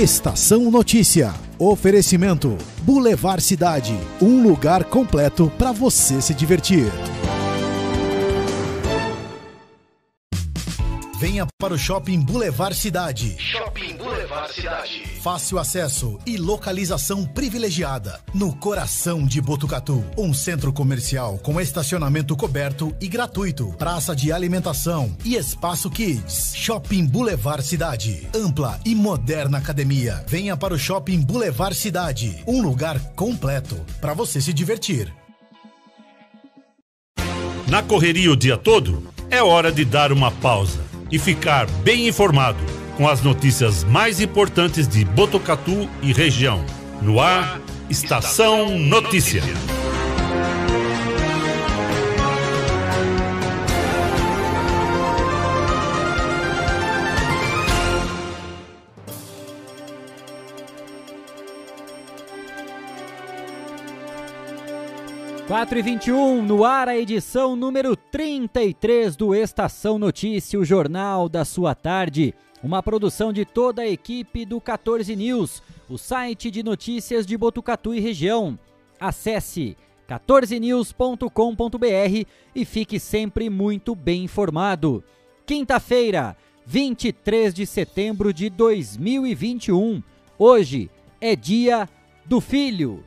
Estação 0.00 0.70
Notícia. 0.70 1.34
Oferecimento: 1.58 2.56
Boulevard 2.84 3.42
Cidade. 3.42 3.94
Um 4.18 4.42
lugar 4.42 4.84
completo 4.84 5.52
para 5.58 5.72
você 5.72 6.22
se 6.22 6.32
divertir. 6.32 6.90
Venha 11.18 11.46
para 11.58 11.74
o 11.74 11.78
Shopping 11.78 12.18
Boulevard 12.20 12.74
Cidade. 12.74 13.36
Shopping 13.38 13.98
Boulevard 13.98 14.50
Cidade. 14.54 15.09
Fácil 15.20 15.58
acesso 15.58 16.18
e 16.24 16.38
localização 16.38 17.26
privilegiada. 17.26 18.20
No 18.32 18.56
coração 18.56 19.26
de 19.26 19.38
Botucatu. 19.38 20.02
Um 20.16 20.32
centro 20.32 20.72
comercial 20.72 21.36
com 21.36 21.60
estacionamento 21.60 22.34
coberto 22.34 22.96
e 22.98 23.06
gratuito. 23.06 23.68
Praça 23.76 24.16
de 24.16 24.32
alimentação 24.32 25.14
e 25.22 25.36
espaço 25.36 25.90
kids. 25.90 26.54
Shopping 26.56 27.04
Boulevard 27.04 27.62
Cidade. 27.62 28.26
Ampla 28.34 28.80
e 28.82 28.94
moderna 28.94 29.58
academia. 29.58 30.24
Venha 30.26 30.56
para 30.56 30.72
o 30.72 30.78
Shopping 30.78 31.20
Boulevard 31.20 31.76
Cidade. 31.76 32.42
Um 32.46 32.62
lugar 32.62 32.98
completo 33.14 33.76
para 34.00 34.14
você 34.14 34.40
se 34.40 34.54
divertir. 34.54 35.12
Na 37.68 37.82
correria 37.82 38.32
o 38.32 38.36
dia 38.36 38.56
todo, 38.56 39.06
é 39.28 39.42
hora 39.42 39.70
de 39.70 39.84
dar 39.84 40.12
uma 40.12 40.30
pausa 40.30 40.80
e 41.10 41.18
ficar 41.18 41.70
bem 41.82 42.08
informado 42.08 42.79
com 43.00 43.08
as 43.08 43.22
notícias 43.22 43.82
mais 43.82 44.20
importantes 44.20 44.86
de 44.86 45.06
Botucatu 45.06 45.88
e 46.02 46.12
região. 46.12 46.62
No 47.00 47.18
ar, 47.18 47.58
Estação 47.88 48.78
Notícia. 48.78 49.42
4 65.50 65.80
e 65.80 65.82
21 65.82 66.42
no 66.42 66.64
ar 66.64 66.88
a 66.88 66.96
edição 66.96 67.56
número 67.56 67.96
33 67.96 69.16
do 69.16 69.34
Estação 69.34 69.98
Notícia, 69.98 70.56
o 70.56 70.64
jornal 70.64 71.28
da 71.28 71.44
sua 71.44 71.74
tarde. 71.74 72.32
Uma 72.62 72.80
produção 72.80 73.32
de 73.32 73.44
toda 73.44 73.82
a 73.82 73.88
equipe 73.88 74.44
do 74.44 74.60
14 74.60 75.16
News, 75.16 75.60
o 75.88 75.98
site 75.98 76.52
de 76.52 76.62
notícias 76.62 77.26
de 77.26 77.36
Botucatu 77.36 77.92
e 77.92 77.98
região. 77.98 78.56
Acesse 79.00 79.76
14news.com.br 80.08 82.28
e 82.54 82.64
fique 82.64 83.00
sempre 83.00 83.50
muito 83.50 83.96
bem 83.96 84.22
informado. 84.22 85.02
Quinta-feira, 85.44 86.36
23 86.64 87.52
de 87.52 87.66
setembro 87.66 88.32
de 88.32 88.48
2021. 88.50 90.00
Hoje 90.38 90.88
é 91.20 91.34
dia 91.34 91.88
do 92.24 92.40
filho, 92.40 93.02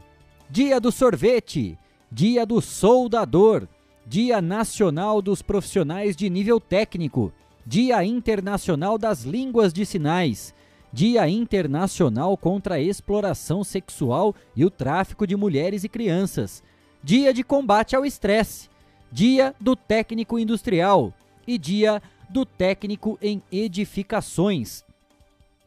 dia 0.50 0.82
do 0.82 0.92
sorvete 0.92 1.80
Dia 2.16 2.46
do 2.46 2.62
Soldador, 2.62 3.68
Dia 4.06 4.40
Nacional 4.40 5.20
dos 5.20 5.42
Profissionais 5.42 6.16
de 6.16 6.30
Nível 6.30 6.60
Técnico, 6.60 7.34
Dia 7.66 8.06
Internacional 8.06 9.00
das 9.00 9.24
Línguas 9.24 9.74
de 9.74 9.84
Sinais, 9.84 10.54
Dia 10.92 11.28
Internacional 11.28 12.38
contra 12.38 12.76
a 12.76 12.80
Exploração 12.80 13.64
Sexual 13.64 14.36
e 14.56 14.64
o 14.64 14.70
Tráfico 14.70 15.26
de 15.26 15.36
Mulheres 15.36 15.84
e 15.84 15.90
Crianças, 15.90 16.62
Dia 17.04 17.34
de 17.34 17.44
Combate 17.44 17.96
ao 17.96 18.06
Estresse, 18.06 18.70
Dia 19.12 19.56
do 19.60 19.76
Técnico 19.76 20.38
Industrial 20.38 21.12
e 21.48 21.58
Dia 21.58 22.00
do 22.30 22.46
Técnico 22.46 23.18
em 23.24 23.42
Edificações. 23.52 24.84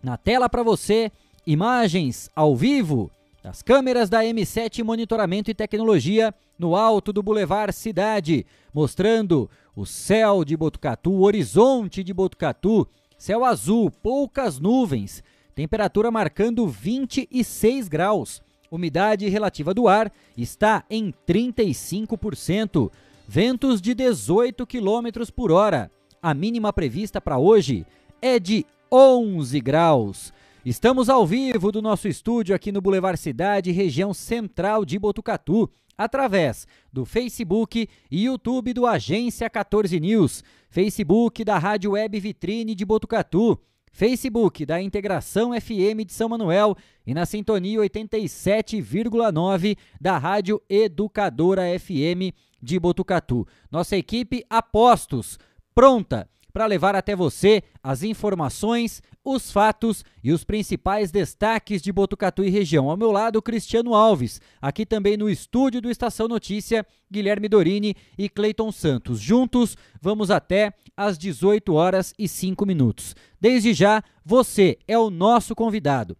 Na 0.01 0.17
tela 0.17 0.49
para 0.49 0.63
você, 0.63 1.11
imagens 1.45 2.31
ao 2.37 2.55
vivo 2.55 3.11
das 3.47 3.63
câmeras 3.63 4.11
da 4.11 4.25
M7 4.25 4.83
Monitoramento 4.83 5.53
e 5.53 5.55
Tecnologia 5.55 6.35
no 6.59 6.75
alto 6.75 7.13
do 7.13 7.23
Boulevard 7.23 7.73
Cidade, 7.73 8.45
mostrando 8.75 9.49
o 9.77 9.87
céu 9.87 10.45
de 10.45 10.57
Botucatu, 10.57 11.13
o 11.13 11.23
horizonte 11.23 12.03
de 12.03 12.13
Botucatu, 12.13 12.89
céu 13.17 13.45
azul, 13.45 13.89
poucas 13.89 14.59
nuvens, 14.59 15.23
temperatura 15.55 16.11
marcando 16.11 16.67
26 16.67 17.87
graus. 17.87 18.43
Umidade 18.69 19.29
relativa 19.29 19.73
do 19.73 19.87
ar 19.87 20.11
está 20.37 20.83
em 20.91 21.15
35%, 21.25 22.91
ventos 23.29 23.81
de 23.81 23.95
18 23.95 24.67
km 24.67 25.25
por 25.33 25.53
hora. 25.53 25.89
A 26.21 26.35
mínima 26.35 26.73
prevista 26.73 27.21
para 27.21 27.39
hoje 27.39 27.87
é 28.21 28.41
de 28.41 28.67
11 28.91 29.61
graus. 29.61 30.35
Estamos 30.67 31.09
ao 31.09 31.25
vivo 31.25 31.71
do 31.71 31.81
nosso 31.81 32.09
estúdio 32.09 32.53
aqui 32.53 32.73
no 32.73 32.81
Boulevard 32.81 33.17
Cidade, 33.17 33.71
região 33.71 34.13
central 34.13 34.85
de 34.85 34.99
Botucatu, 34.99 35.71
através 35.97 36.67
do 36.93 37.05
Facebook 37.05 37.89
e 38.11 38.25
YouTube 38.25 38.73
do 38.73 38.85
Agência 38.85 39.49
14 39.49 40.01
News, 40.01 40.43
Facebook 40.69 41.45
da 41.45 41.57
Rádio 41.57 41.93
Web 41.93 42.19
Vitrine 42.19 42.75
de 42.75 42.85
Botucatu, 42.85 43.57
Facebook 43.93 44.67
da 44.67 44.83
Integração 44.83 45.53
FM 45.53 46.05
de 46.05 46.13
São 46.13 46.29
Manuel 46.29 46.75
e 47.07 47.15
na 47.15 47.25
sintonia 47.25 47.79
87,9 47.79 49.79
da 50.01 50.19
Rádio 50.19 50.61
Educadora 50.69 51.63
FM 51.79 52.35
de 52.61 52.81
Botucatu. 52.81 53.47
Nossa 53.71 53.97
equipe 53.97 54.45
apostos, 54.51 55.39
pronta 55.73 56.29
para 56.57 56.65
levar 56.65 56.97
até 56.97 57.15
você 57.15 57.63
as 57.83 58.03
informações, 58.03 59.03
os 59.23 59.53
fatos 59.53 60.03
e 60.25 60.33
os 60.33 60.43
principais 60.43 61.11
destaques 61.11 61.83
de 61.83 61.93
Botucatu 61.93 62.43
e 62.43 62.49
região. 62.49 62.89
Ao 62.89 62.97
meu 62.97 63.13
lado, 63.13 63.43
Cristiano 63.43 63.95
Alves, 63.95 64.41
aqui 64.59 64.87
também 64.87 65.19
no 65.19 65.29
estúdio 65.29 65.83
do 65.83 65.91
Estação 65.91 66.27
Notícia, 66.27 66.87
Guilherme 67.13 67.47
Dorini 67.47 67.95
e 68.17 68.31
Cleiton 68.31 68.73
Santos. 68.73 69.21
Juntos, 69.21 69.77
vamos 70.01 70.31
até 70.31 70.73
às 70.97 71.19
18 71.19 71.75
horas 71.75 72.15
e 72.19 72.27
5 72.27 72.65
minutos. 72.65 73.15
Desde 73.39 73.75
já, 73.75 74.03
você 74.25 74.79
é 74.89 74.99
o 74.99 75.11
nosso 75.11 75.55
convidado. 75.55 76.17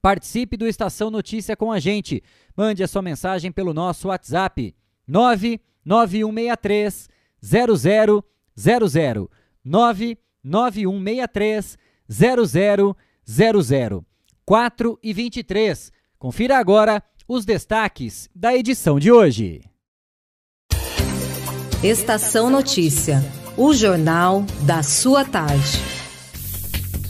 Participe 0.00 0.56
do 0.56 0.66
Estação 0.66 1.08
Notícia 1.08 1.56
com 1.56 1.70
a 1.70 1.78
gente. 1.78 2.20
Mande 2.56 2.82
a 2.82 2.88
sua 2.88 3.00
mensagem 3.00 3.52
pelo 3.52 3.72
nosso 3.72 4.08
WhatsApp 4.08 4.74
99163 5.06 7.08
0000 7.40 8.24
99163 9.64 11.78
0000 12.08 12.96
4 14.44 14.98
e 15.02 15.12
23. 15.12 15.92
Confira 16.18 16.58
agora 16.58 17.02
os 17.26 17.44
destaques 17.44 18.28
da 18.34 18.54
edição 18.54 18.98
de 18.98 19.10
hoje. 19.10 19.62
Estação 21.82 22.50
Notícia, 22.50 23.20
o 23.56 23.72
jornal 23.72 24.42
da 24.66 24.82
sua 24.82 25.24
tarde. 25.24 26.01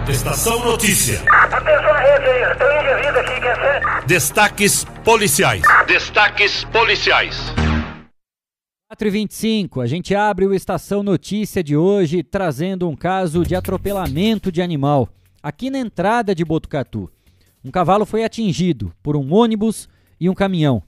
Estação 0.09 0.65
Notícia. 0.65 1.23
Atenção, 1.31 1.95
rede 1.95 2.27
aí, 2.27 2.57
tem 2.57 2.67
um 2.67 2.83
indivíduo 2.83 3.21
aqui, 3.21 3.41
quer 3.41 3.57
ser? 3.57 4.07
Destaques 4.07 4.85
policiais. 5.05 5.63
Destaques 5.87 6.65
policiais. 6.65 7.53
4 8.89 9.09
e 9.09 9.11
25 9.11 9.81
a 9.81 9.87
gente 9.87 10.15
abre 10.15 10.45
o 10.45 10.53
Estação 10.53 11.03
Notícia 11.03 11.63
de 11.63 11.77
hoje 11.77 12.23
trazendo 12.23 12.89
um 12.89 12.97
caso 12.97 13.45
de 13.45 13.55
atropelamento 13.55 14.51
de 14.51 14.61
animal 14.61 15.09
aqui 15.41 15.71
na 15.71 15.79
entrada 15.79 16.35
de 16.35 16.45
Botucatu. 16.45 17.09
Um 17.65 17.71
cavalo 17.71 18.05
foi 18.05 18.25
atingido 18.25 18.93
por 19.03 19.17
um 19.17 19.33
ônibus 19.33 19.89
e 20.21 20.29
um 20.29 20.35
caminhão. 20.35 20.83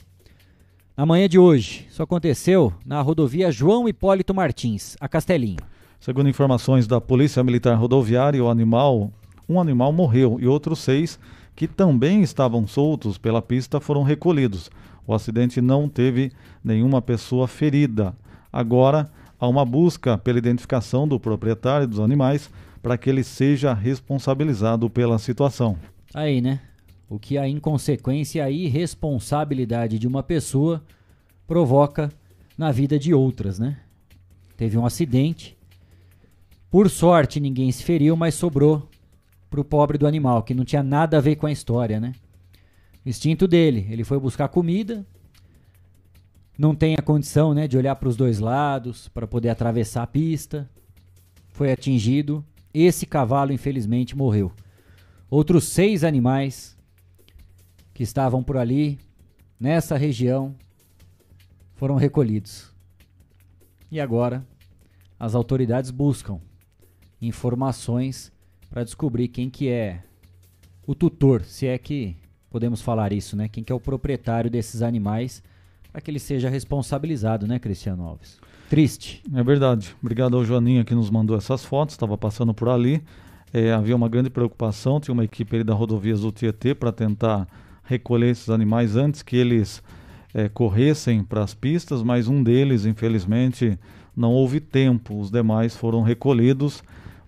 Na 0.96 1.06
manhã 1.06 1.28
de 1.28 1.38
hoje, 1.38 1.86
isso 1.88 2.02
aconteceu 2.02 2.72
na 2.84 3.00
rodovia 3.00 3.50
João 3.52 3.88
Hipólito 3.88 4.34
Martins, 4.34 4.96
a 5.00 5.08
Castelinho. 5.08 5.73
Segundo 6.00 6.28
informações 6.28 6.86
da 6.86 7.00
Polícia 7.00 7.42
Militar 7.42 7.74
Rodoviária, 7.74 8.42
o 8.42 8.48
animal, 8.48 9.10
um 9.48 9.60
animal 9.60 9.92
morreu 9.92 10.38
e 10.40 10.46
outros 10.46 10.80
seis 10.80 11.18
que 11.56 11.66
também 11.66 12.22
estavam 12.22 12.66
soltos 12.66 13.16
pela 13.16 13.40
pista 13.40 13.80
foram 13.80 14.02
recolhidos. 14.02 14.70
O 15.06 15.14
acidente 15.14 15.60
não 15.60 15.88
teve 15.88 16.32
nenhuma 16.62 17.00
pessoa 17.00 17.46
ferida. 17.46 18.14
Agora 18.52 19.10
há 19.38 19.46
uma 19.46 19.64
busca 19.64 20.16
pela 20.18 20.38
identificação 20.38 21.06
do 21.06 21.20
proprietário 21.20 21.86
dos 21.86 22.00
animais 22.00 22.50
para 22.82 22.98
que 22.98 23.08
ele 23.08 23.24
seja 23.24 23.72
responsabilizado 23.72 24.90
pela 24.90 25.18
situação. 25.18 25.76
Aí, 26.12 26.40
né? 26.40 26.60
O 27.08 27.18
que 27.18 27.38
a 27.38 27.48
inconsequência 27.48 28.40
e 28.40 28.42
a 28.42 28.50
irresponsabilidade 28.50 29.98
de 29.98 30.06
uma 30.06 30.22
pessoa 30.22 30.82
provoca 31.46 32.10
na 32.56 32.70
vida 32.72 32.98
de 32.98 33.12
outras, 33.12 33.58
né? 33.58 33.78
Teve 34.56 34.78
um 34.78 34.86
acidente. 34.86 35.53
Por 36.74 36.90
sorte, 36.90 37.38
ninguém 37.38 37.70
se 37.70 37.84
feriu, 37.84 38.16
mas 38.16 38.34
sobrou 38.34 38.88
pro 39.48 39.64
pobre 39.64 39.96
do 39.96 40.08
animal, 40.08 40.42
que 40.42 40.52
não 40.52 40.64
tinha 40.64 40.82
nada 40.82 41.18
a 41.18 41.20
ver 41.20 41.36
com 41.36 41.46
a 41.46 41.52
história, 41.52 42.00
né? 42.00 42.16
Instinto 43.06 43.46
dele, 43.46 43.86
ele 43.88 44.02
foi 44.02 44.18
buscar 44.18 44.48
comida, 44.48 45.06
não 46.58 46.74
tem 46.74 46.96
a 46.98 47.00
condição, 47.00 47.54
né, 47.54 47.68
de 47.68 47.78
olhar 47.78 47.94
para 47.94 48.08
os 48.08 48.16
dois 48.16 48.40
lados 48.40 49.06
para 49.06 49.24
poder 49.24 49.50
atravessar 49.50 50.02
a 50.02 50.06
pista. 50.08 50.68
Foi 51.50 51.70
atingido. 51.70 52.44
Esse 52.74 53.06
cavalo, 53.06 53.52
infelizmente, 53.52 54.16
morreu. 54.16 54.50
Outros 55.30 55.68
seis 55.68 56.02
animais 56.02 56.76
que 57.94 58.02
estavam 58.02 58.42
por 58.42 58.56
ali, 58.56 58.98
nessa 59.60 59.96
região, 59.96 60.56
foram 61.76 61.94
recolhidos. 61.94 62.74
E 63.92 64.00
agora, 64.00 64.44
as 65.20 65.36
autoridades 65.36 65.92
buscam 65.92 66.40
informações 67.26 68.32
para 68.70 68.84
descobrir 68.84 69.28
quem 69.28 69.48
que 69.48 69.68
é 69.68 70.02
o 70.86 70.94
tutor, 70.94 71.42
se 71.44 71.66
é 71.66 71.78
que 71.78 72.16
podemos 72.50 72.80
falar 72.80 73.12
isso, 73.12 73.36
né? 73.36 73.48
Quem 73.48 73.64
que 73.64 73.72
é 73.72 73.74
o 73.74 73.80
proprietário 73.80 74.50
desses 74.50 74.82
animais, 74.82 75.42
para 75.92 76.00
que 76.00 76.10
ele 76.10 76.18
seja 76.18 76.48
responsabilizado, 76.48 77.46
né, 77.46 77.58
Cristiano 77.58 78.04
Alves? 78.04 78.38
Triste. 78.68 79.22
É 79.34 79.42
verdade. 79.42 79.94
Obrigado 80.00 80.36
ao 80.36 80.44
Joaninha 80.44 80.84
que 80.84 80.94
nos 80.94 81.10
mandou 81.10 81.36
essas 81.36 81.64
fotos, 81.64 81.94
estava 81.94 82.16
passando 82.16 82.52
por 82.52 82.68
ali. 82.68 83.02
É, 83.52 83.72
havia 83.72 83.94
uma 83.94 84.08
grande 84.08 84.30
preocupação, 84.30 84.98
tinha 85.00 85.12
uma 85.12 85.24
equipe 85.24 85.62
da 85.62 85.74
rodovias 85.74 86.20
do 86.20 86.32
Tietê 86.32 86.74
para 86.74 86.90
tentar 86.90 87.46
recolher 87.84 88.30
esses 88.30 88.50
animais 88.50 88.96
antes 88.96 89.22
que 89.22 89.36
eles 89.36 89.82
é, 90.32 90.48
corressem 90.48 91.22
para 91.22 91.44
as 91.44 91.54
pistas, 91.54 92.02
mas 92.02 92.26
um 92.26 92.42
deles, 92.42 92.84
infelizmente, 92.84 93.78
não 94.16 94.32
houve 94.32 94.58
tempo. 94.58 95.18
Os 95.20 95.30
demais 95.30 95.76
foram 95.76 96.02
recolhidos, 96.02 96.82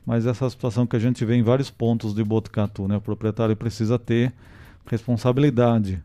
mas 0.06 0.25
essa 0.25 0.49
situação 0.49 0.87
que 0.87 0.94
a 0.94 1.00
gente 1.00 1.25
vê 1.25 1.35
em 1.35 1.43
vários 1.43 1.69
pontos 1.69 2.14
de 2.14 2.23
Botucatu, 2.23 2.87
né? 2.87 2.97
O 2.97 3.00
proprietário 3.00 3.56
precisa 3.56 3.99
ter 3.99 4.32
responsabilidade, 4.87 6.00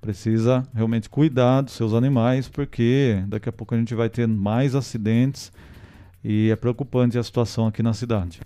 precisa 0.00 0.66
realmente 0.74 1.10
cuidar 1.10 1.60
dos 1.60 1.74
seus 1.74 1.92
animais, 1.92 2.48
porque 2.48 3.22
daqui 3.28 3.50
a 3.50 3.52
pouco 3.52 3.74
a 3.74 3.78
gente 3.78 3.94
vai 3.94 4.08
ter 4.08 4.26
mais 4.26 4.74
acidentes 4.74 5.52
e 6.24 6.50
é 6.50 6.56
preocupante 6.56 7.18
a 7.18 7.22
situação 7.22 7.66
aqui 7.66 7.82
na 7.82 7.92
cidade. 7.92 8.40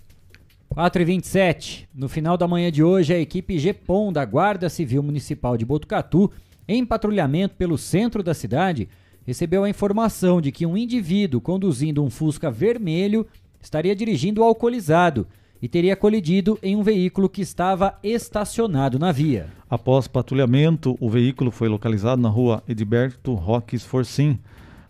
4 0.69 1.01
e 1.01 1.05
27 1.05 1.89
No 1.95 2.09
final 2.09 2.35
da 2.37 2.47
manhã 2.47 2.69
de 2.69 2.83
hoje, 2.83 3.13
a 3.13 3.19
equipe 3.19 3.57
GEPOM 3.57 4.11
da 4.11 4.25
Guarda 4.25 4.67
Civil 4.67 5.01
Municipal 5.01 5.55
de 5.55 5.65
Botucatu, 5.65 6.29
em 6.67 6.85
patrulhamento 6.85 7.55
pelo 7.55 7.77
centro 7.77 8.21
da 8.21 8.33
cidade, 8.33 8.89
recebeu 9.25 9.63
a 9.63 9.69
informação 9.69 10.41
de 10.41 10.51
que 10.51 10.65
um 10.65 10.75
indivíduo 10.75 11.39
conduzindo 11.39 12.03
um 12.03 12.09
Fusca 12.09 12.51
vermelho 12.51 13.25
estaria 13.67 13.93
dirigindo 13.93 14.43
alcoolizado 14.43 15.27
e 15.61 15.67
teria 15.67 15.95
colidido 15.95 16.57
em 16.63 16.75
um 16.75 16.83
veículo 16.83 17.27
que 17.27 17.41
estava 17.41 17.95
estacionado 18.01 18.97
na 18.97 19.11
via. 19.11 19.47
Após 19.69 20.07
patrulhamento, 20.07 20.97
o 21.01 21.09
veículo 21.09 21.51
foi 21.51 21.67
localizado 21.67 22.21
na 22.21 22.29
rua 22.29 22.63
Edberto 22.67 23.33
Roques 23.33 23.83
Forcim. 23.83 24.39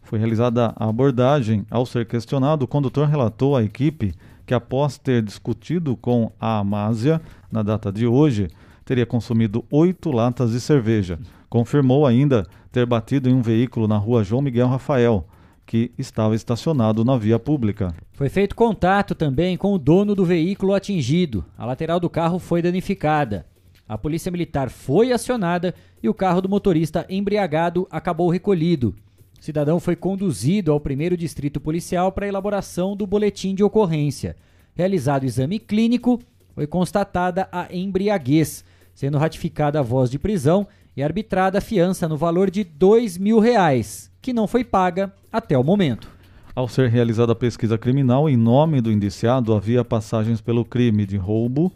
Foi 0.03 0.19
realizada 0.19 0.73
a 0.75 0.87
abordagem. 0.87 1.65
Ao 1.71 1.85
ser 1.85 2.05
questionado, 2.05 2.65
o 2.65 2.67
condutor 2.67 3.07
relatou 3.07 3.55
à 3.55 3.63
equipe 3.63 4.13
que, 4.45 4.53
após 4.53 4.97
ter 4.97 5.23
discutido 5.23 5.95
com 5.97 6.31
a 6.39 6.59
Amásia 6.59 7.19
na 7.51 7.63
data 7.63 7.91
de 7.91 8.05
hoje, 8.05 8.47
teria 8.85 9.05
consumido 9.05 9.65
oito 9.71 10.11
latas 10.11 10.51
de 10.51 10.61
cerveja. 10.61 11.17
Confirmou 11.49 12.05
ainda 12.05 12.45
ter 12.71 12.85
batido 12.85 13.27
em 13.27 13.33
um 13.33 13.41
veículo 13.41 13.87
na 13.87 13.97
rua 13.97 14.23
João 14.23 14.41
Miguel 14.41 14.67
Rafael, 14.67 15.25
que 15.67 15.91
estava 15.97 16.33
estacionado 16.33 17.03
na 17.03 17.17
via 17.17 17.37
pública. 17.37 17.93
Foi 18.13 18.29
feito 18.29 18.55
contato 18.55 19.13
também 19.13 19.57
com 19.57 19.73
o 19.73 19.77
dono 19.77 20.15
do 20.15 20.23
veículo 20.25 20.73
atingido. 20.73 21.45
A 21.57 21.65
lateral 21.65 21.99
do 21.99 22.09
carro 22.09 22.39
foi 22.39 22.61
danificada. 22.61 23.45
A 23.87 23.97
polícia 23.97 24.31
militar 24.31 24.69
foi 24.69 25.11
acionada 25.11 25.75
e 26.01 26.07
o 26.07 26.13
carro 26.13 26.41
do 26.41 26.49
motorista 26.49 27.05
embriagado 27.09 27.85
acabou 27.91 28.29
recolhido. 28.29 28.95
O 29.39 29.43
cidadão 29.43 29.77
foi 29.77 29.95
conduzido 29.95 30.71
ao 30.71 30.79
primeiro 30.79 31.17
distrito 31.17 31.59
policial 31.59 32.13
para 32.13 32.27
elaboração 32.27 32.95
do 32.95 33.05
boletim 33.05 33.53
de 33.53 33.63
ocorrência. 33.63 34.37
Realizado 34.73 35.23
o 35.23 35.25
exame 35.25 35.59
clínico, 35.59 36.19
foi 36.55 36.65
constatada 36.65 37.47
a 37.51 37.67
embriaguez, 37.75 38.63
sendo 38.95 39.17
ratificada 39.17 39.79
a 39.79 39.83
voz 39.83 40.09
de 40.09 40.17
prisão 40.17 40.65
e 40.97 41.03
arbitrada 41.03 41.59
a 41.59 41.61
fiança 41.61 42.07
no 42.07 42.17
valor 42.17 42.49
de 42.49 42.63
dois 42.63 43.19
mil 43.19 43.37
reais, 43.39 44.11
que 44.19 44.33
não 44.33 44.47
foi 44.47 44.63
paga 44.63 45.13
até 45.31 45.55
o 45.55 45.63
momento. 45.63 46.09
Ao 46.55 46.67
ser 46.67 46.89
realizada 46.89 47.33
a 47.33 47.35
pesquisa 47.35 47.77
criminal, 47.77 48.27
em 48.27 48.35
nome 48.35 48.81
do 48.81 48.91
indiciado 48.91 49.53
havia 49.53 49.85
passagens 49.85 50.41
pelo 50.41 50.65
crime 50.65 51.05
de 51.05 51.15
roubo 51.15 51.71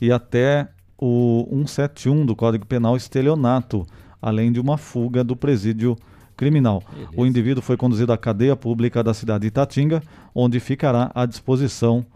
e 0.00 0.12
até 0.12 0.68
o 0.96 1.48
171 1.50 2.24
do 2.24 2.36
Código 2.36 2.64
Penal 2.64 2.96
estelionato, 2.96 3.84
além 4.22 4.52
de 4.52 4.60
uma 4.60 4.78
fuga 4.78 5.24
do 5.24 5.34
presídio 5.34 5.96
criminal. 6.36 6.80
Beleza. 6.88 7.10
O 7.16 7.26
indivíduo 7.26 7.62
foi 7.62 7.76
conduzido 7.76 8.12
à 8.12 8.16
cadeia 8.16 8.54
pública 8.54 9.02
da 9.02 9.12
cidade 9.12 9.42
de 9.42 9.48
Itatinga, 9.48 10.00
onde 10.32 10.60
ficará 10.60 11.10
à 11.12 11.26
disposição 11.26 12.06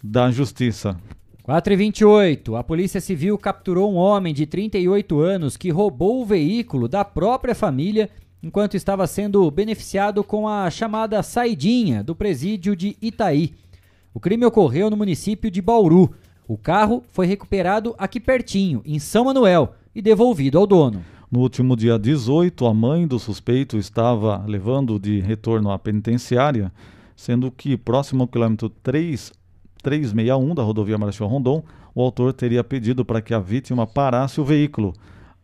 da 0.00 0.30
justiça. 0.30 0.96
4 1.46 1.72
e 1.72 1.76
28 1.76 2.56
A 2.56 2.64
Polícia 2.64 3.00
Civil 3.00 3.38
capturou 3.38 3.92
um 3.92 3.94
homem 3.94 4.34
de 4.34 4.46
38 4.46 5.20
anos 5.20 5.56
que 5.56 5.70
roubou 5.70 6.20
o 6.20 6.26
veículo 6.26 6.88
da 6.88 7.04
própria 7.04 7.54
família 7.54 8.10
enquanto 8.42 8.76
estava 8.76 9.06
sendo 9.06 9.48
beneficiado 9.48 10.24
com 10.24 10.48
a 10.48 10.68
chamada 10.70 11.22
saidinha 11.22 12.02
do 12.02 12.16
presídio 12.16 12.74
de 12.74 12.96
Itaí. 13.00 13.54
O 14.12 14.18
crime 14.18 14.44
ocorreu 14.44 14.90
no 14.90 14.96
município 14.96 15.48
de 15.48 15.62
Bauru. 15.62 16.12
O 16.48 16.58
carro 16.58 17.04
foi 17.12 17.26
recuperado 17.28 17.94
aqui 17.96 18.18
pertinho, 18.18 18.82
em 18.84 18.98
São 18.98 19.26
Manuel, 19.26 19.72
e 19.94 20.02
devolvido 20.02 20.58
ao 20.58 20.66
dono. 20.66 21.04
No 21.30 21.38
último 21.38 21.76
dia 21.76 21.96
18, 21.96 22.66
a 22.66 22.74
mãe 22.74 23.06
do 23.06 23.20
suspeito 23.20 23.78
estava 23.78 24.44
levando 24.48 24.98
de 24.98 25.20
retorno 25.20 25.70
à 25.70 25.78
penitenciária, 25.78 26.72
sendo 27.14 27.52
que 27.52 27.76
próximo 27.76 28.24
ao 28.24 28.28
quilômetro 28.28 28.68
3, 28.68 29.32
361 29.86 30.52
da 30.52 30.64
rodovia 30.64 30.98
Marechal 30.98 31.28
Rondon, 31.28 31.62
o 31.94 32.02
autor 32.02 32.32
teria 32.32 32.64
pedido 32.64 33.04
para 33.04 33.22
que 33.22 33.32
a 33.32 33.38
vítima 33.38 33.86
parasse 33.86 34.40
o 34.40 34.44
veículo. 34.44 34.92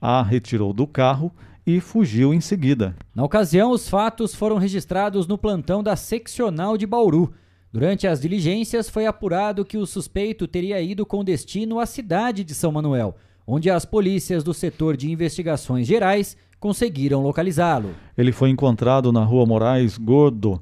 A 0.01 0.21
retirou 0.21 0.73
do 0.73 0.85
carro 0.85 1.31
e 1.65 1.79
fugiu 1.79 2.35
em 2.35 2.41
seguida. 2.41 2.97
Na 3.15 3.23
ocasião, 3.23 3.71
os 3.71 3.89
fatos 3.89 4.35
foram 4.35 4.59
registrados 4.59 5.29
no 5.29 5.39
plantão 5.39 5.81
da 5.81 5.95
seccional 5.95 6.77
de 6.77 6.89
Bauru. 6.89 7.33
Durante 7.73 8.09
as 8.09 8.21
diligências, 8.21 8.91
foi 8.91 9.07
apurado 9.07 9.65
que 9.65 9.79
o 9.79 9.87
suspeito 9.87 10.49
teria 10.49 10.83
ido 10.83 11.07
com 11.07 11.23
destino 11.23 11.79
à 11.79 11.87
cidade 11.87 12.43
de 12.43 12.53
São 12.53 12.73
Manuel, 12.73 13.15
onde 13.47 13.71
as 13.71 13.85
polícias 13.85 14.43
do 14.43 14.53
setor 14.53 14.97
de 14.97 15.09
investigações 15.09 15.87
gerais 15.87 16.37
conseguiram 16.59 17.23
localizá-lo. 17.23 17.91
Ele 18.19 18.33
foi 18.33 18.51
encontrado 18.51 19.13
na 19.13 19.23
rua 19.23 19.47
Moraes 19.47 19.97
Gordo, 19.97 20.61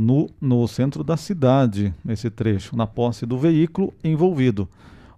no, 0.00 0.30
no 0.40 0.66
centro 0.66 1.04
da 1.04 1.14
cidade, 1.14 1.92
nesse 2.02 2.30
trecho, 2.30 2.74
na 2.74 2.86
posse 2.86 3.26
do 3.26 3.36
veículo 3.36 3.92
envolvido. 4.02 4.66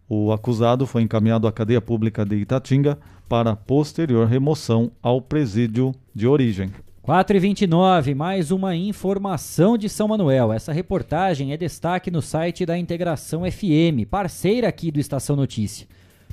O 0.08 0.32
acusado 0.32 0.88
foi 0.88 1.02
encaminhado 1.02 1.46
à 1.46 1.52
cadeia 1.52 1.80
pública 1.80 2.24
de 2.24 2.34
Itatinga 2.34 2.98
para 3.28 3.54
posterior 3.54 4.26
remoção 4.26 4.90
ao 5.00 5.22
presídio 5.22 5.94
de 6.12 6.26
origem. 6.26 6.72
4 7.00 7.36
e 7.36 7.40
29 7.40 8.12
mais 8.16 8.50
uma 8.50 8.74
informação 8.74 9.78
de 9.78 9.88
São 9.88 10.08
Manuel. 10.08 10.52
Essa 10.52 10.72
reportagem 10.72 11.52
é 11.52 11.56
destaque 11.56 12.10
no 12.10 12.20
site 12.20 12.66
da 12.66 12.76
Integração 12.76 13.42
FM, 13.48 14.04
parceira 14.10 14.66
aqui 14.66 14.90
do 14.90 14.98
Estação 14.98 15.36
Notícia. 15.36 15.86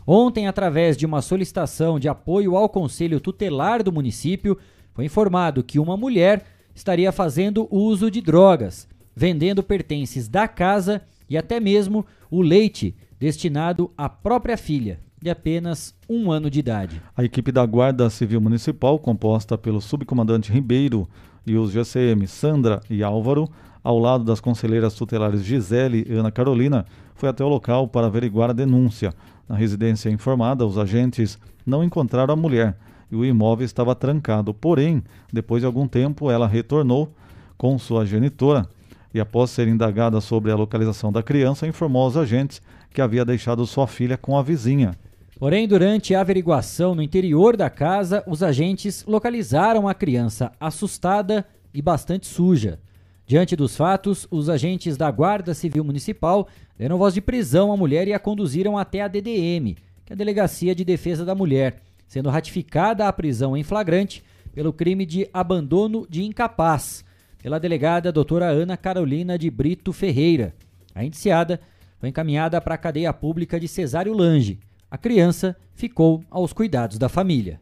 Ontem, 0.07 0.47
através 0.47 0.97
de 0.97 1.05
uma 1.05 1.21
solicitação 1.21 1.99
de 1.99 2.09
apoio 2.09 2.55
ao 2.55 2.67
Conselho 2.67 3.19
Tutelar 3.19 3.83
do 3.83 3.93
município, 3.93 4.57
foi 4.91 5.05
informado 5.05 5.63
que 5.63 5.77
uma 5.77 5.95
mulher 5.95 6.43
estaria 6.79 7.11
fazendo 7.11 7.67
uso 7.69 8.09
de 8.09 8.21
drogas, 8.21 8.87
vendendo 9.13 9.61
pertences 9.61 10.29
da 10.29 10.47
casa 10.47 11.01
e 11.29 11.37
até 11.37 11.59
mesmo 11.59 12.05
o 12.31 12.41
leite 12.41 12.95
destinado 13.19 13.91
à 13.97 14.07
própria 14.07 14.55
filha, 14.55 14.97
de 15.21 15.29
apenas 15.29 15.93
um 16.09 16.31
ano 16.31 16.49
de 16.49 16.59
idade. 16.59 17.01
A 17.17 17.21
equipe 17.21 17.51
da 17.51 17.65
Guarda 17.65 18.09
Civil 18.09 18.39
Municipal, 18.39 18.97
composta 18.97 19.57
pelo 19.57 19.81
subcomandante 19.81 20.53
Ribeiro 20.53 21.05
e 21.45 21.57
os 21.57 21.71
GCM 21.71 22.25
Sandra 22.27 22.79
e 22.89 23.03
Álvaro, 23.03 23.49
ao 23.83 23.99
lado 23.99 24.23
das 24.23 24.39
conselheiras 24.39 24.93
tutelares 24.93 25.43
Gisele 25.43 26.05
e 26.09 26.13
Ana 26.13 26.31
Carolina, 26.31 26.85
foi 27.13 27.27
até 27.27 27.43
o 27.43 27.49
local 27.49 27.89
para 27.89 28.07
averiguar 28.07 28.51
a 28.51 28.53
denúncia. 28.53 29.13
Na 29.49 29.57
residência 29.57 30.09
informada, 30.09 30.65
os 30.65 30.77
agentes 30.77 31.37
não 31.65 31.83
encontraram 31.83 32.33
a 32.33 32.37
mulher 32.37 32.77
e 33.11 33.15
o 33.15 33.25
imóvel 33.25 33.65
estava 33.65 33.95
trancado. 33.95 34.53
Porém, 34.53 35.03
depois 35.31 35.61
de 35.61 35.65
algum 35.65 35.87
tempo, 35.87 36.29
ela 36.29 36.47
retornou 36.47 37.13
com 37.57 37.77
sua 37.77 38.05
genitora 38.05 38.67
e, 39.13 39.19
após 39.19 39.49
ser 39.49 39.67
indagada 39.67 40.21
sobre 40.21 40.51
a 40.51 40.55
localização 40.55 41.11
da 41.11 41.23
criança, 41.23 41.67
informou 41.67 42.03
aos 42.03 42.17
agentes 42.17 42.61
que 42.91 43.01
havia 43.01 43.25
deixado 43.25 43.65
sua 43.65 43.87
filha 43.87 44.17
com 44.17 44.37
a 44.37 44.43
vizinha. 44.43 44.95
Porém, 45.37 45.67
durante 45.67 46.13
a 46.13 46.21
averiguação 46.21 46.93
no 46.93 47.01
interior 47.01 47.55
da 47.55 47.69
casa, 47.69 48.23
os 48.27 48.43
agentes 48.43 49.05
localizaram 49.07 49.87
a 49.87 49.93
criança 49.93 50.51
assustada 50.59 51.45
e 51.73 51.81
bastante 51.81 52.27
suja. 52.27 52.79
Diante 53.25 53.55
dos 53.55 53.77
fatos, 53.77 54.27
os 54.29 54.49
agentes 54.49 54.97
da 54.97 55.09
Guarda 55.09 55.53
Civil 55.53 55.83
Municipal 55.83 56.47
deram 56.77 56.97
voz 56.97 57.13
de 57.13 57.21
prisão 57.21 57.71
à 57.71 57.77
mulher 57.77 58.07
e 58.07 58.13
a 58.13 58.19
conduziram 58.19 58.77
até 58.77 59.01
a 59.01 59.07
DDM, 59.07 59.75
que 60.03 60.11
é 60.11 60.13
a 60.13 60.15
Delegacia 60.15 60.73
de 60.73 60.83
Defesa 60.83 61.23
da 61.23 61.35
Mulher, 61.35 61.79
sendo 62.09 62.29
ratificada 62.29 63.07
a 63.07 63.13
prisão 63.13 63.55
em 63.55 63.63
flagrante 63.63 64.23
pelo 64.51 64.73
crime 64.73 65.05
de 65.05 65.29
abandono 65.31 66.05
de 66.09 66.23
incapaz 66.23 67.05
pela 67.41 67.59
delegada 67.59 68.11
doutora 68.11 68.47
Ana 68.47 68.75
Carolina 68.75 69.37
de 69.37 69.49
Brito 69.49 69.93
Ferreira. 69.93 70.53
A 70.93 71.05
indiciada 71.05 71.61
foi 71.99 72.09
encaminhada 72.09 72.59
para 72.59 72.75
a 72.75 72.77
cadeia 72.77 73.13
pública 73.13 73.59
de 73.59 73.67
Cesário 73.67 74.11
Lange. 74.11 74.59
A 74.89 74.97
criança 74.97 75.55
ficou 75.75 76.23
aos 76.31 76.51
cuidados 76.51 76.97
da 76.97 77.07
família. 77.07 77.61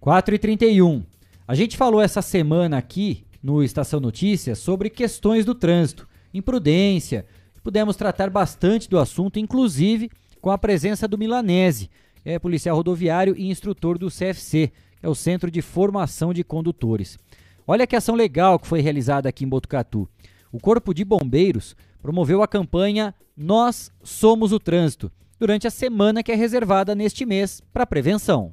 4 0.00 0.36
e 0.36 0.38
31 0.38 1.02
A 1.46 1.54
gente 1.56 1.76
falou 1.76 2.00
essa 2.00 2.22
semana 2.22 2.78
aqui 2.78 3.26
no 3.42 3.62
Estação 3.62 3.98
Notícias 3.98 4.60
sobre 4.60 4.88
questões 4.88 5.44
do 5.44 5.54
trânsito, 5.54 6.08
imprudência. 6.32 7.26
Pudemos 7.64 7.96
tratar 7.96 8.30
bastante 8.30 8.88
do 8.88 8.98
assunto, 8.98 9.40
inclusive 9.40 10.08
com 10.40 10.50
a 10.50 10.56
presença 10.56 11.08
do 11.08 11.18
Milanese, 11.18 11.90
é 12.28 12.38
policial 12.38 12.76
rodoviário 12.76 13.34
e 13.36 13.48
instrutor 13.48 13.96
do 13.96 14.10
CFC, 14.10 14.70
que 15.00 15.06
é 15.06 15.08
o 15.08 15.14
Centro 15.14 15.50
de 15.50 15.62
Formação 15.62 16.34
de 16.34 16.44
Condutores. 16.44 17.18
Olha 17.66 17.86
que 17.86 17.96
ação 17.96 18.14
legal 18.14 18.58
que 18.58 18.66
foi 18.66 18.82
realizada 18.82 19.30
aqui 19.30 19.44
em 19.44 19.48
Botucatu. 19.48 20.06
O 20.52 20.60
Corpo 20.60 20.92
de 20.92 21.06
Bombeiros 21.06 21.74
promoveu 22.02 22.42
a 22.42 22.48
campanha 22.48 23.14
Nós 23.34 23.90
Somos 24.02 24.52
o 24.52 24.58
Trânsito, 24.58 25.10
durante 25.38 25.66
a 25.66 25.70
semana 25.70 26.22
que 26.22 26.30
é 26.30 26.34
reservada 26.34 26.94
neste 26.94 27.24
mês 27.24 27.62
para 27.72 27.86
prevenção. 27.86 28.52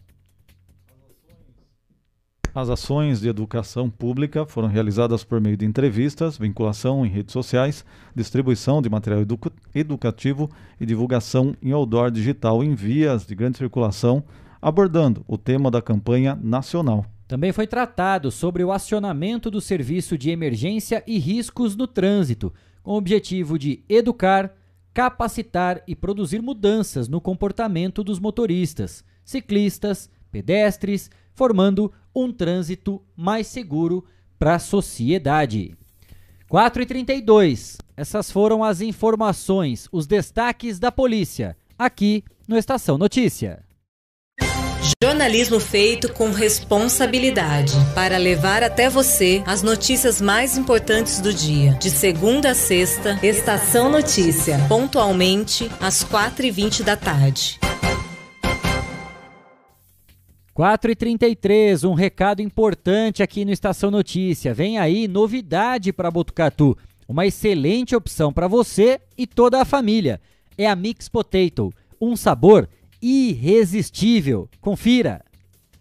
As 2.56 2.70
ações 2.70 3.20
de 3.20 3.28
educação 3.28 3.90
pública 3.90 4.46
foram 4.46 4.70
realizadas 4.70 5.26
por 5.26 5.42
meio 5.42 5.58
de 5.58 5.66
entrevistas, 5.66 6.38
vinculação 6.38 7.06
em 7.06 7.10
redes 7.10 7.34
sociais, 7.34 7.84
distribuição 8.16 8.82
de 8.82 8.90
material 8.90 9.24
edu 9.24 9.38
educativo 9.74 10.50
e 10.80 10.86
divulgação 10.86 11.54
em 11.62 11.74
outdoor 11.74 12.10
digital 12.10 12.64
em 12.64 12.74
vias 12.74 13.26
de 13.26 13.36
grande 13.36 13.58
circulação, 13.58 14.24
abordando 14.62 15.22
o 15.28 15.38
tema 15.38 15.70
da 15.70 15.82
campanha 15.82 16.40
nacional. 16.42 17.06
Também 17.28 17.52
foi 17.52 17.68
tratado 17.68 18.32
sobre 18.32 18.64
o 18.64 18.72
acionamento 18.72 19.52
do 19.52 19.60
serviço 19.60 20.18
de 20.18 20.30
emergência 20.30 21.04
e 21.06 21.20
riscos 21.20 21.76
no 21.76 21.86
trânsito, 21.86 22.54
com 22.82 22.94
o 22.94 22.98
objetivo 22.98 23.60
de 23.60 23.84
educar, 23.90 24.56
capacitar 24.94 25.84
e 25.86 25.94
produzir 25.94 26.42
mudanças 26.42 27.10
no 27.10 27.20
comportamento 27.20 28.02
dos 28.02 28.18
motoristas, 28.18 29.04
ciclistas, 29.26 30.10
pedestres, 30.32 31.10
formando 31.36 31.92
um 32.16 32.32
trânsito 32.32 33.02
mais 33.16 33.48
seguro 33.48 34.06
para 34.40 34.56
a 34.56 34.60
sociedade. 34.60 35.76
4 36.48 36.82
e 36.82 36.86
32 36.86 37.78
essas 37.98 38.30
foram 38.30 38.64
as 38.64 38.82
informações, 38.82 39.88
os 39.92 40.06
destaques 40.06 40.80
da 40.80 40.92
polícia, 40.92 41.56
aqui 41.78 42.24
no 42.48 42.58
Estação 42.58 42.98
Notícia. 42.98 43.64
Jornalismo 45.02 45.60
feito 45.60 46.12
com 46.14 46.30
responsabilidade 46.30 47.74
para 47.96 48.18
levar 48.18 48.62
até 48.62 48.88
você 48.88 49.42
as 49.46 49.64
notícias 49.64 50.22
mais 50.22 50.58
importantes 50.58 51.20
do 51.20 51.34
dia. 51.34 51.72
De 51.82 51.90
segunda 51.90 52.52
a 52.52 52.56
sexta, 52.56 53.20
Estação 53.24 53.90
Notícia, 53.90 54.60
pontualmente 54.68 55.72
às 55.80 56.04
4h20 56.04 56.84
da 56.84 56.96
tarde. 56.96 57.60
4 60.56 60.90
e 60.90 60.96
33 60.96 61.84
um 61.84 61.94
recado 61.94 62.42
importante 62.42 63.22
aqui 63.22 63.44
no 63.44 63.52
Estação 63.52 63.92
Notícia. 63.92 64.54
Vem 64.54 64.78
aí 64.78 65.06
novidade 65.06 65.92
para 65.92 66.10
Botucatu. 66.10 66.78
Uma 67.10 67.26
excelente 67.26 67.94
opção 67.94 68.32
para 68.32 68.48
você 68.48 69.02
e 69.18 69.28
toda 69.28 69.62
a 69.62 69.66
família. 69.66 70.22
É 70.58 70.66
a 70.66 70.74
Mix 70.74 71.10
Potato. 71.10 71.74
Um 72.00 72.16
sabor 72.16 72.70
irresistível. 73.02 74.48
Confira! 74.62 75.26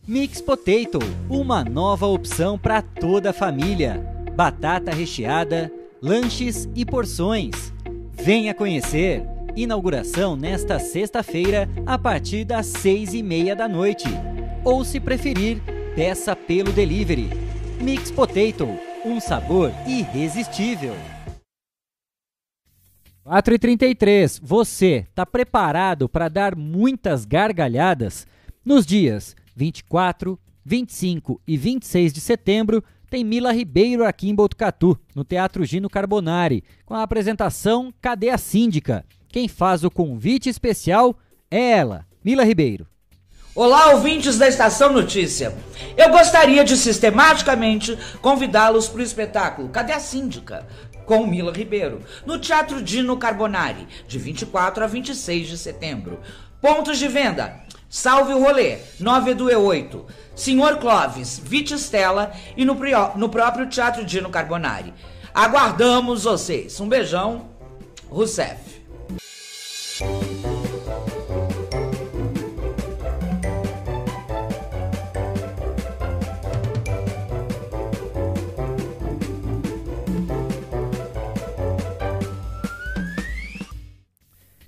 Mix 0.08 0.40
Potato, 0.40 0.98
uma 1.30 1.62
nova 1.62 2.08
opção 2.08 2.58
para 2.58 2.82
toda 2.82 3.30
a 3.30 3.32
família. 3.32 4.04
Batata 4.34 4.90
recheada, 4.90 5.70
lanches 6.02 6.68
e 6.74 6.84
porções. 6.84 7.72
Venha 8.12 8.52
conhecer! 8.52 9.22
Inauguração 9.54 10.34
nesta 10.34 10.80
sexta-feira 10.80 11.68
a 11.86 11.96
partir 11.96 12.44
das 12.44 12.66
seis 12.66 13.14
e 13.14 13.22
meia 13.22 13.54
da 13.54 13.68
noite 13.68 14.08
ou, 14.64 14.84
se 14.84 14.98
preferir, 14.98 15.60
peça 15.94 16.34
pelo 16.34 16.72
delivery. 16.72 17.28
Mix 17.80 18.10
Potato, 18.10 18.66
um 19.04 19.20
sabor 19.20 19.70
irresistível. 19.86 20.94
4h33, 23.26 24.38
você 24.42 25.06
está 25.08 25.24
preparado 25.24 26.08
para 26.08 26.28
dar 26.28 26.54
muitas 26.54 27.24
gargalhadas? 27.24 28.26
Nos 28.64 28.84
dias 28.84 29.34
24, 29.54 30.38
25 30.64 31.40
e 31.46 31.56
26 31.56 32.12
de 32.12 32.20
setembro, 32.20 32.84
tem 33.08 33.24
Mila 33.24 33.52
Ribeiro 33.52 34.04
aqui 34.04 34.28
em 34.28 34.34
Botucatu, 34.34 34.98
no 35.14 35.24
Teatro 35.24 35.64
Gino 35.64 35.88
Carbonari, 35.88 36.64
com 36.84 36.94
a 36.94 37.02
apresentação 37.02 37.92
Cadê 38.00 38.30
a 38.30 38.38
Síndica? 38.38 39.04
Quem 39.28 39.48
faz 39.48 39.84
o 39.84 39.90
convite 39.90 40.48
especial 40.48 41.16
é 41.50 41.72
ela, 41.72 42.06
Mila 42.24 42.44
Ribeiro. 42.44 42.86
Olá, 43.56 43.92
ouvintes 43.92 44.36
da 44.36 44.48
Estação 44.48 44.92
Notícia. 44.92 45.54
Eu 45.96 46.10
gostaria 46.10 46.64
de 46.64 46.76
sistematicamente 46.76 47.96
convidá-los 48.20 48.88
para 48.88 48.98
o 48.98 49.04
espetáculo 49.04 49.68
Cadê 49.68 49.92
a 49.92 50.00
Síndica? 50.00 50.66
Com 51.06 51.24
Mila 51.24 51.52
Ribeiro, 51.52 52.00
no 52.26 52.36
Teatro 52.36 52.82
Dino 52.82 53.16
Carbonari, 53.16 53.86
de 54.08 54.18
24 54.18 54.82
a 54.82 54.86
26 54.88 55.46
de 55.46 55.56
setembro. 55.56 56.18
Pontos 56.60 56.98
de 56.98 57.06
venda: 57.06 57.60
Salve 57.88 58.32
o 58.32 58.42
Rolê, 58.42 58.78
9 58.98 59.34
do 59.34 59.44
E8, 59.44 60.04
Senhor 60.34 60.78
Clóvis, 60.78 61.38
Vite 61.38 61.74
Stella 61.74 62.32
e 62.56 62.64
no, 62.64 62.76
no 63.14 63.28
próprio 63.28 63.68
Teatro 63.68 64.04
Dino 64.04 64.30
Carbonari. 64.30 64.92
Aguardamos 65.32 66.24
vocês. 66.24 66.80
Um 66.80 66.88
beijão, 66.88 67.50
Rousseff. 68.10 68.82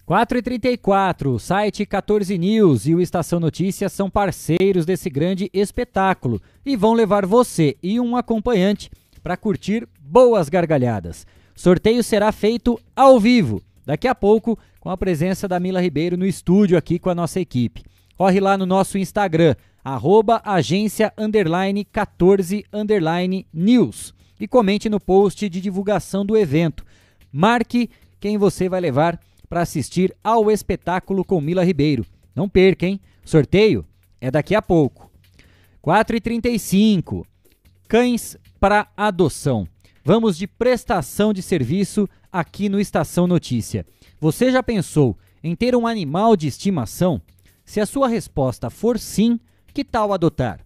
4h34, 0.06 1.34
o 1.34 1.38
site 1.40 1.84
14 1.84 2.38
News 2.38 2.86
e 2.86 2.94
o 2.94 3.00
Estação 3.00 3.40
Notícias 3.40 3.92
são 3.92 4.08
parceiros 4.08 4.86
desse 4.86 5.10
grande 5.10 5.50
espetáculo 5.52 6.40
e 6.64 6.76
vão 6.76 6.92
levar 6.92 7.26
você 7.26 7.76
e 7.82 7.98
um 7.98 8.14
acompanhante 8.14 8.88
para 9.20 9.36
curtir 9.36 9.88
boas 9.98 10.48
gargalhadas. 10.48 11.26
Sorteio 11.56 12.04
será 12.04 12.30
feito 12.30 12.78
ao 12.94 13.18
vivo, 13.18 13.60
daqui 13.84 14.06
a 14.06 14.14
pouco, 14.14 14.56
com 14.78 14.90
a 14.90 14.96
presença 14.96 15.48
da 15.48 15.58
Mila 15.58 15.82
Ribeiro 15.82 16.16
no 16.16 16.24
estúdio 16.24 16.78
aqui 16.78 17.00
com 17.00 17.10
a 17.10 17.14
nossa 17.14 17.40
equipe. 17.40 17.82
Corre 18.16 18.38
lá 18.38 18.56
no 18.56 18.64
nosso 18.64 18.96
Instagram, 18.98 19.56
arroba 19.82 20.40
agência 20.44 21.12
underline 21.18 21.84
14 21.84 22.64
underline 22.72 23.44
news 23.52 24.14
e 24.38 24.46
comente 24.46 24.88
no 24.88 25.00
post 25.00 25.48
de 25.48 25.60
divulgação 25.60 26.24
do 26.24 26.36
evento. 26.36 26.84
Marque 27.32 27.90
quem 28.20 28.38
você 28.38 28.68
vai 28.68 28.80
levar 28.80 29.18
para 29.18 29.26
assistir 29.50 30.14
ao 30.22 30.50
espetáculo 30.50 31.24
com 31.24 31.40
Mila 31.40 31.64
Ribeiro. 31.64 32.04
Não 32.34 32.48
perca, 32.48 32.86
hein? 32.86 33.00
Sorteio 33.24 33.86
é 34.20 34.30
daqui 34.30 34.54
a 34.54 34.62
pouco. 34.62 35.10
4h35. 35.84 37.24
Cães 37.88 38.36
para 38.58 38.88
adoção. 38.96 39.68
Vamos 40.04 40.36
de 40.36 40.46
prestação 40.46 41.32
de 41.32 41.42
serviço 41.42 42.08
aqui 42.30 42.68
no 42.68 42.80
Estação 42.80 43.26
Notícia. 43.26 43.86
Você 44.20 44.50
já 44.50 44.62
pensou 44.62 45.16
em 45.42 45.54
ter 45.54 45.74
um 45.74 45.86
animal 45.86 46.36
de 46.36 46.46
estimação? 46.46 47.20
Se 47.64 47.80
a 47.80 47.86
sua 47.86 48.08
resposta 48.08 48.70
for 48.70 48.98
sim, 48.98 49.38
que 49.72 49.84
tal 49.84 50.12
adotar? 50.12 50.60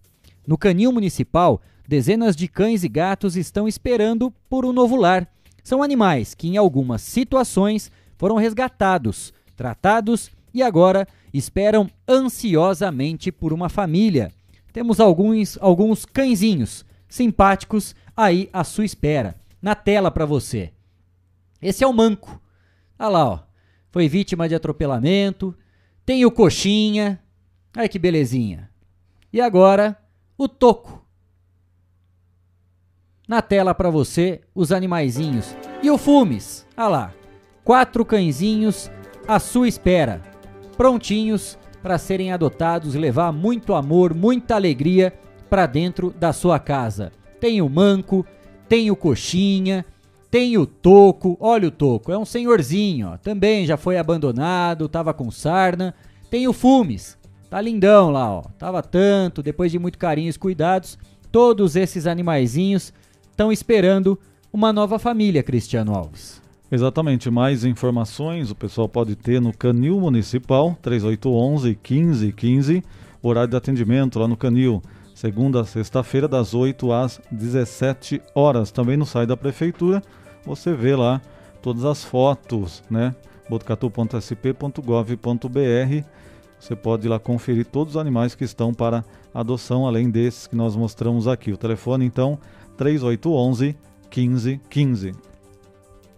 No 0.45 0.57
Canil 0.57 0.91
Municipal, 0.91 1.61
dezenas 1.87 2.35
de 2.35 2.47
cães 2.47 2.83
e 2.83 2.89
gatos 2.89 3.35
estão 3.35 3.67
esperando 3.67 4.31
por 4.49 4.65
um 4.65 4.71
novo 4.71 4.95
lar. 4.95 5.27
São 5.63 5.83
animais 5.83 6.33
que, 6.33 6.47
em 6.47 6.57
algumas 6.57 7.01
situações, 7.01 7.91
foram 8.21 8.35
resgatados, 8.35 9.33
tratados 9.55 10.29
e 10.53 10.61
agora 10.61 11.07
esperam 11.33 11.89
ansiosamente 12.07 13.31
por 13.31 13.51
uma 13.51 13.67
família. 13.67 14.31
Temos 14.71 14.99
alguns, 14.99 15.57
alguns 15.59 16.05
cãezinhos 16.05 16.85
simpáticos 17.09 17.95
aí 18.15 18.47
à 18.53 18.63
sua 18.63 18.85
espera, 18.85 19.41
na 19.59 19.73
tela 19.73 20.11
para 20.11 20.23
você. 20.23 20.71
Esse 21.59 21.83
é 21.83 21.87
o 21.87 21.91
Manco. 21.91 22.39
Olha 22.99 23.09
lá, 23.09 23.27
ó. 23.27 23.39
Foi 23.89 24.07
vítima 24.07 24.47
de 24.47 24.53
atropelamento. 24.53 25.57
Tem 26.05 26.23
o 26.23 26.29
Coxinha. 26.29 27.19
Ai 27.75 27.89
que 27.89 27.97
belezinha. 27.97 28.69
E 29.33 29.41
agora, 29.41 29.97
o 30.37 30.47
Toco. 30.47 31.03
Na 33.27 33.41
tela 33.41 33.73
para 33.73 33.89
você, 33.89 34.41
os 34.53 34.71
animaizinhos. 34.71 35.55
E 35.81 35.89
o 35.89 35.97
Fumes. 35.97 36.67
Olha 36.77 36.87
lá 36.87 37.20
quatro 37.63 38.03
cãezinhos 38.05 38.89
à 39.27 39.39
sua 39.39 39.67
espera, 39.67 40.21
prontinhos 40.75 41.57
para 41.81 41.97
serem 41.97 42.31
adotados 42.31 42.95
e 42.95 42.97
levar 42.97 43.31
muito 43.31 43.73
amor, 43.73 44.13
muita 44.13 44.55
alegria 44.55 45.13
para 45.49 45.65
dentro 45.65 46.13
da 46.17 46.31
sua 46.31 46.59
casa. 46.59 47.11
Tem 47.39 47.61
o 47.61 47.69
Manco, 47.69 48.25
tem 48.69 48.91
o 48.91 48.95
Coxinha, 48.95 49.85
tem 50.29 50.57
o 50.57 50.65
Toco. 50.65 51.35
Olha 51.39 51.67
o 51.67 51.71
Toco, 51.71 52.11
é 52.11 52.17
um 52.17 52.25
senhorzinho, 52.25 53.09
ó, 53.13 53.17
também 53.17 53.65
já 53.65 53.77
foi 53.77 53.97
abandonado, 53.97 54.87
tava 54.87 55.13
com 55.13 55.29
sarna. 55.31 55.93
Tem 56.29 56.47
o 56.47 56.53
Fumes, 56.53 57.17
tá 57.49 57.59
lindão 57.59 58.09
lá, 58.11 58.31
ó. 58.31 58.43
Tava 58.57 58.81
tanto, 58.81 59.43
depois 59.43 59.71
de 59.71 59.77
muito 59.77 59.97
carinho 59.97 60.29
e 60.29 60.33
cuidados, 60.33 60.97
todos 61.31 61.75
esses 61.75 62.07
animaizinhos 62.07 62.93
estão 63.29 63.51
esperando 63.51 64.17
uma 64.53 64.71
nova 64.71 64.97
família, 64.97 65.43
Cristiano 65.43 65.93
Alves. 65.93 66.40
Exatamente, 66.71 67.29
mais 67.29 67.65
informações 67.65 68.49
o 68.49 68.55
pessoal 68.55 68.87
pode 68.87 69.13
ter 69.13 69.41
no 69.41 69.51
Canil 69.51 69.99
Municipal 69.99 70.77
3811 70.81 71.71
1515, 71.71 72.81
horário 73.21 73.49
de 73.49 73.57
atendimento 73.57 74.17
lá 74.17 74.25
no 74.25 74.37
Canil, 74.37 74.81
segunda 75.13 75.59
a 75.59 75.65
sexta-feira 75.65 76.29
das 76.29 76.53
8 76.53 76.93
às 76.93 77.19
17 77.29 78.21
horas. 78.33 78.71
Também 78.71 78.95
no 78.95 79.05
site 79.05 79.27
da 79.27 79.35
prefeitura 79.35 80.01
você 80.45 80.73
vê 80.73 80.95
lá 80.95 81.21
todas 81.61 81.83
as 81.83 82.05
fotos, 82.05 82.81
né? 82.89 83.13
botucatu.sp.gov.br. 83.49 86.05
Você 86.57 86.73
pode 86.73 87.05
ir 87.05 87.09
lá 87.09 87.19
conferir 87.19 87.65
todos 87.65 87.95
os 87.95 88.01
animais 88.01 88.33
que 88.33 88.45
estão 88.45 88.73
para 88.73 89.03
adoção, 89.33 89.85
além 89.85 90.09
desses 90.09 90.47
que 90.47 90.55
nós 90.55 90.73
mostramos 90.73 91.27
aqui. 91.27 91.51
O 91.51 91.57
telefone 91.57 92.05
então 92.05 92.39
3811 92.77 93.75
1515. 94.15 95.30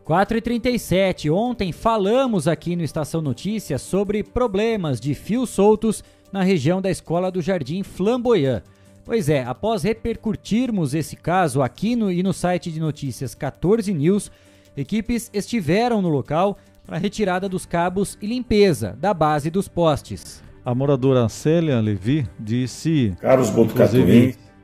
4h37. 0.05 1.31
Ontem 1.33 1.71
falamos 1.71 2.47
aqui 2.47 2.75
no 2.75 2.83
Estação 2.83 3.21
Notícias 3.21 3.81
sobre 3.81 4.23
problemas 4.23 4.99
de 4.99 5.13
fios 5.13 5.49
soltos 5.49 6.03
na 6.31 6.43
região 6.43 6.81
da 6.81 6.91
escola 6.91 7.31
do 7.31 7.41
Jardim 7.41 7.83
Flamboyant. 7.83 8.61
Pois 9.05 9.29
é, 9.29 9.43
após 9.43 9.83
repercutirmos 9.83 10.93
esse 10.93 11.15
caso 11.15 11.61
aqui 11.61 11.95
no, 11.95 12.11
e 12.11 12.21
no 12.23 12.33
site 12.33 12.71
de 12.71 12.79
notícias 12.79 13.35
14 13.35 13.93
News, 13.93 14.31
equipes 14.75 15.29
estiveram 15.33 16.01
no 16.01 16.09
local 16.09 16.57
para 16.85 16.97
retirada 16.97 17.47
dos 17.47 17.65
cabos 17.65 18.17
e 18.21 18.27
limpeza 18.27 18.97
da 18.99 19.13
base 19.13 19.49
dos 19.49 19.67
postes. 19.67 20.43
A 20.65 20.73
moradora 20.73 21.27
Célia 21.29 21.79
Levi 21.79 22.27
disse 22.39 23.13
Carlos 23.19 23.49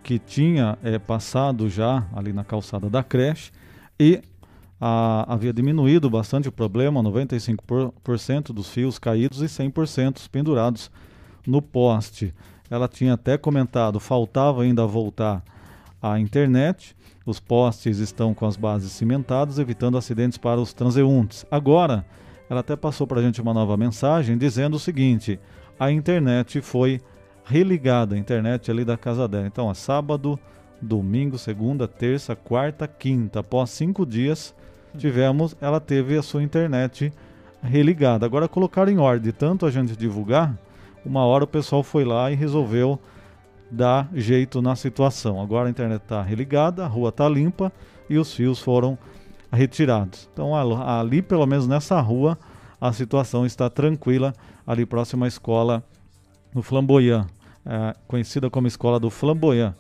que 0.02 0.18
tinha 0.18 0.78
é, 0.82 0.98
passado 0.98 1.70
já 1.70 2.08
ali 2.14 2.34
na 2.34 2.44
calçada 2.44 2.90
da 2.90 3.04
creche 3.04 3.52
e 4.00 4.22
a, 4.80 5.26
havia 5.32 5.52
diminuído 5.52 6.10
bastante 6.10 6.48
o 6.48 6.52
problema, 6.52 7.04
95% 7.04 8.54
dos 8.54 8.70
fios 8.70 8.98
caídos 8.98 9.42
e 9.42 9.46
100% 9.46 10.30
pendurados 10.30 10.90
no 11.46 11.62
poste. 11.62 12.34
Ela 12.70 12.88
tinha 12.88 13.14
até 13.14 13.38
comentado, 13.38 14.00
faltava 14.00 14.64
ainda 14.64 14.86
voltar 14.86 15.44
à 16.02 16.20
internet. 16.20 16.96
Os 17.26 17.40
postes 17.40 17.98
estão 18.00 18.34
com 18.34 18.46
as 18.46 18.56
bases 18.56 18.92
cimentadas, 18.92 19.60
evitando 19.60 19.98
acidentes 19.98 20.38
para 20.38 20.62
os 20.62 20.74
transeuntes. 20.74 21.46
Agora, 21.50 22.06
ela 22.50 22.62
até 22.62 22.76
passou 22.76 23.06
para 23.06 23.20
a 23.20 23.24
gente 23.24 23.42
uma 23.42 23.54
nova 23.54 23.76
mensagem 23.76 24.38
dizendo 24.38 24.76
o 24.76 24.80
seguinte: 24.80 25.40
a 25.80 25.92
internet 25.92 26.62
foi 26.62 27.02
religada, 27.44 28.16
a 28.16 28.18
internet 28.18 28.70
ali 28.70 28.86
da 28.86 28.98
casa 28.98 29.28
dela. 29.28 29.48
Então, 29.48 29.70
é 29.70 29.74
sábado, 29.74 30.40
domingo, 30.82 31.38
segunda, 31.38 31.88
terça, 31.88 32.36
quarta, 32.36 32.88
quinta. 32.88 33.40
Após 33.40 33.72
cinco 33.72 34.06
dias, 34.06 34.56
tivemos, 34.98 35.56
ela 35.62 35.80
teve 35.80 36.18
a 36.18 36.22
sua 36.22 36.44
internet 36.44 37.12
religada. 37.62 38.26
Agora 38.26 38.48
colocaram 38.48 38.92
em 38.92 38.98
ordem, 38.98 39.32
tanto 39.32 39.66
a 39.66 39.72
gente 39.72 39.96
divulgar, 39.96 40.58
uma 41.06 41.26
hora 41.26 41.44
o 41.44 41.48
pessoal 41.48 41.84
foi 41.84 42.04
lá 42.04 42.32
e 42.32 42.36
resolveu 42.36 43.00
dar 43.72 44.10
jeito 44.14 44.62
na 44.62 44.76
situação. 44.76 45.42
Agora 45.42 45.68
a 45.68 45.72
internet 45.72 46.02
está 46.02 46.22
religada, 46.22 46.84
a 46.84 46.88
rua 46.88 47.10
está 47.10 47.28
limpa 47.28 47.72
e 48.10 48.18
os 48.18 48.34
fios 48.34 48.60
foram 48.60 48.98
retirados. 49.52 50.30
Então 50.34 50.56
ali, 50.56 51.22
pelo 51.22 51.46
menos 51.46 51.68
nessa 51.68 52.00
rua, 52.00 52.38
a 52.80 52.92
situação 52.94 53.46
está 53.46 53.70
tranquila, 53.70 54.34
ali 54.66 54.86
próxima 54.86 55.26
à 55.26 55.28
escola 55.28 55.84
no 56.54 56.62
Flamboyant, 56.62 57.28
é, 57.66 57.96
conhecida 58.08 58.50
como 58.50 58.68
Escola 58.68 59.00
do 59.00 59.10
Flamboyant. 59.10 59.74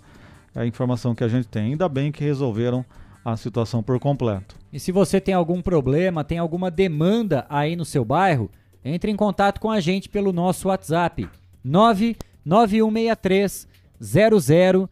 É 0.53 0.61
a 0.61 0.65
informação 0.65 1.15
que 1.15 1.23
a 1.23 1.27
gente 1.27 1.47
tem. 1.47 1.71
Ainda 1.71 1.87
bem 1.87 2.11
que 2.11 2.23
resolveram 2.23 2.83
a 3.23 3.37
situação 3.37 3.81
por 3.81 3.99
completo. 3.99 4.58
E 4.71 4.79
se 4.79 4.91
você 4.91 5.19
tem 5.19 5.33
algum 5.33 5.59
problema, 5.61 6.23
tem 6.23 6.37
alguma 6.37 6.69
demanda 6.69 7.47
aí 7.49 7.75
no 7.75 7.83
seu 7.83 8.05
bairro, 8.05 8.51
entre 8.85 9.11
em 9.11 9.15
contato 9.15 9.59
com 9.59 9.71
a 9.71 9.79
gente 9.79 10.07
pelo 10.07 10.31
nosso 10.31 10.67
WhatsApp 10.67 11.27
99163 11.63 13.67
0000. 13.99 14.87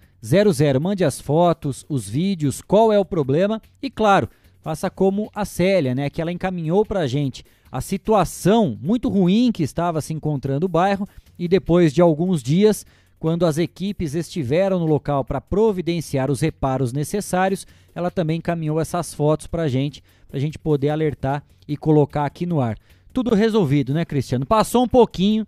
Mande 0.81 1.05
as 1.05 1.21
fotos, 1.21 1.85
os 1.87 2.09
vídeos, 2.09 2.59
qual 2.61 2.91
é 2.91 2.99
o 2.99 3.05
problema 3.05 3.61
e 3.81 3.89
claro, 3.89 4.29
faça 4.61 4.89
como 4.89 5.31
a 5.33 5.45
Célia, 5.45 5.95
né, 5.95 6.09
que 6.09 6.21
ela 6.21 6.31
encaminhou 6.31 6.85
para 6.85 7.01
a 7.01 7.07
gente 7.07 7.45
a 7.71 7.81
situação 7.81 8.77
muito 8.81 9.09
ruim 9.09 9.51
que 9.51 9.63
estava 9.63 10.01
se 10.01 10.13
encontrando 10.13 10.65
o 10.65 10.69
bairro 10.69 11.07
e 11.37 11.47
depois 11.47 11.93
de 11.93 12.01
alguns 12.01 12.41
dias 12.41 12.85
quando 13.19 13.45
as 13.45 13.57
equipes 13.57 14.13
estiveram 14.13 14.79
no 14.79 14.85
local 14.85 15.25
para 15.25 15.41
providenciar 15.41 16.29
os 16.29 16.41
reparos 16.41 16.93
necessários, 16.93 17.65
ela 17.95 18.11
também 18.11 18.37
encaminhou 18.37 18.79
essas 18.79 19.13
fotos 19.13 19.47
para 19.47 19.63
a 19.63 19.67
gente, 19.67 20.03
para 20.27 20.37
a 20.37 20.39
gente 20.39 20.59
poder 20.59 20.89
alertar 20.89 21.43
e 21.67 21.75
colocar 21.75 22.25
aqui 22.25 22.45
no 22.45 22.61
ar. 22.61 22.77
Tudo 23.11 23.33
resolvido, 23.33 23.93
né, 23.93 24.05
Cristiano? 24.05 24.45
Passou 24.45 24.83
um 24.83 24.87
pouquinho 24.87 25.47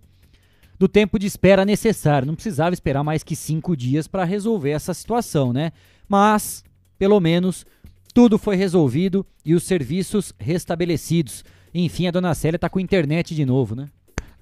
do 0.80 0.88
tempo 0.88 1.20
de 1.20 1.28
espera 1.28 1.66
necessário, 1.66 2.26
não 2.26 2.36
precisava 2.36 2.74
esperar 2.74 3.04
mais 3.04 3.22
que 3.22 3.36
cinco 3.36 3.76
dias 3.76 4.08
para 4.08 4.24
resolver 4.24 4.72
essa 4.72 4.94
situação, 4.94 5.54
né? 5.54 5.72
Mas, 6.08 6.64
pelo 6.98 7.20
menos, 7.20 7.66
tudo 8.14 8.38
foi 8.38 8.56
resolvido 8.56 9.26
e 9.46 9.54
os 9.54 9.64
serviços 9.64 10.34
restabelecidos. 10.40 11.44
Enfim, 11.74 12.08
a 12.08 12.12
dona 12.12 12.34
Célia 12.34 12.56
está 12.56 12.70
com 12.70 12.80
internet 12.80 13.36
de 13.36 13.46
novo, 13.46 13.76
né? 13.76 13.90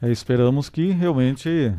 É, 0.01 0.11
esperamos 0.11 0.69
que 0.69 0.91
realmente 0.91 1.73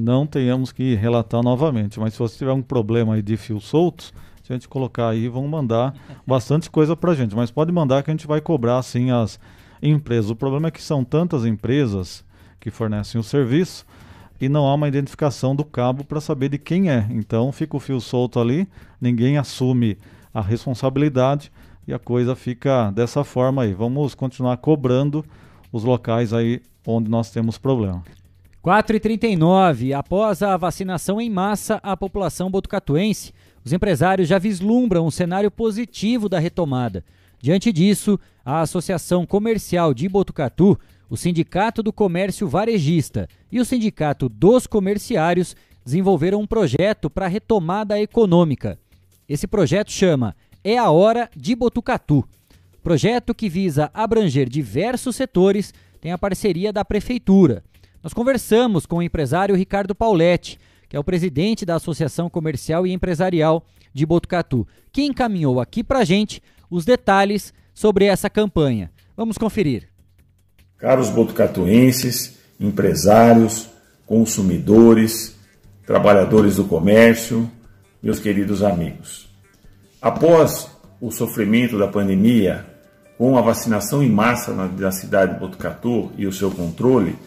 não 0.00 0.26
tenhamos 0.26 0.72
que 0.72 0.94
relatar 0.94 1.42
novamente. 1.42 1.98
Mas 1.98 2.12
se 2.14 2.18
você 2.18 2.38
tiver 2.38 2.52
um 2.52 2.62
problema 2.62 3.14
aí 3.14 3.22
de 3.22 3.36
fios 3.36 3.64
soltos, 3.64 4.12
se 4.42 4.52
a 4.52 4.56
gente 4.56 4.68
colocar 4.68 5.08
aí, 5.08 5.28
vão 5.28 5.46
mandar 5.48 5.94
bastante 6.26 6.70
coisa 6.70 6.96
pra 6.96 7.14
gente. 7.14 7.34
Mas 7.34 7.50
pode 7.50 7.72
mandar 7.72 8.02
que 8.02 8.10
a 8.10 8.14
gente 8.14 8.26
vai 8.26 8.40
cobrar 8.40 8.78
assim 8.78 9.10
as, 9.10 9.38
empresas. 9.82 10.30
O 10.30 10.36
problema 10.36 10.68
é 10.68 10.70
que 10.70 10.82
são 10.82 11.04
tantas 11.04 11.44
empresas 11.44 12.24
que 12.60 12.70
fornecem 12.70 13.20
o 13.20 13.24
serviço 13.24 13.86
e 14.40 14.48
não 14.48 14.66
há 14.66 14.74
uma 14.74 14.88
identificação 14.88 15.54
do 15.54 15.64
cabo 15.64 16.04
para 16.04 16.20
saber 16.20 16.48
de 16.48 16.58
quem 16.58 16.90
é. 16.90 17.06
Então 17.10 17.52
fica 17.52 17.76
o 17.76 17.80
fio 17.80 18.00
solto 18.00 18.40
ali, 18.40 18.68
ninguém 19.00 19.38
assume 19.38 19.98
a 20.32 20.40
responsabilidade 20.40 21.50
e 21.86 21.94
a 21.94 21.98
coisa 21.98 22.34
fica 22.34 22.90
dessa 22.90 23.24
forma 23.24 23.62
aí. 23.62 23.72
Vamos 23.72 24.14
continuar 24.14 24.56
cobrando 24.58 25.24
os 25.72 25.84
locais 25.84 26.32
aí 26.32 26.60
onde 26.86 27.10
nós 27.10 27.30
temos 27.30 27.58
problema. 27.58 28.02
4h39, 28.66 29.96
após 29.96 30.42
a 30.42 30.56
vacinação 30.56 31.20
em 31.20 31.30
massa 31.30 31.78
à 31.84 31.96
população 31.96 32.50
botucatuense, 32.50 33.32
os 33.64 33.72
empresários 33.72 34.28
já 34.28 34.40
vislumbram 34.40 35.06
um 35.06 35.10
cenário 35.10 35.52
positivo 35.52 36.28
da 36.28 36.40
retomada. 36.40 37.04
Diante 37.40 37.72
disso, 37.72 38.18
a 38.44 38.62
Associação 38.62 39.24
Comercial 39.24 39.94
de 39.94 40.08
Botucatu, 40.08 40.76
o 41.08 41.16
Sindicato 41.16 41.80
do 41.80 41.92
Comércio 41.92 42.48
Varejista 42.48 43.28
e 43.52 43.60
o 43.60 43.64
Sindicato 43.64 44.28
dos 44.28 44.66
Comerciários 44.66 45.54
desenvolveram 45.84 46.40
um 46.40 46.46
projeto 46.46 47.08
para 47.08 47.26
a 47.26 47.28
retomada 47.28 48.00
econômica. 48.00 48.80
Esse 49.28 49.46
projeto 49.46 49.92
chama 49.92 50.34
É 50.64 50.76
a 50.76 50.90
Hora 50.90 51.30
de 51.36 51.54
Botucatu. 51.54 52.24
Projeto 52.82 53.32
que 53.32 53.48
visa 53.48 53.92
abranger 53.94 54.48
diversos 54.48 55.14
setores, 55.14 55.72
tem 56.00 56.10
a 56.10 56.18
parceria 56.18 56.72
da 56.72 56.84
Prefeitura. 56.84 57.62
Nós 58.06 58.14
conversamos 58.14 58.86
com 58.86 58.98
o 58.98 59.02
empresário 59.02 59.56
Ricardo 59.56 59.92
Pauletti, 59.92 60.60
que 60.88 60.96
é 60.96 61.00
o 61.00 61.02
presidente 61.02 61.66
da 61.66 61.74
Associação 61.74 62.30
Comercial 62.30 62.86
e 62.86 62.92
Empresarial 62.92 63.66
de 63.92 64.06
Botucatu, 64.06 64.64
que 64.92 65.02
encaminhou 65.02 65.60
aqui 65.60 65.82
para 65.82 66.04
gente 66.04 66.40
os 66.70 66.84
detalhes 66.84 67.52
sobre 67.74 68.04
essa 68.04 68.30
campanha. 68.30 68.92
Vamos 69.16 69.36
conferir. 69.36 69.88
Caros 70.78 71.10
botucatuenses, 71.10 72.38
empresários, 72.60 73.68
consumidores, 74.06 75.34
trabalhadores 75.84 76.54
do 76.54 76.64
comércio, 76.64 77.50
meus 78.00 78.20
queridos 78.20 78.62
amigos. 78.62 79.28
Após 80.00 80.70
o 81.00 81.10
sofrimento 81.10 81.76
da 81.76 81.88
pandemia, 81.88 82.64
com 83.18 83.36
a 83.36 83.40
vacinação 83.40 84.00
em 84.00 84.08
massa 84.08 84.54
na, 84.54 84.68
na 84.68 84.92
cidade 84.92 85.34
de 85.34 85.40
Botucatu 85.40 86.12
e 86.16 86.24
o 86.24 86.32
seu 86.32 86.52
controle, 86.52 87.18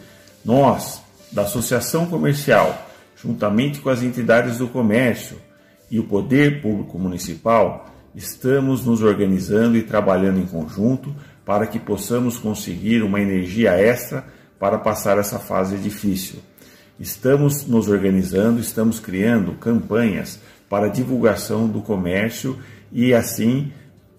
nós, 0.44 1.02
da 1.30 1.42
Associação 1.42 2.06
Comercial, 2.06 2.86
juntamente 3.22 3.80
com 3.80 3.90
as 3.90 4.02
entidades 4.02 4.58
do 4.58 4.68
comércio 4.68 5.36
e 5.90 5.98
o 5.98 6.04
poder 6.04 6.62
público 6.62 6.98
municipal, 6.98 7.86
estamos 8.14 8.84
nos 8.84 9.02
organizando 9.02 9.76
e 9.76 9.82
trabalhando 9.82 10.40
em 10.40 10.46
conjunto 10.46 11.14
para 11.44 11.66
que 11.66 11.78
possamos 11.78 12.38
conseguir 12.38 13.02
uma 13.02 13.20
energia 13.20 13.72
extra 13.72 14.24
para 14.58 14.78
passar 14.78 15.18
essa 15.18 15.38
fase 15.38 15.76
difícil. 15.76 16.40
Estamos 16.98 17.66
nos 17.66 17.88
organizando, 17.88 18.60
estamos 18.60 19.00
criando 19.00 19.54
campanhas 19.54 20.38
para 20.68 20.88
divulgação 20.88 21.66
do 21.66 21.80
comércio 21.80 22.58
e 22.92 23.14
assim 23.14 23.72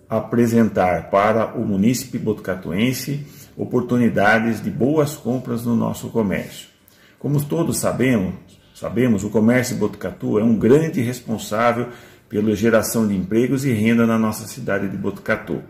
apresentar 0.10 1.10
para 1.10 1.54
o 1.54 1.66
munícipe 1.66 2.18
botucatuense 2.18 3.26
oportunidades 3.62 4.60
de 4.60 4.72
boas 4.72 5.16
compras 5.16 5.64
no 5.64 5.76
nosso 5.76 6.10
comércio. 6.10 6.68
Como 7.20 7.40
todos 7.46 7.78
sabemos, 7.78 8.34
sabemos, 8.74 9.24
o 9.24 9.30
comércio 9.30 9.76
Botucatu 9.76 10.40
é 10.40 10.44
um 10.44 10.58
grande 10.58 11.00
responsável 11.00 11.90
pela 12.28 12.56
geração 12.56 13.08
de 13.08 13.16
empregos 13.16 13.64
e 13.64 13.72
renda 13.72 14.08
na 14.08 14.18
nossa 14.18 14.48
cidade 14.48 14.90
de 14.90 14.98
Botucatu. 14.98 15.62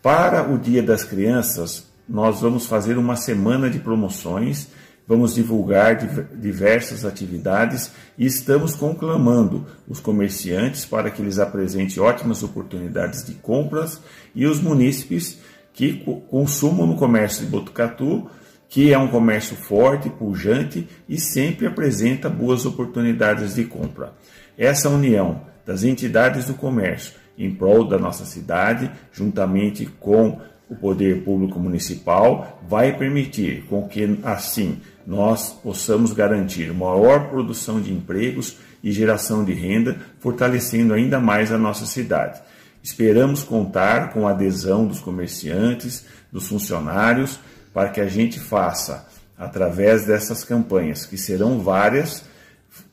Para 0.00 0.48
o 0.48 0.56
Dia 0.56 0.80
das 0.80 1.02
Crianças, 1.02 1.88
nós 2.08 2.40
vamos 2.40 2.66
fazer 2.66 2.96
uma 2.96 3.16
semana 3.16 3.68
de 3.68 3.80
promoções, 3.80 4.68
vamos 5.04 5.34
divulgar 5.34 5.96
diversas 6.36 7.04
atividades 7.04 7.90
e 8.16 8.26
estamos 8.26 8.76
conclamando 8.76 9.66
os 9.88 9.98
comerciantes 9.98 10.84
para 10.84 11.10
que 11.10 11.20
eles 11.20 11.40
apresentem 11.40 12.00
ótimas 12.00 12.44
oportunidades 12.44 13.24
de 13.24 13.32
compras 13.32 14.00
e 14.36 14.46
os 14.46 14.60
munícipes 14.60 15.40
que 15.78 16.02
consumam 16.28 16.88
no 16.88 16.96
comércio 16.96 17.44
de 17.44 17.52
Botucatu, 17.52 18.28
que 18.68 18.92
é 18.92 18.98
um 18.98 19.06
comércio 19.06 19.54
forte, 19.54 20.10
pujante 20.10 20.88
e 21.08 21.20
sempre 21.20 21.68
apresenta 21.68 22.28
boas 22.28 22.66
oportunidades 22.66 23.54
de 23.54 23.64
compra. 23.64 24.12
Essa 24.58 24.88
união 24.88 25.42
das 25.64 25.84
entidades 25.84 26.46
do 26.46 26.54
comércio 26.54 27.12
em 27.38 27.54
prol 27.54 27.84
da 27.84 27.96
nossa 27.96 28.24
cidade, 28.24 28.90
juntamente 29.12 29.86
com 30.00 30.40
o 30.68 30.74
poder 30.74 31.22
público 31.22 31.60
municipal, 31.60 32.60
vai 32.68 32.98
permitir 32.98 33.64
com 33.68 33.86
que 33.86 34.18
assim 34.24 34.80
nós 35.06 35.52
possamos 35.62 36.12
garantir 36.12 36.74
maior 36.74 37.30
produção 37.30 37.80
de 37.80 37.92
empregos 37.92 38.56
e 38.82 38.90
geração 38.90 39.44
de 39.44 39.52
renda, 39.52 39.96
fortalecendo 40.18 40.92
ainda 40.92 41.20
mais 41.20 41.52
a 41.52 41.56
nossa 41.56 41.86
cidade. 41.86 42.40
Esperamos 42.88 43.42
contar 43.42 44.14
com 44.14 44.26
a 44.26 44.30
adesão 44.30 44.86
dos 44.86 44.98
comerciantes, 44.98 46.06
dos 46.32 46.48
funcionários, 46.48 47.38
para 47.74 47.90
que 47.90 48.00
a 48.00 48.08
gente 48.08 48.40
faça, 48.40 49.06
através 49.36 50.06
dessas 50.06 50.42
campanhas, 50.42 51.04
que 51.04 51.18
serão 51.18 51.60
várias, 51.60 52.24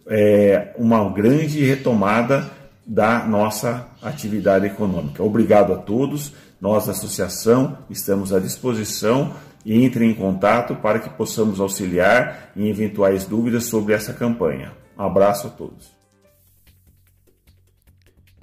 é, 0.06 0.74
uma 0.78 1.10
grande 1.10 1.64
retomada 1.64 2.52
da 2.86 3.26
nossa 3.26 3.88
atividade 4.02 4.66
econômica. 4.66 5.24
Obrigado 5.24 5.72
a 5.72 5.78
todos. 5.78 6.34
Nós, 6.60 6.88
da 6.88 6.92
associação, 6.92 7.78
estamos 7.90 8.34
à 8.34 8.40
disposição 8.40 9.34
e 9.64 9.82
entrem 9.82 10.12
em 10.12 10.14
contato 10.14 10.76
para 10.76 11.00
que 11.00 11.10
possamos 11.10 11.62
auxiliar 11.62 12.52
em 12.54 12.68
eventuais 12.68 13.24
dúvidas 13.24 13.64
sobre 13.64 13.94
essa 13.94 14.12
campanha. 14.12 14.74
Um 15.00 15.04
abraço 15.04 15.48
a 15.48 15.52
todos. 15.52 15.95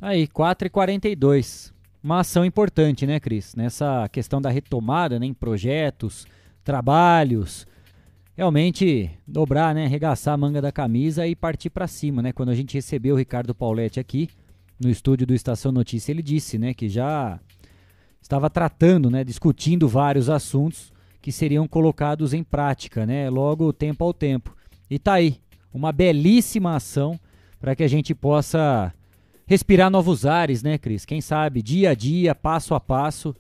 Tá 0.03 0.09
aí, 0.09 0.27
4h42. 0.27 1.73
Uma 2.03 2.19
ação 2.19 2.45
importante, 2.45 3.07
né, 3.07 3.21
Cris? 3.21 3.55
Nessa 3.55 4.09
questão 4.09 4.43
da 4.43 4.51
retomada 4.51 5.17
né, 5.17 5.27
em 5.27 5.33
projetos, 5.33 6.27
trabalhos. 6.65 7.69
Realmente 8.37 9.13
dobrar, 9.25 9.73
né, 9.73 9.85
arregaçar 9.85 10.35
a 10.35 10.37
manga 10.37 10.61
da 10.61 10.73
camisa 10.73 11.25
e 11.25 11.37
partir 11.37 11.71
para 11.71 11.87
cima, 11.87 12.21
né? 12.21 12.33
Quando 12.33 12.49
a 12.49 12.55
gente 12.57 12.75
recebeu 12.75 13.15
o 13.15 13.19
Ricardo 13.19 13.55
Pauletti 13.55 14.01
aqui 14.01 14.29
no 14.81 14.91
estúdio 14.91 15.25
do 15.25 15.35
Estação 15.35 15.71
Notícia, 15.71 16.11
ele 16.11 16.21
disse, 16.21 16.59
né, 16.59 16.75
que 16.75 16.89
já 16.89 17.39
estava 18.21 18.51
tratando, 18.51 19.09
né, 19.09 19.23
discutindo 19.23 19.87
vários 19.87 20.29
assuntos 20.29 20.93
que 21.21 21.31
seriam 21.31 21.69
colocados 21.69 22.35
em 22.35 22.43
prática, 22.43 23.07
né, 23.07 23.31
logo 23.31 23.73
tempo 23.73 24.03
ao 24.03 24.13
tempo. 24.13 24.53
E 24.91 24.99
tá 24.99 25.13
aí, 25.13 25.37
uma 25.73 25.93
belíssima 25.93 26.75
ação 26.75 27.21
para 27.61 27.77
que 27.77 27.85
a 27.85 27.89
gente 27.89 28.17
possa 28.17 28.93
respirar 29.47 29.91
novos 29.91 30.25
ares, 30.25 30.63
né, 30.63 30.79
Cris? 30.79 31.05
Quem 31.05 31.21
sabe 31.21 31.63
dia 31.63 31.91
a 31.91 31.95
dia, 31.95 32.35
passo 32.35 32.75
a 32.75 32.81
passo, 32.81 33.35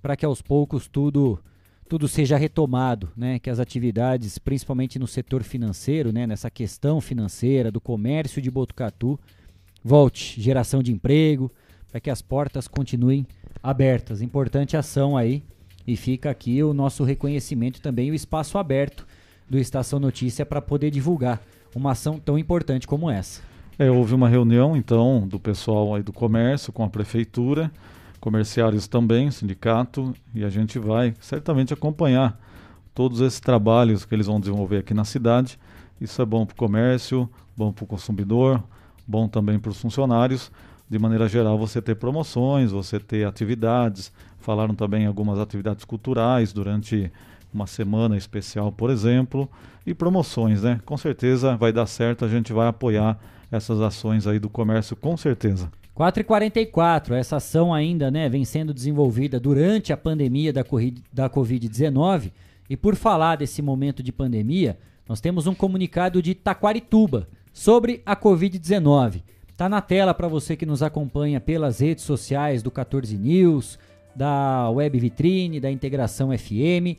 para 0.00 0.16
que 0.16 0.24
aos 0.24 0.42
poucos 0.42 0.86
tudo 0.88 1.38
tudo 1.88 2.08
seja 2.08 2.38
retomado, 2.38 3.10
né? 3.14 3.38
Que 3.38 3.50
as 3.50 3.58
atividades, 3.58 4.38
principalmente 4.38 4.98
no 4.98 5.06
setor 5.06 5.42
financeiro, 5.42 6.10
né, 6.10 6.26
nessa 6.26 6.50
questão 6.50 7.02
financeira 7.02 7.70
do 7.70 7.82
comércio 7.82 8.40
de 8.40 8.50
Botucatu, 8.50 9.20
volte 9.84 10.40
geração 10.40 10.82
de 10.82 10.90
emprego, 10.90 11.52
para 11.90 12.00
que 12.00 12.08
as 12.08 12.22
portas 12.22 12.66
continuem 12.66 13.26
abertas. 13.62 14.22
Importante 14.22 14.74
ação 14.74 15.18
aí 15.18 15.42
e 15.86 15.94
fica 15.94 16.30
aqui 16.30 16.62
o 16.62 16.72
nosso 16.72 17.04
reconhecimento 17.04 17.82
também 17.82 18.10
o 18.10 18.14
espaço 18.14 18.56
aberto 18.56 19.06
do 19.48 19.58
Estação 19.58 20.00
Notícia 20.00 20.46
para 20.46 20.62
poder 20.62 20.90
divulgar 20.90 21.42
uma 21.74 21.92
ação 21.92 22.18
tão 22.18 22.38
importante 22.38 22.86
como 22.86 23.10
essa. 23.10 23.42
É, 23.78 23.90
houve 23.90 24.14
uma 24.14 24.28
reunião, 24.28 24.76
então, 24.76 25.26
do 25.26 25.40
pessoal 25.40 25.94
aí 25.94 26.02
do 26.02 26.12
comércio 26.12 26.72
com 26.72 26.84
a 26.84 26.90
prefeitura, 26.90 27.70
comerciários 28.20 28.86
também, 28.86 29.30
sindicato, 29.30 30.14
e 30.34 30.44
a 30.44 30.50
gente 30.50 30.78
vai 30.78 31.14
certamente 31.20 31.72
acompanhar 31.72 32.38
todos 32.94 33.22
esses 33.22 33.40
trabalhos 33.40 34.04
que 34.04 34.14
eles 34.14 34.26
vão 34.26 34.38
desenvolver 34.38 34.78
aqui 34.78 34.92
na 34.92 35.04
cidade. 35.04 35.58
Isso 35.98 36.20
é 36.20 36.24
bom 36.24 36.44
para 36.44 36.52
o 36.52 36.56
comércio, 36.56 37.28
bom 37.56 37.72
para 37.72 37.84
o 37.84 37.86
consumidor, 37.86 38.62
bom 39.06 39.26
também 39.26 39.58
para 39.58 39.70
os 39.70 39.80
funcionários. 39.80 40.52
De 40.88 40.98
maneira 40.98 41.26
geral, 41.26 41.58
você 41.58 41.80
ter 41.80 41.94
promoções, 41.94 42.70
você 42.70 43.00
ter 43.00 43.26
atividades. 43.26 44.12
Falaram 44.38 44.74
também 44.74 45.06
algumas 45.06 45.38
atividades 45.38 45.86
culturais 45.86 46.52
durante 46.52 47.10
uma 47.52 47.66
semana 47.66 48.16
especial, 48.18 48.70
por 48.70 48.90
exemplo, 48.90 49.48
e 49.86 49.94
promoções, 49.94 50.62
né? 50.62 50.80
Com 50.84 50.96
certeza 50.98 51.56
vai 51.56 51.72
dar 51.72 51.86
certo, 51.86 52.24
a 52.24 52.28
gente 52.28 52.52
vai 52.52 52.68
apoiar 52.68 53.18
essas 53.52 53.80
ações 53.80 54.26
aí 54.26 54.38
do 54.38 54.48
comércio, 54.48 54.96
com 54.96 55.16
certeza. 55.16 55.70
4h44, 55.96 57.12
essa 57.12 57.36
ação 57.36 57.72
ainda 57.72 58.10
né, 58.10 58.28
vem 58.28 58.44
sendo 58.44 58.72
desenvolvida 58.72 59.38
durante 59.38 59.92
a 59.92 59.96
pandemia 59.96 60.52
da, 60.52 60.64
da 61.12 61.28
Covid-19. 61.28 62.32
E 62.68 62.76
por 62.76 62.96
falar 62.96 63.36
desse 63.36 63.60
momento 63.60 64.02
de 64.02 64.10
pandemia, 64.10 64.78
nós 65.06 65.20
temos 65.20 65.46
um 65.46 65.54
comunicado 65.54 66.22
de 66.22 66.34
Taquarituba 66.34 67.28
sobre 67.52 68.00
a 68.06 68.16
Covid-19. 68.16 69.22
Está 69.50 69.68
na 69.68 69.82
tela 69.82 70.14
para 70.14 70.28
você 70.28 70.56
que 70.56 70.64
nos 70.64 70.82
acompanha 70.82 71.38
pelas 71.38 71.80
redes 71.80 72.04
sociais 72.04 72.62
do 72.62 72.70
14 72.70 73.18
News, 73.18 73.78
da 74.16 74.70
Web 74.70 74.98
Vitrine, 74.98 75.60
da 75.60 75.70
Integração 75.70 76.30
FM, 76.36 76.98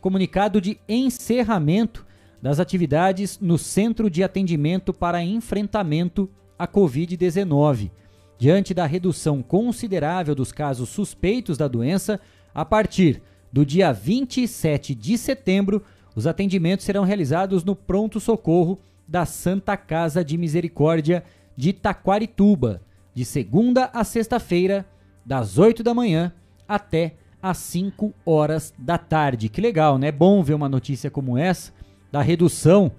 comunicado 0.00 0.60
de 0.60 0.78
encerramento 0.88 2.04
das 2.42 2.58
atividades 2.58 3.38
no 3.40 3.56
Centro 3.56 4.10
de 4.10 4.24
Atendimento 4.24 4.92
para 4.92 5.22
Enfrentamento 5.22 6.28
à 6.58 6.66
Covid-19. 6.66 7.92
Diante 8.36 8.74
da 8.74 8.84
redução 8.84 9.40
considerável 9.40 10.34
dos 10.34 10.50
casos 10.50 10.88
suspeitos 10.88 11.56
da 11.56 11.68
doença, 11.68 12.20
a 12.52 12.64
partir 12.64 13.22
do 13.52 13.64
dia 13.64 13.92
27 13.92 14.92
de 14.92 15.16
setembro, 15.16 15.84
os 16.16 16.26
atendimentos 16.26 16.84
serão 16.84 17.04
realizados 17.04 17.62
no 17.62 17.76
Pronto 17.76 18.18
Socorro 18.18 18.80
da 19.06 19.24
Santa 19.24 19.76
Casa 19.76 20.24
de 20.24 20.36
Misericórdia 20.36 21.22
de 21.56 21.72
Taquarituba, 21.72 22.82
de 23.14 23.24
segunda 23.24 23.90
a 23.92 24.02
sexta-feira, 24.02 24.84
das 25.24 25.58
8 25.58 25.84
da 25.84 25.94
manhã 25.94 26.32
até 26.66 27.14
às 27.40 27.58
5 27.58 28.12
horas 28.26 28.74
da 28.76 28.98
tarde. 28.98 29.48
Que 29.48 29.60
legal, 29.60 29.98
né? 29.98 30.10
Bom 30.10 30.42
ver 30.42 30.54
uma 30.54 30.68
notícia 30.68 31.10
como 31.10 31.38
essa, 31.38 31.72
da 32.12 32.20
redução 32.20 32.92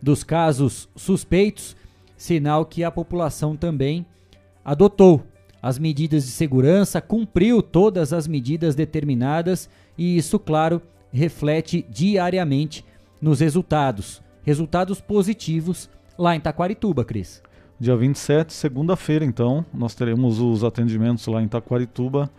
dos 0.00 0.22
casos 0.22 0.88
suspeitos, 0.94 1.74
sinal 2.16 2.66
que 2.66 2.84
a 2.84 2.90
população 2.90 3.56
também 3.56 4.04
adotou 4.64 5.24
as 5.60 5.78
medidas 5.78 6.24
de 6.24 6.30
segurança, 6.30 7.00
cumpriu 7.00 7.62
todas 7.62 8.12
as 8.12 8.28
medidas 8.28 8.74
determinadas 8.74 9.68
e 9.96 10.16
isso, 10.16 10.38
claro, 10.38 10.80
reflete 11.10 11.84
diariamente 11.88 12.84
nos 13.20 13.40
resultados. 13.40 14.22
Resultados 14.44 15.00
positivos 15.00 15.90
lá 16.16 16.36
em 16.36 16.40
Taquarituba, 16.40 17.04
Cris. 17.04 17.42
Dia 17.80 17.96
27, 17.96 18.52
segunda-feira, 18.52 19.24
então, 19.24 19.64
nós 19.72 19.94
teremos 19.94 20.40
os 20.40 20.64
atendimentos 20.64 21.26
lá 21.26 21.42
em 21.42 21.48
Taquarituba, 21.48 22.30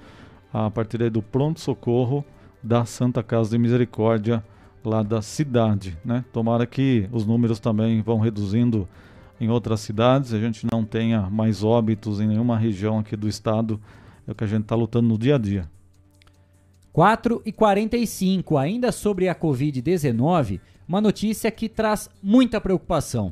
a 0.51 0.69
partir 0.69 1.09
do 1.09 1.21
pronto-socorro 1.21 2.25
da 2.61 2.83
Santa 2.85 3.23
Casa 3.23 3.51
de 3.51 3.57
Misericórdia, 3.57 4.43
lá 4.83 5.03
da 5.03 5.21
cidade. 5.21 5.97
Né? 6.03 6.23
Tomara 6.31 6.65
que 6.65 7.07
os 7.11 7.25
números 7.25 7.59
também 7.59 8.01
vão 8.01 8.19
reduzindo 8.19 8.87
em 9.39 9.49
outras 9.49 9.79
cidades, 9.79 10.33
a 10.33 10.39
gente 10.39 10.67
não 10.69 10.83
tenha 10.83 11.29
mais 11.29 11.63
óbitos 11.63 12.19
em 12.19 12.27
nenhuma 12.27 12.57
região 12.57 12.99
aqui 12.99 13.15
do 13.15 13.27
estado, 13.27 13.79
é 14.27 14.31
o 14.31 14.35
que 14.35 14.43
a 14.43 14.47
gente 14.47 14.63
está 14.63 14.75
lutando 14.75 15.07
no 15.07 15.17
dia 15.17 15.35
a 15.35 15.37
dia. 15.37 15.69
4 16.91 17.41
e 17.45 17.51
45, 17.51 18.57
ainda 18.57 18.91
sobre 18.91 19.29
a 19.29 19.35
Covid-19, 19.35 20.59
uma 20.87 20.99
notícia 20.99 21.49
que 21.51 21.69
traz 21.69 22.09
muita 22.21 22.59
preocupação. 22.59 23.31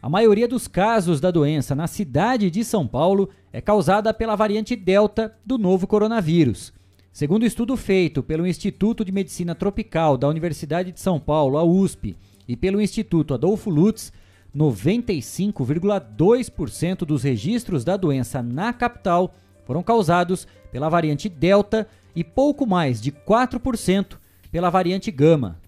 A 0.00 0.08
maioria 0.08 0.46
dos 0.46 0.68
casos 0.68 1.20
da 1.20 1.30
doença 1.30 1.74
na 1.74 1.88
cidade 1.88 2.50
de 2.50 2.64
São 2.64 2.86
Paulo 2.86 3.28
é 3.52 3.60
causada 3.60 4.14
pela 4.14 4.36
variante 4.36 4.76
Delta 4.76 5.34
do 5.44 5.58
novo 5.58 5.86
coronavírus. 5.88 6.72
Segundo 7.18 7.44
estudo 7.44 7.76
feito 7.76 8.22
pelo 8.22 8.46
Instituto 8.46 9.04
de 9.04 9.10
Medicina 9.10 9.52
Tropical 9.52 10.16
da 10.16 10.28
Universidade 10.28 10.92
de 10.92 11.00
São 11.00 11.18
Paulo, 11.18 11.58
a 11.58 11.64
USP, 11.64 12.16
e 12.46 12.56
pelo 12.56 12.80
Instituto 12.80 13.34
Adolfo 13.34 13.70
Lutz, 13.70 14.12
95,2% 14.56 16.98
dos 16.98 17.24
registros 17.24 17.82
da 17.82 17.96
doença 17.96 18.40
na 18.40 18.72
capital 18.72 19.34
foram 19.64 19.82
causados 19.82 20.46
pela 20.70 20.88
variante 20.88 21.28
Delta 21.28 21.88
e 22.14 22.22
pouco 22.22 22.64
mais 22.64 23.00
de 23.00 23.10
4% 23.10 24.16
pela 24.52 24.70
variante 24.70 25.10
Gama. 25.10 25.58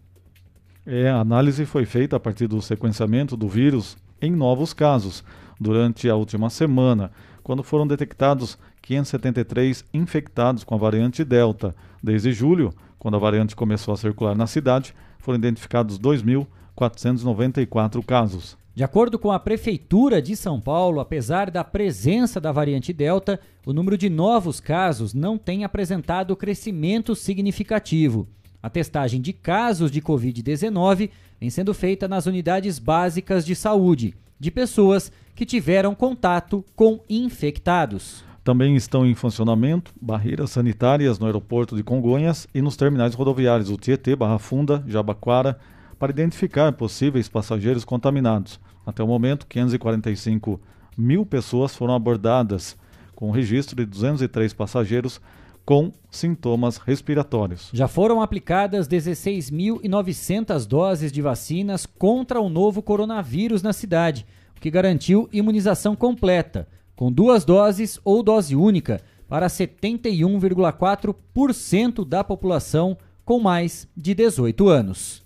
É, 0.86 1.10
a 1.10 1.18
análise 1.18 1.66
foi 1.66 1.84
feita 1.84 2.14
a 2.14 2.20
partir 2.20 2.46
do 2.46 2.62
sequenciamento 2.62 3.36
do 3.36 3.48
vírus 3.48 3.96
em 4.22 4.30
novos 4.30 4.72
casos 4.72 5.24
durante 5.58 6.08
a 6.08 6.14
última 6.14 6.48
semana, 6.48 7.10
quando 7.42 7.64
foram 7.64 7.88
detectados 7.88 8.56
573 8.82 9.84
infectados 9.92 10.64
com 10.64 10.74
a 10.74 10.78
variante 10.78 11.24
Delta. 11.24 11.74
Desde 12.02 12.32
julho, 12.32 12.72
quando 12.98 13.16
a 13.16 13.20
variante 13.20 13.56
começou 13.56 13.94
a 13.94 13.96
circular 13.96 14.36
na 14.36 14.46
cidade, 14.46 14.94
foram 15.18 15.38
identificados 15.38 15.98
2.494 15.98 18.04
casos. 18.04 18.58
De 18.74 18.84
acordo 18.84 19.18
com 19.18 19.32
a 19.32 19.38
Prefeitura 19.38 20.22
de 20.22 20.36
São 20.36 20.60
Paulo, 20.60 21.00
apesar 21.00 21.50
da 21.50 21.64
presença 21.64 22.40
da 22.40 22.52
variante 22.52 22.92
Delta, 22.92 23.40
o 23.66 23.72
número 23.72 23.98
de 23.98 24.08
novos 24.08 24.60
casos 24.60 25.12
não 25.12 25.36
tem 25.36 25.64
apresentado 25.64 26.36
crescimento 26.36 27.14
significativo. 27.14 28.28
A 28.62 28.70
testagem 28.70 29.20
de 29.20 29.32
casos 29.32 29.90
de 29.90 30.00
Covid-19 30.00 31.10
vem 31.40 31.50
sendo 31.50 31.74
feita 31.74 32.06
nas 32.06 32.26
unidades 32.26 32.78
básicas 32.78 33.44
de 33.44 33.54
saúde, 33.54 34.14
de 34.38 34.50
pessoas 34.50 35.10
que 35.34 35.44
tiveram 35.44 35.94
contato 35.94 36.64
com 36.76 37.00
infectados. 37.08 38.24
Também 38.42 38.74
estão 38.74 39.06
em 39.06 39.14
funcionamento 39.14 39.92
barreiras 40.00 40.50
sanitárias 40.50 41.18
no 41.18 41.26
aeroporto 41.26 41.76
de 41.76 41.82
Congonhas 41.82 42.48
e 42.54 42.62
nos 42.62 42.76
terminais 42.76 43.14
rodoviários 43.14 43.68
do 43.68 43.76
Tietê, 43.76 44.16
Barra 44.16 44.38
Funda, 44.38 44.82
Jabaquara, 44.86 45.58
para 45.98 46.10
identificar 46.10 46.72
possíveis 46.72 47.28
passageiros 47.28 47.84
contaminados. 47.84 48.58
Até 48.86 49.02
o 49.02 49.06
momento, 49.06 49.46
545 49.46 50.58
mil 50.96 51.26
pessoas 51.26 51.76
foram 51.76 51.94
abordadas, 51.94 52.76
com 53.14 53.30
registro 53.30 53.76
de 53.76 53.84
203 53.84 54.54
passageiros 54.54 55.20
com 55.62 55.92
sintomas 56.10 56.78
respiratórios. 56.78 57.70
Já 57.72 57.86
foram 57.86 58.22
aplicadas 58.22 58.88
16.900 58.88 60.66
doses 60.66 61.12
de 61.12 61.20
vacinas 61.20 61.84
contra 61.84 62.40
o 62.40 62.48
novo 62.48 62.82
coronavírus 62.82 63.62
na 63.62 63.74
cidade, 63.74 64.26
o 64.56 64.60
que 64.60 64.70
garantiu 64.70 65.28
imunização 65.30 65.94
completa, 65.94 66.66
com 67.00 67.10
duas 67.10 67.44
doses 67.46 67.98
ou 68.04 68.22
dose 68.22 68.54
única, 68.54 69.00
para 69.26 69.46
71,4% 69.46 72.06
da 72.06 72.22
população 72.22 72.98
com 73.24 73.40
mais 73.40 73.88
de 73.96 74.12
18 74.12 74.68
anos. 74.68 75.22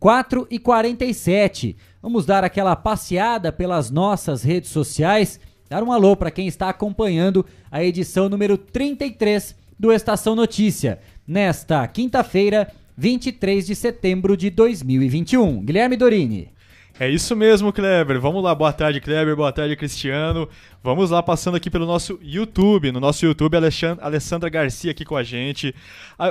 4 0.00 0.46
e 0.50 0.58
47. 0.58 1.76
Vamos 2.00 2.24
dar 2.24 2.42
aquela 2.42 2.74
passeada 2.74 3.52
pelas 3.52 3.90
nossas 3.90 4.42
redes 4.42 4.70
sociais, 4.70 5.38
dar 5.68 5.82
um 5.82 5.92
alô 5.92 6.16
para 6.16 6.30
quem 6.30 6.46
está 6.46 6.70
acompanhando 6.70 7.44
a 7.70 7.84
edição 7.84 8.30
número 8.30 8.56
33 8.56 9.54
do 9.78 9.92
Estação 9.92 10.34
Notícia, 10.34 11.00
nesta 11.26 11.86
quinta-feira, 11.86 12.72
23 12.96 13.66
de 13.66 13.74
setembro 13.74 14.38
de 14.38 14.48
2021. 14.48 15.66
Guilherme 15.66 15.98
Dorini. 15.98 16.53
É 16.98 17.10
isso 17.10 17.34
mesmo, 17.34 17.72
Kleber. 17.72 18.20
Vamos 18.20 18.40
lá, 18.40 18.54
boa 18.54 18.72
tarde, 18.72 19.00
Kleber, 19.00 19.34
boa 19.34 19.50
tarde, 19.50 19.74
Cristiano. 19.74 20.48
Vamos 20.80 21.10
lá, 21.10 21.20
passando 21.24 21.56
aqui 21.56 21.68
pelo 21.68 21.86
nosso 21.86 22.20
YouTube. 22.22 22.92
No 22.92 23.00
nosso 23.00 23.26
YouTube, 23.26 23.56
Alessandra 24.00 24.48
Garcia 24.48 24.92
aqui 24.92 25.04
com 25.04 25.16
a 25.16 25.24
gente. 25.24 25.74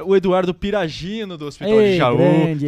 O 0.06 0.15
Eduardo 0.15 0.54
Piragino, 0.54 1.38
do 1.38 1.47
Hospital 1.47 1.82
Ei, 1.82 1.91
de 1.91 1.97
Jaú, 1.97 2.17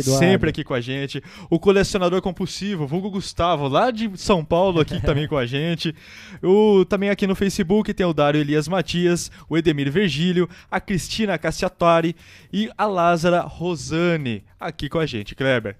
sempre 0.01 0.49
aqui 0.49 0.61
com 0.61 0.73
a 0.73 0.81
gente. 0.81 1.23
O 1.49 1.57
colecionador 1.57 2.21
compulsivo, 2.21 2.85
Vulgo 2.85 3.09
Gustavo, 3.09 3.69
lá 3.69 3.91
de 3.91 4.11
São 4.15 4.43
Paulo, 4.43 4.81
aqui 4.81 4.99
também 5.01 5.25
com 5.25 5.37
a 5.37 5.45
gente. 5.45 5.95
O, 6.43 6.83
também 6.83 7.09
aqui 7.09 7.25
no 7.25 7.33
Facebook 7.33 7.93
tem 7.93 8.05
o 8.05 8.13
Dário 8.13 8.41
Elias 8.41 8.67
Matias, 8.67 9.31
o 9.47 9.57
Edemir 9.57 9.89
Virgílio, 9.89 10.49
a 10.69 10.81
Cristina 10.81 11.37
Cassiatori 11.37 12.13
e 12.51 12.69
a 12.77 12.85
Lázara 12.87 13.39
Rosane, 13.39 14.43
aqui 14.59 14.89
com 14.89 14.99
a 14.99 15.05
gente, 15.05 15.33
Kleber. 15.33 15.77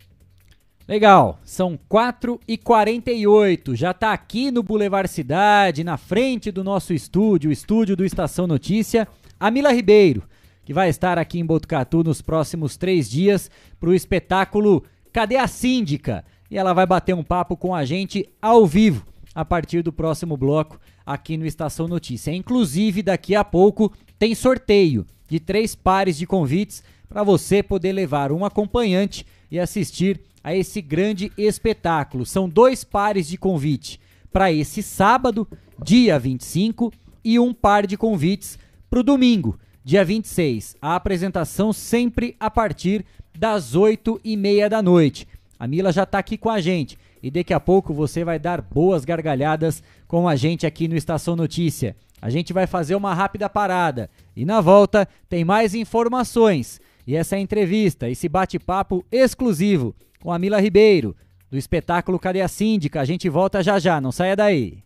Legal, 0.88 1.40
são 1.44 1.80
4 1.90 2.40
e 2.48 2.60
48 2.60 3.76
já 3.76 3.90
está 3.90 4.14
aqui 4.14 4.52
no 4.52 4.62
Boulevard 4.62 5.10
Cidade, 5.10 5.84
na 5.84 5.98
frente 5.98 6.52
do 6.52 6.64
nosso 6.64 6.94
estúdio, 6.94 7.50
o 7.50 7.54
estúdio 7.54 7.96
do 7.96 8.06
Estação 8.06 8.46
Notícia, 8.46 9.08
a 9.40 9.50
Mila 9.50 9.74
Ribeiro, 9.74 10.22
que 10.64 10.72
vai 10.72 10.88
estar 10.88 11.18
aqui 11.18 11.40
em 11.40 11.46
Botucatu 11.46 12.04
nos 12.04 12.22
próximos 12.22 12.78
três 12.78 13.10
dias 13.10 13.50
para 13.80 13.90
o 13.90 13.96
espetáculo 13.96 14.84
Cadê 15.12 15.38
a 15.38 15.48
Síndica? 15.48 16.24
E 16.52 16.58
ela 16.58 16.72
vai 16.72 16.86
bater 16.86 17.16
um 17.16 17.24
papo 17.24 17.58
com 17.58 17.74
a 17.74 17.84
gente 17.84 18.30
ao 18.40 18.68
vivo, 18.68 19.08
a 19.34 19.44
partir 19.44 19.82
do 19.82 19.92
próximo 19.92 20.38
bloco 20.38 20.80
aqui 21.04 21.36
no 21.36 21.48
Estação 21.48 21.88
Notícia. 21.88 22.32
Inclusive, 22.32 23.02
daqui 23.02 23.34
a 23.34 23.44
pouco 23.44 23.92
tem 24.20 24.36
sorteio 24.36 25.04
de 25.28 25.40
três 25.40 25.74
pares 25.74 26.16
de 26.16 26.28
convites 26.28 26.84
para 27.10 27.24
você 27.24 27.64
poder 27.64 27.92
levar 27.92 28.32
um 28.32 28.46
acompanhante 28.46 29.26
e 29.50 29.60
assistir 29.60 30.22
a 30.46 30.56
esse 30.56 30.80
grande 30.80 31.32
espetáculo. 31.36 32.24
São 32.24 32.48
dois 32.48 32.84
pares 32.84 33.28
de 33.28 33.36
convite 33.36 34.00
para 34.32 34.54
esse 34.54 34.84
sábado, 34.84 35.48
dia 35.84 36.20
25, 36.20 36.94
e 37.24 37.40
um 37.40 37.52
par 37.52 37.88
de 37.88 37.98
convites 37.98 38.60
para 38.88 39.00
o 39.00 39.04
domingo, 39.04 39.60
dia 39.84 40.06
26. 40.06 40.76
A 40.80 40.96
apresentação 40.96 41.74
sempre 41.74 42.36
a 42.40 42.52
partir 42.52 43.04
das 43.36 43.74
8 43.74 44.22
e 44.24 44.38
meia 44.38 44.70
da 44.70 44.84
noite. 44.84 45.28
A 45.58 45.66
Mila 45.66 45.92
já 45.92 46.04
está 46.04 46.20
aqui 46.20 46.38
com 46.38 46.52
a 46.52 46.62
gente 46.62 46.96
e 47.24 47.32
daqui 47.32 47.52
a 47.52 47.60
pouco 47.60 47.92
você 47.92 48.24
vai 48.24 48.38
dar 48.38 48.62
boas 48.62 49.04
gargalhadas 49.04 49.82
com 50.08 50.30
a 50.30 50.36
gente 50.36 50.68
aqui 50.68 50.88
no 50.88 50.96
Estação 50.96 51.36
Notícia. 51.36 51.96
A 52.22 52.30
gente 52.30 52.54
vai 52.54 52.68
fazer 52.68 52.94
uma 52.94 53.16
rápida 53.16 53.50
parada 53.50 54.12
e 54.36 54.46
na 54.46 54.62
volta 54.62 55.08
tem 55.28 55.44
mais 55.44 55.74
informações. 55.74 56.80
E 57.08 57.16
essa 57.16 57.36
entrevista, 57.36 58.08
esse 58.08 58.30
bate-papo 58.30 59.04
exclusivo 59.12 59.96
com 60.26 60.32
a 60.32 60.40
Mila 60.40 60.60
Ribeiro, 60.60 61.16
do 61.52 61.56
espetáculo 61.56 62.18
Cadê 62.18 62.42
a 62.42 62.48
Síndica? 62.48 63.00
A 63.00 63.06
gente 63.06 63.30
volta 63.30 63.62
já 63.62 63.78
já, 63.78 64.02
não 64.02 64.12
saia 64.12 64.36
daí. 64.36 64.80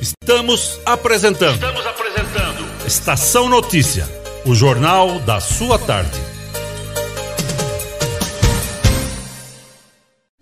Estamos 0.00 0.80
apresentando. 0.86 1.54
Estamos 1.54 1.84
apresentando. 1.84 2.86
Estação 2.86 3.48
Notícia, 3.48 4.04
o 4.46 4.54
jornal 4.54 5.18
da 5.18 5.40
sua 5.40 5.80
tarde. 5.80 6.16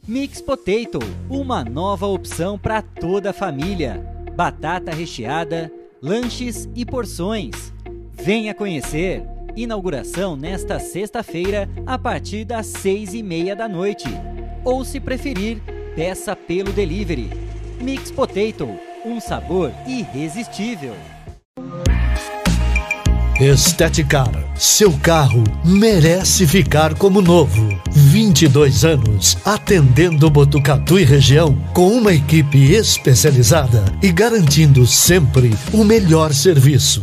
Mix 0.07 0.43
Potato, 0.43 0.99
uma 1.31 1.65
nova 1.65 2.07
opção 2.07 2.59
para 2.59 2.83
toda 2.83 3.31
a 3.31 3.33
família. 3.33 4.05
Batata 4.37 4.93
recheada, 4.93 5.73
lanches 6.03 6.69
e 6.75 6.85
porções. 6.85 7.73
Venha 8.13 8.53
conhecer. 8.53 9.25
Inauguração 9.57 10.37
nesta 10.37 10.79
sexta-feira 10.79 11.69
a 11.87 11.99
partir 11.99 12.45
das 12.45 12.67
seis 12.67 13.15
e 13.15 13.23
meia 13.23 13.57
da 13.57 13.69
noite. 13.69 14.09
Ou 14.65 14.85
se 14.85 15.01
preferir, 15.01 15.61
peça 15.95 16.37
pelo 16.37 16.73
delivery. 16.73 17.31
Mix 17.81 18.11
Potato, 18.11 18.69
um 19.05 19.21
sabor 19.21 19.73
irresistível. 19.87 20.95
Esteticar, 23.41 24.31
seu 24.55 24.93
carro 24.99 25.43
merece 25.65 26.47
ficar 26.47 26.95
como 26.95 27.23
novo. 27.23 27.81
22 27.91 28.85
anos 28.85 29.39
atendendo 29.47 30.29
Botucatu 30.29 30.99
e 30.99 31.05
região 31.05 31.57
com 31.73 31.89
uma 31.89 32.13
equipe 32.13 32.73
especializada 32.73 33.83
e 34.03 34.13
garantindo 34.13 34.87
sempre 34.87 35.51
o 35.73 35.83
melhor 35.85 36.35
serviço 36.35 37.03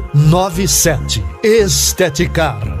97. 0.13 1.23
Esteticar. 1.43 2.80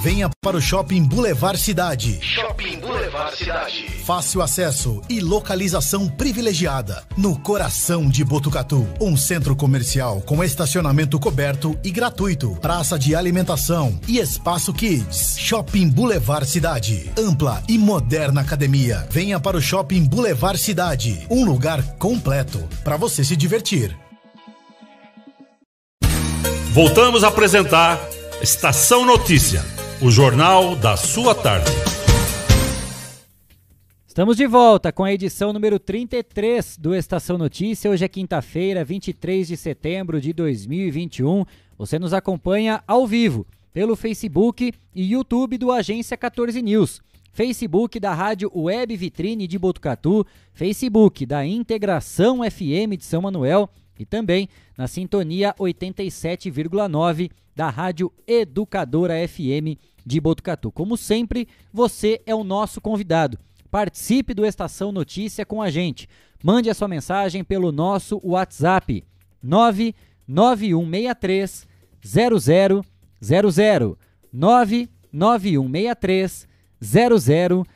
Venha 0.00 0.30
para 0.40 0.56
o 0.56 0.60
Shopping 0.60 1.02
Boulevard 1.02 1.58
Cidade. 1.58 2.20
Shopping 2.22 2.78
Boulevard 2.78 3.36
Cidade. 3.36 3.88
Fácil 4.04 4.40
acesso 4.40 5.02
e 5.08 5.20
localização 5.20 6.08
privilegiada. 6.08 7.04
No 7.16 7.36
coração 7.40 8.08
de 8.08 8.24
Botucatu. 8.24 8.86
Um 9.00 9.16
centro 9.16 9.56
comercial 9.56 10.20
com 10.20 10.42
estacionamento 10.44 11.18
coberto 11.18 11.76
e 11.82 11.90
gratuito. 11.90 12.56
Praça 12.60 12.96
de 12.96 13.16
alimentação 13.16 13.98
e 14.06 14.18
espaço 14.18 14.72
kids. 14.72 15.36
Shopping 15.36 15.88
Boulevard 15.88 16.48
Cidade. 16.48 17.10
Ampla 17.18 17.60
e 17.68 17.76
moderna 17.76 18.42
academia. 18.42 19.04
Venha 19.10 19.40
para 19.40 19.56
o 19.56 19.60
Shopping 19.60 20.04
Boulevard 20.04 20.58
Cidade. 20.58 21.26
Um 21.28 21.44
lugar 21.44 21.82
completo 21.96 22.60
para 22.84 22.96
você 22.96 23.24
se 23.24 23.36
divertir. 23.36 23.96
Voltamos 26.72 27.24
a 27.24 27.28
apresentar 27.28 27.98
Estação 28.40 29.04
Notícia, 29.04 29.64
o 30.00 30.12
jornal 30.12 30.76
da 30.76 30.96
sua 30.96 31.34
tarde. 31.34 31.72
Estamos 34.06 34.36
de 34.36 34.46
volta 34.46 34.92
com 34.92 35.02
a 35.02 35.12
edição 35.12 35.52
número 35.52 35.76
33 35.78 36.76
do 36.76 36.94
Estação 36.94 37.36
Notícia. 37.36 37.90
Hoje 37.90 38.04
é 38.04 38.08
quinta-feira, 38.08 38.84
23 38.84 39.48
de 39.48 39.56
setembro 39.56 40.20
de 40.20 40.32
2021. 40.32 41.44
Você 41.76 41.98
nos 41.98 42.12
acompanha 42.12 42.80
ao 42.86 43.08
vivo 43.08 43.44
pelo 43.72 43.96
Facebook 43.96 44.72
e 44.94 45.12
YouTube 45.12 45.58
do 45.58 45.72
Agência 45.72 46.16
14 46.16 46.62
News. 46.62 47.00
Facebook 47.32 47.98
da 47.98 48.14
Rádio 48.14 48.52
Web 48.54 48.96
Vitrine 48.96 49.48
de 49.48 49.58
Botucatu, 49.58 50.24
Facebook 50.52 51.26
da 51.26 51.44
Integração 51.44 52.38
FM 52.48 52.96
de 52.96 53.04
São 53.04 53.22
Manuel 53.22 53.68
e 53.98 54.06
também 54.06 54.48
na 54.76 54.86
sintonia 54.86 55.54
87,9 55.58 57.30
da 57.58 57.68
Rádio 57.70 58.10
Educadora 58.24 59.14
FM 59.26 59.80
de 60.06 60.20
Botucatu. 60.20 60.70
Como 60.70 60.96
sempre, 60.96 61.48
você 61.72 62.22
é 62.24 62.32
o 62.32 62.44
nosso 62.44 62.80
convidado. 62.80 63.36
Participe 63.68 64.32
do 64.32 64.46
Estação 64.46 64.92
Notícia 64.92 65.44
com 65.44 65.60
a 65.60 65.68
gente. 65.68 66.08
Mande 66.40 66.70
a 66.70 66.74
sua 66.74 66.86
mensagem 66.86 67.42
pelo 67.42 67.72
nosso 67.72 68.20
WhatsApp 68.22 69.02
99163 69.42 71.66
0000 72.00 72.86
99163 74.32 76.46
0000 76.80 77.66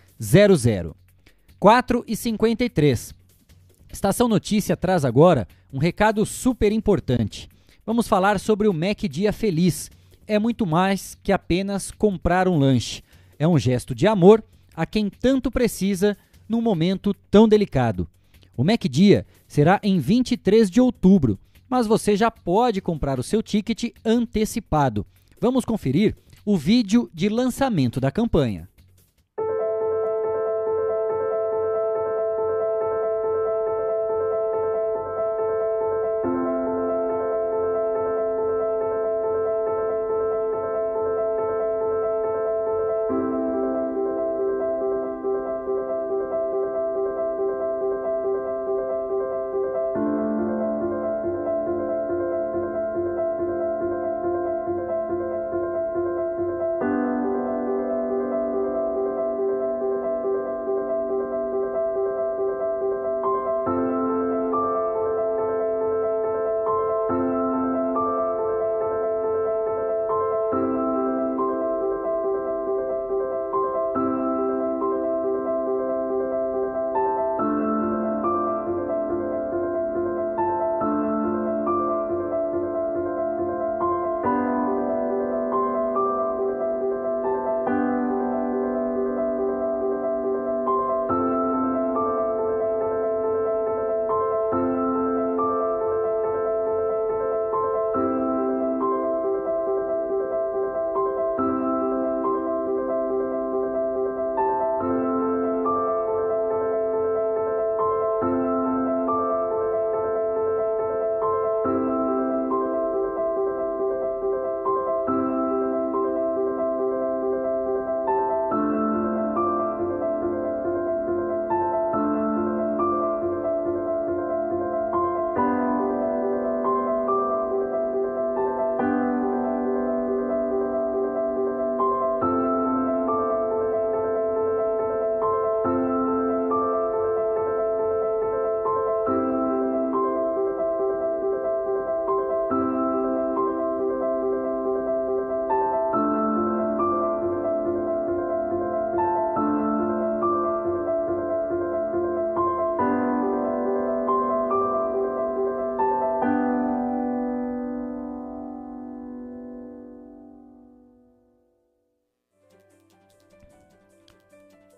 4 1.59 2.05
e 2.07 2.14
53. 2.14 3.14
Estação 3.92 4.29
Notícia 4.29 4.77
traz 4.77 5.05
agora 5.05 5.49
um 5.73 5.79
recado 5.79 6.25
super 6.25 6.71
importante. 6.71 7.51
Vamos 7.85 8.07
falar 8.07 8.38
sobre 8.38 8.68
o 8.68 8.73
Mac 8.73 9.03
Dia 9.11 9.33
Feliz. 9.33 9.90
É 10.25 10.38
muito 10.38 10.64
mais 10.64 11.18
que 11.21 11.33
apenas 11.33 11.91
comprar 11.91 12.47
um 12.47 12.57
lanche. 12.57 13.03
É 13.37 13.49
um 13.49 13.59
gesto 13.59 13.93
de 13.93 14.07
amor 14.07 14.43
a 14.72 14.87
quem 14.87 15.11
tanto 15.11 15.51
precisa 15.51 16.16
num 16.49 16.61
momento 16.61 17.12
tão 17.28 17.49
delicado. 17.49 18.07
O 18.57 18.62
Mac 18.62 18.85
Dia 18.85 19.26
será 19.49 19.80
em 19.83 19.99
23 19.99 20.70
de 20.70 20.80
outubro, 20.80 21.37
mas 21.68 21.89
você 21.89 22.16
já 22.16 22.30
pode 22.30 22.80
comprar 22.80 23.18
o 23.18 23.22
seu 23.22 23.43
ticket 23.43 23.91
antecipado. 24.05 25.05
Vamos 25.41 25.64
conferir 25.64 26.14
o 26.45 26.57
vídeo 26.57 27.11
de 27.12 27.28
lançamento 27.28 28.01
da 28.01 28.12
campanha. 28.12 28.68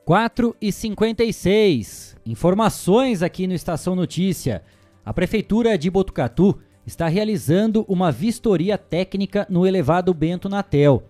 4 0.05 0.55
e 0.61 0.71
56. 0.71 2.17
Informações 2.27 3.23
aqui 3.23 3.47
no 3.47 3.55
Estação 3.55 3.97
Notícia. 3.97 4.63
A 5.03 5.15
Prefeitura 5.15 5.79
de 5.79 5.91
Botucatu 5.91 6.59
está 6.87 7.09
realizando 7.09 7.87
uma 7.89 8.13
vistoria 8.13 8.77
técnica 8.77 9.47
no 9.49 9.67
elevado 9.67 10.13
Bento 10.13 10.47
Natel. 10.47 11.05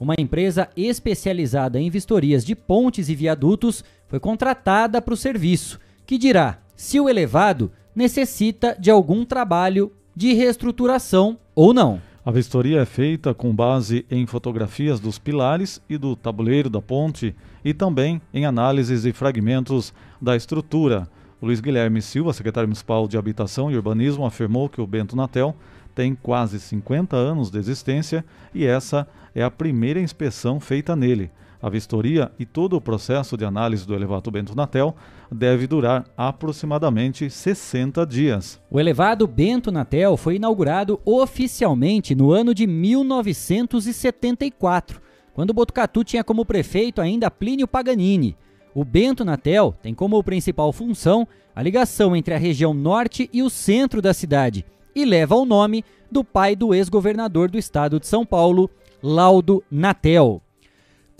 Uma 0.00 0.14
empresa 0.18 0.68
especializada 0.76 1.78
em 1.78 1.88
vistorias 1.90 2.44
de 2.44 2.56
pontes 2.56 3.08
e 3.08 3.14
viadutos 3.14 3.84
foi 4.08 4.18
contratada 4.18 5.00
para 5.00 5.14
o 5.14 5.16
serviço, 5.16 5.78
que 6.04 6.18
dirá 6.18 6.58
se 6.74 6.98
o 6.98 7.08
elevado 7.08 7.70
necessita 7.94 8.76
de 8.76 8.90
algum 8.90 9.24
trabalho 9.24 9.92
de 10.16 10.32
reestruturação 10.32 11.38
ou 11.54 11.72
não. 11.72 12.02
A 12.22 12.30
vistoria 12.30 12.82
é 12.82 12.84
feita 12.84 13.32
com 13.32 13.54
base 13.54 14.04
em 14.10 14.26
fotografias 14.26 15.00
dos 15.00 15.18
pilares 15.18 15.80
e 15.88 15.96
do 15.96 16.14
tabuleiro 16.14 16.68
da 16.68 16.82
ponte 16.82 17.34
e 17.64 17.72
também 17.72 18.20
em 18.34 18.44
análises 18.44 19.04
de 19.04 19.12
fragmentos 19.14 19.94
da 20.20 20.36
estrutura. 20.36 21.08
O 21.40 21.46
Luiz 21.46 21.60
Guilherme 21.60 22.02
Silva, 22.02 22.34
secretário 22.34 22.68
municipal 22.68 23.08
de 23.08 23.16
Habitação 23.16 23.70
e 23.70 23.76
Urbanismo, 23.76 24.26
afirmou 24.26 24.68
que 24.68 24.82
o 24.82 24.86
Bento 24.86 25.16
Natel 25.16 25.56
tem 25.94 26.14
quase 26.14 26.60
50 26.60 27.16
anos 27.16 27.50
de 27.50 27.56
existência 27.56 28.22
e 28.54 28.66
essa 28.66 29.08
é 29.34 29.42
a 29.42 29.50
primeira 29.50 29.98
inspeção 29.98 30.60
feita 30.60 30.94
nele. 30.94 31.30
A 31.62 31.68
vistoria 31.68 32.32
e 32.38 32.46
todo 32.46 32.74
o 32.74 32.80
processo 32.80 33.36
de 33.36 33.44
análise 33.44 33.86
do 33.86 33.94
elevado 33.94 34.30
Bento 34.30 34.56
Natel 34.56 34.96
deve 35.30 35.66
durar 35.66 36.06
aproximadamente 36.16 37.28
60 37.28 38.06
dias. 38.06 38.58
O 38.70 38.80
elevado 38.80 39.26
Bento 39.26 39.70
Natel 39.70 40.16
foi 40.16 40.36
inaugurado 40.36 40.98
oficialmente 41.04 42.14
no 42.14 42.32
ano 42.32 42.54
de 42.54 42.66
1974, 42.66 45.02
quando 45.34 45.52
Botucatu 45.52 46.02
tinha 46.02 46.24
como 46.24 46.46
prefeito 46.46 47.02
ainda 47.02 47.30
Plínio 47.30 47.68
Paganini. 47.68 48.34
O 48.74 48.82
Bento 48.82 49.22
Natel 49.24 49.74
tem 49.82 49.92
como 49.92 50.24
principal 50.24 50.72
função 50.72 51.28
a 51.54 51.62
ligação 51.62 52.16
entre 52.16 52.32
a 52.32 52.38
região 52.38 52.72
norte 52.72 53.28
e 53.32 53.42
o 53.42 53.50
centro 53.50 54.00
da 54.00 54.14
cidade 54.14 54.64
e 54.94 55.04
leva 55.04 55.34
o 55.34 55.44
nome 55.44 55.84
do 56.10 56.24
pai 56.24 56.56
do 56.56 56.74
ex-governador 56.74 57.50
do 57.50 57.58
estado 57.58 58.00
de 58.00 58.06
São 58.06 58.24
Paulo, 58.24 58.70
Laudo 59.02 59.62
Natel. 59.70 60.40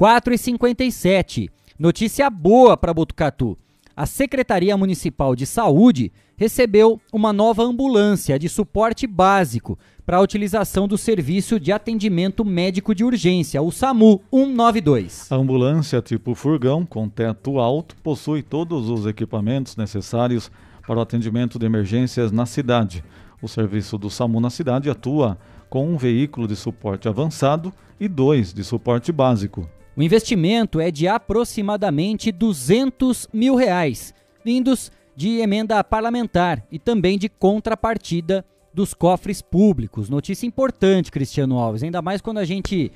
4 0.00 0.32
e 0.32 0.38
57. 0.38 1.50
Notícia 1.78 2.30
boa 2.30 2.74
para 2.74 2.94
Botucatu. 2.94 3.58
A 3.94 4.06
Secretaria 4.06 4.74
Municipal 4.74 5.36
de 5.36 5.44
Saúde 5.44 6.10
recebeu 6.38 6.98
uma 7.12 7.34
nova 7.34 7.62
ambulância 7.62 8.38
de 8.38 8.48
suporte 8.48 9.06
básico 9.06 9.78
para 10.06 10.16
a 10.16 10.22
utilização 10.22 10.88
do 10.88 10.96
Serviço 10.96 11.60
de 11.60 11.70
Atendimento 11.70 12.46
Médico 12.46 12.94
de 12.94 13.04
Urgência, 13.04 13.60
o 13.60 13.70
SAMU 13.70 14.22
192. 14.32 15.30
A 15.30 15.36
ambulância 15.36 16.00
tipo 16.00 16.34
furgão 16.34 16.86
com 16.86 17.06
teto 17.06 17.58
alto 17.58 17.94
possui 17.96 18.42
todos 18.42 18.88
os 18.88 19.04
equipamentos 19.04 19.76
necessários 19.76 20.50
para 20.86 20.96
o 20.96 21.02
atendimento 21.02 21.58
de 21.58 21.66
emergências 21.66 22.32
na 22.32 22.46
cidade. 22.46 23.04
O 23.42 23.46
serviço 23.46 23.98
do 23.98 24.08
SAMU 24.08 24.40
na 24.40 24.48
cidade 24.48 24.88
atua 24.88 25.36
com 25.68 25.86
um 25.86 25.98
veículo 25.98 26.48
de 26.48 26.56
suporte 26.56 27.06
avançado 27.06 27.70
e 28.00 28.08
dois 28.08 28.54
de 28.54 28.64
suporte 28.64 29.12
básico. 29.12 29.68
O 30.00 30.02
investimento 30.02 30.80
é 30.80 30.90
de 30.90 31.06
aproximadamente 31.06 32.32
200 32.32 33.28
mil 33.34 33.54
reais, 33.54 34.14
vindos 34.42 34.90
de 35.14 35.40
emenda 35.40 35.84
parlamentar 35.84 36.64
e 36.72 36.78
também 36.78 37.18
de 37.18 37.28
contrapartida 37.28 38.42
dos 38.72 38.94
cofres 38.94 39.42
públicos. 39.42 40.08
Notícia 40.08 40.46
importante, 40.46 41.12
Cristiano 41.12 41.58
Alves, 41.58 41.82
ainda 41.82 42.00
mais 42.00 42.22
quando 42.22 42.38
a 42.38 42.46
gente 42.46 42.90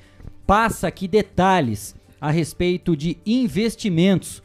passa 0.47 0.87
aqui 0.87 1.07
detalhes 1.07 1.93
a 2.19 2.31
respeito 2.31 2.97
de 2.97 3.19
investimentos, 3.23 4.41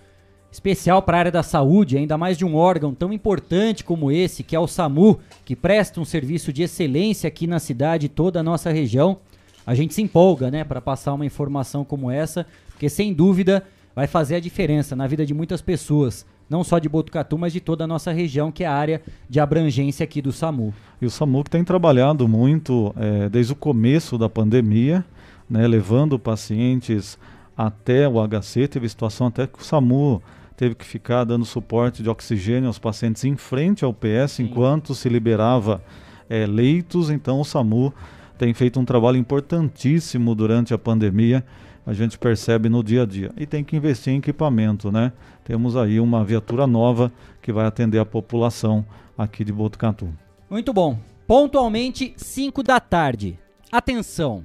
especial 0.53 1.01
para 1.01 1.17
a 1.17 1.21
área 1.21 1.33
da 1.33 1.43
saúde, 1.43 1.97
ainda 1.97 2.19
mais 2.19 2.37
de 2.37 2.45
um 2.45 2.57
órgão 2.57 2.95
tão 2.95 3.11
importante 3.11 3.83
como 3.83 4.13
esse, 4.13 4.43
que 4.43 4.55
é 4.55 4.61
o 4.61 4.67
SAMU, 4.67 5.19
que 5.47 5.57
presta 5.57 5.99
um 5.99 6.05
serviço 6.05 6.53
de 6.53 6.63
excelência 6.65 7.27
aqui 7.27 7.47
na 7.47 7.59
cidade 7.59 8.05
e 8.05 8.11
toda 8.11 8.41
a 8.41 8.43
nossa 8.43 8.71
região 8.71 9.19
a 9.67 9.75
gente 9.75 9.95
se 9.95 10.03
empolga, 10.03 10.51
né, 10.51 10.65
para 10.65 10.81
passar 10.81 11.15
uma 11.15 11.27
informação 11.27 11.85
como 11.85 12.11
essa, 12.11 12.47
porque 12.71 12.89
sem 12.89 13.13
dúvida 13.13 13.65
vai 13.95 14.07
fazer 14.07 14.37
a 14.37 14.41
diferença 14.41 14.97
na 14.97 15.07
vida 15.07 15.27
de 15.27 15.35
muitas 15.35 15.61
pessoas, 15.61 16.25
não 16.49 16.65
só 16.65 16.79
de 16.79 16.89
Botucatu, 16.89 17.39
mas 17.39 17.53
de 17.53 17.61
toda 17.61 17.85
a 17.85 17.87
nossa 17.87 18.11
região, 18.11 18.51
que 18.51 18.65
é 18.65 18.67
a 18.67 18.75
área 18.75 19.03
de 19.29 19.39
abrangência 19.39 20.05
aqui 20.05 20.21
do 20.23 20.33
SAMU. 20.33 20.75
E 21.01 21.07
o 21.07 21.11
SAMU 21.11 21.45
que 21.45 21.51
tem 21.51 21.63
trabalhado 21.63 22.27
muito 22.27 22.95
é, 22.97 23.29
desde 23.29 23.53
o 23.53 23.57
começo 23.57 24.17
da 24.17 24.29
pandemia, 24.29 25.05
né, 25.49 25.67
levando 25.67 26.19
pacientes 26.19 27.19
até 27.57 28.09
o 28.09 28.15
HC, 28.27 28.69
teve 28.69 28.89
situação 28.89 29.27
até 29.27 29.47
que 29.47 29.61
o 29.61 29.65
SAMU 29.65 30.23
teve 30.57 30.75
que 30.75 30.85
ficar 30.85 31.25
dando 31.25 31.45
suporte 31.45 32.03
de 32.03 32.09
oxigênio 32.09 32.67
aos 32.67 32.79
pacientes 32.79 33.25
em 33.25 33.37
frente 33.37 33.85
ao 33.85 33.93
PS 33.93 34.33
Sim. 34.33 34.45
enquanto 34.45 34.95
se 34.95 35.09
liberava 35.09 35.83
é, 36.29 36.47
leitos, 36.47 37.11
então 37.11 37.41
o 37.41 37.45
SAMU 37.45 37.93
tem 38.41 38.55
feito 38.55 38.81
um 38.81 38.87
trabalho 38.87 39.19
importantíssimo 39.19 40.35
durante 40.35 40.73
a 40.73 40.79
pandemia, 40.79 41.45
a 41.85 41.93
gente 41.93 42.19
percebe 42.19 42.71
no 42.71 42.83
dia 42.83 43.03
a 43.03 43.07
dia. 43.07 43.31
E 43.37 43.45
tem 43.45 43.63
que 43.63 43.77
investir 43.77 44.15
em 44.15 44.17
equipamento, 44.17 44.91
né? 44.91 45.13
Temos 45.45 45.77
aí 45.77 46.01
uma 46.01 46.25
viatura 46.25 46.67
nova 46.67 47.13
que 47.43 47.53
vai 47.53 47.67
atender 47.67 47.99
a 47.99 48.07
população 48.07 48.83
aqui 49.19 49.45
de 49.45 49.53
Botucatu. 49.53 50.09
Muito 50.49 50.73
bom. 50.73 50.99
Pontualmente, 51.27 52.15
5 52.17 52.63
da 52.63 52.81
tarde. 52.81 53.39
Atenção! 53.71 54.43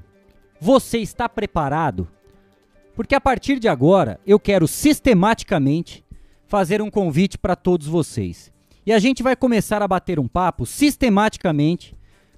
Você 0.59 0.97
está 0.97 1.29
preparado? 1.29 2.05
Porque 2.95 3.15
a 3.15 3.21
partir 3.21 3.59
de 3.59 3.69
agora 3.69 4.19
eu 4.27 4.37
quero 4.37 4.67
sistematicamente 4.67 6.03
fazer 6.47 6.81
um 6.81 6.91
convite 6.91 7.37
para 7.37 7.55
todos 7.55 7.87
vocês. 7.87 8.51
E 8.85 8.91
a 8.91 8.99
gente 8.99 9.23
vai 9.23 9.37
começar 9.37 9.81
a 9.81 9.87
bater 9.87 10.19
um 10.19 10.27
papo 10.27 10.65
sistematicamente 10.65 11.95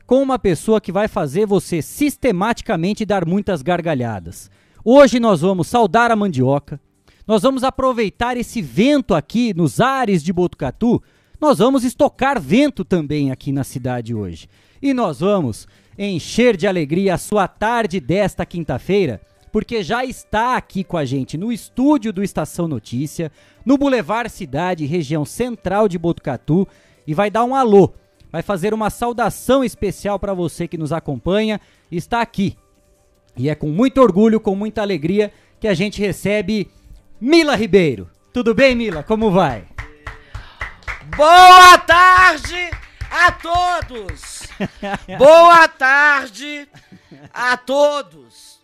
com 0.08 0.24
uma 0.24 0.40
pessoa 0.40 0.80
que 0.80 0.90
vai 0.90 1.10
fazer 1.10 1.46
você 1.46 1.82
sistematicamente 1.82 3.06
dar 3.06 3.26
muitas 3.26 3.62
gargalhadas. 3.62 4.50
Hoje 4.84 5.20
nós 5.20 5.42
vamos 5.42 5.68
saudar 5.68 6.10
a 6.10 6.16
mandioca, 6.16 6.80
nós 7.28 7.44
vamos 7.44 7.62
aproveitar 7.62 8.38
esse 8.38 8.62
vento 8.62 9.14
aqui 9.14 9.54
nos 9.54 9.82
ares 9.82 10.24
de 10.24 10.32
Botucatu, 10.32 11.04
nós 11.42 11.58
vamos 11.58 11.84
estocar 11.84 12.42
vento 12.42 12.86
também 12.86 13.32
aqui 13.32 13.52
na 13.52 13.66
cidade 13.66 14.16
hoje. 14.16 14.48
E 14.82 14.94
nós 14.94 15.20
vamos 15.20 15.68
encher 16.00 16.56
de 16.56 16.66
alegria 16.66 17.16
a 17.16 17.18
sua 17.18 17.46
tarde 17.46 18.00
desta 18.00 18.46
quinta-feira, 18.46 19.20
porque 19.52 19.84
já 19.84 20.06
está 20.06 20.56
aqui 20.56 20.86
com 20.86 20.96
a 20.96 21.04
gente 21.04 21.38
no 21.38 21.52
estúdio 21.52 22.14
do 22.14 22.24
Estação 22.24 22.66
Notícia, 22.66 23.30
no 23.66 23.78
Boulevard 23.78 24.30
Cidade, 24.30 24.86
região 24.86 25.26
central 25.26 25.90
de 25.90 25.98
Botucatu, 25.98 26.66
e 27.06 27.14
vai 27.14 27.30
dar 27.30 27.44
um 27.44 27.54
alô 27.54 27.94
vai 28.32 28.42
fazer 28.42 28.74
uma 28.74 28.90
saudação 28.90 29.64
especial 29.64 30.20
para 30.20 30.34
você 30.34 30.68
que 30.68 30.78
nos 30.78 30.92
acompanha 30.92 31.60
está 31.92 32.22
aqui. 32.22 32.58
E 33.36 33.50
é 33.50 33.56
com 33.56 33.68
muito 33.68 34.02
orgulho, 34.02 34.40
com 34.40 34.56
muita 34.56 34.82
alegria 34.82 35.32
que 35.60 35.68
a 35.68 35.74
gente 35.74 36.02
recebe 36.02 36.70
Mila 37.20 37.56
Ribeiro. 37.56 38.10
Tudo 38.34 38.54
bem, 38.54 38.76
Mila? 38.76 39.04
Como 39.04 39.32
vai? 39.32 39.66
Boa 41.16 41.78
tarde 41.80 42.70
a 43.10 43.32
todos! 43.32 44.48
Boa 45.18 45.68
tarde 45.68 46.68
a 47.34 47.56
todos! 47.58 48.60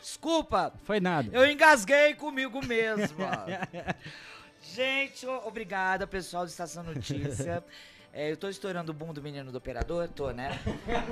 Desculpa. 0.00 0.72
Foi 0.84 1.00
nada. 1.00 1.30
Eu 1.32 1.50
engasguei 1.50 2.14
comigo 2.14 2.64
mesmo. 2.64 3.18
Gente, 4.74 5.26
obrigada, 5.26 6.06
pessoal 6.06 6.44
do 6.44 6.48
Estação 6.48 6.82
Notícia. 6.82 7.62
É, 8.12 8.32
eu 8.32 8.36
tô 8.36 8.48
estourando 8.48 8.90
o 8.90 8.92
boom 8.92 9.12
do 9.12 9.22
menino 9.22 9.52
do 9.52 9.58
operador? 9.58 10.08
Tô, 10.08 10.32
né? 10.32 10.58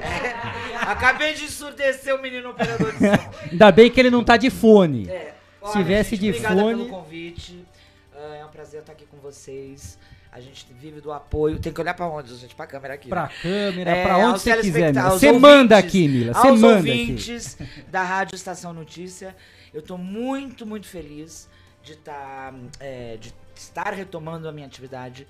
É, 0.02 0.74
acabei 0.78 1.32
de 1.32 1.44
ensurdecer 1.44 2.12
o 2.12 2.20
menino 2.20 2.50
operador 2.50 2.90
de 2.90 2.98
som. 2.98 3.32
Ainda 3.52 3.70
bem 3.70 3.88
que 3.88 4.00
ele 4.00 4.10
não 4.10 4.24
tá 4.24 4.36
de 4.36 4.50
fone. 4.50 5.08
É, 5.08 5.32
Se 5.64 5.72
tivesse 5.74 6.16
gente, 6.16 6.20
de 6.22 6.28
obrigada 6.30 6.60
fone. 6.60 6.76
pelo 6.76 6.88
convite. 6.88 7.64
Uh, 8.12 8.34
é 8.40 8.44
um 8.44 8.48
prazer 8.48 8.80
estar 8.80 8.94
aqui 8.94 9.06
com 9.06 9.16
vocês. 9.18 9.96
A 10.32 10.40
gente 10.40 10.66
vive 10.72 11.00
do 11.00 11.12
apoio. 11.12 11.60
Tem 11.60 11.72
que 11.72 11.80
olhar 11.80 11.94
pra 11.94 12.08
onde, 12.08 12.34
gente? 12.34 12.56
Pra 12.56 12.66
câmera 12.66 12.94
aqui. 12.94 13.08
Pra 13.08 13.26
né? 13.26 13.32
câmera, 13.42 13.90
É, 13.92 14.02
pra 14.02 14.18
onde 14.18 14.40
você 14.40 14.56
quiser, 14.56 14.92
Você 14.92 15.30
manda 15.30 15.78
aqui, 15.78 16.08
Mila. 16.08 16.34
Você 16.34 16.48
aos 16.48 16.60
manda 16.60 16.80
aqui. 16.80 16.90
ouvintes 16.90 17.56
da 17.88 18.02
Rádio 18.02 18.34
Estação 18.34 18.72
Notícia. 18.72 19.36
Eu 19.72 19.82
tô 19.82 19.96
muito, 19.96 20.66
muito 20.66 20.88
feliz 20.88 21.48
de, 21.84 21.94
tá, 21.94 22.52
é, 22.80 23.16
de 23.18 23.32
estar 23.58 23.92
retomando 23.92 24.48
a 24.48 24.52
minha 24.52 24.66
atividade, 24.66 25.26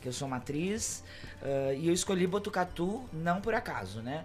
que 0.00 0.08
eu 0.08 0.12
sou 0.12 0.28
uma 0.28 0.36
atriz. 0.36 1.04
ah, 1.42 1.72
e 1.74 1.88
eu 1.88 1.94
escolhi 1.94 2.26
Botucatu 2.26 3.08
não 3.12 3.40
por 3.40 3.54
acaso, 3.54 4.02
né? 4.02 4.24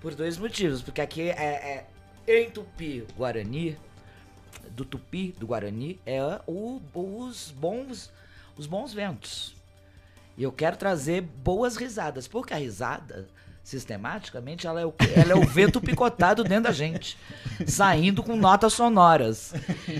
Por 0.00 0.14
dois 0.14 0.36
motivos. 0.38 0.82
Porque 0.82 1.00
aqui 1.00 1.30
é, 1.30 1.86
é 2.26 2.42
em 2.42 2.50
Tupi 2.50 3.06
Guarani, 3.16 3.78
do 4.70 4.84
Tupi 4.84 5.32
do 5.38 5.46
Guarani, 5.46 6.00
é 6.06 6.20
o, 6.46 6.80
os 6.94 7.50
bons 7.50 8.12
os 8.56 8.66
bons 8.66 8.92
ventos. 8.92 9.54
E 10.36 10.42
eu 10.42 10.52
quero 10.52 10.76
trazer 10.76 11.22
boas 11.22 11.76
risadas, 11.76 12.28
porque 12.28 12.52
a 12.52 12.56
risada 12.56 13.28
sistematicamente, 13.68 14.66
ela 14.66 14.80
é 14.80 14.86
o, 14.86 14.94
ela 15.14 15.32
é 15.32 15.34
o 15.34 15.46
vento 15.46 15.78
picotado 15.78 16.42
dentro 16.42 16.64
da 16.64 16.72
gente, 16.72 17.18
saindo 17.66 18.22
com 18.22 18.34
notas 18.34 18.72
sonoras. 18.72 19.52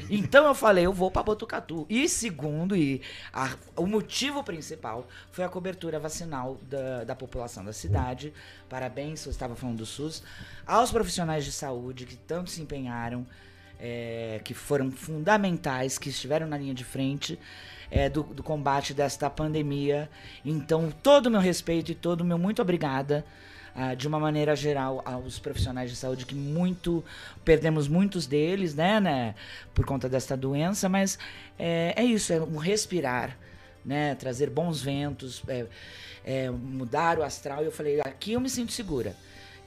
Então 0.09 0.47
eu 0.47 0.55
falei, 0.55 0.87
eu 0.87 0.93
vou 0.93 1.11
para 1.11 1.23
Botucatu. 1.23 1.85
E 1.89 2.09
segundo, 2.09 2.75
e 2.75 3.03
a, 3.31 3.55
o 3.77 3.87
motivo 3.87 4.43
principal 4.43 5.07
foi 5.31 5.45
a 5.45 5.51
cobertura 5.51 5.99
vacinal 5.99 6.57
da, 6.63 7.05
da 7.05 7.15
população 7.15 7.63
da 7.63 7.75
cidade. 7.75 8.33
Parabéns, 8.71 9.27
eu 9.27 9.31
estava 9.31 9.55
falando 9.55 9.79
do 9.79 9.87
SUS, 9.87 10.23
aos 10.67 10.91
profissionais 10.91 11.45
de 11.45 11.53
saúde 11.53 12.07
que 12.07 12.17
tanto 12.17 12.49
se 12.49 12.63
empenharam, 12.63 13.27
é, 13.79 14.41
que 14.45 14.55
foram 14.55 14.91
fundamentais, 14.91 15.99
que 15.99 16.09
estiveram 16.09 16.47
na 16.47 16.57
linha 16.57 16.75
de 16.75 16.85
frente. 16.85 17.39
É, 17.91 18.07
do, 18.11 18.23
do 18.23 18.43
combate 18.43 18.93
desta 18.93 19.31
pandemia. 19.31 20.11
Então, 20.45 20.93
todo 21.03 21.29
o 21.29 21.31
meu 21.31 21.41
respeito 21.41 21.91
e 21.91 21.95
todo 21.95 22.21
o 22.21 22.25
meu 22.25 22.37
muito 22.37 22.61
obrigada 22.61 23.25
ah, 23.75 23.95
de 23.95 24.07
uma 24.09 24.19
maneira 24.19 24.55
geral, 24.57 25.03
aos 25.05 25.39
profissionais 25.39 25.91
de 25.91 25.97
saúde, 25.97 26.27
que 26.27 26.35
muito 26.35 27.05
perdemos 27.45 27.89
muitos 27.89 28.27
deles, 28.27 28.75
né, 28.75 29.01
né 29.01 29.35
por 29.75 29.85
conta 29.85 30.09
desta 30.09 30.37
doença, 30.37 30.89
mas 30.89 31.19
é, 31.59 31.95
é 31.97 32.05
isso, 32.05 32.33
é 32.33 32.41
um 32.41 32.57
respirar, 32.57 33.37
né, 33.85 34.15
trazer 34.15 34.51
bons 34.51 34.83
ventos, 34.83 35.43
é, 35.49 35.67
é, 36.25 36.51
mudar 36.51 37.19
o 37.19 37.23
astral. 37.23 37.63
E 37.63 37.67
eu 37.67 37.73
falei, 37.73 38.01
aqui 38.01 38.33
eu 38.33 38.41
me 38.41 38.51
sinto 38.51 38.73
segura. 38.73 39.15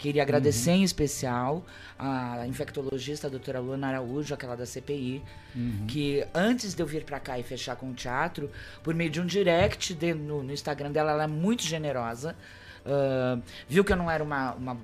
Queria 0.01 0.23
agradecer 0.23 0.71
uhum. 0.71 0.77
em 0.77 0.83
especial 0.83 1.63
a 1.97 2.47
infectologista 2.47 3.27
a 3.27 3.29
doutora 3.29 3.59
Luana 3.59 3.87
Araújo, 3.87 4.33
aquela 4.33 4.55
da 4.55 4.65
CPI, 4.65 5.21
uhum. 5.55 5.85
que 5.87 6.25
antes 6.33 6.73
de 6.73 6.81
eu 6.81 6.87
vir 6.87 7.03
para 7.03 7.19
cá 7.19 7.37
e 7.37 7.43
fechar 7.43 7.75
com 7.75 7.91
o 7.91 7.93
teatro, 7.93 8.49
por 8.81 8.95
meio 8.95 9.11
de 9.11 9.21
um 9.21 9.25
direct 9.27 9.93
de, 9.93 10.11
no, 10.15 10.41
no 10.41 10.51
Instagram 10.51 10.91
dela, 10.91 11.11
ela 11.11 11.23
é 11.25 11.27
muito 11.27 11.61
generosa. 11.61 12.35
Uh, 12.85 13.41
viu 13.67 13.83
que 13.83 13.93
eu 13.93 13.97
não 13.97 14.09
era 14.09 14.23
uma, 14.23 14.53
uma 14.53 14.77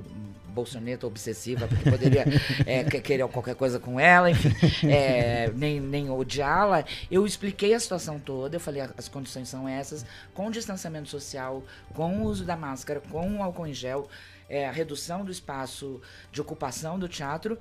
bolsoneta 0.58 1.06
obsessiva, 1.06 1.68
porque 1.68 1.90
poderia 1.90 2.26
é, 2.66 2.84
querer 2.84 3.28
qualquer 3.28 3.54
coisa 3.54 3.80
com 3.80 4.00
ela, 4.00 4.32
enfim, 4.32 4.50
é, 4.90 5.52
nem, 5.54 5.80
nem 5.80 6.10
odiá-la. 6.10 6.84
Eu 7.12 7.28
expliquei 7.28 7.76
a 7.76 7.80
situação 7.80 8.20
toda, 8.20 8.56
eu 8.56 8.60
falei 8.60 8.82
as 8.98 9.08
condições 9.08 9.48
são 9.50 9.70
essas, 9.70 10.04
com 10.34 10.50
distanciamento 10.50 11.10
social, 11.10 11.64
com 11.94 12.18
o 12.18 12.24
uso 12.24 12.44
da 12.44 12.56
máscara, 12.56 13.00
com 13.00 13.38
o 13.38 13.44
álcool 13.44 13.68
em 13.68 13.74
gel, 13.74 14.10
é, 14.50 14.68
a 14.68 14.72
redução 14.72 15.24
do 15.24 15.32
espaço 15.32 16.02
de 16.32 16.42
ocupação 16.42 16.98
do 16.98 17.08
teatro. 17.08 17.58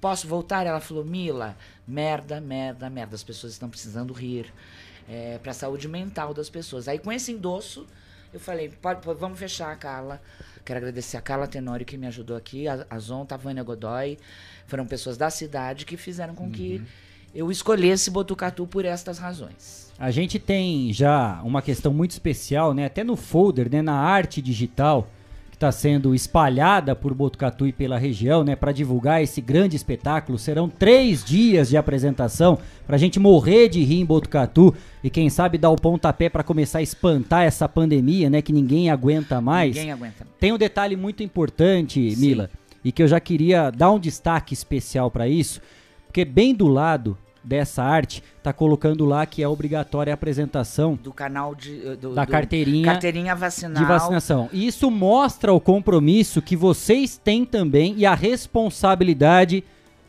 Posso 0.00 0.26
voltar? 0.26 0.66
Ela 0.66 0.80
falou, 0.80 1.04
Mila, 1.04 1.54
merda, 1.86 2.40
merda, 2.40 2.88
merda, 2.88 3.14
as 3.14 3.22
pessoas 3.22 3.52
estão 3.52 3.68
precisando 3.68 4.14
rir. 4.14 4.50
É, 5.08 5.38
para 5.42 5.50
a 5.50 5.54
saúde 5.54 5.88
mental 5.88 6.32
das 6.32 6.48
pessoas. 6.48 6.86
Aí 6.86 6.96
com 6.96 7.10
esse 7.10 7.32
endosso, 7.32 7.84
eu 8.32 8.40
falei, 8.40 8.68
pode, 8.68 9.02
pode, 9.02 9.18
vamos 9.18 9.38
fechar 9.38 9.72
a 9.72 9.76
Carla. 9.76 10.20
Quero 10.64 10.78
agradecer 10.78 11.16
a 11.16 11.20
Carla 11.20 11.46
Tenório 11.46 11.84
que 11.84 11.96
me 11.96 12.06
ajudou 12.06 12.36
aqui, 12.36 12.68
a, 12.68 12.86
a 12.88 12.98
Zonta, 12.98 13.34
a 13.34 13.38
Vânia 13.38 13.62
Godoy. 13.62 14.18
Foram 14.66 14.86
pessoas 14.86 15.16
da 15.16 15.30
cidade 15.30 15.84
que 15.84 15.96
fizeram 15.96 16.34
com 16.34 16.44
uhum. 16.44 16.50
que 16.50 16.82
eu 17.34 17.50
escolhesse 17.50 18.10
Botucatu 18.10 18.66
por 18.66 18.84
estas 18.84 19.18
razões. 19.18 19.92
A 19.98 20.10
gente 20.10 20.38
tem 20.38 20.92
já 20.92 21.40
uma 21.42 21.60
questão 21.60 21.92
muito 21.92 22.12
especial, 22.12 22.72
né? 22.72 22.86
Até 22.86 23.04
no 23.04 23.16
folder, 23.16 23.70
né? 23.70 23.82
Na 23.82 23.94
arte 23.94 24.40
digital 24.40 25.08
está 25.60 25.70
sendo 25.70 26.14
espalhada 26.14 26.96
por 26.96 27.12
Botucatu 27.12 27.66
e 27.66 27.72
pela 27.72 27.98
região, 27.98 28.42
né, 28.42 28.56
para 28.56 28.72
divulgar 28.72 29.22
esse 29.22 29.42
grande 29.42 29.76
espetáculo. 29.76 30.38
Serão 30.38 30.70
três 30.70 31.22
dias 31.22 31.68
de 31.68 31.76
apresentação 31.76 32.58
para 32.86 32.96
a 32.96 32.98
gente 32.98 33.20
morrer 33.20 33.68
de 33.68 33.84
rir 33.84 34.00
em 34.00 34.06
Botucatu 34.06 34.74
e 35.04 35.10
quem 35.10 35.28
sabe 35.28 35.58
dar 35.58 35.68
o 35.68 35.76
pontapé 35.76 36.30
para 36.30 36.42
começar 36.42 36.78
a 36.78 36.82
espantar 36.82 37.44
essa 37.44 37.68
pandemia, 37.68 38.30
né, 38.30 38.40
que 38.40 38.54
ninguém 38.54 38.88
aguenta 38.88 39.38
mais. 39.38 39.76
Ninguém 39.76 39.92
aguenta. 39.92 40.26
Tem 40.40 40.50
um 40.50 40.56
detalhe 40.56 40.96
muito 40.96 41.22
importante, 41.22 42.10
Sim. 42.10 42.20
Mila, 42.20 42.48
e 42.82 42.90
que 42.90 43.02
eu 43.02 43.08
já 43.08 43.20
queria 43.20 43.70
dar 43.70 43.90
um 43.90 43.98
destaque 43.98 44.54
especial 44.54 45.10
para 45.10 45.28
isso, 45.28 45.60
porque 46.06 46.24
bem 46.24 46.54
do 46.54 46.68
lado 46.68 47.18
dessa 47.42 47.82
arte 47.82 48.22
tá 48.42 48.52
colocando 48.52 49.04
lá 49.04 49.24
que 49.24 49.42
é 49.42 49.48
obrigatória 49.48 50.12
a 50.12 50.14
apresentação 50.14 50.94
do 51.02 51.12
canal 51.12 51.54
de 51.54 51.86
eh, 51.86 51.96
do, 51.96 52.14
da 52.14 52.24
do 52.24 52.30
carteirinha 52.30 52.84
carteirinha 52.84 53.34
vacinal 53.34 53.82
de 53.82 53.88
vacinação. 53.88 54.48
E 54.52 54.66
isso 54.66 54.90
mostra 54.90 55.52
o 55.52 55.60
compromisso 55.60 56.42
que 56.42 56.56
vocês 56.56 57.16
têm 57.16 57.44
também 57.44 57.94
e 57.96 58.04
a 58.04 58.14
responsabilidade 58.14 59.64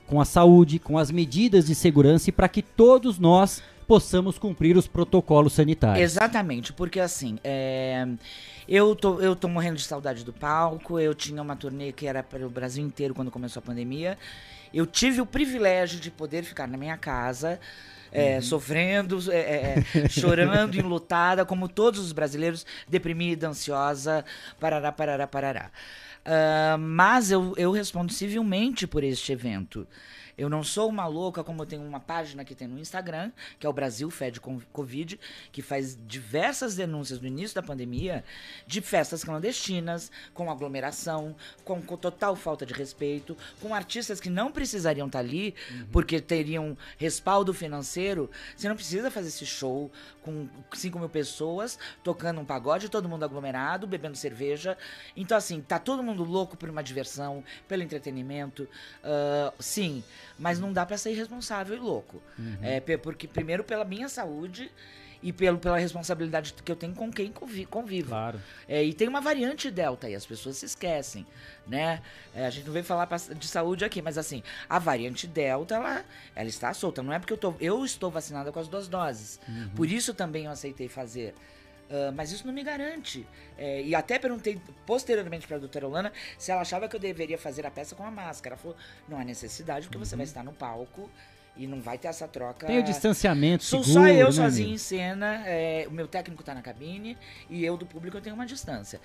com 0.08 0.20
a 0.20 0.26
saúde, 0.26 0.78
com 0.78 0.98
as 0.98 1.10
medidas 1.10 1.68
de 1.68 1.76
segurança 1.76 2.30
e 2.30 2.34
para 2.34 2.50
que 2.50 2.62
todos 2.62 3.18
nós 3.18 3.64
possamos 3.88 4.38
cumprir 4.38 4.78
os 4.78 4.88
protocolos 4.88 5.54
sanitários. 5.54 6.02
Exatamente, 6.02 6.72
porque 6.72 7.00
assim, 7.00 7.38
é, 7.44 8.08
eu, 8.68 8.96
tô, 8.96 9.20
eu 9.20 9.36
tô 9.36 9.50
morrendo 9.50 9.76
de 9.76 9.84
saudade 9.84 10.24
do 10.24 10.32
palco, 10.32 10.98
eu 11.00 11.14
tinha 11.14 11.42
uma 11.42 11.58
turnê 11.58 11.92
que 11.92 12.08
era 12.08 12.24
para 12.24 12.46
o 12.46 12.50
Brasil 12.50 12.86
inteiro 12.86 13.14
quando 13.14 13.30
começou 13.30 13.60
a 13.60 13.64
pandemia, 13.64 14.18
eu 14.74 14.86
tive 14.86 15.22
o 15.22 15.26
privilégio 15.26 16.00
de 16.00 16.10
poder 16.10 16.44
ficar 16.44 16.68
na 16.68 16.78
minha 16.78 16.98
casa, 16.98 17.60
é, 18.12 18.36
uhum. 18.36 18.42
sofrendo, 18.42 19.32
é, 19.32 19.38
é, 19.38 19.86
é 19.96 20.10
chorando, 20.10 20.76
enlutada, 20.78 21.46
como 21.46 21.68
todos 21.68 22.00
os 22.00 22.12
brasileiros, 22.12 22.66
deprimida, 22.88 23.48
ansiosa, 23.48 24.26
parará, 24.60 24.92
parará, 24.92 25.28
parará. 25.28 25.72
Uh, 26.22 26.78
mas 26.78 27.32
eu, 27.32 27.54
eu 27.58 27.72
respondo 27.72 28.14
civilmente 28.14 28.86
por 28.86 29.04
este 29.04 29.32
evento. 29.32 29.88
Eu 30.38 30.50
não 30.50 30.64
sou 30.64 30.90
uma 30.90 31.06
louca, 31.08 31.44
como 31.44 31.62
eu 31.62 31.66
tenho 31.66 31.84
uma 31.84 32.00
página 32.00 32.44
que 32.44 32.56
tem 32.56 32.68
no 32.68 32.80
Instagram, 32.80 33.32
que 33.60 33.66
é 33.66 33.70
o 33.70 33.74
Brasil 33.74 34.10
Fed 34.10 34.40
Covid, 34.40 35.20
que 35.52 35.62
faz 35.62 35.98
diversas 36.08 36.76
denúncias 36.76 37.20
no 37.20 37.28
início 37.28 37.56
da 37.56 37.62
pandemia 37.62 38.24
de 38.66 38.82
festas 38.82 39.24
clandestinas, 39.24 40.12
com 40.34 40.50
aglomeração, 40.50 41.36
com, 41.64 41.82
com 41.82 41.98
total 41.98 42.36
falta 42.36 42.66
de 42.66 42.74
respeito, 42.74 43.38
com 43.60 43.74
artistas 43.74 44.20
que 44.20 44.30
não 44.30 44.52
precisariam 44.52 45.08
estar 45.08 45.20
ali, 45.20 45.56
uhum. 45.72 45.88
porque 45.92 46.20
teriam 46.20 46.78
respaldo 46.98 47.54
financeiro. 47.54 48.30
Você 48.56 48.68
não 48.68 48.76
precisa 48.76 49.12
fazer 49.12 49.30
esse 49.30 49.46
show 49.46 49.92
com 50.22 50.48
5 50.74 51.00
mil 51.00 51.10
pessoas, 51.10 51.78
tocando 52.04 52.40
um 52.40 52.46
pagode, 52.46 52.90
todo 52.90 53.10
mundo 53.10 53.24
aglomerado, 53.24 53.88
bebendo 53.88 54.18
cerveja. 54.18 54.78
Então, 55.16 55.38
assim, 55.38 55.62
tá 55.62 55.80
todo 55.80 56.04
mundo 56.04 56.24
louco 56.24 56.56
por 56.56 56.70
uma 56.70 56.84
diversão, 56.84 57.44
pelo 57.68 57.84
entretenimento. 57.84 58.64
Uh, 59.04 59.54
sim, 59.60 60.04
mas 60.38 60.60
não 60.60 60.72
dá 60.72 60.86
para 60.86 60.98
ser 60.98 61.12
irresponsável 61.12 61.76
e 61.76 61.80
louco. 61.80 62.22
Uhum. 62.38 62.58
É, 62.62 62.80
porque, 62.98 63.28
primeiro, 63.28 63.64
pela 63.64 63.86
minha 63.86 64.10
saúde 64.10 64.72
e 65.24 65.32
pelo, 65.32 65.58
pela 65.58 65.78
responsabilidade 65.78 66.54
que 66.54 66.72
eu 66.72 66.76
tenho 66.76 66.94
com 66.94 67.12
quem 67.12 67.32
convivo. 67.70 68.10
Claro. 68.10 68.40
É, 68.68 68.84
e 68.84 68.94
tem 68.94 69.08
uma 69.08 69.22
variante 69.22 69.70
delta 69.70 70.10
e 70.10 70.16
as 70.16 70.26
pessoas 70.26 70.58
se 70.58 70.66
esquecem, 70.66 71.26
né? 71.68 72.02
É, 72.34 72.46
a 72.46 72.50
gente 72.50 72.66
não 72.66 72.74
veio 72.74 72.86
falar 72.86 73.08
de 73.36 73.48
saúde 73.48 73.86
aqui, 73.86 74.02
mas 74.02 74.18
assim, 74.18 74.42
a 74.68 74.80
variante 74.80 75.28
delta, 75.28 75.76
ela, 75.76 76.06
ela 76.36 76.50
está 76.50 76.74
solta. 76.74 77.04
Não 77.04 77.14
é 77.14 77.20
porque 77.20 77.34
eu, 77.34 77.38
tô, 77.38 77.54
eu 77.60 77.86
estou 77.86 78.10
vacinada 78.10 78.52
com 78.52 78.60
as 78.60 78.68
duas 78.68 78.88
doses. 78.88 79.40
Uhum. 79.48 79.70
Por 79.76 79.88
isso 79.88 80.14
também 80.14 80.46
eu 80.46 80.52
aceitei 80.52 80.88
fazer. 80.88 81.36
Uh, 81.92 82.10
mas 82.16 82.32
isso 82.32 82.48
não 82.48 82.54
me 82.54 82.64
garante. 82.64 83.28
É, 83.58 83.82
e 83.82 83.94
até 83.94 84.18
perguntei 84.18 84.62
posteriormente 84.86 85.46
para 85.46 85.58
a 85.58 85.60
doutora 85.60 85.86
Olana 85.86 86.14
se 86.38 86.50
ela 86.50 86.62
achava 86.62 86.88
que 86.88 86.96
eu 86.96 87.00
deveria 87.00 87.38
fazer 87.38 87.66
a 87.66 87.72
peça 87.72 87.96
com 87.96 88.04
a 88.04 88.10
máscara. 88.10 88.56
Ela 88.56 88.62
falou: 88.62 88.78
não 89.10 89.20
há 89.20 89.26
necessidade, 89.26 89.88
porque 89.88 89.98
uhum. 89.98 90.06
você 90.06 90.16
vai 90.16 90.24
estar 90.24 90.42
no 90.42 90.54
palco 90.54 91.10
e 91.58 91.68
não 91.68 91.82
vai 91.82 91.98
ter 91.98 92.08
essa 92.08 92.30
troca. 92.30 92.66
Tem 92.66 92.80
o 92.80 92.84
distanciamento 92.84 93.66
Sou 93.66 93.84
seguro, 93.84 94.06
só 94.06 94.10
eu 94.10 94.28
né, 94.28 94.32
sozinho 94.32 94.68
amigo? 94.68 94.76
em 94.76 94.78
cena, 94.78 95.44
é, 95.46 95.86
o 95.86 95.92
meu 95.92 96.08
técnico 96.08 96.42
está 96.42 96.56
na 96.56 96.62
cabine 96.62 97.18
e 97.50 97.66
eu 97.66 97.76
do 97.76 97.86
público 97.86 98.16
eu 98.16 98.22
tenho 98.22 98.36
uma 98.36 98.46
distância. 98.46 99.02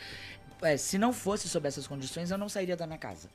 É, 0.62 0.76
se 0.76 0.96
não 0.96 1.12
fosse 1.12 1.48
sob 1.48 1.66
essas 1.66 1.86
condições, 1.86 2.30
eu 2.30 2.38
não 2.38 2.48
sairia 2.48 2.76
da 2.76 2.86
minha 2.86 2.98
casa. 2.98 3.28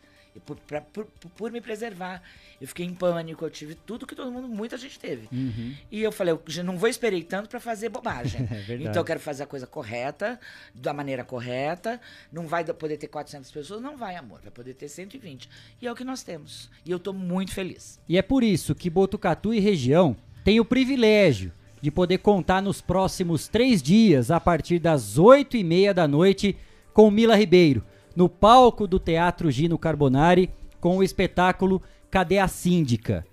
Por, 0.45 0.55
pra, 0.55 0.81
por, 0.81 1.05
por, 1.35 1.51
me 1.51 1.59
preservar. 1.59 2.21
Eu 2.59 2.67
fiquei 2.67 2.85
em 2.85 2.93
pânico, 2.93 3.43
eu 3.43 3.49
tive 3.49 3.75
tudo 3.75 4.07
que 4.07 4.15
todo 4.15 4.31
mundo, 4.31 4.47
muita 4.47 4.77
gente 4.77 4.97
teve. 4.97 5.27
Uhum. 5.31 5.75
E 5.91 6.01
eu 6.01 6.11
falei, 6.11 6.33
eu 6.33 6.63
não 6.63 6.77
vou 6.77 6.87
esperei 6.87 7.23
tanto 7.23 7.49
para 7.49 7.59
fazer 7.59 7.89
bobagem. 7.89 8.47
é 8.69 8.75
então 8.75 9.01
eu 9.01 9.03
quero 9.03 9.19
fazer 9.19 9.43
a 9.43 9.45
coisa 9.45 9.67
correta, 9.67 10.39
da 10.73 10.93
maneira 10.93 11.23
correta. 11.23 11.99
Não 12.31 12.47
vai 12.47 12.63
poder 12.63 12.97
ter 12.97 13.07
400 13.07 13.51
pessoas? 13.51 13.81
Não 13.81 13.97
vai, 13.97 14.15
amor. 14.15 14.39
Vai 14.41 14.51
poder 14.51 14.73
ter 14.73 14.87
120. 14.87 15.49
E 15.81 15.87
é 15.87 15.91
o 15.91 15.95
que 15.95 16.03
nós 16.03 16.23
temos. 16.23 16.69
E 16.85 16.91
eu 16.91 16.99
tô 16.99 17.11
muito 17.11 17.53
feliz. 17.53 17.99
E 18.07 18.17
é 18.17 18.21
por 18.21 18.43
isso 18.43 18.73
que 18.73 18.89
Botucatu 18.89 19.53
e 19.53 19.59
região 19.59 20.15
tem 20.43 20.59
o 20.59 20.65
privilégio 20.65 21.51
de 21.81 21.89
poder 21.89 22.19
contar 22.19 22.61
nos 22.61 22.79
próximos 22.79 23.47
três 23.47 23.81
dias, 23.81 24.29
a 24.29 24.39
partir 24.39 24.79
das 24.79 25.17
oito 25.17 25.57
e 25.57 25.63
meia 25.63 25.93
da 25.93 26.07
noite, 26.07 26.55
com 26.93 27.09
Mila 27.09 27.35
Ribeiro, 27.35 27.83
no 28.15 28.29
palco 28.29 28.87
do 28.87 28.99
Teatro 28.99 29.49
Gino 29.51 29.77
Carbonari, 29.77 30.49
com 30.79 30.97
o 30.97 31.03
espetáculo 31.03 31.81
Cadê 32.09 32.39
a 32.39 32.47
Síndica? 32.47 33.25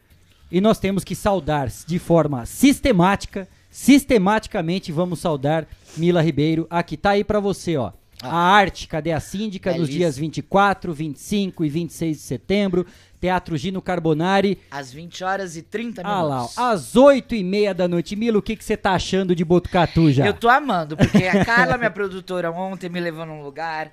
E 0.50 0.60
nós 0.60 0.78
temos 0.78 1.04
que 1.04 1.14
saudar 1.14 1.68
de 1.68 1.98
forma 1.98 2.46
sistemática, 2.46 3.46
sistematicamente 3.70 4.90
vamos 4.90 5.18
saudar 5.18 5.66
Mila 5.96 6.22
Ribeiro. 6.22 6.66
Aqui 6.70 6.96
tá 6.96 7.10
aí 7.10 7.22
para 7.22 7.38
você, 7.38 7.76
ó. 7.76 7.92
Ah. 8.22 8.30
A 8.30 8.36
arte, 8.56 8.88
cadê 8.88 9.12
a 9.12 9.20
síndica? 9.20 9.70
Belíssimo. 9.70 9.86
Nos 9.86 9.96
dias 9.96 10.18
24, 10.18 10.92
25 10.92 11.64
e 11.64 11.68
26 11.68 12.16
de 12.16 12.22
setembro. 12.22 12.86
Teatro 13.20 13.56
Gino 13.56 13.82
Carbonari. 13.82 14.58
Às 14.70 14.92
20 14.92 15.24
horas 15.24 15.56
e 15.56 15.62
30 15.62 16.02
minutos. 16.02 16.56
Ah 16.56 16.62
lá, 16.62 16.72
às 16.72 16.96
8 16.96 17.34
e 17.34 17.44
meia 17.44 17.74
da 17.74 17.86
noite. 17.86 18.16
Milo, 18.16 18.38
o 18.38 18.42
que 18.42 18.56
você 18.58 18.76
tá 18.76 18.92
achando 18.92 19.34
de 19.34 19.44
Botucatu 19.44 20.10
já? 20.12 20.26
Eu 20.26 20.34
tô 20.34 20.48
amando, 20.48 20.96
porque 20.96 21.24
a 21.24 21.44
Carla, 21.44 21.76
minha 21.76 21.90
produtora, 21.92 22.50
ontem 22.50 22.88
me 22.88 23.00
levou 23.00 23.26
num 23.26 23.42
lugar 23.42 23.92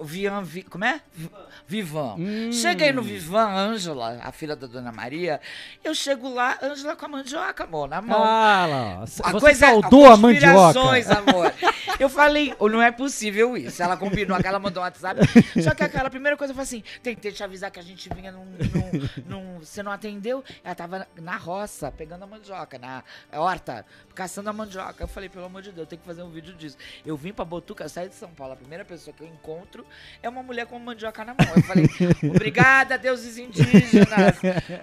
Vian, 0.00 0.42
Vi- 0.42 0.62
como 0.64 0.84
é? 0.84 1.00
Vi- 1.12 1.30
Vivan. 1.66 2.16
Hum. 2.18 2.52
Cheguei 2.52 2.92
no 2.92 3.02
Vivan, 3.02 3.46
Ângela, 3.48 4.18
a 4.22 4.32
filha 4.32 4.54
da 4.56 4.66
Dona 4.66 4.92
Maria. 4.92 5.40
Eu 5.82 5.94
chego 5.94 6.28
lá, 6.32 6.58
Ângela 6.62 6.94
com 6.96 7.06
a 7.06 7.08
mandioca, 7.08 7.64
amor, 7.64 7.88
na 7.88 8.02
mão. 8.02 8.22
Ah, 8.22 8.66
lá. 8.66 9.02
A 9.02 9.06
Você 9.06 9.22
coisa 9.40 9.58
saudou 9.66 10.06
a 10.06 10.16
mandioca. 10.16 10.78
amor. 11.18 11.52
Eu 12.00 12.08
falei, 12.08 12.52
"Oh, 12.58 12.68
não 12.68 12.82
é 12.82 12.90
possível 12.90 13.56
isso. 13.56 13.80
Ela 13.82 13.96
combinou, 13.96 14.36
aquela 14.36 14.58
mandou 14.58 14.82
um 14.82 14.84
WhatsApp. 14.86 15.20
Só 15.62 15.74
que 15.74 15.84
aquela 15.84 16.10
primeira 16.10 16.36
coisa 16.36 16.52
foi 16.52 16.62
assim: 16.64 16.82
tentei 17.02 17.30
te 17.30 17.42
avisar 17.44 17.70
que 17.70 17.78
a 17.78 17.82
gente 17.82 18.08
vinha 18.12 18.32
num. 18.32 18.44
num- 18.44 19.24
num- 19.26 19.58
você 19.60 19.82
não 19.82 19.92
atendeu? 19.92 20.42
Ela 20.64 20.74
tava 20.74 21.06
na 21.16 21.36
roça, 21.36 21.90
pegando 21.92 22.24
a 22.24 22.26
mandioca, 22.26 22.78
na 22.78 23.02
horta, 23.32 23.86
caçando 24.14 24.50
a 24.50 24.52
mandioca. 24.52 25.02
Eu 25.04 25.08
falei, 25.08 25.28
pelo 25.28 25.44
amor 25.44 25.62
de 25.62 25.70
Deus, 25.70 25.80
eu 25.80 25.86
tenho 25.86 26.00
que 26.00 26.06
fazer 26.06 26.22
um 26.22 26.30
vídeo 26.30 26.52
disso. 26.54 26.76
Eu 27.06 27.16
vim 27.16 27.32
pra 27.32 27.44
Botuca, 27.44 27.88
saí 27.88 28.08
de 28.08 28.14
São 28.16 28.28
Paulo. 28.30 28.54
A 28.54 28.56
primeira 28.56 28.84
pessoa 28.84 29.14
que 29.16 29.22
eu 29.22 29.28
encontro 29.28 29.83
é 30.22 30.28
uma 30.28 30.42
mulher 30.42 30.66
com 30.66 30.78
mandioca 30.78 31.24
na 31.24 31.34
mão. 31.34 31.54
Eu 31.56 31.62
falei, 31.62 31.86
obrigada, 32.30 32.96
deuses 32.98 33.38
indígenas. 33.38 34.38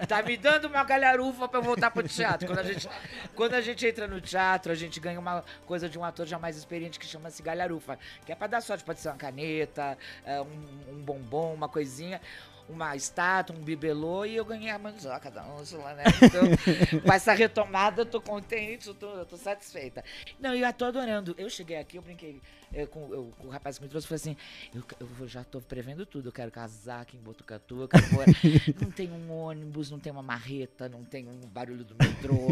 Tá 0.08 0.22
me 0.22 0.36
dando 0.36 0.66
uma 0.66 0.84
galharufa 0.84 1.48
pra 1.48 1.58
eu 1.58 1.62
voltar 1.62 1.90
pro 1.90 2.06
teatro. 2.06 2.46
Quando 2.46 2.58
a 2.58 2.62
gente, 2.62 2.88
quando 3.34 3.54
a 3.54 3.60
gente 3.60 3.86
entra 3.86 4.06
no 4.06 4.20
teatro, 4.20 4.72
a 4.72 4.74
gente 4.74 5.00
ganha 5.00 5.18
uma 5.18 5.44
coisa 5.66 5.88
de 5.88 5.98
um 5.98 6.04
ator 6.04 6.26
já 6.26 6.38
mais 6.38 6.56
experiente 6.56 6.98
que 6.98 7.06
chama-se 7.06 7.42
galharufa. 7.42 7.98
Que 8.24 8.32
é 8.32 8.34
pra 8.34 8.46
dar 8.46 8.60
sorte, 8.60 8.84
pode 8.84 9.00
ser 9.00 9.08
uma 9.08 9.16
caneta, 9.16 9.96
é, 10.24 10.40
um, 10.40 10.68
um 10.90 11.02
bombom, 11.02 11.54
uma 11.54 11.68
coisinha. 11.68 12.20
Uma 12.68 12.96
estátua, 12.96 13.54
um 13.56 13.60
bibelô 13.60 14.24
e 14.24 14.36
eu 14.36 14.44
ganhei 14.44 14.70
a 14.70 14.78
mandioca 14.78 15.30
da 15.30 15.42
Ângela, 15.44 15.92
né? 15.94 16.04
Então, 16.22 16.42
com 17.02 17.12
essa 17.12 17.32
retomada, 17.32 18.02
eu 18.02 18.06
tô 18.06 18.20
contente, 18.20 18.88
eu 18.88 18.94
tô, 18.94 19.10
eu 19.14 19.26
tô 19.26 19.36
satisfeita. 19.36 20.02
Não, 20.40 20.54
eu 20.54 20.72
tô 20.72 20.84
adorando. 20.86 21.34
Eu 21.36 21.50
cheguei 21.50 21.76
aqui, 21.76 21.96
eu 21.98 22.02
brinquei 22.02 22.40
eu, 22.72 22.86
com, 22.86 23.12
eu- 23.12 23.32
com 23.38 23.48
o 23.48 23.50
rapaz 23.50 23.76
que 23.76 23.84
me 23.84 23.90
trouxe, 23.90 24.06
falei 24.06 24.16
assim, 24.20 24.36
eu, 24.74 24.82
eu 25.20 25.28
já 25.28 25.44
tô 25.44 25.60
prevendo 25.60 26.06
tudo, 26.06 26.28
eu 26.28 26.32
quero 26.32 26.50
casar 26.50 27.02
aqui 27.02 27.16
em 27.18 27.20
Botucatu, 27.20 27.82
eu 27.82 27.88
quero 27.88 28.10
morar. 28.14 28.26
Não 28.80 28.90
tem 28.90 29.10
um 29.12 29.30
ônibus, 29.30 29.90
não 29.90 29.98
tem 29.98 30.10
uma 30.10 30.22
marreta, 30.22 30.88
não 30.88 31.04
tem 31.04 31.28
um 31.28 31.40
barulho 31.48 31.84
do 31.84 31.94
metrô. 31.94 32.48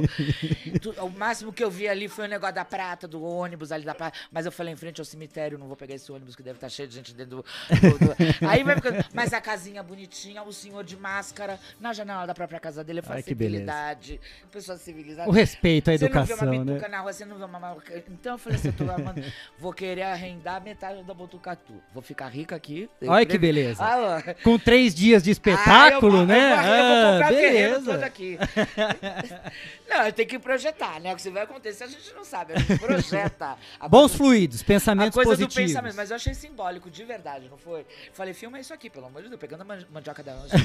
Tu- 0.81 0.91
o 1.03 1.09
máximo 1.11 1.53
que 1.53 1.63
eu 1.65 1.71
vi 1.71 1.89
ali 1.89 2.09
foi 2.09 2.27
o 2.27 2.29
negócio 2.29 2.55
da 2.55 2.65
prata, 2.65 3.09
do 3.09 3.23
ônibus 3.23 3.73
ali 3.73 3.85
da 3.85 3.95
prata. 3.95 4.17
Mas 4.31 4.45
eu 4.47 4.53
falei, 4.53 4.73
em 4.75 4.77
frente 4.77 5.01
ao 5.01 5.05
cemitério, 5.05 5.57
não 5.59 5.67
vou 5.67 5.77
pegar 5.77 5.95
esse 5.95 6.11
ônibus 6.13 6.37
que 6.37 6.43
deve 6.43 6.57
estar 6.59 6.69
cheio 6.69 6.89
de 6.89 6.95
gente 6.95 7.15
dentro 7.15 7.37
do. 7.39 7.43
do- 7.43 7.99
do- 7.99 8.17
Aí 8.49 8.63
vai 8.63 8.75
ficando. 8.77 9.05
Mas 9.15 9.33
a 9.33 9.41
casinha 9.41 9.83
bonitinha, 10.11 10.43
o 10.43 10.53
senhor 10.53 10.83
de 10.85 10.97
máscara, 10.97 11.59
na 11.79 11.93
janela 11.93 12.27
da 12.27 12.35
própria 12.35 12.59
casa 12.59 12.83
dele, 12.83 12.99
eu 13.01 13.05
Ai, 13.09 13.23
civilidade, 13.23 14.21
pessoa 14.51 14.77
civilizada. 14.77 15.29
O 15.29 15.33
respeito 15.33 15.91
à 15.91 15.97
Você 15.97 16.09
não 16.09 16.13
vê 16.13 16.21
educação, 16.33 16.49
uma 16.49 16.65
né? 16.65 16.73
bituca 16.73 16.89
na 16.89 17.01
rua, 17.01 17.13
você 17.13 17.25
não 17.25 17.39
vê 17.39 17.45
uma. 17.45 17.77
Então 18.09 18.33
eu 18.35 18.39
falei 18.39 18.59
assim, 18.59 18.69
eu 18.69 18.73
tô 18.75 18.91
amando, 18.91 19.23
vou 19.59 19.73
querer 19.73 20.03
arrendar 20.03 20.61
metade 20.63 21.03
da 21.05 21.15
Botucatu. 21.15 21.75
Vou 21.95 22.03
ficar 22.03 22.27
rica 22.29 22.57
aqui. 22.57 22.91
Eu 23.01 23.11
Olha 23.13 23.25
que 23.25 23.39
beleza. 23.39 23.83
Ah. 23.83 24.35
Com 24.43 24.59
três 24.59 24.95
dias 24.95 25.23
de 25.23 25.31
espetáculo, 25.31 26.19
Ah, 26.19 26.21
eu, 26.23 26.27
né? 26.27 26.53
Eu, 26.53 26.57
vou- 26.57 26.65
eu 26.67 26.83
vou 26.89 26.97
Ah, 26.97 27.13
comprar 27.13 27.29
terreno 27.29 27.69
beleza. 27.81 27.93
todo 27.93 28.03
aqui. 28.03 28.39
não, 29.89 30.13
tem 30.13 30.27
que 30.27 30.39
projetar, 30.39 31.01
né? 31.01 31.13
O 31.13 31.17
que 31.17 31.31
vai 31.31 31.43
acontecer 31.45 31.85
a 31.85 31.87
gente 31.87 32.13
não 32.15 32.25
sabe. 32.25 32.55
A 32.55 32.59
gente 32.59 32.79
projeta. 32.81 33.57
A 33.79 33.89
Bons 33.89 34.01
coisa- 34.11 34.17
fluidos, 34.17 34.63
A 34.63 34.65
pensamentos 34.65 35.15
coisa 35.15 35.31
positivos. 35.31 35.55
do 35.55 35.67
pensamento, 35.75 35.95
mas 35.97 36.11
eu 36.11 36.17
achei 36.17 36.35
simbólico, 36.35 36.91
de 36.91 37.05
verdade, 37.05 37.49
não 37.49 37.57
foi? 37.59 37.87
Falei, 38.13 38.35
filma 38.35 38.59
isso 38.59 38.73
aqui, 38.75 38.91
pelo 38.91 39.07
amor 39.07 39.23
de 39.23 39.29
Deus, 39.29 39.41
pegando 39.41 39.63
a 39.63 39.65
mandioca 39.93 40.23
da 40.23 40.33
Ângela. 40.33 40.63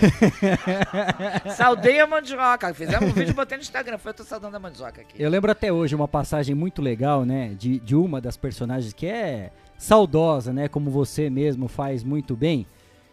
Saudei 1.55 1.99
a 1.99 2.07
mandioca. 2.07 2.73
Fizemos 2.73 3.09
um 3.09 3.13
vídeo 3.13 3.31
e 3.31 3.33
botei 3.33 3.57
no 3.57 3.63
Instagram. 3.63 3.97
Foi 3.97 4.11
eu 4.11 4.13
tô 4.13 4.23
saudando 4.23 4.55
a 4.55 4.59
mandioca 4.59 5.01
aqui. 5.01 5.21
Eu 5.21 5.29
lembro 5.29 5.51
até 5.51 5.71
hoje 5.71 5.95
uma 5.95 6.07
passagem 6.07 6.55
muito 6.55 6.81
legal, 6.81 7.25
né? 7.25 7.53
De, 7.57 7.79
de 7.79 7.95
uma 7.95 8.21
das 8.21 8.37
personagens 8.37 8.93
que 8.93 9.07
é 9.07 9.51
saudosa, 9.77 10.53
né? 10.53 10.67
Como 10.67 10.89
você 10.89 11.29
mesmo 11.29 11.67
faz 11.67 12.03
muito 12.03 12.35
bem. 12.35 12.65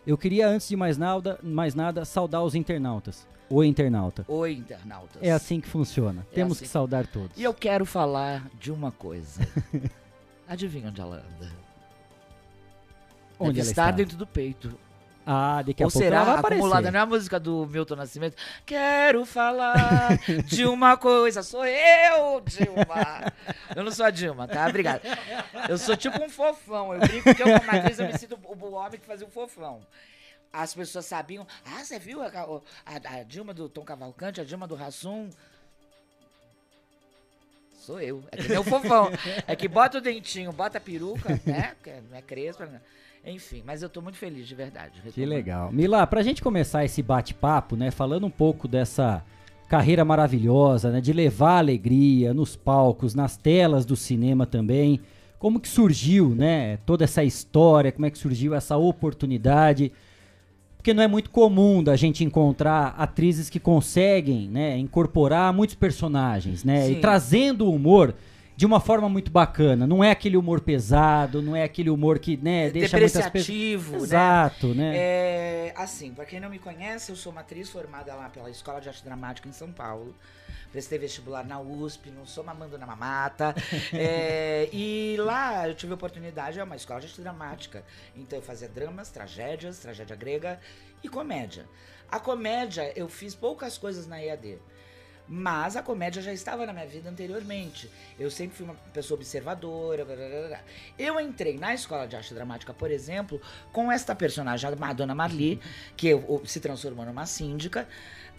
Eu 0.06 0.18
queria, 0.18 0.48
antes 0.48 0.68
de 0.68 0.76
mais 0.76 0.98
nada, 0.98 1.38
mais 1.42 1.74
nada 1.74 2.04
saudar 2.04 2.42
os 2.42 2.54
internautas. 2.54 3.26
O 3.48 3.62
internauta. 3.62 4.24
Oi, 4.28 4.54
internautas. 4.54 5.22
É 5.22 5.30
assim 5.30 5.60
que 5.60 5.68
funciona. 5.68 6.26
É 6.32 6.34
Temos 6.34 6.56
assim. 6.56 6.64
que 6.64 6.70
saudar 6.70 7.06
todos. 7.06 7.36
E 7.36 7.42
eu 7.42 7.52
quero 7.52 7.84
falar 7.84 8.48
de 8.58 8.72
uma 8.72 8.90
coisa. 8.90 9.46
Adivinha 10.48 10.88
onde 10.88 11.00
ela 11.00 11.16
anda? 11.16 11.52
Onde 13.38 13.52
Deve 13.54 13.60
ela 13.60 13.70
estar 13.70 13.82
está? 13.84 13.90
dentro 13.90 14.16
do 14.16 14.26
peito. 14.26 14.76
Ah, 15.24 15.62
daqui 15.62 15.82
a 15.82 15.86
Ou 15.86 15.92
pouco 15.92 16.04
será 16.04 16.16
ela 16.16 16.24
vai 16.24 16.34
aparecer. 16.38 16.58
acumulada? 16.60 16.90
Não 16.90 16.98
é 16.98 17.02
a 17.02 17.06
música 17.06 17.38
do 17.38 17.64
Milton 17.66 17.94
Nascimento? 17.94 18.36
Quero 18.66 19.24
falar 19.24 20.18
de 20.46 20.64
uma 20.66 20.96
coisa. 20.96 21.42
Sou 21.44 21.64
eu, 21.64 22.40
Dilma. 22.40 23.32
Eu 23.76 23.84
não 23.84 23.92
sou 23.92 24.04
a 24.04 24.10
Dilma, 24.10 24.48
tá? 24.48 24.66
Obrigada. 24.66 25.00
Eu 25.68 25.78
sou 25.78 25.96
tipo 25.96 26.20
um 26.22 26.28
fofão. 26.28 26.92
Eu 26.92 27.00
brinco 27.00 27.34
que 27.34 27.42
eu, 27.42 27.46
como 27.60 27.70
atriz, 27.70 27.98
eu 28.00 28.06
me 28.08 28.18
sinto 28.18 28.36
o, 28.42 28.72
homem 28.72 28.98
que 28.98 29.06
fazia 29.06 29.26
o 29.26 29.30
fofão. 29.30 29.80
As 30.52 30.74
pessoas 30.74 31.06
sabiam. 31.06 31.46
Ah, 31.64 31.84
você 31.84 31.98
viu 32.00 32.20
a, 32.20 32.26
a- 32.26 33.18
a 33.20 33.22
Dilma 33.22 33.54
do 33.54 33.68
Tom 33.68 33.84
Cavalcante, 33.84 34.40
a 34.40 34.44
Dilma 34.44 34.66
do 34.66 34.74
Rassum? 34.74 35.30
Sou 37.78 38.00
eu. 38.00 38.22
É 38.30 38.36
que 38.36 38.48
nem 38.48 38.58
o 38.58 38.64
fofão. 38.64 39.10
É 39.46 39.56
que 39.56 39.66
bota 39.68 39.98
o 39.98 40.00
dentinho, 40.00 40.52
bota 40.52 40.78
a 40.78 40.80
peruca, 40.80 41.28
né? 41.46 41.74
Não 42.10 42.16
é 42.18 42.22
crespa, 42.22 42.66
né? 42.66 42.80
Enfim, 43.24 43.62
mas 43.64 43.82
eu 43.82 43.88
tô 43.88 44.00
muito 44.00 44.18
feliz, 44.18 44.48
de 44.48 44.54
verdade. 44.54 45.00
Que 45.12 45.24
legal. 45.24 45.70
Mila, 45.72 46.06
pra 46.06 46.22
gente 46.22 46.42
começar 46.42 46.84
esse 46.84 47.02
bate-papo, 47.02 47.76
né, 47.76 47.90
falando 47.90 48.26
um 48.26 48.30
pouco 48.30 48.66
dessa 48.66 49.24
carreira 49.68 50.04
maravilhosa, 50.04 50.90
né, 50.90 51.00
de 51.00 51.12
levar 51.12 51.58
alegria 51.58 52.34
nos 52.34 52.56
palcos, 52.56 53.14
nas 53.14 53.36
telas 53.36 53.86
do 53.86 53.96
cinema 53.96 54.44
também. 54.44 55.00
Como 55.38 55.60
que 55.60 55.68
surgiu, 55.68 56.30
né, 56.30 56.78
toda 56.78 57.04
essa 57.04 57.22
história, 57.22 57.92
como 57.92 58.06
é 58.06 58.10
que 58.10 58.18
surgiu 58.18 58.54
essa 58.54 58.76
oportunidade? 58.76 59.92
Porque 60.76 60.92
não 60.92 61.02
é 61.02 61.06
muito 61.06 61.30
comum 61.30 61.82
da 61.82 61.94
gente 61.94 62.24
encontrar 62.24 62.94
atrizes 62.98 63.48
que 63.48 63.60
conseguem, 63.60 64.48
né, 64.48 64.76
incorporar 64.76 65.52
muitos 65.52 65.76
personagens, 65.76 66.64
né, 66.64 66.90
e 66.90 66.94
Sim. 66.96 67.00
trazendo 67.00 67.66
o 67.66 67.74
humor 67.74 68.14
de 68.62 68.66
uma 68.66 68.78
forma 68.78 69.08
muito 69.08 69.28
bacana. 69.28 69.88
Não 69.88 70.04
é 70.04 70.12
aquele 70.12 70.36
humor 70.36 70.60
pesado, 70.60 71.42
não 71.42 71.56
é 71.56 71.64
aquele 71.64 71.90
humor 71.90 72.20
que, 72.20 72.36
né, 72.36 72.70
deixa 72.70 72.96
muitas 72.96 73.28
pessoas 73.28 73.90
né? 73.90 73.96
Exato, 73.96 74.68
né? 74.72 74.92
É, 74.96 75.74
assim, 75.76 76.14
pra 76.14 76.24
quem 76.24 76.38
não 76.38 76.48
me 76.48 76.60
conhece, 76.60 77.10
eu 77.10 77.16
sou 77.16 77.32
uma 77.32 77.40
atriz 77.40 77.68
formada 77.68 78.14
lá 78.14 78.28
pela 78.28 78.48
Escola 78.48 78.80
de 78.80 78.88
Arte 78.88 79.04
Dramática 79.04 79.48
em 79.48 79.52
São 79.52 79.72
Paulo. 79.72 80.14
Prestei 80.70 80.96
vestibular 80.96 81.44
na 81.44 81.58
USP, 81.58 82.12
não 82.12 82.24
sou 82.24 82.44
mamando 82.44 82.78
na 82.78 82.86
mamata. 82.86 83.52
É, 83.92 84.68
e 84.72 85.16
lá 85.18 85.68
eu 85.68 85.74
tive 85.74 85.90
a 85.90 85.96
oportunidade, 85.96 86.60
é 86.60 86.62
uma 86.62 86.76
escola 86.76 87.00
de 87.00 87.06
arte 87.06 87.20
dramática. 87.20 87.84
Então 88.14 88.38
eu 88.38 88.44
fazia 88.44 88.68
dramas, 88.68 89.10
tragédias, 89.10 89.80
tragédia 89.80 90.14
grega 90.14 90.60
e 91.02 91.08
comédia. 91.08 91.66
A 92.08 92.20
comédia, 92.20 92.92
eu 92.94 93.08
fiz 93.08 93.34
poucas 93.34 93.76
coisas 93.76 94.06
na 94.06 94.22
EAD. 94.22 94.60
Mas 95.28 95.76
a 95.76 95.82
comédia 95.82 96.20
já 96.20 96.32
estava 96.32 96.66
na 96.66 96.72
minha 96.72 96.86
vida 96.86 97.08
anteriormente. 97.08 97.90
Eu 98.18 98.30
sempre 98.30 98.56
fui 98.56 98.66
uma 98.66 98.74
pessoa 98.92 99.16
observadora. 99.18 100.04
blá, 100.04 100.14
blá, 100.16 100.48
blá. 100.48 100.60
Eu 100.98 101.18
entrei 101.20 101.56
na 101.58 101.72
escola 101.72 102.06
de 102.06 102.16
arte 102.16 102.34
dramática, 102.34 102.74
por 102.74 102.90
exemplo, 102.90 103.40
com 103.72 103.90
esta 103.90 104.14
personagem, 104.14 104.68
a 104.70 104.76
Madonna 104.76 105.14
Marli, 105.14 105.60
que 105.96 106.08
eu- 106.08 106.42
se 106.44 106.60
transformou 106.60 107.06
numa 107.06 107.24
síndica, 107.24 107.88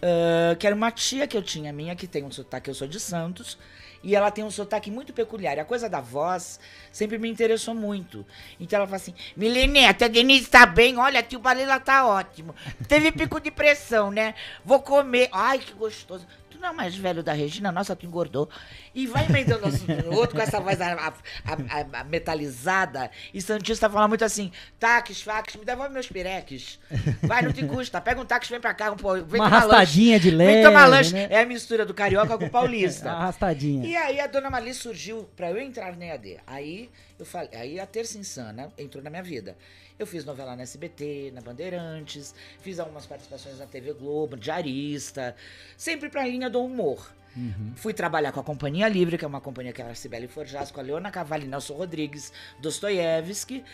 ah, 0.02 0.54
que 0.56 0.66
era 0.66 0.76
uma 0.76 0.90
tia 0.90 1.26
que 1.26 1.36
eu 1.36 1.42
tinha 1.42 1.72
minha, 1.72 1.96
que 1.96 2.06
tem 2.06 2.22
um 2.22 2.30
sotaque, 2.30 2.70
eu 2.70 2.74
sou 2.74 2.86
de 2.86 3.00
Santos, 3.00 3.58
e 4.02 4.14
ela 4.14 4.30
tem 4.30 4.44
um 4.44 4.50
sotaque 4.50 4.90
muito 4.90 5.14
peculiar. 5.14 5.58
A 5.58 5.64
coisa 5.64 5.88
da 5.88 6.00
voz 6.00 6.60
sempre 6.92 7.16
me 7.18 7.28
interessou 7.28 7.74
muito. 7.74 8.24
Então 8.60 8.76
ela 8.76 8.86
fala 8.86 8.96
assim: 8.96 9.14
Mileneta, 9.34 10.04
a 10.04 10.08
Denise 10.08 10.46
tá 10.46 10.66
bem, 10.66 10.98
olha, 10.98 11.22
tio 11.22 11.38
Balela 11.40 11.80
tá 11.80 12.06
ótimo. 12.06 12.54
Teve 12.86 13.10
pico 13.10 13.40
de 13.40 13.50
pressão, 13.50 14.10
né? 14.10 14.34
Vou 14.62 14.80
comer. 14.82 15.30
Ai, 15.32 15.58
que 15.58 15.72
gostoso. 15.72 16.26
Não 16.64 16.70
é 16.70 16.72
o 16.72 16.76
mais 16.76 16.96
velho 16.96 17.22
da 17.22 17.34
Regina? 17.34 17.70
Nossa, 17.70 17.94
tu 17.94 18.06
engordou. 18.06 18.48
E 18.94 19.06
vai 19.06 19.26
emendando 19.26 19.66
um 19.68 20.10
no 20.10 20.16
outro 20.16 20.34
com 20.34 20.40
essa 20.42 20.58
voz 20.58 20.80
a- 20.80 20.94
a- 20.94 21.12
a- 21.44 22.00
a- 22.00 22.04
metalizada. 22.04 23.10
E 23.34 23.42
Santista 23.42 23.90
fala 23.90 24.08
muito 24.08 24.24
assim: 24.24 24.50
taques, 24.80 25.20
faques, 25.20 25.56
me 25.56 25.64
devolve 25.66 25.92
meus 25.92 26.08
pireques. 26.08 26.78
Vai, 27.22 27.42
não 27.42 27.52
te 27.52 27.66
custa. 27.66 28.00
Pega 28.00 28.18
um 28.18 28.24
táxi, 28.24 28.50
vem 28.50 28.60
pra 28.60 28.72
cá, 28.72 28.90
pô, 28.96 29.12
vem 29.22 29.40
Uma 29.42 29.44
arrastadinha 29.46 30.16
lanche. 30.16 30.30
de 30.30 30.36
Vem 30.36 30.62
tomar 30.62 30.86
leve, 30.86 30.90
lanche. 30.96 31.12
né? 31.12 31.26
É 31.30 31.42
a 31.42 31.46
mistura 31.46 31.84
do 31.84 31.92
carioca 31.92 32.38
com 32.38 32.46
o 32.46 32.50
paulista. 32.50 33.10
Arrastadinha. 33.12 33.86
E 33.86 33.94
aí 33.94 34.18
a 34.18 34.26
dona 34.26 34.48
Mali 34.48 34.72
surgiu 34.72 35.28
pra 35.36 35.50
eu 35.50 35.60
entrar 35.60 35.94
na 35.94 36.06
EAD. 36.06 36.38
Aí 36.46 36.88
eu 37.18 37.26
falei, 37.26 37.50
aí 37.52 37.78
a 37.78 37.84
Terça 37.86 38.16
Insana 38.16 38.72
entrou 38.78 39.04
na 39.04 39.10
minha 39.10 39.22
vida. 39.22 39.54
Eu 39.96 40.06
fiz 40.06 40.24
novela 40.24 40.56
na 40.56 40.62
SBT, 40.62 41.30
na 41.32 41.40
Bandeirantes, 41.40 42.34
fiz 42.60 42.80
algumas 42.80 43.06
participações 43.06 43.58
na 43.58 43.66
TV 43.66 43.92
Globo, 43.92 44.36
diarista, 44.36 45.36
sempre 45.76 46.08
pra 46.10 46.26
linha 46.26 46.50
do 46.50 46.62
humor. 46.62 47.12
Fui 47.76 47.92
trabalhar 47.92 48.32
com 48.32 48.40
a 48.40 48.44
Companhia 48.44 48.88
Livre, 48.88 49.16
que 49.16 49.24
é 49.24 49.28
uma 49.28 49.40
companhia 49.40 49.72
que 49.72 49.80
era 49.80 49.92
a 49.92 49.94
Cibele 49.94 50.26
Forjas, 50.26 50.70
com 50.70 50.80
a 50.80 50.82
Leona 50.82 51.10
Cavalli, 51.10 51.46
Nelson 51.46 51.74
Rodrigues, 51.74 52.32
Dostoiévski. 52.60 53.64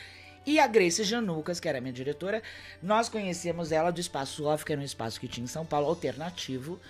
E 0.46 0.58
a 0.58 0.66
Grace 0.66 1.04
Janucas, 1.04 1.60
que 1.60 1.68
era 1.68 1.80
minha 1.80 1.92
diretora, 1.92 2.42
nós 2.82 3.08
conhecíamos 3.10 3.72
ela 3.72 3.90
do 3.90 4.00
Espaço 4.00 4.44
Off, 4.46 4.64
que 4.64 4.72
era 4.72 4.80
um 4.80 4.84
espaço 4.84 5.20
que 5.20 5.28
tinha 5.28 5.44
em 5.44 5.46
São 5.46 5.66
Paulo, 5.66 5.86
alternativo. 5.86 6.80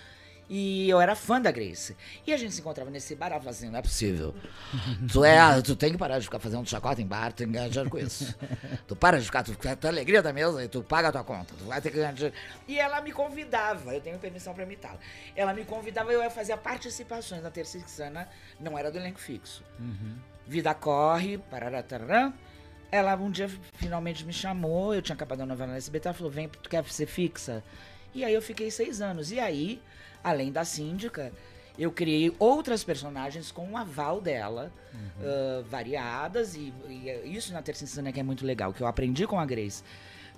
E 0.53 0.89
eu 0.89 0.99
era 0.99 1.15
fã 1.15 1.39
da 1.39 1.49
Grace. 1.49 1.95
E 2.27 2.33
a 2.33 2.35
gente 2.37 2.53
se 2.53 2.59
encontrava 2.59 2.91
nesse 2.91 3.15
bar, 3.15 3.27
ela 3.27 3.35
falava 3.35 3.51
assim, 3.51 3.69
não 3.69 3.79
é 3.79 3.81
possível. 3.81 4.35
Tu, 5.09 5.23
é, 5.23 5.61
tu 5.61 5.77
tem 5.77 5.93
que 5.93 5.97
parar 5.97 6.19
de 6.19 6.25
ficar 6.25 6.39
fazendo 6.39 6.69
chacota 6.69 7.01
em 7.01 7.07
bar, 7.07 7.31
tu 7.31 7.37
tem 7.37 7.47
que 7.47 7.53
ganhar 7.53 7.69
dinheiro 7.69 7.89
com 7.89 7.97
isso. 7.97 8.37
Tu 8.85 8.93
para 8.93 9.17
de 9.17 9.23
ficar, 9.23 9.43
tu 9.43 9.53
fica 9.53 9.79
a 9.81 9.87
alegria 9.87 10.21
da 10.21 10.33
mesa 10.33 10.61
e 10.61 10.67
tu 10.67 10.83
paga 10.83 11.07
a 11.07 11.11
tua 11.13 11.23
conta. 11.23 11.53
Tu 11.57 11.63
vai 11.63 11.79
ter 11.79 11.89
que 11.89 11.95
ganhar 11.95 12.11
dinheiro. 12.11 12.35
E 12.67 12.77
ela 12.77 12.99
me 12.99 13.13
convidava, 13.13 13.95
eu 13.95 14.01
tenho 14.01 14.19
permissão 14.19 14.53
pra 14.53 14.65
imitá-la. 14.65 14.99
Ela 15.37 15.53
me 15.53 15.63
convidava, 15.63 16.11
eu 16.11 16.21
ia 16.21 16.29
fazer 16.29 16.57
participações 16.57 17.41
na 17.41 17.49
Terceira 17.49 17.87
Sana, 17.87 18.27
não 18.59 18.77
era 18.77 18.91
do 18.91 18.97
elenco 18.97 19.21
fixo. 19.21 19.63
Vida 20.45 20.73
corre, 20.73 21.37
parará, 21.37 21.81
tarará. 21.81 22.33
Ela 22.91 23.15
um 23.15 23.31
dia 23.31 23.49
finalmente 23.75 24.25
me 24.25 24.33
chamou, 24.33 24.93
eu 24.93 25.01
tinha 25.01 25.15
acabado 25.15 25.39
a 25.39 25.45
novela 25.45 25.71
na 25.71 25.77
SBT, 25.77 26.09
ela 26.09 26.13
falou, 26.13 26.29
vem, 26.29 26.49
tu 26.49 26.69
quer 26.69 26.83
ser 26.87 27.05
fixa? 27.05 27.63
E 28.13 28.25
aí 28.25 28.33
eu 28.33 28.41
fiquei 28.41 28.69
seis 28.69 28.99
anos. 28.99 29.31
E 29.31 29.39
aí, 29.39 29.81
além 30.23 30.51
da 30.51 30.63
síndica, 30.63 31.31
eu 31.77 31.91
criei 31.91 32.33
outras 32.37 32.83
personagens 32.83 33.51
com 33.51 33.71
o 33.71 33.77
aval 33.77 34.21
dela, 34.21 34.71
ah, 35.21 35.63
variadas, 35.67 36.55
e, 36.55 36.73
e 36.87 37.35
isso 37.35 37.53
na 37.53 37.61
Terceira 37.61 37.91
Insana 37.91 38.11
que 38.11 38.19
é 38.19 38.23
muito 38.23 38.45
legal, 38.45 38.73
que 38.73 38.81
eu 38.81 38.87
aprendi 38.87 39.25
com 39.25 39.39
a 39.39 39.45
Grace. 39.45 39.83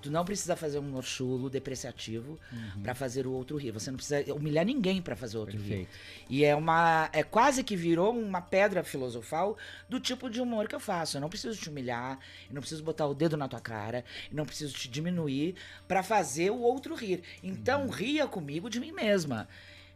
Tu 0.03 0.11
não 0.11 0.25
precisa 0.25 0.53
fazer 0.57 0.79
um 0.79 1.01
chulo 1.01 1.49
depreciativo 1.49 2.37
pra 2.83 2.93
fazer 2.93 3.25
o 3.25 3.31
outro 3.31 3.55
rir. 3.55 3.71
Você 3.71 3.89
não 3.89 3.95
precisa 3.95 4.33
humilhar 4.33 4.65
ninguém 4.65 5.01
pra 5.01 5.15
fazer 5.15 5.37
o 5.37 5.39
outro 5.39 5.55
rir. 5.55 5.63
Perfeito. 5.63 5.89
E 6.29 6.43
é 6.43 6.53
uma. 6.53 7.09
É 7.13 7.23
quase 7.23 7.63
que 7.63 7.73
virou 7.73 8.11
uma 8.11 8.41
pedra 8.41 8.83
filosofal 8.83 9.57
do 9.87 10.01
tipo 10.01 10.29
de 10.29 10.41
humor 10.41 10.67
que 10.67 10.75
eu 10.75 10.79
faço. 10.79 11.15
Eu 11.15 11.21
não 11.21 11.29
preciso 11.29 11.57
te 11.57 11.69
humilhar, 11.69 12.19
eu 12.49 12.53
não 12.53 12.59
preciso 12.59 12.83
botar 12.83 13.07
o 13.07 13.13
dedo 13.13 13.37
na 13.37 13.47
tua 13.47 13.61
cara, 13.61 14.03
eu 14.29 14.35
não 14.35 14.45
preciso 14.45 14.73
te 14.73 14.89
diminuir 14.89 15.55
pra 15.87 16.03
fazer 16.03 16.51
o 16.51 16.59
outro 16.59 16.95
rir. 16.95 17.23
Então, 17.41 17.87
ria 17.87 18.27
comigo 18.27 18.69
de 18.69 18.81
mim 18.81 18.91
mesma. 18.91 19.47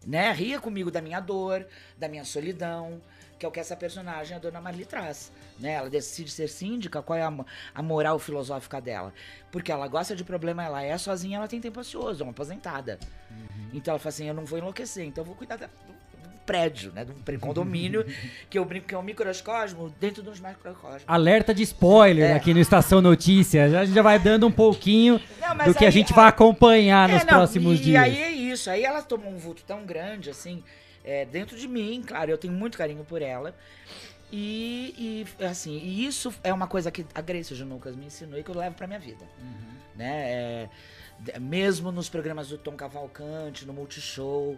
Né? 0.07 0.31
Ria 0.31 0.57
comigo 0.57 0.89
da 0.89 1.01
minha 1.01 1.19
dor, 1.19 1.67
da 1.97 2.07
minha 2.07 2.23
solidão, 2.23 3.01
que 3.37 3.45
é 3.45 3.49
o 3.49 3.51
que 3.51 3.59
essa 3.59 3.75
personagem, 3.75 4.35
a 4.37 4.39
Dona 4.39 4.61
Marli, 4.61 4.85
traz. 4.85 5.33
Né? 5.59 5.73
Ela 5.73 5.89
decide 5.89 6.31
ser 6.31 6.47
síndica, 6.47 7.01
qual 7.01 7.19
é 7.19 7.23
a, 7.23 7.33
a 7.75 7.83
moral 7.83 8.17
filosófica 8.17 8.79
dela? 8.79 9.13
Porque 9.51 9.69
ela 9.69 9.85
gosta 9.87 10.15
de 10.15 10.23
problema, 10.23 10.63
ela 10.63 10.81
é 10.81 10.97
sozinha, 10.97 11.37
ela 11.37 11.47
tem 11.47 11.59
tempo 11.59 11.81
ocioso, 11.81 12.21
é 12.21 12.25
uma 12.25 12.31
aposentada. 12.31 12.97
Então 13.73 13.91
ela 13.91 13.99
fala 13.99 14.09
assim, 14.09 14.27
eu 14.29 14.33
não 14.33 14.45
vou 14.45 14.57
enlouquecer, 14.57 15.05
então 15.05 15.21
eu 15.23 15.25
vou 15.25 15.35
cuidar 15.35 15.57
da- 15.57 15.69
prédio, 16.47 16.91
né? 16.93 17.05
Do 17.05 17.13
pre- 17.13 17.37
condomínio, 17.37 18.03
que 18.49 18.57
eu 18.57 18.65
brinco 18.65 18.87
que 18.87 18.95
é 18.95 18.97
um 18.97 19.03
microcosmo 19.03 19.93
dentro 19.99 20.23
de 20.23 20.29
uns 20.29 20.39
macrocosmos. 20.39 21.03
Alerta 21.05 21.53
de 21.53 21.61
spoiler 21.61 22.31
É. 22.31 22.33
aqui 22.33 22.53
no 22.53 22.59
Estação 22.59 23.01
Notícias. 23.01 23.73
A 23.73 23.85
gente 23.85 23.93
já 23.93 24.01
vai 24.01 24.17
dando 24.17 24.47
um 24.47 24.51
pouquinho 24.51 25.21
Não, 25.39 25.65
do 25.65 25.75
que 25.75 25.85
a 25.85 25.91
gente 25.91 26.13
vai 26.13 26.27
acompanhar 26.27 27.07
nos 27.09 27.21
É, 27.21 27.25
não, 27.25 27.33
próximos 27.33 27.79
e, 27.79 27.83
dias. 27.83 27.93
E 27.93 27.97
aí 27.97 28.21
é 28.23 28.31
isso. 28.31 28.69
Aí 28.71 28.83
ela 28.83 29.03
tomou 29.03 29.29
um 29.31 29.37
vulto 29.37 29.61
tão 29.67 29.85
grande, 29.85 30.29
assim, 30.31 30.63
é, 31.03 31.25
dentro 31.25 31.55
de 31.57 31.67
mim, 31.67 32.01
claro, 32.05 32.31
eu 32.31 32.37
tenho 32.37 32.53
muito 32.53 32.77
carinho 32.77 33.03
por 33.03 33.21
ela. 33.21 33.53
E, 34.31 35.25
e, 35.39 35.45
assim, 35.45 35.77
e 35.77 36.05
isso 36.05 36.33
é 36.43 36.51
uma 36.51 36.67
coisa 36.67 36.91
que 36.91 37.05
a 37.15 37.21
Grace 37.21 37.53
Junucas 37.55 37.95
me 37.95 38.05
ensinou 38.07 38.37
e 38.39 38.43
que 38.43 38.49
eu 38.49 38.55
levo 38.57 38.75
pra 38.75 38.87
minha 38.87 38.99
vida. 38.99 39.23
Né? 39.95 40.67
É, 41.33 41.39
mesmo 41.39 41.91
nos 41.91 42.09
programas 42.09 42.49
do 42.49 42.57
Tom 42.57 42.73
Cavalcante, 42.73 43.65
no 43.65 43.73
Multishow, 43.73 44.57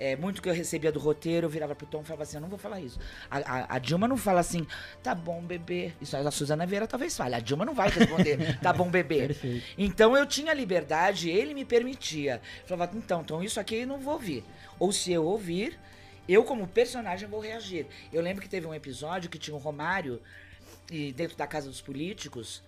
é, 0.00 0.16
muito 0.16 0.40
que 0.40 0.48
eu 0.48 0.54
recebia 0.54 0.90
do 0.90 0.98
roteiro, 0.98 1.44
eu 1.44 1.50
virava 1.50 1.74
pro 1.74 1.86
Tom 1.86 2.00
e 2.00 2.04
falava 2.04 2.22
assim, 2.22 2.38
eu 2.38 2.40
não 2.40 2.48
vou 2.48 2.58
falar 2.58 2.80
isso. 2.80 2.98
A, 3.30 3.36
a- 3.38 3.76
a 3.76 3.78
Dilma 3.78 4.08
não 4.08 4.16
fala 4.16 4.40
assim, 4.40 4.66
tá 5.02 5.14
bom, 5.14 5.42
bebê. 5.42 5.92
Isso 6.00 6.16
a 6.16 6.30
Suzana 6.30 6.64
Vieira 6.66 6.86
talvez 6.86 7.14
fale. 7.16 7.34
A 7.34 7.40
Dilma 7.40 7.66
não 7.66 7.74
vai 7.74 7.90
responder, 7.90 8.58
tá 8.62 8.72
bom, 8.72 8.90
bebê. 8.90 9.26
Perfeito. 9.26 9.66
Então 9.76 10.16
eu 10.16 10.24
tinha 10.24 10.54
liberdade, 10.54 11.28
ele 11.28 11.52
me 11.52 11.66
permitia. 11.66 12.40
Eu 12.62 12.66
falava, 12.68 12.96
então, 12.96 13.20
então 13.20 13.42
isso 13.44 13.60
aqui 13.60 13.76
eu 13.76 13.86
não 13.86 13.98
vou 14.00 14.14
ouvir. 14.14 14.42
Ou 14.78 14.90
se 14.90 15.12
eu 15.12 15.24
ouvir, 15.26 15.78
eu 16.26 16.42
como 16.44 16.66
personagem 16.66 17.28
vou 17.28 17.38
reagir. 17.40 17.86
Eu 18.10 18.22
lembro 18.22 18.42
que 18.42 18.48
teve 18.48 18.66
um 18.66 18.72
episódio 18.74 19.28
que 19.28 19.38
tinha 19.38 19.54
o 19.54 19.58
Romário 19.58 20.20
e 20.90 21.12
dentro 21.12 21.36
da 21.36 21.46
casa 21.46 21.68
dos 21.68 21.80
políticos. 21.82 22.62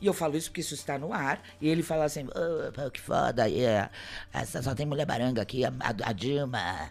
E 0.00 0.06
eu 0.06 0.12
falo 0.12 0.36
isso 0.36 0.50
porque 0.50 0.60
isso 0.60 0.74
está 0.74 0.98
no 0.98 1.12
ar. 1.12 1.40
E 1.60 1.68
ele 1.68 1.82
fala 1.82 2.04
assim: 2.04 2.26
"Ah, 2.34 2.70
pô, 2.72 2.90
que 2.90 3.00
foda, 3.00 3.48
é, 3.50 3.88
essa, 4.32 4.62
só 4.62 4.74
tem 4.74 4.84
mulher 4.86 5.06
baranga 5.06 5.40
aqui, 5.42 5.64
a, 5.64 5.68
a- 5.80 6.08
a 6.10 6.12
Dilma, 6.12 6.90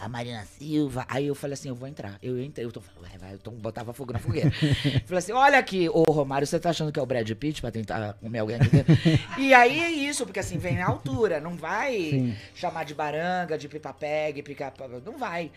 a 0.00 0.08
Marina 0.08 0.44
Silva. 0.44 1.04
Aí 1.08 1.26
eu 1.26 1.34
falei 1.34 1.54
assim: 1.54 1.68
eu 1.68 1.74
vou 1.74 1.88
entrar. 1.88 2.18
Eu 2.22 2.40
entrei, 2.40 2.64
eu 2.64 2.70
tô 2.70 2.80
falando, 2.80 3.08
vai, 3.08 3.18
vai, 3.18 3.34
eu 3.34 3.38
tô, 3.38 3.50
botava 3.50 3.92
fogo 3.92 4.12
na 4.12 4.18
fogueira. 4.18 4.50
falei 5.04 5.18
assim: 5.18 5.32
olha 5.32 5.58
aqui, 5.58 5.88
ô 5.88 6.02
Romário, 6.04 6.46
você 6.46 6.60
tá 6.60 6.70
achando 6.70 6.92
que 6.92 6.98
é 6.98 7.02
o 7.02 7.06
Brad 7.06 7.28
Pitt 7.32 7.60
pra 7.60 7.70
tentar 7.70 8.14
comer 8.14 8.38
alguém 8.38 8.56
aqui 8.56 8.68
dentro? 8.68 8.94
e 9.38 9.52
aí 9.52 9.80
é 9.80 9.90
isso, 9.90 10.24
porque 10.24 10.38
assim, 10.38 10.58
vem 10.58 10.76
na 10.76 10.86
altura, 10.86 11.40
não 11.40 11.56
vai 11.56 11.94
Sim. 11.94 12.36
chamar 12.54 12.84
de 12.84 12.94
baranga, 12.94 13.58
de 13.58 13.68
pipa-pegue, 13.68 14.42
pica 14.42 14.72
não 15.04 15.18
vai. 15.18 15.50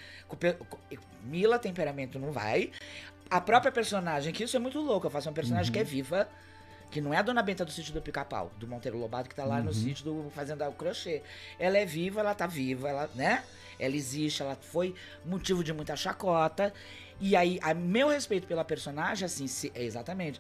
Mila 1.24 1.60
temperamento 1.60 2.18
não 2.18 2.32
vai. 2.32 2.72
A 3.30 3.40
própria 3.40 3.72
personagem, 3.72 4.34
que 4.34 4.44
isso 4.44 4.56
é 4.56 4.60
muito 4.60 4.80
louco, 4.80 5.06
eu 5.06 5.12
faço 5.12 5.30
uma 5.30 5.36
personagem 5.36 5.72
que 5.72 5.78
é 5.78 5.84
viva, 5.84 6.28
que 6.92 7.00
não 7.02 7.14
é 7.14 7.18
a 7.18 7.22
Dona 7.22 7.42
Benta 7.44 7.64
do 7.64 7.72
sítio 7.72 7.94
do 7.94 8.02
Pica-Pau, 8.02 8.52
do 8.58 8.68
Monteiro 8.68 8.98
Lobato, 8.98 9.30
que 9.30 9.36
tá 9.36 9.44
lá 9.46 9.62
no 9.62 9.72
sítio 9.74 10.04
do 10.06 10.30
Fazenda 10.32 10.68
o 10.68 10.74
Crochê. 10.74 11.22
Ela 11.60 11.78
é 11.78 11.86
viva, 11.86 12.20
ela 12.20 12.34
tá 12.34 12.48
viva, 12.48 12.90
ela, 12.90 13.10
né? 13.16 13.44
Ela 13.78 13.96
existe, 13.96 14.42
ela 14.42 14.56
foi 14.56 14.96
motivo 15.26 15.64
de 15.64 15.72
muita 15.74 15.96
chacota. 15.96 16.74
E 17.20 17.36
aí, 17.36 17.60
a 17.62 17.74
meu 17.74 18.08
respeito 18.10 18.48
pela 18.48 18.64
personagem, 18.66 19.26
assim, 19.26 19.46
se- 19.48 19.72
é 19.76 19.84
exatamente. 19.84 20.40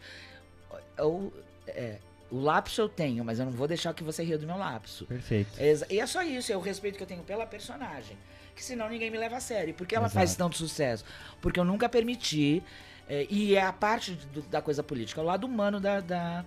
Eu, 0.98 1.32
é, 1.68 1.98
o 2.32 2.40
lapso 2.40 2.82
eu 2.82 2.90
tenho, 2.90 3.24
mas 3.24 3.40
eu 3.40 3.46
não 3.46 3.52
vou 3.52 3.68
deixar 3.68 3.94
que 3.94 4.04
você 4.04 4.24
ria 4.24 4.38
do 4.38 4.46
meu 4.46 4.58
lapso. 4.58 5.06
Perfeito. 5.06 5.50
É 5.58 5.76
E 5.90 6.00
é 6.00 6.06
só 6.06 6.22
isso, 6.24 6.52
é 6.52 6.58
o 6.58 6.60
respeito 6.62 6.98
que 6.98 7.04
eu 7.04 7.08
tenho 7.08 7.24
pela 7.24 7.46
personagem. 7.46 8.18
Que 8.56 8.64
senão 8.64 8.90
ninguém 8.90 9.10
me 9.10 9.18
leva 9.18 9.38
a 9.38 9.40
sério. 9.40 9.74
Por 9.74 9.88
que 9.88 9.96
ela 9.96 10.10
faz 10.10 10.36
tanto 10.36 10.58
sucesso? 10.58 11.06
Porque 11.42 11.60
eu 11.60 11.64
nunca 11.66 11.88
permiti. 11.88 12.62
É, 13.10 13.26
e 13.30 13.56
é 13.56 13.64
a 13.64 13.74
parte 13.74 14.18
do- 14.34 14.42
da 14.44 14.62
coisa 14.62 14.84
política, 14.84 15.20
é 15.20 15.24
o 15.24 15.28
lado 15.28 15.46
humano 15.48 15.80
da. 15.80 16.00
da- 16.00 16.46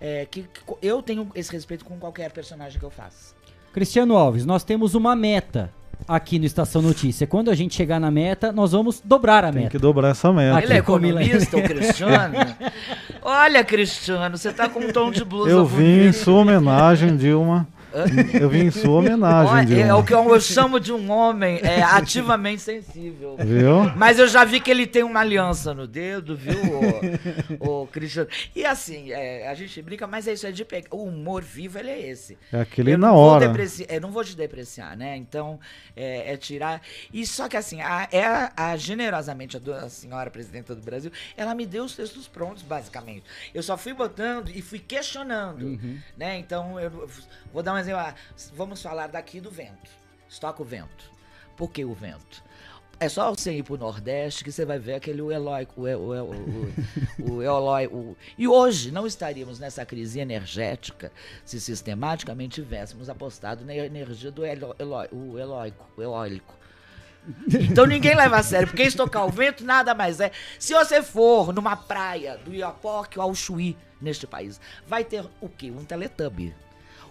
é, 0.00 0.26
que, 0.30 0.42
que 0.42 0.48
eu 0.82 1.02
tenho 1.02 1.30
esse 1.34 1.52
respeito 1.52 1.84
com 1.84 1.96
qualquer 1.98 2.30
personagem 2.32 2.78
que 2.78 2.84
eu 2.84 2.90
faço. 2.90 3.34
Cristiano 3.72 4.16
Alves, 4.16 4.44
nós 4.44 4.64
temos 4.64 4.94
uma 4.94 5.14
meta 5.14 5.70
aqui 6.08 6.38
no 6.38 6.46
Estação 6.46 6.80
Notícia. 6.82 7.26
Quando 7.26 7.50
a 7.50 7.54
gente 7.54 7.74
chegar 7.74 8.00
na 8.00 8.10
meta, 8.10 8.50
nós 8.50 8.72
vamos 8.72 9.00
dobrar 9.04 9.44
a 9.44 9.52
Tem 9.52 9.62
meta. 9.64 9.70
que 9.72 9.78
dobrar 9.78 10.08
essa 10.08 10.32
meta. 10.32 10.56
Aqui 10.56 10.66
Ele 10.66 10.72
é 10.74 10.76
economista, 10.78 11.56
o 11.58 11.62
Cristiano? 11.62 12.34
Olha, 13.22 13.62
Cristiano, 13.62 14.36
você 14.38 14.52
tá 14.52 14.68
com 14.68 14.80
um 14.80 14.90
tom 14.92 15.10
de 15.10 15.24
blusa 15.24 15.50
Eu 15.50 15.66
vim 15.66 16.06
em 16.08 16.12
sua 16.12 16.40
homenagem, 16.40 17.16
Dilma. 17.16 17.68
Eu 18.40 18.48
vim 18.48 18.64
em 18.66 18.70
sua 18.70 18.90
homenagem, 18.98 19.52
Olha, 19.54 19.66
Dilma. 19.66 19.82
é 19.88 19.94
o 19.94 20.04
que 20.04 20.14
eu, 20.14 20.28
eu 20.28 20.40
chamo 20.40 20.78
de 20.78 20.92
um 20.92 21.10
homem 21.10 21.58
é, 21.62 21.82
ativamente 21.82 22.62
sensível. 22.62 23.36
Viu? 23.38 23.90
Mas 23.96 24.18
eu 24.18 24.28
já 24.28 24.44
vi 24.44 24.60
que 24.60 24.70
ele 24.70 24.86
tem 24.86 25.02
uma 25.02 25.20
aliança 25.20 25.74
no 25.74 25.86
dedo, 25.86 26.36
viu, 26.36 26.54
o, 27.60 27.86
Cristiano? 27.86 28.28
E 28.54 28.64
assim, 28.64 29.10
é, 29.12 29.48
a 29.48 29.54
gente 29.54 29.80
brinca, 29.82 30.06
mas 30.06 30.26
é 30.28 30.32
isso, 30.32 30.46
é 30.46 30.52
de 30.52 30.64
pegar. 30.64 30.88
O 30.90 31.04
humor 31.04 31.42
vivo, 31.42 31.78
ele 31.78 31.90
é 31.90 32.08
esse. 32.10 32.38
É 32.52 32.60
aquele 32.60 32.92
eu 32.94 32.98
na 32.98 33.08
não 33.08 33.14
vou 33.14 33.24
hora. 33.24 33.46
depreci- 33.48 33.86
Eu 33.88 34.00
não 34.00 34.10
vou 34.10 34.24
te 34.24 34.36
depreciar, 34.36 34.96
né? 34.96 35.16
Então, 35.16 35.58
é, 35.96 36.32
é 36.32 36.36
tirar. 36.36 36.80
E 37.12 37.26
só 37.26 37.48
que 37.48 37.56
assim, 37.56 37.80
a, 37.80 38.08
é 38.12 38.24
a, 38.24 38.52
a- 38.56 38.76
generosamente, 38.76 39.56
a, 39.56 39.60
do- 39.60 39.72
a 39.72 39.88
senhora 39.88 40.30
presidenta 40.30 40.74
do 40.74 40.82
Brasil, 40.82 41.10
ela 41.36 41.54
me 41.54 41.66
deu 41.66 41.84
os 41.84 41.94
textos 41.96 42.28
prontos, 42.28 42.62
basicamente. 42.62 43.24
Eu 43.54 43.62
só 43.62 43.76
fui 43.76 43.92
botando 43.92 44.50
e 44.54 44.62
fui 44.62 44.78
questionando. 44.78 45.78
Né? 46.16 46.38
Então, 46.38 46.78
eu 46.78 47.08
vou 47.52 47.62
dar 47.62 47.74
um 47.74 47.78
exemplo. 47.80 48.00
ah, 48.00 48.14
Vamos 48.54 48.80
falar 48.82 49.08
daqui 49.08 49.40
do 49.40 49.50
vento. 49.50 49.90
Estoca 50.28 50.62
o 50.62 50.64
vento. 50.64 51.10
Por 51.56 51.70
que 51.70 51.84
o 51.84 51.92
vento? 51.94 52.42
É 53.02 53.08
só 53.08 53.30
você 53.30 53.52
ir 53.54 53.62
pro 53.62 53.78
Nordeste 53.78 54.44
que 54.44 54.52
você 54.52 54.64
vai 54.66 54.78
ver 54.78 54.94
aquele 54.94 55.20
Eloy, 55.22 55.66
o, 55.74 55.82
o, 55.86 57.32
o, 57.36 57.42
Eloy, 57.42 57.86
o- 57.86 58.16
E 58.36 58.46
hoje 58.46 58.90
não 58.90 59.06
estaríamos 59.06 59.58
nessa 59.58 59.86
crise 59.86 60.20
energética 60.20 61.10
se 61.44 61.58
sistematicamente 61.58 62.56
tivéssemos 62.62 63.08
apostado 63.08 63.64
na 63.64 63.74
energia 63.74 64.30
do 64.30 64.44
Elo, 64.44 64.76
Eloy, 64.78 65.08
o 65.12 65.38
eloico, 65.38 65.86
o 65.96 66.02
eólico. 66.02 66.54
Então 67.70 67.86
ninguém 67.86 68.14
leva 68.14 68.36
a 68.38 68.42
sério, 68.42 68.68
porque 68.68 68.82
estocar 68.82 69.26
o 69.26 69.30
vento 69.30 69.64
nada 69.64 69.94
mais 69.94 70.20
é. 70.20 70.30
Se 70.58 70.72
você 70.74 71.02
for 71.02 71.52
numa 71.54 71.76
praia 71.76 72.36
do 72.38 72.54
Iapoque 72.54 73.18
ao 73.18 73.34
Chuí, 73.34 73.76
neste 74.00 74.26
país, 74.26 74.60
vai 74.86 75.04
ter 75.04 75.24
o 75.40 75.48
quê? 75.48 75.70
Um 75.70 75.84
teletubbie. 75.84 76.54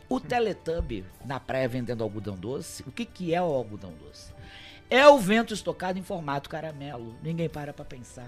O 0.09 0.19
teletubbie 0.19 1.05
na 1.23 1.39
praia 1.39 1.67
vendendo 1.69 2.03
algodão 2.03 2.35
doce, 2.35 2.83
o 2.87 2.91
que, 2.91 3.05
que 3.05 3.33
é 3.33 3.41
o 3.41 3.45
algodão 3.45 3.93
doce? 4.03 4.33
É 4.89 5.07
o 5.07 5.19
vento 5.19 5.53
estocado 5.53 5.99
em 5.99 6.03
formato 6.03 6.49
caramelo. 6.49 7.15
Ninguém 7.21 7.47
para 7.47 7.71
pra 7.71 7.85
pensar. 7.85 8.25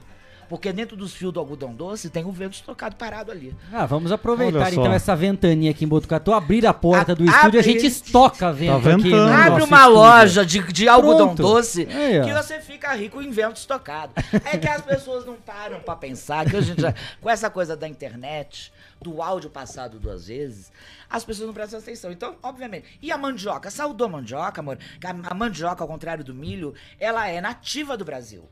Porque 0.48 0.72
dentro 0.74 0.98
dos 0.98 1.14
fios 1.16 1.32
do 1.32 1.40
algodão 1.40 1.74
doce 1.74 2.10
tem 2.10 2.26
o 2.26 2.32
vento 2.32 2.54
estocado 2.56 2.98
parado 2.98 3.32
ali. 3.32 3.56
Ah, 3.72 3.86
vamos 3.86 4.12
aproveitar 4.12 4.70
então 4.72 4.92
essa 4.92 5.16
ventania 5.16 5.72
aqui 5.72 5.86
em 5.86 5.88
Botucatu, 5.88 6.34
abrir 6.34 6.68
a 6.68 6.74
porta 6.74 7.14
A- 7.14 7.16
do 7.16 7.24
estúdio, 7.24 7.40
a 7.42 7.46
abre- 7.48 7.64
gente 7.64 7.86
estoca 7.88 8.52
vento 8.52 8.74
aqui. 8.90 9.04
ventando. 9.04 9.28
no 9.28 9.34
Abre 9.34 9.50
nosso 9.52 9.66
uma 9.66 9.78
estúdio. 9.78 9.96
loja 9.96 10.46
de, 10.46 10.74
de 10.74 10.90
algodão 10.90 11.28
Pronto. 11.28 11.42
doce 11.42 11.88
ó. 11.90 12.26
que 12.26 12.34
você 12.34 12.60
fica 12.60 12.94
rico 12.94 13.22
em 13.22 13.32
vento 13.32 13.56
estocado. 13.56 14.12
É 14.44 14.58
que 14.58 14.68
as 14.68 14.82
pessoas 14.82 15.26
não 15.26 15.36
param 15.36 15.80
pra 15.80 15.96
pensar 15.96 16.48
que 16.48 16.56
hoje 16.58 16.74
em 16.74 16.76
dia, 16.76 16.94
com 17.22 17.30
essa 17.30 17.50
coisa 17.50 17.76
da 17.78 17.88
internet, 17.88 18.74
do 19.02 19.22
áudio 19.22 19.50
passado 19.50 20.00
duas 20.00 20.28
vezes, 20.28 20.72
as 21.10 21.26
pessoas 21.26 21.48
não 21.48 21.54
prestam 21.54 21.80
atenção. 21.80 22.12
Então, 22.12 22.36
obviamente. 22.44 23.00
E 23.02 23.12
a 23.12 23.18
mandioca? 23.18 23.72
Saudou 23.72 24.06
a 24.06 24.10
mandioca, 24.10 24.62
amor? 24.62 24.78
A, 25.04 25.34
mandioca, 25.34 25.84
ao 25.84 25.88
contrário 25.88 26.24
do 26.24 26.34
milho, 26.34 26.74
ela 27.00 27.28
é 27.28 27.42
nativa 27.42 27.98
do 27.98 28.06
Brasil. 28.06 28.48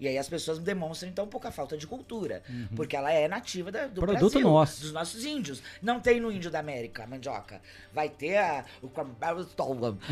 E 0.00 0.08
aí 0.08 0.18
as 0.18 0.28
pessoas 0.28 0.58
demonstram, 0.58 1.08
então, 1.08 1.28
pouca 1.28 1.52
falta 1.52 1.78
de 1.78 1.86
cultura. 1.86 2.42
Porque 2.74 2.96
ela 2.96 3.12
é 3.12 3.28
nativa 3.28 3.70
da- 3.70 3.86
do 3.86 4.00
Produto 4.00 4.32
Brasil. 4.32 4.40
nosso. 4.40 4.80
Dos 4.80 4.92
nossos 4.92 5.24
índios. 5.24 5.62
Não 5.80 6.00
tem 6.00 6.18
no 6.18 6.32
índio 6.32 6.50
da 6.50 6.58
América 6.58 7.04
a 7.04 7.06
mandioca. 7.06 7.60
Vai 7.94 8.08
ter 8.08 8.38
a, 8.38 8.64
o. 8.82 8.90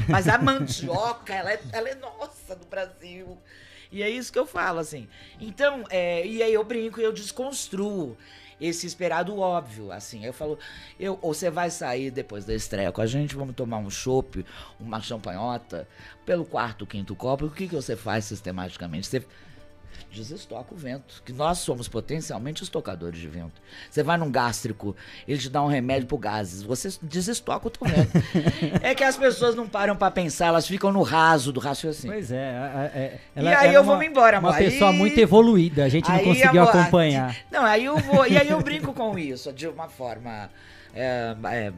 Mas 0.09 0.29
a 0.29 0.39
mandioca, 0.39 1.35
ela 1.35 1.53
é, 1.53 1.61
ela 1.73 1.89
é 1.89 1.97
nossa 1.97 2.55
do 2.55 2.67
Brasil. 2.67 3.37
E 3.91 4.05
é 4.05 4.09
isso 4.09 4.33
que 4.33 4.39
eu 4.39 4.47
falo, 4.47 4.79
assim. 4.79 5.09
Então, 5.41 5.83
é, 5.91 6.25
e 6.25 6.41
aí 6.41 6.55
eu 6.55 6.63
brinco 6.63 7.01
e 7.01 7.03
eu 7.03 7.13
desconstruo 7.13 8.17
esse 8.61 8.87
esperado 8.87 9.39
óbvio, 9.39 9.91
assim. 9.91 10.25
Eu 10.25 10.33
falo, 10.33 10.59
eu, 10.99 11.19
ou 11.23 11.33
você 11.33 11.51
vai 11.51 11.71
sair 11.71 12.11
depois 12.11 12.45
da 12.45 12.55
estreia 12.55 12.93
com 12.93 13.01
a 13.01 13.07
gente, 13.07 13.35
vamos 13.35 13.55
tomar 13.55 13.79
um 13.79 13.91
chopp, 13.91 14.45
uma 14.79 15.01
champanhota, 15.01 15.89
pelo 16.27 16.45
quarto, 16.45 16.87
quinto 16.87 17.15
copo, 17.15 17.47
o 17.47 17.51
que, 17.51 17.69
que 17.69 17.75
você 17.75 17.97
faz 17.97 18.25
sistematicamente? 18.27 19.07
Você 19.07 19.25
desestoca 20.13 20.75
o 20.75 20.77
vento, 20.77 21.23
que 21.25 21.33
nós 21.33 21.59
somos 21.59 21.87
potencialmente 21.89 22.63
estocadores 22.63 23.19
de 23.21 23.29
vento. 23.29 23.53
Você 23.91 24.03
vai 24.03 24.17
num 24.19 24.31
gástrico, 24.31 24.97
ele 25.27 25.39
te 25.39 25.49
dá 25.49 25.63
um 25.63 25.69
remédio 25.69 26.07
pro 26.09 26.19
gases, 26.19 26.63
você 26.63 26.89
desestoca 27.01 27.69
o 27.69 27.71
teu 27.71 27.87
vento. 27.89 28.11
é 28.83 28.95
que 28.95 29.05
as 29.05 29.17
pessoas 29.17 29.55
não 29.55 29.69
param 29.69 29.95
pra 29.97 30.11
pensar, 30.11 30.47
elas 30.47 30.67
ficam 30.67 30.93
no 30.93 31.03
raso 31.03 31.53
do 31.53 31.61
raciocínio. 31.61 32.15
Pois 32.17 32.31
é, 32.33 32.37
é, 32.37 33.19
E 33.37 33.41
aí 33.41 33.47
era 33.47 33.73
eu 33.73 33.81
uma- 33.83 33.93
vou 33.93 33.99
me 33.99 34.07
embora, 34.07 34.39
Uma 34.39 34.51
amor. 34.51 34.59
pessoa 34.59 34.91
Aí- 34.91 34.97
muito 34.99 35.19
evoluída, 35.19 35.85
a 35.85 35.89
gente 35.89 36.11
não 36.11 36.19
conseguiu 36.19 36.63
amor, 36.63 36.77
acompanhar. 36.77 37.37
Não, 37.51 37.65
aí 37.65 37.85
eu 37.85 37.97
vou. 37.99 38.27
E 38.27 38.37
aí 38.37 38.49
eu 38.49 38.61
brinco 38.63 38.93
com 38.93 39.19
isso, 39.19 39.53
de 39.53 39.67
uma 39.69 39.89
forma 39.89 40.51
é, 40.95 41.37
é, 41.45 41.73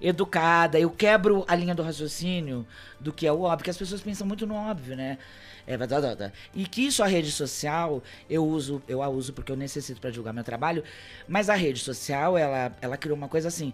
educada. 0.00 0.78
Eu 0.78 0.90
quebro 0.90 1.44
a 1.48 1.54
linha 1.54 1.74
do 1.74 1.82
raciocínio 1.82 2.66
do 3.00 3.12
que 3.12 3.26
é 3.26 3.32
o 3.32 3.40
óbvio, 3.42 3.58
porque 3.58 3.70
as 3.70 3.76
pessoas 3.76 4.00
pensam 4.00 4.26
muito 4.26 4.46
no 4.46 4.54
óbvio, 4.54 4.96
né? 4.96 5.18
É. 5.66 6.32
E 6.54 6.66
que 6.66 6.86
isso 6.86 7.02
a 7.02 7.06
rede 7.06 7.30
social 7.32 8.02
eu 8.28 8.44
uso, 8.44 8.82
eu 8.86 9.02
a 9.02 9.08
uso 9.08 9.32
porque 9.32 9.50
eu 9.50 9.56
necessito 9.56 10.00
para 10.00 10.10
divulgar 10.10 10.34
meu 10.34 10.44
trabalho, 10.44 10.84
mas 11.26 11.48
a 11.48 11.54
rede 11.54 11.80
social 11.80 12.36
ela, 12.36 12.72
ela 12.80 12.96
criou 12.96 13.16
uma 13.16 13.28
coisa 13.28 13.48
assim. 13.48 13.72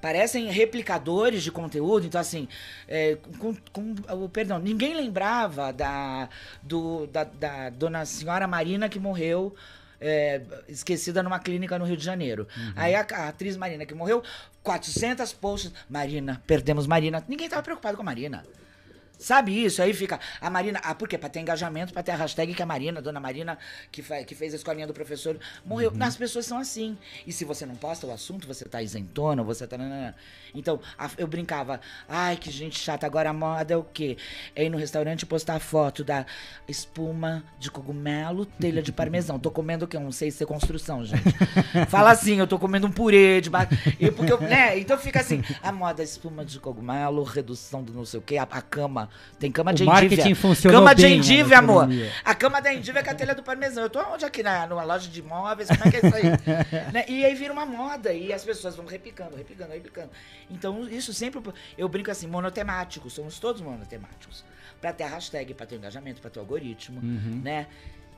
Parecem 0.00 0.50
replicadores 0.50 1.42
de 1.42 1.50
conteúdo, 1.50 2.06
então 2.06 2.20
assim, 2.20 2.46
é, 2.86 3.16
com, 3.38 3.54
com- 3.72 4.28
perdão, 4.28 4.58
ninguém 4.58 4.94
lembrava 4.94 5.72
da, 5.72 6.28
do, 6.62 7.06
da, 7.06 7.24
da 7.24 7.70
dona 7.70 8.04
senhora 8.04 8.46
Marina 8.46 8.86
que 8.86 8.98
morreu 8.98 9.54
é, 9.98 10.42
esquecida 10.68 11.22
numa 11.22 11.38
clínica 11.38 11.78
no 11.78 11.86
Rio 11.86 11.96
de 11.96 12.04
Janeiro. 12.04 12.46
Aí 12.76 12.94
a, 12.94 13.00
a 13.00 13.28
atriz 13.28 13.56
Marina 13.56 13.86
que 13.86 13.94
morreu, 13.94 14.22
400 14.62 15.32
posts, 15.32 15.72
Marina, 15.88 16.42
perdemos 16.46 16.86
Marina. 16.86 17.24
Ninguém 17.26 17.48
tava 17.48 17.62
preocupado 17.62 17.96
com 17.96 18.02
a 18.02 18.04
Marina. 18.04 18.44
Sabe 19.24 19.64
isso? 19.64 19.80
Aí 19.80 19.94
fica 19.94 20.20
a 20.38 20.50
Marina. 20.50 20.78
Ah, 20.84 20.94
por 20.94 21.08
quê? 21.08 21.16
Pra 21.16 21.30
ter 21.30 21.40
engajamento, 21.40 21.94
pra 21.94 22.02
ter 22.02 22.12
a 22.12 22.16
hashtag 22.16 22.52
que 22.52 22.62
a 22.62 22.66
Marina, 22.66 23.00
dona 23.00 23.18
Marina, 23.18 23.56
que, 23.90 24.02
que 24.26 24.34
fez 24.34 24.52
a 24.52 24.56
escolinha 24.56 24.86
do 24.86 24.92
professor, 24.92 25.38
morreu. 25.64 25.90
As 25.98 26.14
pessoas 26.14 26.44
são 26.44 26.58
assim. 26.58 26.98
E 27.26 27.32
se 27.32 27.42
você 27.44 27.64
não 27.64 27.74
posta 27.74 28.06
o 28.06 28.12
assunto, 28.12 28.46
você 28.46 28.66
tá 28.66 28.82
isentona, 28.82 29.42
você 29.42 29.66
tá. 29.66 29.76
Então, 30.54 30.78
a- 30.98 31.10
eu 31.16 31.26
brincava. 31.26 31.80
Ai, 32.06 32.36
que 32.36 32.50
gente 32.50 32.78
chata. 32.78 33.06
Agora 33.06 33.30
a 33.30 33.32
moda 33.32 33.72
é 33.72 33.76
o 33.78 33.82
quê? 33.82 34.18
É 34.54 34.62
ir 34.64 34.68
no 34.68 34.76
restaurante 34.76 35.22
e 35.22 35.26
postar 35.26 35.58
foto 35.58 36.04
da 36.04 36.26
espuma 36.68 37.42
de 37.58 37.70
cogumelo, 37.70 38.44
telha 38.44 38.82
de 38.82 38.92
parmesão. 38.92 39.38
Tô 39.38 39.50
comendo 39.50 39.86
o 39.86 39.88
quê? 39.88 39.96
Um 39.96 40.12
sei 40.12 40.30
se 40.30 40.42
é 40.42 40.46
construção, 40.46 41.02
gente. 41.04 41.22
Fala 41.88 42.10
assim, 42.10 42.38
eu 42.38 42.46
tô 42.46 42.58
comendo 42.58 42.86
um 42.86 42.92
purê 42.92 43.40
de. 43.40 43.50
E 43.98 44.10
porque 44.10 44.32
eu- 44.32 44.40
né? 44.40 44.78
Então 44.78 44.98
fica 44.98 45.20
assim: 45.20 45.42
a 45.62 45.72
moda 45.72 46.02
espuma 46.02 46.44
de 46.44 46.60
cogumelo, 46.60 47.22
redução 47.22 47.82
do 47.82 47.92
não 47.92 48.04
sei 48.04 48.20
o 48.20 48.22
quê, 48.22 48.36
a, 48.36 48.42
a 48.42 48.60
cama. 48.62 49.08
Tem 49.38 49.50
cama 49.50 49.72
O 49.72 49.74
de 49.74 49.84
marketing 49.84 50.14
endívia. 50.14 50.36
funcionou 50.36 50.80
Cama 50.80 50.94
de 50.94 51.02
bem, 51.02 51.10
né, 51.12 51.16
endívia, 51.18 51.58
amor. 51.58 51.88
A 52.24 52.34
cama 52.34 52.62
da 52.62 52.72
endívia 52.72 53.00
é 53.00 53.02
com 53.02 53.10
a 53.10 53.14
telha 53.14 53.34
do 53.34 53.42
parmesão. 53.42 53.82
Eu 53.82 53.90
tô 53.90 54.00
onde 54.00 54.24
aqui? 54.24 54.42
Na, 54.42 54.66
numa 54.66 54.84
loja 54.84 55.08
de 55.10 55.20
imóveis? 55.20 55.68
Como 55.68 55.82
é 55.84 55.90
que 55.90 55.96
é 55.96 56.06
isso 56.06 56.16
aí? 56.16 56.22
Né? 56.92 57.04
E 57.08 57.24
aí 57.24 57.34
vira 57.34 57.52
uma 57.52 57.66
moda 57.66 58.12
e 58.12 58.32
as 58.32 58.44
pessoas 58.44 58.76
vão 58.76 58.86
repicando, 58.86 59.36
repicando, 59.36 59.72
repicando. 59.72 60.10
Então 60.50 60.88
isso 60.88 61.12
sempre. 61.12 61.40
Eu 61.76 61.88
brinco 61.88 62.10
assim, 62.10 62.26
monotemáticos. 62.26 63.12
Somos 63.12 63.38
todos 63.38 63.60
monotemáticos. 63.60 64.44
Pra 64.80 64.92
ter 64.92 65.04
a 65.04 65.08
hashtag, 65.08 65.52
pra 65.54 65.66
ter 65.66 65.76
engajamento, 65.76 66.20
pra 66.20 66.30
ter 66.30 66.38
algoritmo, 66.40 67.00
Uhum. 67.00 67.40
né? 67.42 67.66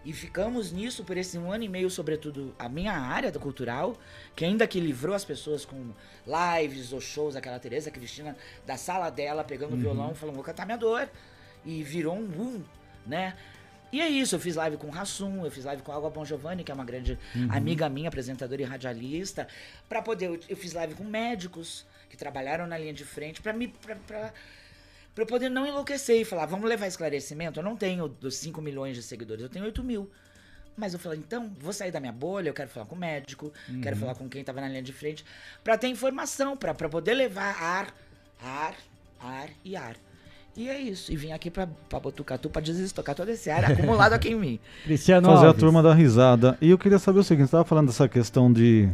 E 0.07 0.13
ficamos 0.13 0.71
nisso 0.71 1.03
por 1.03 1.17
esse 1.17 1.37
um 1.37 1.51
ano 1.51 1.65
e 1.65 1.69
meio, 1.69 1.91
sobretudo 1.91 2.55
a 2.61 2.69
minha 2.69 2.93
área 2.93 3.33
da 3.33 3.41
cultural, 3.41 3.99
que 4.37 4.45
ainda 4.45 4.65
que 4.65 4.79
livrou 4.79 5.17
as 5.17 5.25
pessoas 5.25 5.65
com 5.65 5.91
lives 6.25 6.93
ou 6.93 7.01
shows, 7.01 7.35
aquela 7.35 7.59
Tereza 7.59 7.91
Cristina, 7.91 8.37
da 8.65 8.77
sala 8.77 9.11
dela, 9.11 9.43
pegando 9.43 9.75
o 9.75 9.77
violão, 9.77 10.15
falando, 10.15 10.37
vou 10.37 10.45
cantar 10.45 10.65
minha 10.65 10.79
dor. 10.79 11.11
E 11.65 11.83
virou 11.83 12.17
um 12.17 12.25
boom, 12.25 12.63
né? 13.05 13.37
E 13.93 14.01
é 14.01 14.09
isso, 14.09 14.37
eu 14.37 14.39
fiz 14.39 14.55
live 14.55 14.77
com 14.77 14.87
o 14.87 14.91
Rassum, 14.91 15.45
eu 15.45 15.51
fiz 15.51 15.65
live 15.65 15.83
com 15.83 15.91
a 15.91 15.97
Água 15.97 16.09
Bom 16.09 16.25
Giovanni, 16.25 16.63
que 16.63 16.71
é 16.71 16.75
uma 16.75 16.85
grande 16.85 17.19
amiga 17.51 17.89
minha, 17.89 18.07
apresentadora 18.07 18.63
e 18.63 18.65
radialista, 18.65 19.49
para 19.89 20.01
poder, 20.01 20.27
eu, 20.27 20.39
eu 20.49 20.57
fiz 20.57 20.73
live 20.73 20.95
com 20.95 21.03
médicos 21.03 21.85
que 22.09 22.17
trabalharam 22.17 22.65
na 22.65 22.79
linha 22.79 22.95
de 22.95 23.05
frente, 23.05 23.43
para 23.43 23.53
me, 23.53 23.67
pra, 23.67 23.97
pra, 24.07 24.33
pra 25.17 25.23
eu 25.23 25.27
poder 25.27 25.49
não 25.49 25.67
enlouquecer 25.67 26.21
e 26.21 26.25
falar, 26.27 26.45
vamos 26.45 26.69
levar 26.69 26.87
esclarecimento. 26.87 27.59
Eu 27.59 27.65
não 27.65 27.75
tenho 27.75 28.07
dos 28.07 28.37
5 28.37 28.61
milhões 28.61 28.95
de 28.95 29.03
seguidores, 29.03 29.43
eu 29.43 29.49
tenho 29.49 29.65
8 29.65 29.83
mil. 29.83 30.11
Mas 30.77 30.93
eu 30.93 30.99
falei, 30.99 31.19
então, 31.19 31.51
vou 31.59 31.73
sair 31.73 31.91
da 31.91 31.99
minha 31.99 32.13
bolha, 32.13 32.51
eu 32.51 32.53
quero 32.53 32.69
falar 32.69 32.85
com 32.85 32.95
o 32.95 32.99
médico, 32.99 33.51
quero 33.83 33.97
falar 33.97 34.15
com 34.15 34.29
quem 34.29 34.45
tava 34.45 34.61
na 34.61 34.69
linha 34.69 34.83
de 34.83 34.93
frente, 34.93 35.25
pra 35.65 35.79
ter 35.79 35.89
informação, 35.89 36.55
pra 36.55 36.75
pra 36.75 36.87
poder 36.87 37.15
levar 37.15 37.57
ar, 37.59 37.95
ar, 38.43 38.75
ar 39.19 39.49
e 39.65 39.75
ar. 39.75 39.97
E 40.55 40.69
é 40.69 40.79
isso. 40.79 41.11
E 41.11 41.17
vim 41.17 41.33
aqui 41.33 41.51
pra, 41.51 41.67
pra 41.89 41.99
Botucatu 41.99 42.51
pra 42.51 42.61
desestocar 42.61 43.15
todo 43.15 43.31
esse 43.31 43.49
ar 43.49 43.65
acumulado 43.65 44.13
aqui 44.13 44.29
em 44.29 44.35
mim. 44.35 44.61
Cristiano 44.85 45.29
fazer 45.29 45.47
Alves. 45.47 45.57
a 45.57 45.61
turma 45.65 45.83
da 45.83 45.95
risada. 45.95 46.59
E 46.61 46.69
eu 46.69 46.77
queria 46.77 46.99
saber 46.99 47.21
o 47.21 47.25
seguinte, 47.25 47.45
você 47.45 47.57
estava 47.57 47.65
falando 47.65 47.87
dessa 47.87 48.07
questão 48.07 48.53
de, 48.53 48.87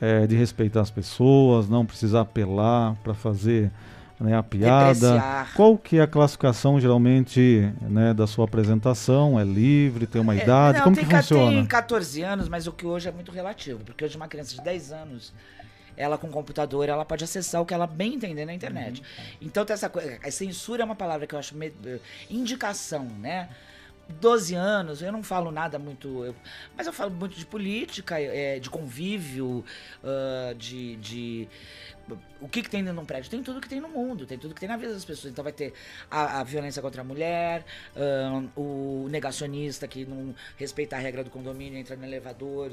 eh, 0.00 0.26
de 0.26 0.34
respeitar 0.34 0.80
as 0.80 0.90
pessoas, 0.90 1.68
não 1.68 1.84
precisar 1.84 2.22
apelar 2.22 2.94
para 3.04 3.12
fazer 3.12 3.70
né, 4.22 4.36
a 4.36 4.42
piada. 4.42 4.94
Depreciar. 4.94 5.54
Qual 5.54 5.76
que 5.76 5.98
é 5.98 6.02
a 6.02 6.06
classificação 6.06 6.80
geralmente 6.80 7.72
né, 7.82 8.14
da 8.14 8.26
sua 8.26 8.44
apresentação? 8.44 9.38
É 9.38 9.44
livre, 9.44 10.06
tem 10.06 10.20
uma 10.20 10.34
idade? 10.36 10.76
É, 10.76 10.78
Não, 10.78 10.84
Como 10.84 10.96
tem, 10.96 11.04
que 11.04 11.14
funciona? 11.14 11.50
Tem 11.50 11.66
14 11.66 12.22
anos, 12.22 12.48
mas 12.48 12.66
o 12.66 12.72
que 12.72 12.86
hoje 12.86 13.08
é 13.08 13.12
muito 13.12 13.30
relativo. 13.32 13.80
Porque 13.84 14.04
hoje 14.04 14.16
uma 14.16 14.28
criança 14.28 14.54
de 14.54 14.62
10 14.62 14.92
anos, 14.92 15.32
ela 15.96 16.16
com 16.16 16.28
computador, 16.28 16.88
ela 16.88 17.04
pode 17.04 17.24
acessar 17.24 17.60
o 17.60 17.66
que 17.66 17.74
ela 17.74 17.86
bem 17.86 18.14
entender 18.14 18.44
na 18.44 18.54
internet. 18.54 19.00
Uhum. 19.00 19.24
Então 19.42 19.64
tem 19.64 19.74
essa 19.74 19.88
coisa. 19.88 20.18
a 20.24 20.30
Censura 20.30 20.82
é 20.82 20.84
uma 20.84 20.96
palavra 20.96 21.26
que 21.26 21.34
eu 21.34 21.38
acho. 21.38 21.56
me- 21.56 21.72
eh, 21.84 21.98
indicação, 22.30 23.04
né? 23.20 23.48
12 24.20 24.54
anos, 24.54 25.00
eu 25.00 25.12
não 25.12 25.22
falo 25.22 25.50
nada 25.50 25.78
muito. 25.78 26.24
eu- 26.24 26.34
mas 26.76 26.86
eu 26.86 26.92
falo 26.92 27.10
muito 27.10 27.36
de 27.38 27.46
política, 27.46 28.20
eh, 28.20 28.58
de 28.58 28.68
convívio, 28.68 29.64
ah, 30.04 30.52
de. 30.58 30.96
de 30.96 31.48
o 32.40 32.48
que, 32.48 32.62
que 32.62 32.70
tem 32.70 32.82
dentro 32.82 32.96
de 32.96 33.02
um 33.02 33.06
prédio? 33.06 33.30
Tem 33.30 33.42
tudo 33.42 33.60
que 33.60 33.68
tem 33.68 33.80
no 33.80 33.88
mundo, 33.88 34.26
tem 34.26 34.38
tudo 34.38 34.54
que 34.54 34.60
tem 34.60 34.68
na 34.68 34.76
vida 34.76 34.92
das 34.92 35.04
pessoas. 35.04 35.32
Então 35.32 35.44
vai 35.44 35.52
ter 35.52 35.72
a, 36.10 36.40
a 36.40 36.44
violência 36.44 36.82
contra 36.82 37.00
a 37.00 37.04
mulher, 37.04 37.64
ahn, 37.96 38.48
o 38.56 39.06
negacionista 39.08 39.86
que 39.86 40.04
não 40.04 40.34
respeita 40.56 40.96
a 40.96 40.98
regra 40.98 41.22
do 41.22 41.30
condomínio, 41.30 41.78
entra 41.78 41.96
no 41.96 42.04
elevador, 42.04 42.70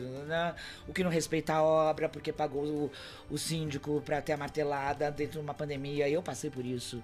o 0.88 0.94
que 0.94 1.04
não 1.04 1.12
respeita 1.12 1.54
a 1.54 1.64
obra 1.64 2.10
porque 2.10 2.34
pagou 2.34 2.64
o, 2.64 2.92
o 3.30 3.38
síndico 3.38 4.02
pra 4.06 4.22
ter 4.22 4.34
a 4.34 4.38
martelada 4.38 5.12
dentro 5.12 5.34
de 5.34 5.40
uma 5.40 5.54
pandemia. 5.54 6.10
Eu 6.10 6.24
passei 6.24 6.50
por 6.50 6.66
isso. 6.66 7.04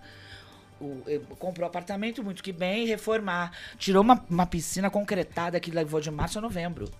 O, 0.79 1.03
comprou 1.37 1.67
apartamento 1.67 2.23
muito 2.23 2.43
que 2.43 2.51
bem, 2.51 2.85
reformar. 2.85 3.51
Tirou 3.77 4.01
uma, 4.01 4.25
uma 4.29 4.45
piscina 4.45 4.89
concretada 4.89 5.59
que 5.59 5.71
levou 5.71 6.01
de 6.01 6.11
março 6.11 6.39
a 6.39 6.41
novembro. 6.41 6.91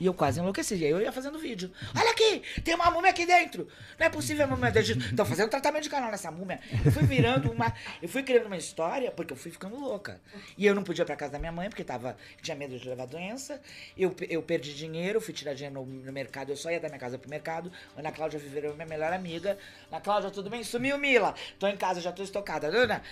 E 0.00 0.06
eu 0.06 0.14
quase 0.14 0.40
enlouqueci. 0.40 0.76
E 0.76 0.86
aí 0.86 0.90
eu 0.90 1.00
ia 1.00 1.12
fazendo 1.12 1.38
vídeo. 1.38 1.70
Olha 1.94 2.10
aqui, 2.10 2.42
tem 2.64 2.74
uma 2.74 2.90
múmia 2.90 3.10
aqui 3.10 3.26
dentro. 3.26 3.68
Não 3.98 4.06
é 4.06 4.08
possível 4.08 4.46
a 4.46 4.48
múmia 4.48 4.70
dentro. 4.70 4.98
Estão 4.98 5.26
fazendo 5.26 5.50
tratamento 5.50 5.82
de 5.82 5.90
canal 5.90 6.10
nessa 6.10 6.30
múmia. 6.30 6.58
Eu 6.82 6.90
fui 6.90 7.02
virando 7.02 7.52
uma. 7.52 7.70
Eu 8.00 8.08
fui 8.08 8.22
criando 8.22 8.46
uma 8.46 8.56
história 8.56 9.10
porque 9.10 9.34
eu 9.34 9.36
fui 9.36 9.50
ficando 9.50 9.78
louca. 9.78 10.18
E 10.56 10.64
eu 10.64 10.74
não 10.74 10.82
podia 10.82 11.02
ir 11.02 11.04
pra 11.04 11.16
casa 11.16 11.32
da 11.32 11.38
minha 11.38 11.52
mãe 11.52 11.68
porque 11.68 11.84
tava, 11.84 12.16
tinha 12.40 12.56
medo 12.56 12.78
de 12.78 12.88
levar 12.88 13.06
doença. 13.06 13.60
Eu, 13.94 14.16
eu 14.30 14.42
perdi 14.42 14.74
dinheiro, 14.74 15.20
fui 15.20 15.34
tirar 15.34 15.52
dinheiro 15.52 15.74
no, 15.74 15.84
no 15.84 16.12
mercado. 16.12 16.48
Eu 16.48 16.56
só 16.56 16.70
ia 16.70 16.80
da 16.80 16.88
minha 16.88 16.98
casa 16.98 17.18
pro 17.18 17.28
mercado. 17.28 17.70
Ana 17.94 18.10
Cláudia 18.10 18.38
Viveiro, 18.38 18.72
minha 18.74 18.86
melhor 18.86 19.12
amiga. 19.12 19.58
Ana 19.92 20.00
Cláudia, 20.00 20.30
tudo 20.30 20.48
bem? 20.48 20.64
Sumiu, 20.64 20.96
Mila. 20.96 21.34
Tô 21.58 21.66
em 21.66 21.76
casa, 21.76 22.00
já 22.00 22.10
tô 22.10 22.22
estocada, 22.22 22.68
Ana. 22.68 23.02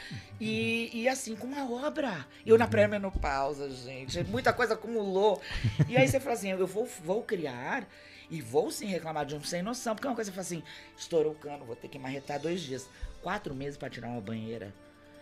E, 0.41 0.91
e 0.95 1.07
assim, 1.07 1.37
com 1.37 1.47
uma 1.47 1.71
obra. 1.87 2.27
Eu 2.47 2.57
na 2.57 2.67
pré-menopausa, 2.67 3.69
gente. 3.69 4.25
Muita 4.25 4.55
coisa 4.55 4.73
acumulou. 4.73 5.39
E 5.87 5.99
aí 5.99 6.09
você 6.09 6.19
fala 6.19 6.35
assim: 6.35 6.51
eu 6.51 6.67
vou, 6.67 6.78
vou 6.85 7.23
criar. 7.23 7.89
E 8.31 8.43
vou 8.43 8.71
sim 8.71 8.87
reclamar 8.87 9.25
de 9.25 9.35
um 9.35 9.43
sem 9.43 9.63
noção, 9.63 9.95
porque 9.95 10.07
é 10.07 10.11
uma 10.11 10.15
coisa 10.15 10.31
que 10.31 10.35
fala 10.35 10.45
assim: 10.47 10.63
estourou 10.97 11.33
o 11.33 11.37
cano, 11.37 11.65
vou 11.65 11.75
ter 11.75 11.89
que 11.89 11.99
marretar 11.99 12.39
dois 12.39 12.61
dias. 12.61 12.89
Quatro 13.23 13.55
meses 13.55 13.79
pra 13.79 13.89
tirar 13.89 14.09
uma 14.09 14.21
banheira. 14.21 14.75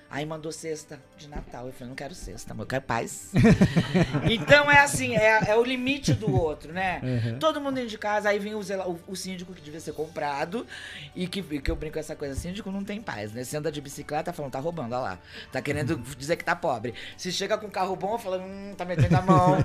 Aí 0.08 0.24
mandou 0.24 0.52
cesta 0.52 1.00
de 1.18 1.28
Natal. 1.28 1.66
Eu 1.66 1.72
falei, 1.72 1.88
não 1.88 1.96
quero 1.96 2.14
cesta, 2.14 2.54
eu 2.56 2.66
quero 2.66 2.82
paz. 2.82 3.32
então 4.30 4.70
é 4.70 4.78
assim, 4.78 5.16
é, 5.16 5.50
é 5.50 5.56
o 5.56 5.64
limite 5.64 6.12
do 6.14 6.32
outro, 6.32 6.72
né? 6.72 7.00
Uhum. 7.02 7.38
Todo 7.38 7.60
mundo 7.60 7.74
dentro 7.74 7.90
de 7.90 7.98
casa, 7.98 8.28
aí 8.28 8.38
vem 8.38 8.54
o, 8.54 8.60
o- 8.60 9.00
o 9.08 9.16
síndico 9.16 9.52
que 9.52 9.60
devia 9.60 9.80
ser 9.80 9.92
comprado. 9.92 10.66
E 11.14 11.26
que, 11.26 11.42
que 11.60 11.70
eu 11.70 11.76
brinco 11.76 11.94
com 11.94 12.00
essa 12.00 12.14
coisa, 12.14 12.34
síndico 12.34 12.70
não 12.70 12.84
tem 12.84 13.00
paz, 13.00 13.32
né? 13.32 13.42
Você 13.42 13.56
anda 13.56 13.70
de 13.72 13.80
bicicleta, 13.80 14.32
falando, 14.32 14.52
tá 14.52 14.60
roubando, 14.60 14.92
olha 14.92 15.02
lá. 15.02 15.18
Tá 15.50 15.60
querendo 15.60 15.96
dizer 16.16 16.36
que 16.36 16.44
tá 16.44 16.54
pobre. 16.54 16.94
Se 17.16 17.32
chega 17.32 17.58
com 17.58 17.68
carro 17.68 17.96
bom, 17.96 18.18
fala, 18.18 18.38
hum, 18.38 18.74
tá 18.76 18.84
metendo 18.84 19.16
a 19.16 19.22
mão, 19.22 19.56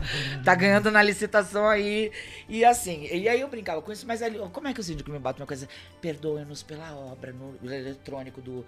tá 0.43 0.55
ganhando 0.55 0.89
na 0.89 1.03
licitação 1.03 1.67
aí. 1.67 2.11
E 2.49 2.65
assim, 2.65 3.07
e 3.11 3.27
aí 3.29 3.39
eu 3.39 3.47
brincava 3.47 3.81
com 3.81 3.91
isso, 3.91 4.05
mas 4.07 4.21
ali, 4.21 4.39
como 4.51 4.67
é 4.67 4.73
que 4.73 4.79
o 4.79 4.83
síndico 4.83 5.11
me 5.11 5.19
bate 5.19 5.39
uma 5.39 5.47
coisa? 5.47 5.67
Perdoe-nos 6.01 6.63
pela 6.63 6.93
obra 6.95 7.31
no 7.31 7.57
eletrônico 7.71 8.41
do 8.41 8.65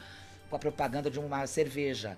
com 0.54 0.58
a 0.58 0.60
propaganda 0.60 1.10
de 1.10 1.20
uma 1.20 1.48
cerveja. 1.48 2.16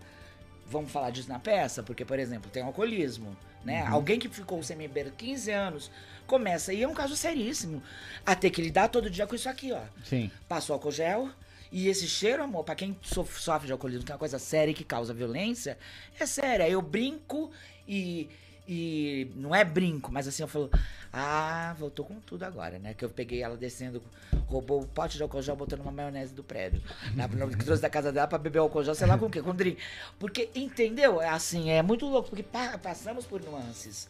Vamos 0.67 0.91
falar 0.91 1.09
disso 1.09 1.29
na 1.29 1.39
peça? 1.39 1.81
Porque, 1.81 2.03
por 2.03 2.19
exemplo, 2.19 2.51
tem 2.51 2.61
alcoolismo, 2.63 3.35
né? 3.63 3.83
Uhum. 3.85 3.93
Alguém 3.93 4.19
que 4.19 4.27
ficou 4.27 4.61
sem 4.61 4.75
beber 4.75 5.11
15 5.11 5.51
anos 5.51 5.91
começa, 6.27 6.73
e 6.73 6.83
é 6.83 6.87
um 6.87 6.93
caso 6.93 7.15
seríssimo, 7.15 7.81
a 8.25 8.35
ter 8.35 8.49
que 8.49 8.61
lidar 8.61 8.89
todo 8.89 9.09
dia 9.09 9.25
com 9.25 9.35
isso 9.35 9.47
aqui, 9.47 9.71
ó. 9.71 9.81
Sim. 10.03 10.29
Passou 10.49 10.73
álcool 10.73 10.91
gel, 10.91 11.29
e 11.71 11.87
esse 11.87 12.07
cheiro, 12.07 12.43
amor, 12.43 12.63
pra 12.65 12.75
quem 12.75 12.97
sof- 13.03 13.39
sofre 13.39 13.67
de 13.67 13.71
alcoolismo, 13.71 14.03
que 14.03 14.11
é 14.11 14.15
uma 14.15 14.19
coisa 14.19 14.39
séria 14.39 14.71
e 14.71 14.73
que 14.73 14.83
causa 14.83 15.13
violência, 15.13 15.77
é 16.19 16.25
séria. 16.25 16.67
Eu 16.67 16.81
brinco 16.81 17.51
e. 17.87 18.29
E 18.67 19.31
não 19.35 19.53
é 19.53 19.63
brinco, 19.63 20.11
mas 20.11 20.27
assim 20.27 20.41
eu 20.41 20.47
falo, 20.47 20.71
ah, 21.13 21.75
voltou 21.77 22.03
com 22.03 22.15
tudo 22.19 22.43
agora, 22.43 22.79
né? 22.79 22.95
Que 22.95 23.05
eu 23.05 23.09
peguei 23.09 23.43
ela 23.43 23.55
descendo, 23.55 24.01
roubou 24.47 24.81
o 24.81 24.87
pote 24.87 25.17
de 25.17 25.23
álcool 25.23 25.41
gel, 25.41 25.55
botou 25.55 25.77
numa 25.77 25.91
maionese 25.91 26.33
do 26.33 26.43
prédio. 26.43 26.81
Na, 27.13 27.27
que 27.29 27.63
trouxe 27.63 27.81
da 27.81 27.89
casa 27.89 28.11
dela 28.11 28.27
pra 28.27 28.39
beber 28.39 28.59
álcool 28.59 28.83
gel, 28.83 28.95
sei 28.95 29.05
lá 29.05 29.17
com 29.17 29.27
o 29.27 29.29
quê, 29.29 29.41
com 29.41 29.53
drink. 29.53 29.79
Porque, 30.17 30.49
entendeu? 30.55 31.21
É 31.21 31.29
assim, 31.29 31.69
é 31.69 31.83
muito 31.83 32.07
louco, 32.07 32.29
porque 32.29 32.41
pa- 32.43 32.77
passamos 32.79 33.25
por 33.25 33.39
nuances. 33.41 34.09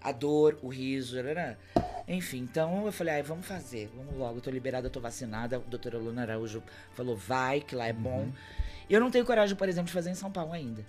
A 0.00 0.10
dor, 0.10 0.58
o 0.62 0.68
riso, 0.68 1.22
né? 1.22 1.56
enfim. 2.08 2.38
Então 2.38 2.86
eu 2.86 2.92
falei, 2.92 3.14
ai, 3.14 3.22
vamos 3.22 3.46
fazer, 3.46 3.88
vamos 3.94 4.16
logo, 4.16 4.38
eu 4.38 4.40
tô 4.40 4.50
liberada, 4.50 4.86
eu 4.86 4.90
tô 4.90 5.00
vacinada. 5.00 5.56
A 5.56 5.58
doutora 5.58 5.98
Luna 5.98 6.22
Araújo 6.22 6.62
falou, 6.94 7.16
vai, 7.16 7.60
que 7.60 7.76
lá 7.76 7.86
é 7.86 7.92
bom. 7.92 8.28
Eu 8.90 9.00
não 9.00 9.10
tenho 9.10 9.24
coragem, 9.24 9.54
por 9.54 9.68
exemplo, 9.68 9.86
de 9.88 9.92
fazer 9.92 10.10
em 10.10 10.14
São 10.14 10.30
Paulo 10.32 10.52
ainda. 10.52 10.84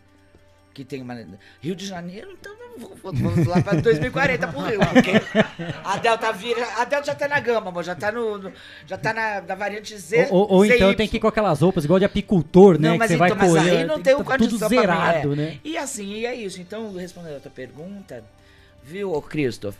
Que 0.73 0.83
tem 0.83 1.01
uma. 1.01 1.15
Rio 1.61 1.75
de 1.75 1.85
Janeiro, 1.85 2.31
então 2.31 2.51
vou 2.77 3.13
lá 3.47 3.61
pra 3.61 3.73
2040 3.73 4.47
pro 4.47 4.61
Rio, 4.61 4.79
porque 4.79 5.11
a 5.85 5.97
Delta 5.97 6.31
vira. 6.31 6.65
A 6.77 6.85
Delta 6.85 7.05
já 7.05 7.15
tá 7.15 7.27
na 7.27 7.39
gama, 7.39 7.69
amor, 7.69 7.83
já 7.83 7.93
tá 7.93 8.11
no. 8.11 8.39
no- 8.39 8.51
já 8.87 8.97
tá 8.97 9.13
na, 9.13 9.41
na 9.41 9.55
variante 9.55 9.95
Z. 9.95 10.29
Ou, 10.31 10.51
ou 10.51 10.65
então 10.65 10.89
ZY. 10.89 10.95
tem 10.95 11.07
que 11.07 11.17
ir 11.17 11.19
com 11.19 11.27
aquelas 11.27 11.61
roupas 11.61 11.85
igual 11.85 11.99
de 11.99 12.05
apicultor, 12.05 12.79
né? 12.79 12.87
Não, 12.87 12.93
que 12.93 12.99
mas 12.99 13.11
você 13.11 13.17
vai 13.17 13.29
então, 13.29 13.37
mas 13.37 13.51
colher. 13.51 13.77
aí 13.77 13.83
não 13.85 13.97
que 13.97 14.03
tem 14.03 14.15
o 14.15 14.23
tá 14.23 14.37
tudo 14.37 14.57
pra 14.57 14.69
mim, 14.69 14.75
zerado, 14.77 15.33
é. 15.33 15.35
né? 15.35 15.59
E 15.63 15.77
assim, 15.77 16.11
e 16.13 16.25
é 16.25 16.33
isso. 16.33 16.59
Então, 16.59 16.91
respondendo 16.95 17.37
a 17.37 17.39
tua 17.39 17.51
pergunta, 17.51 18.23
viu, 18.83 19.11
ô 19.13 19.21
Christoph? 19.21 19.75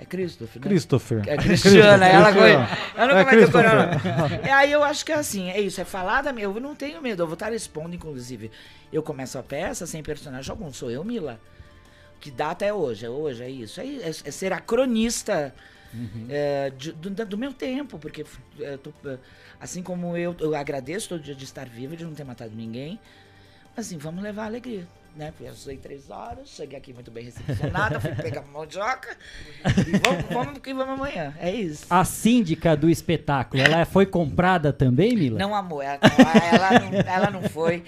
É 0.00 0.04
Christoph, 0.06 0.56
né? 0.56 0.62
Christopher. 0.62 1.22
É 1.26 1.36
Cristiana, 1.36 2.06
ela, 2.08 2.32
Christopher. 2.32 2.78
ela 2.96 3.06
nunca 3.06 3.20
É. 3.20 3.24
Christopher. 3.26 3.64
não. 4.40 4.48
É, 4.48 4.52
aí 4.52 4.72
eu 4.72 4.82
acho 4.82 5.04
que 5.04 5.12
é 5.12 5.16
assim, 5.16 5.50
é 5.50 5.60
isso, 5.60 5.78
é 5.80 5.84
falar 5.84 6.22
da 6.22 6.32
minha. 6.32 6.44
Eu 6.46 6.58
não 6.58 6.74
tenho 6.74 7.02
medo, 7.02 7.22
eu 7.22 7.26
vou 7.26 7.34
estar 7.34 7.52
expondo, 7.52 7.94
inclusive. 7.94 8.50
Eu 8.92 9.02
começo 9.02 9.38
a 9.38 9.42
peça 9.42 9.86
sem 9.86 10.02
personagem 10.02 10.50
algum, 10.50 10.72
sou 10.72 10.90
eu, 10.90 11.04
Mila. 11.04 11.38
Que 12.18 12.30
data 12.30 12.64
é 12.64 12.72
hoje? 12.72 13.04
É 13.04 13.10
hoje, 13.10 13.42
é 13.42 13.50
isso. 13.50 13.78
É, 13.80 13.84
é- 13.86 14.08
é 14.08 14.30
ser 14.30 14.52
a 14.54 14.60
cronista 14.60 15.54
é, 16.28 16.70
de- 16.70 16.92
do, 16.92 17.10
do 17.26 17.36
meu 17.38 17.52
tempo, 17.52 17.98
porque 17.98 18.24
é, 18.60 18.76
tô, 18.78 18.90
é, 19.06 19.18
assim 19.60 19.82
como 19.82 20.16
eu, 20.16 20.34
eu 20.40 20.54
agradeço 20.54 21.08
todo 21.10 21.20
dia 21.22 21.34
de 21.34 21.44
estar 21.44 21.66
viva, 21.68 21.94
de 21.96 22.04
não 22.04 22.14
ter 22.14 22.24
matado 22.24 22.52
ninguém. 22.54 22.98
Assim, 23.76 23.98
vamos 23.98 24.22
levar 24.22 24.44
alegria. 24.46 24.86
Né? 25.16 25.32
Eu 25.40 25.50
usei 25.50 25.76
três 25.76 26.08
horas, 26.08 26.48
cheguei 26.48 26.78
aqui 26.78 26.92
muito 26.92 27.10
bem 27.10 27.24
recepcionada, 27.24 28.00
fui 28.00 28.14
pegar 28.14 28.42
uma 28.42 28.60
mandioca 28.60 29.16
e 29.86 29.98
vamos, 29.98 30.24
vamos 30.30 30.58
que 30.60 30.72
vamos 30.72 30.94
amanhã. 30.94 31.34
É 31.40 31.50
isso. 31.50 31.86
A 31.90 32.04
síndica 32.04 32.76
do 32.76 32.88
espetáculo, 32.88 33.60
ela 33.60 33.84
foi 33.84 34.06
comprada 34.06 34.72
também, 34.72 35.16
Mila? 35.16 35.38
Não, 35.38 35.54
amor, 35.54 35.82
ela, 35.82 35.98
não, 36.00 36.42
ela, 36.52 36.80
não, 36.80 37.00
ela 37.00 37.30
não 37.30 37.42
foi. 37.48 37.82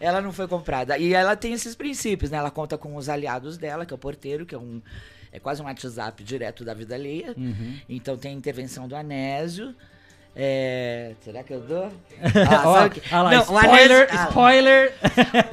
Ela 0.00 0.20
não 0.20 0.32
foi 0.32 0.48
comprada. 0.48 0.98
E 0.98 1.14
ela 1.14 1.36
tem 1.36 1.52
esses 1.52 1.74
princípios, 1.74 2.30
né? 2.30 2.38
Ela 2.38 2.50
conta 2.50 2.76
com 2.76 2.96
os 2.96 3.08
aliados 3.08 3.56
dela, 3.56 3.86
que 3.86 3.94
é 3.94 3.96
o 3.96 3.98
porteiro, 3.98 4.44
que 4.44 4.54
é 4.54 4.58
um. 4.58 4.82
É 5.30 5.38
quase 5.38 5.62
um 5.62 5.64
WhatsApp 5.64 6.22
direto 6.22 6.64
da 6.64 6.74
vida 6.74 6.94
alheia. 6.94 7.34
Uhum. 7.36 7.78
Então 7.88 8.16
tem 8.16 8.32
a 8.32 8.34
intervenção 8.34 8.86
do 8.86 8.94
Anésio. 8.94 9.74
É, 10.36 11.12
será 11.24 11.42
que 11.44 11.52
eu 11.54 11.60
dou? 11.60 11.92
Ó, 12.66 12.74
sabe 12.74 13.00
que- 13.00 13.14
olha 13.14 13.22
lá, 13.22 13.30
Não, 13.30 13.40
spoiler, 13.42 14.02
Anésio- 14.02 14.06
ah, 14.18 14.26
spoiler. 14.28 14.94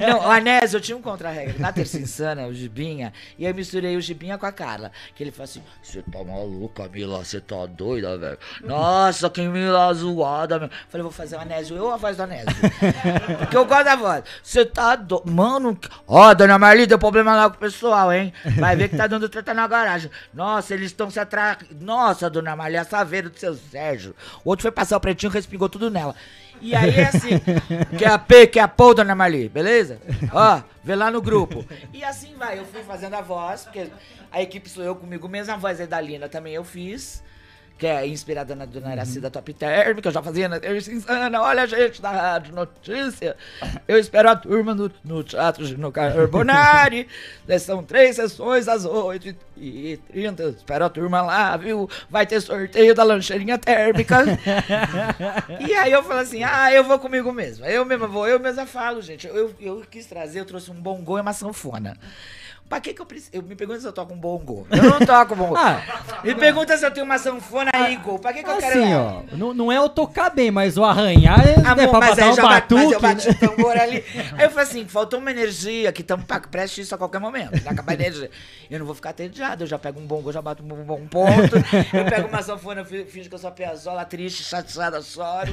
não, 0.08 0.18
o 0.18 0.30
Anésio, 0.30 0.76
eu 0.76 0.80
tinha 0.80 0.96
um 0.96 1.02
contra-regra. 1.02 1.54
Na 1.58 1.72
Terça 1.72 1.98
Insana, 1.98 2.46
o 2.46 2.52
Gibinha, 2.54 3.12
e 3.38 3.44
eu 3.46 3.54
misturei 3.54 3.96
o 3.96 4.00
Gibinha 4.00 4.36
com 4.36 4.44
a 4.46 4.50
Carla. 4.50 4.90
Que 5.14 5.22
ele 5.22 5.30
falou 5.30 5.44
assim: 5.44 5.62
Você 5.82 6.02
tá 6.02 6.24
maluca, 6.24 6.88
Mila? 6.88 7.24
Você 7.24 7.40
tá 7.40 7.64
doida, 7.66 8.18
velho? 8.18 8.38
Nossa, 8.64 9.30
que 9.30 9.40
Mila 9.42 9.92
zoada, 9.94 10.58
meu. 10.58 10.70
Falei: 10.88 11.02
Vou 11.02 11.12
fazer 11.12 11.36
o 11.36 11.40
Anésio, 11.40 11.76
eu 11.76 11.84
ou 11.84 11.92
a 11.92 11.96
voz 11.96 12.16
do 12.16 12.24
Anésio? 12.24 12.46
Porque 13.38 13.56
eu 13.56 13.64
gosto 13.64 13.84
da 13.84 13.94
voz. 13.96 14.24
Você 14.42 14.64
tá 14.66 14.96
doido. 14.96 15.30
Mano, 15.30 15.78
ó, 16.08 16.34
dona 16.34 16.58
Marli, 16.58 16.86
deu 16.86 16.98
problema 16.98 17.36
lá 17.36 17.48
com 17.48 17.56
o 17.56 17.60
pessoal, 17.60 18.12
hein? 18.12 18.32
Vai 18.58 18.74
ver 18.74 18.88
que 18.88 18.96
tá 18.96 19.06
dando 19.06 19.28
treta 19.28 19.54
na 19.54 19.66
garagem. 19.68 20.10
Nossa, 20.34 20.74
eles 20.74 20.86
estão 20.86 21.08
se 21.10 21.20
atra... 21.20 21.56
Nossa, 21.80 22.28
dona 22.28 22.56
Marli, 22.56 22.76
a 22.76 22.84
saveira 22.84 23.28
do 23.28 23.38
seu 23.38 23.54
Sérgio. 23.54 24.14
O 24.44 24.50
outro 24.50 24.62
foi 24.62 24.71
passar 24.72 24.96
o 24.96 25.00
pretinho, 25.00 25.30
respingou 25.30 25.68
tudo 25.68 25.90
nela. 25.90 26.14
E 26.60 26.74
aí 26.74 26.94
é 26.94 27.04
assim, 27.08 27.40
que 27.98 28.04
é 28.04 28.08
a 28.08 28.18
P, 28.18 28.46
que 28.46 28.58
é 28.58 28.62
a 28.62 28.68
P, 28.68 28.94
dona 28.94 29.14
Marli, 29.14 29.48
beleza? 29.48 30.00
Ó, 30.32 30.62
vê 30.82 30.94
lá 30.94 31.10
no 31.10 31.20
grupo. 31.20 31.64
E 31.92 32.04
assim 32.04 32.34
vai, 32.36 32.58
eu 32.58 32.64
fui 32.64 32.82
fazendo 32.82 33.14
a 33.14 33.20
voz, 33.20 33.64
porque 33.64 33.88
a 34.30 34.40
equipe 34.40 34.68
sou 34.68 34.84
eu 34.84 34.94
comigo 34.94 35.28
mesmo, 35.28 35.52
a 35.52 35.56
voz 35.56 35.80
é 35.80 35.86
da 35.86 36.00
Lina 36.00 36.28
também 36.28 36.54
eu 36.54 36.64
fiz. 36.64 37.22
Que 37.82 37.88
é 37.88 38.06
inspirada 38.06 38.54
na 38.54 38.64
Dona 38.64 38.90
Aracida 38.90 39.28
Top 39.28 39.52
Term, 39.52 40.00
que 40.00 40.06
eu 40.06 40.12
já 40.12 40.22
fazia 40.22 40.48
na 40.48 40.60
Terça 40.60 40.92
Insana. 40.92 41.42
Olha, 41.42 41.66
gente, 41.66 42.00
da 42.00 42.12
Rádio 42.12 42.54
Notícia. 42.54 43.36
Eu 43.88 43.98
espero 43.98 44.30
a 44.30 44.36
turma 44.36 44.72
no, 44.72 44.88
no 45.02 45.24
Teatro 45.24 45.64
Gino 45.64 45.90
Carbonari. 45.90 47.08
São 47.58 47.82
três 47.82 48.14
sessões 48.14 48.68
às 48.68 48.86
8h30. 48.86 50.58
Espero 50.58 50.84
a 50.84 50.88
turma 50.88 51.22
lá, 51.22 51.56
viu? 51.56 51.90
Vai 52.08 52.24
ter 52.24 52.40
sorteio 52.40 52.94
da 52.94 53.02
lancheirinha 53.02 53.58
térmica. 53.58 54.18
E 55.58 55.74
aí 55.74 55.90
eu 55.90 56.04
falo 56.04 56.20
assim, 56.20 56.44
ah, 56.44 56.72
eu 56.72 56.84
vou 56.84 57.00
comigo 57.00 57.32
mesmo. 57.32 57.64
Eu 57.64 57.84
mesma 57.84 58.06
vou, 58.06 58.28
eu 58.28 58.38
mesma 58.38 58.64
falo, 58.64 59.02
gente. 59.02 59.26
Eu, 59.26 59.52
eu 59.60 59.82
quis 59.90 60.06
trazer, 60.06 60.38
eu 60.38 60.44
trouxe 60.44 60.70
um 60.70 60.80
bongô 60.80 61.18
e 61.18 61.20
uma 61.20 61.32
sanfona. 61.32 61.96
Pra 62.72 62.80
que 62.80 62.94
que 62.94 63.02
eu 63.02 63.04
preciso? 63.04 63.28
Eu 63.34 63.42
me 63.42 63.54
pergunta 63.54 63.80
se 63.80 63.86
eu 63.86 63.92
toco 63.92 64.14
um 64.14 64.16
bongô. 64.16 64.66
Eu 64.70 64.82
não 64.84 64.98
toco 65.00 65.36
bongô. 65.36 65.52
Ah. 65.62 65.82
me 66.24 66.34
pergunta 66.34 66.74
se 66.78 66.86
eu 66.86 66.90
tenho 66.90 67.04
uma 67.04 67.18
sanfona 67.18 67.70
Eagle. 67.74 68.18
Pra 68.18 68.32
que 68.32 68.42
que 68.42 68.48
eu 68.48 68.56
quero 68.56 68.80
Assim, 68.82 68.94
ó, 68.94 69.22
não, 69.32 69.52
não 69.52 69.70
é 69.70 69.78
o 69.78 69.90
tocar 69.90 70.30
bem, 70.30 70.50
mas 70.50 70.78
o 70.78 70.84
arranhar 70.84 71.46
é, 71.46 71.52
é 71.52 71.66
Amor, 71.66 71.90
pra 71.90 72.00
mas 72.00 72.10
botar 72.10 72.24
aí 72.24 72.30
um 72.30 72.34
já 72.34 72.42
bate, 72.42 72.74
mas 72.74 72.82
eu 72.92 73.00
batuque. 73.00 73.02
bati 73.02 73.28
né? 73.28 73.34
o 73.34 73.38
tambor 73.56 73.76
ali. 73.76 74.04
Aí 74.38 74.44
eu 74.46 74.50
falei 74.50 74.64
assim, 74.64 74.88
faltou 74.88 75.18
uma 75.18 75.30
energia 75.30 75.92
que 75.92 76.00
estamos 76.00 76.24
preste 76.50 76.80
isso 76.80 76.94
a 76.94 76.98
qualquer 76.98 77.18
momento. 77.20 77.62
Vai 77.62 77.74
acabar 77.74 77.92
a 77.92 77.94
energia. 77.94 78.30
Eu 78.70 78.78
não 78.78 78.86
vou 78.86 78.94
ficar 78.94 79.10
entediado, 79.10 79.64
eu 79.64 79.68
já 79.68 79.78
pego 79.78 80.00
um 80.00 80.06
bongo, 80.06 80.30
eu 80.30 80.32
já 80.32 80.40
bato 80.40 80.62
um 80.62 80.66
bom 80.66 80.96
um 80.98 81.06
ponto. 81.06 81.56
Eu 81.92 82.04
pego 82.06 82.28
uma 82.28 82.42
sanfona, 82.42 82.80
eu 82.80 82.84
fi- 82.86 83.04
finjo 83.04 83.28
que 83.28 83.34
eu 83.34 83.38
sou 83.38 83.48
a 83.48 83.52
piazola, 83.52 84.02
triste, 84.06 84.42
chateada, 84.42 85.02
choro. 85.02 85.52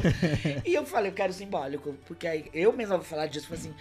E 0.66 0.74
eu 0.74 0.86
falei, 0.86 1.12
eu 1.12 1.16
quero 1.16 1.34
simbólico. 1.34 1.96
Porque 2.08 2.26
aí 2.26 2.46
eu 2.54 2.72
mesma 2.72 2.96
vou 2.96 3.06
falar 3.06 3.28
disso, 3.28 3.46
falei 3.48 3.62
assim... 3.62 3.74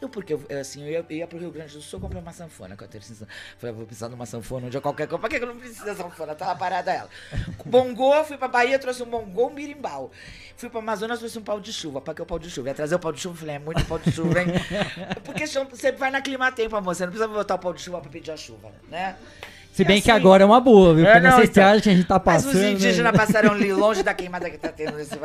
Eu, 0.00 0.10
porque, 0.10 0.34
eu, 0.34 0.42
eu, 0.50 0.60
assim, 0.60 0.84
eu 0.84 0.90
ia, 0.90 1.06
eu 1.08 1.16
ia 1.16 1.26
pro 1.26 1.38
Rio 1.38 1.50
Grande 1.50 1.72
do 1.72 1.80
Sul 1.80 1.98
comprar 1.98 2.20
uma 2.20 2.32
sanfona 2.32 2.76
com 2.76 2.84
a 2.84 2.86
terceira. 2.86 3.26
Falei, 3.58 3.74
vou 3.74 3.86
precisar 3.86 4.08
de 4.08 4.14
uma 4.14 4.26
sanfona 4.26 4.66
um 4.66 4.70
dia 4.70 4.80
qualquer 4.80 5.06
coisa. 5.08 5.18
Pra 5.18 5.30
que 5.30 5.42
eu 5.42 5.46
não 5.46 5.56
preciso 5.56 5.86
da 5.86 5.94
sanfona? 5.94 6.34
Tá 6.34 6.48
lá 6.48 6.54
parada 6.54 6.92
ela. 6.92 7.08
Bongô, 7.64 8.22
fui 8.24 8.36
pra 8.36 8.46
Bahia, 8.46 8.78
trouxe 8.78 9.02
um 9.02 9.06
bongô, 9.06 9.46
um 9.46 9.54
birimbau. 9.54 10.10
Fui 10.54 10.68
pra 10.68 10.80
Amazonas, 10.80 11.18
trouxe 11.18 11.38
um 11.38 11.42
pau 11.42 11.58
de 11.58 11.72
chuva. 11.72 12.02
Pra 12.02 12.12
que 12.12 12.20
o 12.20 12.26
pau 12.26 12.38
de 12.38 12.50
chuva? 12.50 12.68
Ia 12.68 12.74
trazer 12.74 12.94
o 12.94 12.98
pau 12.98 13.10
de 13.10 13.20
chuva, 13.20 13.36
falei, 13.38 13.56
é 13.56 13.58
muito 13.58 13.82
pau 13.86 13.98
de 13.98 14.12
chuva, 14.12 14.42
hein? 14.42 14.48
Porque 15.24 15.46
você 15.46 15.92
vai 15.92 16.10
na 16.10 16.20
clima 16.20 16.52
tempo, 16.52 16.76
amor. 16.76 16.94
Você 16.94 17.04
não 17.06 17.12
precisa 17.12 17.26
botar 17.32 17.54
o 17.54 17.58
pau 17.58 17.72
de 17.72 17.80
chuva 17.80 17.98
pra 18.00 18.10
pedir 18.10 18.32
a 18.32 18.36
chuva, 18.36 18.70
né? 18.90 19.16
Se 19.72 19.82
bem 19.82 19.98
E 19.98 20.02
que 20.02 20.10
assim- 20.10 20.20
agora 20.20 20.42
é 20.42 20.46
uma 20.46 20.60
boa, 20.60 20.94
viu? 20.94 21.06
É, 21.06 21.12
Porque 21.14 21.20
não, 21.28 21.38
nessa 21.38 21.50
então. 21.50 21.80
que 21.80 21.88
a 21.88 21.92
gente 21.94 22.06
tá 22.06 22.22
Mas 22.24 22.44
passando. 22.44 22.54
os 22.54 22.62
indígenas 22.62 23.12
né? 23.12 23.18
passaram 23.18 23.52
ali 23.52 23.72
longe 23.74 24.02
da 24.02 24.12
queimada 24.12 24.50
que 24.50 24.58
tá 24.58 24.70
tendo 24.72 24.96
nesse 24.96 25.18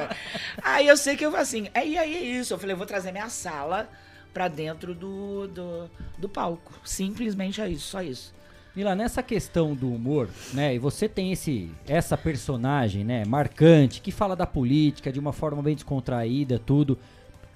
Aí 0.63 0.88
eu 0.88 0.95
sei 0.95 1.17
que 1.17 1.26
eu 1.26 1.36
assim, 1.36 1.69
aí, 1.74 1.97
aí 1.97 2.15
é 2.15 2.19
isso. 2.22 2.53
Eu 2.53 2.57
falei, 2.57 2.74
eu 2.74 2.78
vou 2.78 2.86
trazer 2.86 3.11
minha 3.11 3.30
sala 3.30 3.89
pra 4.34 4.47
dentro 4.47 4.93
do, 4.93 5.47
do, 5.47 5.89
do 6.17 6.29
palco. 6.29 6.73
Simplesmente 6.84 7.61
é 7.61 7.69
isso, 7.69 7.88
só 7.88 8.01
isso. 8.01 8.34
Mila, 8.75 8.95
nessa 8.95 9.21
questão 9.21 9.75
do 9.75 9.93
humor, 9.93 10.29
né? 10.53 10.73
E 10.73 10.79
você 10.79 11.09
tem 11.09 11.34
esse 11.34 11.69
essa 11.86 12.17
personagem, 12.17 13.03
né, 13.03 13.25
marcante, 13.25 13.99
que 13.99 14.11
fala 14.11 14.34
da 14.34 14.47
política 14.47 15.11
de 15.11 15.19
uma 15.19 15.34
forma 15.34 15.61
bem 15.61 15.75
descontraída, 15.75 16.57
tudo. 16.57 16.97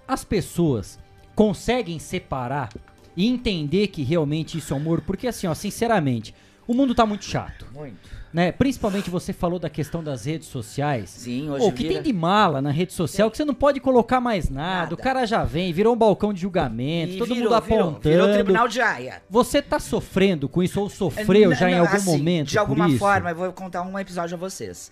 As 0.05 0.25
pessoas 0.25 0.99
conseguem 1.33 1.99
separar 1.99 2.69
e 3.15 3.27
entender 3.27 3.87
que 3.87 4.03
realmente 4.03 4.57
isso 4.57 4.73
é 4.73 4.77
humor, 4.77 5.01
porque 5.01 5.27
assim, 5.27 5.47
ó, 5.47 5.53
sinceramente, 5.53 6.35
o 6.67 6.73
mundo 6.73 6.93
tá 6.95 7.05
muito 7.05 7.25
chato. 7.25 7.65
Muito. 7.73 8.15
Né? 8.33 8.51
Principalmente 8.51 9.09
você 9.09 9.31
falou 9.31 9.57
da 9.57 9.69
questão 9.69 10.03
das 10.03 10.25
redes 10.25 10.49
sociais. 10.49 11.09
Sim, 11.09 11.49
hoje 11.49 11.65
O 11.65 11.71
que 11.71 11.83
vira- 11.83 11.93
tem 11.93 12.03
de 12.03 12.11
mala 12.11 12.61
na 12.61 12.69
rede 12.69 12.91
social 12.91 13.31
que 13.31 13.37
você 13.37 13.45
não 13.45 13.53
pode 13.53 13.79
colocar 13.79 14.19
mais 14.19 14.49
nada. 14.49 14.81
Nada. 14.81 14.93
O 14.93 14.97
cara 14.97 15.25
já 15.25 15.45
vem, 15.45 15.71
virou 15.71 15.93
um 15.93 15.97
balcão 15.97 16.33
de 16.33 16.41
julgamento, 16.41 17.13
E 17.13 17.17
todo 17.17 17.33
virou, 17.33 17.49
mundo 17.53 17.61
virou, 17.63 17.79
apontando. 17.79 18.09
virou 18.09 18.33
tribunal 18.33 18.67
de 18.67 18.81
Haia. 18.81 19.21
Você 19.29 19.61
tá 19.61 19.79
sofrendo 19.79 20.49
com 20.49 20.61
isso 20.61 20.81
ou 20.81 20.89
sofreu 20.89 21.51
N- 21.51 21.55
já 21.55 21.69
em 21.69 21.75
não, 21.75 21.81
algum 21.83 21.95
assim, 21.95 22.05
momento? 22.17 22.49
De 22.49 22.59
alguma 22.59 22.89
forma, 22.97 23.29
eu 23.29 23.35
vou 23.37 23.53
contar 23.53 23.81
um 23.83 23.97
episódio 23.97 24.35
a 24.35 24.37
vocês. 24.37 24.91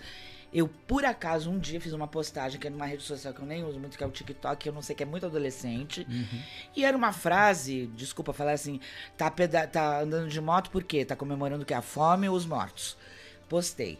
Eu, 0.53 0.67
por 0.67 1.03
acaso, 1.03 1.49
um 1.49 1.57
dia 1.57 1.81
fiz 1.81 1.93
uma 1.93 2.07
postagem 2.07 2.59
que 2.59 2.67
é 2.67 2.69
numa 2.69 2.85
rede 2.85 3.01
social 3.01 3.33
que 3.33 3.39
eu 3.41 3.45
nem 3.45 3.63
uso 3.63 3.79
muito, 3.79 3.97
que 3.97 4.03
é 4.03 4.07
o 4.07 4.11
TikTok, 4.11 4.61
que 4.61 4.69
eu 4.69 4.73
não 4.73 4.81
sei 4.83 4.95
que 4.95 5.01
é 5.01 5.05
muito 5.05 5.25
adolescente. 5.25 6.05
Uhum. 6.07 6.41
E 6.75 6.85
era 6.85 6.95
uma 6.95 7.11
frase, 7.11 7.87
desculpa 7.95 8.31
falar 8.33 8.51
assim, 8.51 8.79
tá, 9.17 9.31
tá 9.31 10.01
andando 10.01 10.27
de 10.29 10.39
moto 10.39 10.69
por 10.69 10.83
quê? 10.83 11.03
Tá 11.03 11.15
comemorando 11.15 11.65
que 11.65 11.73
a 11.73 11.81
fome 11.81 12.29
ou 12.29 12.35
os 12.35 12.45
mortos. 12.45 12.95
Postei. 13.49 13.99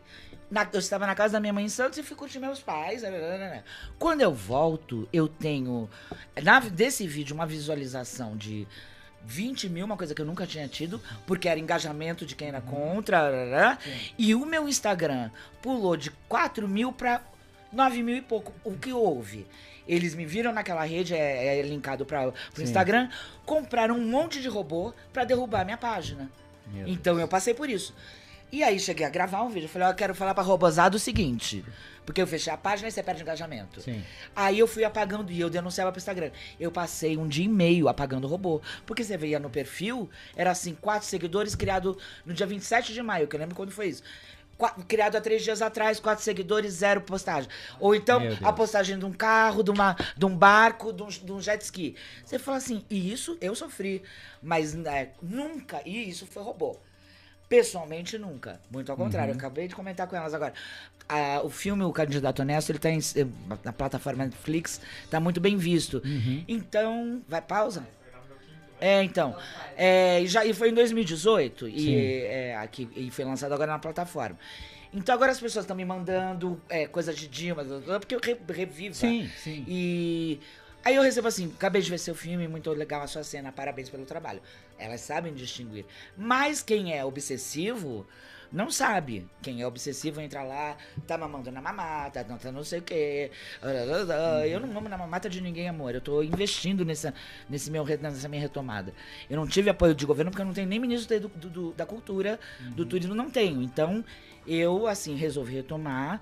Na- 0.51 0.69
eu 0.71 0.79
estava 0.79 1.07
na 1.07 1.15
casa 1.15 1.33
da 1.33 1.39
minha 1.39 1.51
mãe 1.53 1.65
em 1.65 1.69
Santos 1.69 1.97
e 1.97 2.03
fui 2.03 2.15
curtir 2.15 2.37
meus 2.39 2.59
pais. 2.59 3.01
nananana. 3.01 3.63
Quando 3.97 4.21
eu 4.21 4.31
volto, 4.31 5.09
eu 5.11 5.27
tenho 5.27 5.89
na, 6.43 6.59
desse 6.59 7.07
vídeo 7.07 7.33
uma 7.33 7.47
visualização 7.47 8.37
de 8.37 8.67
20 9.25 9.69
mil, 9.69 9.85
uma 9.85 9.97
coisa 9.97 10.13
que 10.13 10.21
eu 10.21 10.25
nunca 10.25 10.45
tinha 10.45 10.67
tido, 10.67 11.01
porque 11.25 11.47
era 11.47 11.59
engajamento 11.59 12.25
de 12.25 12.35
quem 12.35 12.49
era 12.49 12.61
contra. 12.61 13.23
nananana. 13.23 13.79
E 14.17 14.35
o 14.35 14.45
meu 14.45 14.67
Instagram 14.67 15.29
pulou 15.61 15.95
de 15.95 16.11
4 16.27 16.67
mil 16.67 16.91
para 16.91 17.21
9 17.71 18.03
mil 18.03 18.17
e 18.17 18.21
pouco. 18.21 18.53
O 18.63 18.77
que 18.77 18.91
houve? 18.91 19.47
Eles 19.87 20.15
me 20.15 20.25
viram 20.25 20.53
naquela 20.53 20.83
rede, 20.83 21.13
é, 21.13 21.59
é 21.59 21.61
linkado 21.61 22.05
para 22.05 22.29
o 22.29 22.33
Sim. 22.53 22.63
Instagram, 22.63 23.09
compraram 23.45 23.97
um 23.97 24.07
monte 24.07 24.41
de 24.41 24.47
robô 24.47 24.93
para 25.11 25.25
derrubar 25.25 25.61
a 25.61 25.65
minha 25.65 25.77
página. 25.77 26.31
Meu 26.67 26.87
Então 26.87 27.19
eu 27.19 27.27
passei 27.27 27.53
por 27.53 27.69
isso. 27.69 27.93
E 28.51 28.63
aí 28.63 28.79
cheguei 28.79 29.05
a 29.05 29.09
gravar 29.09 29.41
um 29.41 29.49
vídeo. 29.49 29.65
Eu 29.65 29.69
falei, 29.69 29.87
ó, 29.87 29.91
eu 29.91 29.95
quero 29.95 30.13
falar 30.13 30.33
pra 30.35 30.43
Robozado 30.43 30.95
o 30.95 30.99
seguinte. 30.99 31.65
Porque 32.05 32.21
eu 32.21 32.27
fechei 32.27 32.51
a 32.51 32.57
página 32.57 32.87
e 32.87 32.91
você 32.91 33.01
perde 33.01 33.21
engajamento. 33.21 33.81
Sim. 33.81 34.03
Aí 34.35 34.59
eu 34.59 34.67
fui 34.67 34.83
apagando 34.83 35.31
e 35.31 35.39
eu 35.39 35.49
denunciava 35.49 35.91
pro 35.91 35.99
Instagram. 35.99 36.31
Eu 36.59 36.71
passei 36.71 37.17
um 37.17 37.27
dia 37.27 37.45
e 37.45 37.47
meio 37.47 37.87
apagando 37.87 38.25
o 38.25 38.27
robô. 38.27 38.61
Porque 38.85 39.03
você 39.03 39.17
veia 39.17 39.39
no 39.39 39.49
perfil, 39.49 40.09
era 40.35 40.51
assim, 40.51 40.75
quatro 40.75 41.07
seguidores, 41.07 41.55
criado 41.55 41.97
no 42.25 42.33
dia 42.33 42.45
27 42.45 42.93
de 42.93 43.01
maio, 43.01 43.27
que 43.27 43.35
eu 43.35 43.39
lembro 43.39 43.55
quando 43.55 43.71
foi 43.71 43.87
isso. 43.87 44.03
Criado 44.87 45.15
há 45.15 45.21
três 45.21 45.43
dias 45.43 45.61
atrás, 45.61 45.99
quatro 45.99 46.23
seguidores, 46.23 46.73
zero 46.73 47.01
postagem. 47.01 47.49
Ou 47.79 47.95
então, 47.95 48.21
a 48.43 48.53
postagem 48.53 48.99
de 48.99 49.05
um 49.05 49.11
carro, 49.11 49.63
de, 49.63 49.71
uma, 49.71 49.95
de 50.15 50.25
um 50.25 50.37
barco, 50.37 50.93
de 50.93 51.03
um, 51.03 51.07
de 51.07 51.31
um 51.31 51.41
jet 51.41 51.61
ski. 51.61 51.95
Você 52.23 52.37
fala 52.37 52.57
assim, 52.57 52.85
e 52.89 53.11
isso 53.11 53.37
eu 53.41 53.55
sofri. 53.55 54.03
Mas 54.41 54.73
né, 54.73 55.09
nunca, 55.21 55.81
e 55.85 56.07
isso 56.07 56.25
foi 56.27 56.43
robô. 56.43 56.77
Pessoalmente, 57.53 58.17
nunca. 58.17 58.59
Muito 58.71 58.91
ao 58.91 58.97
contrário. 58.97 59.29
Uhum. 59.29 59.35
Eu 59.35 59.45
acabei 59.45 59.67
de 59.67 59.75
comentar 59.75 60.07
com 60.07 60.15
elas 60.15 60.33
agora. 60.33 60.53
Ah, 61.07 61.39
o 61.43 61.51
filme 61.51 61.83
O 61.83 61.91
Candidato 61.93 62.41
Honesto, 62.41 62.71
ele 62.71 62.79
tá 62.79 62.89
em- 62.89 62.97
eh, 62.97 63.27
na 63.63 63.71
plataforma 63.71 64.25
Netflix, 64.25 64.81
tá 65.11 65.19
muito 65.19 65.39
bem 65.39 65.55
visto. 65.55 66.01
Uhum. 66.03 66.43
Então, 66.47 67.21
vai 67.27 67.43
pausa? 67.43 67.85
É, 68.81 69.03
então. 69.03 69.37
É, 69.77 70.21
e 70.21 70.27
já, 70.27 70.43
e 70.43 70.51
foi 70.51 70.69
em 70.69 70.73
2018 70.73 71.67
Sim. 71.67 71.71
e, 71.75 72.21
é, 72.23 72.57
aqui, 72.57 72.89
e 72.95 73.11
foi 73.11 73.23
lançado 73.23 73.53
agora 73.53 73.71
na 73.71 73.77
plataforma. 73.77 74.39
Então 74.91 75.13
agora 75.13 75.31
as 75.31 75.39
pessoas 75.39 75.63
estão 75.63 75.77
me 75.77 75.85
mandando 75.85 76.59
é, 76.67 76.87
coisas 76.87 77.15
de 77.15 77.27
Dilma, 77.27 77.63
porque 77.99 78.15
eu 78.15 78.19
re, 78.19 78.35
revivo. 78.51 78.95
Sim, 78.95 79.29
sim. 79.37 79.63
E 79.67 80.39
aí 80.83 80.95
eu 80.95 81.03
recebo 81.03 81.27
assim, 81.27 81.53
acabei 81.55 81.83
de 81.83 81.89
ver 81.91 81.99
seu 81.99 82.15
filme, 82.15 82.47
muito 82.47 82.71
legal 82.71 83.03
a 83.03 83.07
sua 83.07 83.23
cena, 83.23 83.51
parabéns 83.51 83.89
pelo 83.89 84.05
trabalho. 84.05 84.41
Elas 84.83 85.01
sabem 85.01 85.33
distinguir. 85.33 85.85
Mas 86.17 86.61
quem 86.61 86.93
é 86.97 87.03
obsessivo 87.05 88.05
não 88.51 88.69
sabe. 88.69 89.27
Quem 89.41 89.61
é 89.61 89.65
obsessivo 89.67 90.21
entra 90.21 90.43
lá, 90.43 90.77
tá 91.07 91.17
mamando 91.17 91.49
na 91.51 91.59
mamata, 91.61 92.23
não 92.29 92.37
tá 92.37 92.51
não 92.51 92.63
sei 92.63 92.79
o 92.79 92.81
quê. 92.83 93.31
Eu 94.47 94.59
não 94.59 94.67
mamo 94.67 94.87
na 94.89 94.97
mamata 94.97 95.27
de 95.29 95.41
ninguém, 95.41 95.67
amor. 95.67 95.95
Eu 95.95 96.01
tô 96.01 96.21
investindo 96.21 96.85
nessa, 96.85 97.13
nesse 97.49 97.71
meu, 97.71 97.83
nessa 97.85 98.27
minha 98.27 98.41
retomada. 98.41 98.93
Eu 99.29 99.37
não 99.37 99.47
tive 99.47 99.69
apoio 99.69 99.95
de 99.95 100.05
governo 100.05 100.29
porque 100.29 100.41
eu 100.41 100.45
não 100.45 100.53
tenho 100.53 100.67
nem 100.67 100.79
ministro 100.79 101.19
do- 101.21 101.49
do- 101.49 101.71
da 101.73 101.85
cultura, 101.85 102.39
do 102.75 102.85
turismo, 102.85 103.15
não 103.15 103.29
tenho. 103.29 103.61
Então, 103.61 104.03
eu, 104.45 104.85
assim, 104.87 105.15
resolvi 105.15 105.53
retomar. 105.55 106.21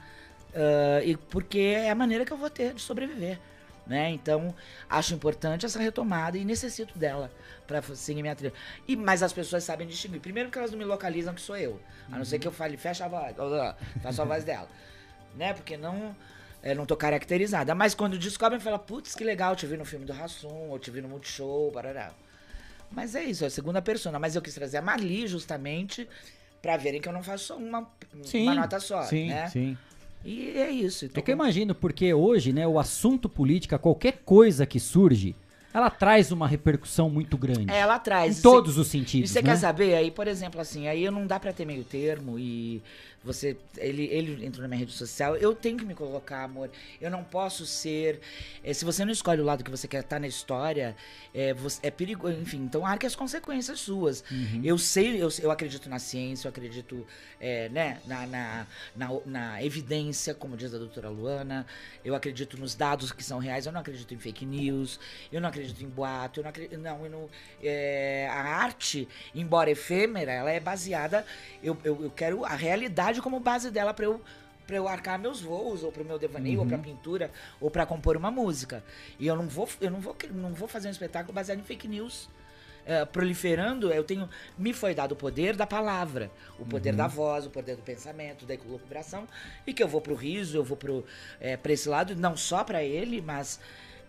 ah, 0.53 1.01
e 1.03 1.15
porque 1.17 1.59
é 1.59 1.89
a 1.89 1.95
maneira 1.95 2.23
que 2.25 2.31
eu 2.31 2.37
vou 2.37 2.49
ter 2.49 2.73
de 2.73 2.81
sobreviver. 2.81 3.39
Né? 3.85 4.11
Então, 4.11 4.53
acho 4.89 5.13
importante 5.13 5.65
essa 5.65 5.79
retomada 5.79 6.37
e 6.37 6.45
necessito 6.45 6.97
dela 6.97 7.31
para 7.65 7.81
seguir 7.81 8.21
minha 8.21 8.35
trilha. 8.35 8.53
E, 8.87 8.95
mas 8.95 9.23
as 9.23 9.33
pessoas 9.33 9.63
sabem 9.63 9.87
distinguir. 9.87 10.21
Primeiro 10.21 10.49
que 10.51 10.57
elas 10.57 10.71
não 10.71 10.77
me 10.77 10.85
localizam 10.85 11.33
que 11.33 11.41
sou 11.41 11.57
eu. 11.57 11.79
A 12.11 12.17
não 12.17 12.25
ser 12.25 12.39
que 12.39 12.47
eu 12.47 12.51
fale, 12.51 12.77
fecha 12.77 13.05
a 13.05 13.07
voz, 13.07 13.35
faça 14.01 14.21
a 14.21 14.25
voz 14.25 14.43
dela. 14.43 14.67
Né? 15.33 15.53
Porque 15.53 15.77
não, 15.77 16.13
eu 16.61 16.75
não 16.75 16.85
tô 16.85 16.97
caracterizada. 16.97 17.73
Mas 17.73 17.95
quando 17.95 18.19
descobrem, 18.19 18.59
fala, 18.59 18.77
putz, 18.77 19.15
que 19.15 19.23
legal, 19.23 19.55
te 19.55 19.65
vi 19.65 19.77
no 19.77 19.85
filme 19.85 20.05
do 20.05 20.11
Rassum, 20.11 20.69
ou 20.69 20.77
te 20.77 20.91
vi 20.91 20.99
no 20.99 21.07
Multishow, 21.07 21.71
parará. 21.71 22.11
Mas 22.91 23.15
é 23.15 23.23
isso, 23.23 23.45
é 23.45 23.47
a 23.47 23.49
segunda 23.49 23.81
persona. 23.81 24.19
Mas 24.19 24.35
eu 24.35 24.41
quis 24.41 24.53
trazer 24.53 24.75
a 24.75 24.81
Marli 24.81 25.25
justamente 25.25 26.05
pra 26.61 26.75
verem 26.75 26.99
que 26.99 27.07
eu 27.07 27.13
não 27.13 27.23
faço 27.23 27.45
só 27.45 27.55
uma, 27.57 27.89
Sim, 28.23 28.43
uma 28.43 28.55
nota 28.55 28.79
só, 28.79 29.03
sim, 29.03 29.29
né? 29.29 29.47
sim. 29.47 29.77
E 30.23 30.51
é 30.51 30.69
isso. 30.69 31.09
tô 31.09 31.19
É 31.19 31.23
que 31.23 31.31
eu 31.31 31.35
imagino, 31.35 31.73
porque 31.73 32.13
hoje, 32.13 32.53
né, 32.53 32.67
o 32.67 32.79
assunto 32.79 33.27
política, 33.27 33.77
qualquer 33.79 34.21
coisa 34.23 34.65
que 34.65 34.79
surge, 34.79 35.35
ela 35.73 35.89
traz 35.89 36.31
uma 36.31 36.47
repercussão 36.47 37.09
muito 37.09 37.37
grande. 37.37 37.71
É, 37.71 37.77
ela 37.79 37.97
traz. 37.97 38.39
Em 38.39 38.41
todos 38.41 38.77
os 38.77 38.87
sentidos, 38.87 39.29
E 39.29 39.33
você 39.33 39.41
né? 39.41 39.49
quer 39.51 39.57
saber? 39.57 39.95
Aí, 39.95 40.11
por 40.11 40.27
exemplo, 40.27 40.59
assim, 40.59 40.87
aí 40.87 41.09
não 41.09 41.25
dá 41.25 41.39
pra 41.39 41.53
ter 41.53 41.65
meio 41.65 41.83
termo 41.83 42.37
e 42.37 42.81
você. 43.23 43.57
Ele, 43.77 44.05
ele 44.05 44.45
entrou 44.45 44.61
na 44.61 44.67
minha 44.67 44.79
rede 44.79 44.91
social, 44.91 45.35
eu 45.37 45.53
tenho 45.53 45.77
que 45.77 45.85
me 45.85 45.93
colocar, 45.93 46.43
amor. 46.43 46.69
Eu 46.99 47.09
não 47.11 47.23
posso 47.23 47.65
ser. 47.65 48.19
eh, 48.63 48.73
se 48.73 48.83
você 48.85 49.05
não 49.05 49.11
escolhe 49.11 49.41
o 49.41 49.45
lado 49.45 49.63
que 49.63 49.71
você 49.71 49.87
quer 49.87 50.01
estar 50.01 50.19
na 50.19 50.27
história, 50.27 50.95
é, 51.33 51.53
você, 51.53 51.79
é 51.83 51.91
perigoso. 51.91 52.37
Enfim, 52.39 52.59
então 52.59 52.85
arque 52.85 53.05
as 53.05 53.15
consequências 53.15 53.79
suas. 53.79 54.23
Uhum. 54.31 54.61
Eu 54.63 54.77
sei, 54.77 55.21
eu, 55.21 55.29
eu 55.41 55.51
acredito 55.51 55.89
na 55.89 55.99
ciência, 55.99 56.47
eu 56.47 56.49
acredito 56.49 57.05
eh, 57.39 57.69
né, 57.69 57.99
na, 58.05 58.25
na, 58.27 58.67
na, 58.95 59.09
na 59.25 59.63
evidência, 59.63 60.33
como 60.33 60.55
diz 60.57 60.73
a 60.73 60.77
doutora 60.77 61.09
Luana. 61.09 61.65
Eu 62.03 62.15
acredito 62.15 62.57
nos 62.57 62.75
dados 62.75 63.11
que 63.11 63.23
são 63.23 63.39
reais, 63.39 63.65
eu 63.65 63.71
não 63.71 63.81
acredito 63.81 64.13
em 64.13 64.17
fake 64.17 64.45
news, 64.45 64.99
eu 65.31 65.41
não 65.41 65.49
acredito 65.49 65.83
em 65.83 65.87
boato, 65.89 66.39
eu 66.39 66.43
não 66.43 66.49
acredito. 66.49 66.77
Não, 66.77 67.03
eu 67.05 67.11
não. 67.11 67.29
é, 67.63 68.27
a 68.31 68.41
arte, 68.41 69.07
embora 69.35 69.69
efêmera, 69.69 70.31
ela 70.31 70.51
é 70.51 70.59
baseada. 70.59 71.25
Eu, 71.63 71.77
eu, 71.83 72.03
eu 72.03 72.11
quero 72.11 72.45
a 72.45 72.55
realidade 72.55 73.10
como 73.19 73.39
base 73.39 73.71
dela 73.71 73.93
pra 73.93 74.05
eu. 74.05 74.21
Pra 74.67 74.77
eu 74.77 74.87
arcar 74.87 75.19
meus 75.19 75.41
voos, 75.41 75.83
ou 75.83 75.91
pro 75.91 76.05
meu 76.05 76.17
devaneio, 76.19 76.59
ou 76.59 76.65
pra 76.65 76.77
pintura, 76.77 77.29
ou 77.59 77.69
pra 77.69 77.85
compor 77.85 78.15
uma 78.15 78.31
música. 78.31 78.81
E 79.19 79.27
eu 79.27 79.35
não 79.35 79.47
vou, 79.47 79.67
eu 79.81 79.89
não 79.91 79.99
vou, 79.99 80.15
não 80.31 80.53
vou 80.53 80.67
fazer 80.67 80.87
um 80.87 80.91
espetáculo 80.91 81.33
baseado 81.33 81.59
em 81.59 81.63
fake 81.63 81.87
news 81.89 82.29
eh, 82.85 83.03
proliferando, 83.05 83.91
eu 83.91 84.03
tenho. 84.03 84.29
Me 84.57 84.71
foi 84.71 84.93
dado 84.95 85.11
o 85.11 85.15
poder 85.15 85.55
da 85.57 85.67
palavra, 85.67 86.31
o 86.57 86.65
poder 86.65 86.91
Uhum. 86.91 86.95
da 86.95 87.07
voz, 87.07 87.45
o 87.45 87.49
poder 87.49 87.75
do 87.75 87.81
pensamento, 87.81 88.45
da 88.45 88.53
elucubração, 88.53 89.27
e 89.67 89.73
que 89.73 89.83
eu 89.83 89.87
vou 89.87 89.99
pro 89.99 90.15
riso, 90.15 90.55
eu 90.57 90.63
vou 90.63 90.77
pro, 90.77 91.03
eh, 91.41 91.57
pra 91.57 91.73
esse 91.73 91.89
lado, 91.89 92.15
não 92.15 92.37
só 92.37 92.63
pra 92.63 92.81
ele, 92.83 93.19
mas. 93.19 93.59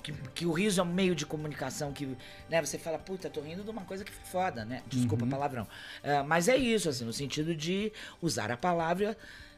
Que, 0.02 0.12
que 0.34 0.44
o 0.46 0.52
riso 0.52 0.80
é 0.80 0.84
um 0.84 0.92
meio 0.92 1.14
de 1.14 1.24
comunicação 1.24 1.92
que, 1.92 2.16
né, 2.50 2.60
você 2.64 2.76
fala, 2.78 2.98
puta, 2.98 3.30
tô 3.30 3.40
rindo 3.40 3.62
de 3.62 3.70
uma 3.70 3.82
coisa 3.84 4.04
que 4.04 4.10
foi 4.12 4.24
foda, 4.26 4.64
né? 4.64 4.82
Desculpa 4.88 5.22
Uhum. 5.24 5.28
o 5.28 5.30
palavrão. 5.30 5.68
Ah, 6.02 6.22
mas 6.24 6.48
é 6.48 6.56
isso, 6.56 6.88
assim, 6.88 7.04
no 7.04 7.12
sentido 7.12 7.54
de 7.54 7.92
usar 8.20 8.50
a 8.50 8.56
palavra 8.56 9.16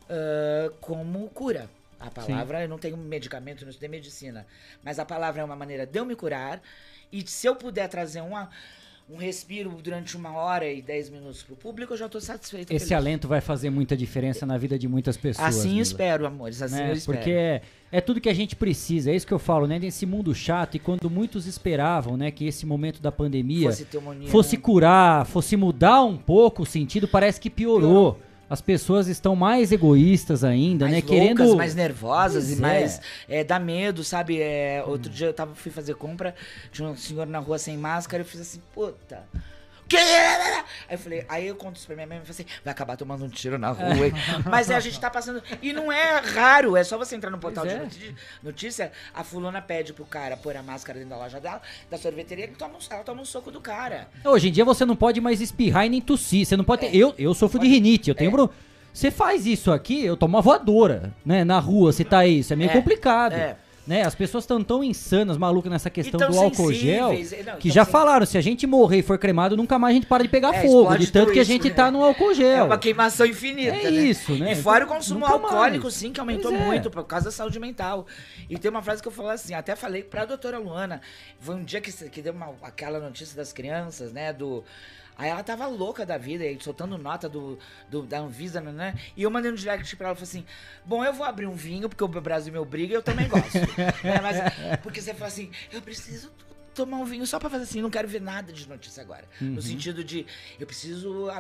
ah, 0.09 0.71
como 0.81 1.29
cura. 1.31 1.71
A 1.99 2.11
palavra, 2.11 2.63
eu 2.63 2.69
não 2.69 2.77
tenho 2.79 2.97
medicamento, 2.99 3.63
não 3.63 3.71
estudei 3.71 3.89
medicina. 3.89 4.47
Mas 4.83 4.99
a 4.99 5.07
palavra 5.07 5.41
é 5.41 5.45
uma 5.45 5.57
maneira 5.57 5.87
de 5.87 5.99
eu 5.99 6.05
me 6.05 6.15
curar. 6.15 6.61
E 7.11 7.27
se 7.27 7.47
eu 7.47 7.57
puder 7.57 7.89
trazer 7.89 8.21
uma, 8.21 8.51
um 9.09 9.17
respiro 9.17 9.71
durante 9.83 10.17
uma 10.17 10.33
hora 10.33 10.71
e 10.71 10.81
dez 10.81 11.11
minutos 11.11 11.43
pro 11.43 11.55
público, 11.55 11.93
eu 11.93 11.97
já 11.97 12.09
tô 12.09 12.19
satisfeito. 12.21 12.73
Esse 12.73 12.87
feliz. 12.87 12.93
alento 12.93 13.29
vai 13.29 13.41
fazer 13.41 13.69
muita 13.69 13.95
diferença 13.95 14.47
na 14.47 14.57
vida 14.57 14.79
de 14.79 14.89
muitas 14.89 15.17
pessoas. 15.17 15.47
Assim 15.47 15.71
Mila. 15.71 15.83
espero, 15.83 16.27
amores, 16.27 16.63
assim 16.63 16.77
né? 16.77 16.91
eu 16.91 16.95
espero. 16.95 17.19
Porque 17.19 17.31
é, 17.31 17.61
é 17.93 18.01
tudo 18.01 18.21
que 18.21 18.31
a 18.31 18.35
gente 18.35 18.57
precisa, 18.57 19.11
é 19.11 19.15
isso 19.15 19.27
que 19.27 19.35
eu 19.35 19.39
falo, 19.39 19.67
né? 19.67 19.79
Nesse 19.79 20.07
mundo 20.07 20.35
chato 20.35 20.77
e 20.77 20.79
quando 20.79 21.11
muitos 21.11 21.47
esperavam, 21.47 22.17
né, 22.17 22.31
que 22.31 22.47
esse 22.47 22.65
momento 22.65 23.03
da 23.03 23.13
pandemia 23.13 23.71
Fosse 23.71 23.87
fosse 24.27 24.57
curar, 24.57 25.27
fosse 25.27 25.57
mudar 25.57 26.03
um 26.03 26.17
pouco 26.17 26.63
o 26.63 26.67
sentido, 26.67 27.07
parece 27.07 27.41
que 27.41 27.51
piorou. 27.51 28.19
As 28.55 28.61
pessoas 28.61 29.09
estão 29.09 29.35
mais 29.35 29.73
egoístas 29.73 30.45
ainda, 30.45 30.85
mais 30.85 30.95
né? 30.95 31.01
loucas, 31.01 31.11
Querendo 31.11 31.57
mais 31.57 31.75
nervosas 31.75 32.45
Pois 32.45 32.51
e 32.51 32.55
é. 32.55 32.63
mais 32.63 33.01
é, 33.29 33.43
dá 33.43 33.59
medo, 33.59 34.05
sabe? 34.05 34.41
É, 34.41 34.81
outro 34.87 35.11
dia 35.11 35.27
eu 35.27 35.35
tava, 35.35 35.57
fui 35.57 35.73
fazer 35.73 35.97
compra, 35.97 36.37
tinha 36.71 36.89
um 36.89 36.97
senhor 36.97 37.27
na 37.27 37.41
rua 37.41 37.59
sem 37.59 37.77
máscara, 37.77 38.23
eu 38.23 38.25
fiz 38.25 38.41
assim, 38.41 38.63
puta. 38.73 39.25
O 39.85 39.89
quê? 39.89 39.97
Aí 39.97 40.65
eu 40.95 40.99
falei, 40.99 41.25
aí 41.29 41.47
eu 41.47 41.55
conto 41.57 41.77
isso 41.77 41.87
pra 41.87 41.95
minha 41.95 42.07
mãe 42.07 42.17
e 42.19 42.21
falei 42.21 42.31
assim, 42.33 42.47
vai 42.65 42.73
acabar 42.73 42.97
tomando 42.97 43.25
um 43.25 43.29
tiro 43.29 43.59
na 43.59 43.71
rua. 43.71 44.07
hein? 44.07 44.13
Mas 44.51 44.71
é, 44.71 44.75
a 44.75 44.81
gente 44.81 44.99
tá 44.99 45.11
passando. 45.11 45.43
E 45.63 45.73
não 45.73 45.91
é 45.93 46.19
raro, 46.21 46.77
é 46.77 46.83
só 46.85 46.97
você 46.99 47.17
entrar 47.17 47.31
no 47.31 47.39
portal 47.39 47.65
Pois 47.65 47.75
de 47.75 47.81
é. 47.81 47.83
noti- 47.85 48.15
notícia, 48.43 48.93
a 49.15 49.23
fulana 49.25 49.61
pede 49.63 49.93
pro 49.93 50.05
cara 50.05 50.37
pôr 50.37 50.57
a 50.57 50.63
máscara 50.63 50.99
dentro 50.99 51.15
da 51.15 51.23
loja 51.23 51.41
dela, 51.41 51.61
da 51.91 51.99
sorveteria, 51.99 52.45
ele 52.45 52.55
toma 52.57 52.75
um, 52.75 52.79
ela 52.95 53.03
toma 53.05 53.23
um 53.23 53.25
soco 53.25 53.51
do 53.51 53.61
cara. 53.61 54.09
Hoje 54.25 54.49
em 54.49 54.53
dia 54.53 54.65
você 54.65 54.85
não 54.85 54.97
pode 54.97 55.21
mais 55.21 55.41
espirrar 55.41 55.87
e 55.87 55.89
nem 55.89 56.01
tossir. 56.01 56.47
Você 56.47 56.57
não 56.57 56.65
pode 56.65 56.83
ter. 56.83 56.97
Eu, 56.97 57.15
eu 57.19 57.35
sofro 57.35 57.59
de 57.61 57.67
rinite, 57.69 58.09
eu 58.11 58.15
tenho. 58.15 58.31
bron- 58.31 58.49
Você 58.93 59.11
faz 59.11 59.45
isso 59.47 59.73
aqui, 59.73 60.05
eu 60.05 60.17
tomo 60.17 60.37
uma 60.37 60.43
voadora, 60.43 61.13
né? 61.25 61.45
Na 61.45 61.59
rua, 61.59 61.93
se 61.93 62.05
tá 62.05 62.27
isso. 62.27 62.53
É 62.53 62.57
meio 62.57 62.71
É, 62.71 62.73
complicado. 62.73 63.33
é. 63.33 63.57
Né? 63.87 64.01
As 64.03 64.15
pessoas 64.15 64.45
estão 64.45 64.65
tão 64.65 64.83
insanas, 64.83 65.37
malucas 65.37 65.71
nessa 65.71 65.91
questão 65.91 66.19
tão 66.19 66.31
do 66.31 66.39
álcool 66.41 66.73
gel, 66.73 67.13
não, 67.13 67.57
que 67.59 67.69
tão 67.69 67.71
já 67.75 67.85
sen- 67.85 67.93
falaram, 67.93 68.25
se 68.25 68.39
a 68.39 68.41
gente 68.41 68.67
morrer 68.67 69.01
e 69.01 69.03
for 69.03 69.19
cremado, 69.19 69.59
nunca 69.59 69.79
mais 69.79 69.93
a 69.93 69.95
gente 69.97 70.07
para 70.07 70.23
de 70.23 70.29
pegar 70.31 70.55
É, 70.55 70.63
fogo, 70.67 70.97
de 70.97 71.13
tanto 71.13 71.33
que 71.33 71.39
a 71.39 71.45
gente 71.45 71.69
né? 71.69 71.75
tá 71.75 71.91
no 71.91 72.03
álcool 72.03 72.31
É 72.31 72.35
gel. 72.35 72.65
uma 72.65 72.79
queimação 72.79 73.27
infinita, 73.27 73.77
É 73.77 73.83
né? 73.83 73.91
isso, 73.91 74.33
né? 74.37 74.53
E 74.53 74.57
fora 74.57 74.87
o 74.87 74.89
consumo 74.89 75.27
alcoólico, 75.27 75.83
mais. 75.85 75.95
sim, 75.95 76.13
que 76.13 76.19
aumentou 76.19 76.51
Pois 76.51 76.63
é. 76.63 76.67
muito 76.67 76.91
por 76.91 77.05
causa 77.05 77.27
da 77.27 77.31
saúde 77.31 77.61
mental. 77.61 78.07
E 78.49 78.57
tem 78.59 78.71
uma 78.71 78.81
frase 78.81 79.03
que 79.03 79.09
eu 79.09 79.13
falo 79.13 79.29
assim, 79.29 79.53
até 79.53 79.77
falei 79.77 80.03
pra 80.03 80.25
doutora 80.25 80.57
Luana, 80.59 81.03
foi 81.39 81.55
um 81.55 81.63
dia 81.63 81.83
que, 81.83 81.93
que 82.09 82.23
deu 82.23 82.33
uma, 82.33 82.55
aquela 82.63 82.99
notícia 82.99 83.37
das 83.37 83.53
crianças, 83.53 84.13
né, 84.15 84.33
do... 84.33 84.65
Aí 85.17 85.29
ela 85.31 85.43
tava 85.43 85.67
louca 85.67 86.05
da 86.05 86.19
vida, 86.19 86.43
aí, 86.45 86.59
soltando 86.61 86.99
nota 86.99 87.29
do, 87.29 87.59
do- 87.89 88.03
da 88.03 88.19
Anvisa, 88.19 88.61
né? 88.61 88.99
E 89.17 89.23
eu 89.23 89.31
mandei 89.31 89.51
um 89.51 89.55
direct 89.55 89.95
pra 89.97 90.09
ela, 90.09 90.17
falei 90.17 90.29
assim, 90.29 90.45
bom, 90.85 91.05
eu 91.05 91.13
vou 91.13 91.25
abrir 91.25 91.47
um 91.47 91.55
vinho, 91.55 91.89
porque 91.89 92.03
o 92.03 92.09
Brasil 92.09 92.53
me 92.53 92.59
obriga 92.59 92.93
e 92.93 92.97
eu 92.97 93.03
também 93.03 93.29
gosto. 93.29 93.59
né? 94.03 94.21
Mas, 94.21 94.81
porque 94.83 95.01
você 95.01 95.15
fala 95.15 95.29
assim, 95.29 95.51
eu 95.73 95.81
preciso 95.81 96.33
tomar 96.75 96.99
um 96.99 97.05
vinho 97.05 97.27
só 97.27 97.39
pra 97.39 97.49
fazer 97.49 97.65
assim, 97.65 97.81
não 97.81 97.91
quero 97.91 98.07
ver 98.09 98.21
nada 98.21 98.53
de 98.53 98.69
notícia 98.69 99.03
agora. 99.03 99.25
Uhum. 99.41 99.49
No 99.53 99.63
sentido 99.63 100.03
de, 100.05 100.27
eu 100.59 100.67
preciso 100.67 101.31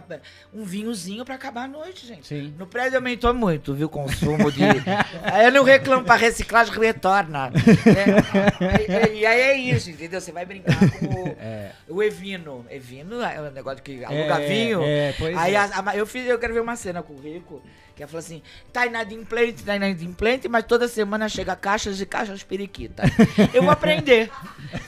um 0.52 0.65
vinhozinho 0.65 1.24
pra 1.24 1.35
acabar 1.35 1.65
a 1.65 1.69
noite, 1.69 2.06
gente. 2.06 2.27
Sim. 2.28 2.55
No 2.59 2.66
prédio 2.66 2.97
aumentou 2.98 3.32
muito, 3.35 3.74
viu, 3.74 3.86
o 3.86 3.90
consumo 3.90 4.51
de... 4.51 4.62
aí 5.23 5.47
eu 5.47 5.52
não 5.52 5.65
reclamo 5.65 6.05
pra 6.05 6.15
reciclagem, 6.16 6.73
retorna. 6.78 7.51
né? 7.51 9.12
E, 9.15 9.20
e 9.20 9.27
aí 9.27 9.40
é 9.40 9.56
isso, 9.56 9.90
entendeu? 9.90 10.20
Você 10.20 10.32
vai 10.32 10.44
brincar 10.44 10.78
com 10.98 11.06
o, 11.06 11.97
o 11.97 12.02
Evino. 12.02 12.65
Evino 12.70 13.23
é 13.23 13.40
um 13.40 13.51
negócio 13.51 13.82
que 13.82 14.05
aluga 14.05 14.40
É, 14.43 14.47
vinho. 14.48 14.82
é, 14.82 15.12
pois 15.19 15.36
aí 15.36 15.55
é. 15.55 15.59
a- 15.59 15.82
a- 15.86 15.97
eu, 15.97 16.06
fiz, 16.06 16.27
eu 16.27 16.39
quero 16.39 16.55
ver 16.55 16.61
uma 16.61 16.77
cena 16.77 17.02
com 17.02 17.15
o 17.15 17.20
Rico, 17.20 17.62
que 17.95 18.03
ela 18.03 18.09
falou 18.09 18.19
assim, 18.19 18.43
tá 18.73 18.87
inadimplente, 18.87 19.62
tá 19.62 19.77
inadimplente, 19.77 20.49
mas 20.49 20.65
toda 20.65 20.89
semana 20.89 21.29
chega 21.29 21.55
caixas 21.55 22.01
e 22.01 22.07
caixas 22.07 22.41
de 22.41 22.45
periquita. 22.45 23.05
Eu 23.55 23.62
vou 23.62 23.71
aprender. 23.71 24.31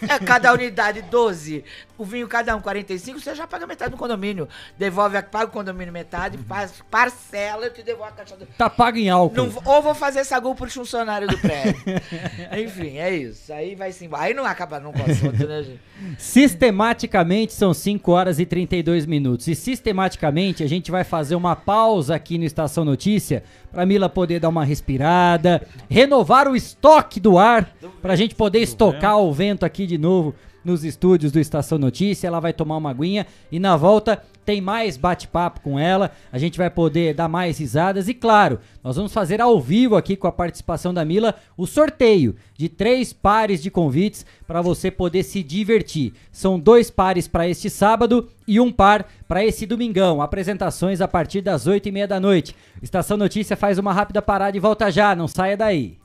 É, 0.02 0.18
cada 0.18 0.52
unidade 0.52 1.02
12, 1.02 1.64
o 1.96 2.04
vinho 2.04 2.26
cada 2.26 2.54
um 2.56 2.60
45, 2.60 3.20
você 3.20 3.34
já 3.34 3.46
paga 3.46 3.66
metade 3.66 3.90
do 3.90 3.96
condomínio. 3.96 4.48
Devolve, 4.76 5.20
paga 5.22 5.46
o 5.46 5.52
condomínio 5.52 5.92
metade, 5.92 6.36
faz 6.38 6.82
parcela, 6.90 7.66
eu 7.66 7.72
te 7.72 7.82
devolvo 7.82 8.10
a 8.10 8.12
caixa 8.12 8.36
do... 8.36 8.46
Tá 8.46 8.68
pago 8.68 8.98
em 8.98 9.08
álcool. 9.08 9.36
Não 9.36 9.52
ou 9.64 9.82
vou 9.82 9.94
fazer 9.94 10.24
sagu 10.24 10.54
pro 10.54 10.70
funcionário 10.70 11.28
do 11.28 11.38
prédio. 11.38 11.76
Enfim, 12.64 12.98
é 12.98 13.14
isso. 13.14 13.52
Aí 13.52 13.74
vai 13.74 13.92
sim. 13.92 14.08
Aí 14.12 14.34
não 14.34 14.44
acaba 14.44 14.80
com 14.80 14.88
o 14.88 15.10
assunto, 15.10 15.46
né, 15.46 15.62
gente? 15.62 15.80
Sistematicamente 16.18 17.52
são 17.52 17.72
5 17.72 18.10
horas 18.10 18.38
e 18.38 18.46
32 18.46 19.06
minutos. 19.06 19.48
E 19.48 19.54
sistematicamente 19.54 20.62
a 20.62 20.68
gente 20.68 20.90
vai 20.90 21.04
fazer 21.04 21.34
uma 21.34 21.56
pausa 21.56 22.14
aqui 22.14 22.38
no 22.38 22.44
Estação 22.44 22.84
Notícia 22.96 23.42
pra 23.70 23.84
Mila 23.84 24.08
poder 24.08 24.40
dar 24.40 24.48
uma 24.48 24.64
respirada, 24.64 25.60
renovar 25.88 26.48
o 26.48 26.56
estoque 26.56 27.20
do 27.20 27.36
ar, 27.36 27.76
pra 28.00 28.16
gente 28.16 28.34
poder 28.34 28.60
estocar 28.60 29.18
o 29.18 29.30
vento 29.34 29.66
aqui 29.66 29.86
de 29.86 29.98
novo 29.98 30.34
nos 30.66 30.84
estúdios 30.84 31.32
do 31.32 31.38
Estação 31.38 31.78
Notícia. 31.78 32.26
Ela 32.26 32.40
vai 32.40 32.52
tomar 32.52 32.76
uma 32.76 32.90
aguinha 32.90 33.26
e 33.50 33.58
na 33.58 33.76
volta 33.76 34.22
tem 34.44 34.60
mais 34.60 34.96
bate-papo 34.96 35.60
com 35.60 35.78
ela. 35.78 36.12
A 36.30 36.38
gente 36.38 36.58
vai 36.58 36.70
poder 36.70 37.14
dar 37.14 37.28
mais 37.28 37.58
risadas 37.58 38.08
e, 38.08 38.14
claro, 38.14 38.60
nós 38.82 38.96
vamos 38.96 39.12
fazer 39.12 39.40
ao 39.40 39.60
vivo 39.60 39.96
aqui 39.96 40.16
com 40.16 40.26
a 40.26 40.32
participação 40.32 40.92
da 40.92 41.04
Mila 41.04 41.34
o 41.56 41.66
sorteio 41.66 42.36
de 42.56 42.68
três 42.68 43.12
pares 43.12 43.62
de 43.62 43.70
convites 43.70 44.26
para 44.46 44.60
você 44.60 44.90
poder 44.90 45.22
se 45.22 45.42
divertir. 45.42 46.12
São 46.30 46.58
dois 46.58 46.90
pares 46.90 47.26
para 47.26 47.48
este 47.48 47.70
sábado 47.70 48.28
e 48.46 48.60
um 48.60 48.70
par 48.70 49.06
para 49.26 49.44
esse 49.44 49.66
domingão. 49.66 50.22
Apresentações 50.22 51.00
a 51.00 51.08
partir 51.08 51.40
das 51.40 51.66
oito 51.66 51.88
e 51.88 51.92
meia 51.92 52.06
da 52.06 52.20
noite. 52.20 52.54
Estação 52.82 53.16
Notícia 53.16 53.56
faz 53.56 53.78
uma 53.78 53.92
rápida 53.92 54.22
parada 54.22 54.56
e 54.56 54.60
volta 54.60 54.90
já. 54.90 55.16
Não 55.16 55.26
saia 55.26 55.56
daí. 55.56 55.98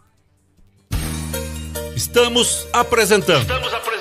Estamos 1.95 2.67
apresentando. 2.73 3.41
Estamos 3.41 3.71
apresentando. 3.71 4.00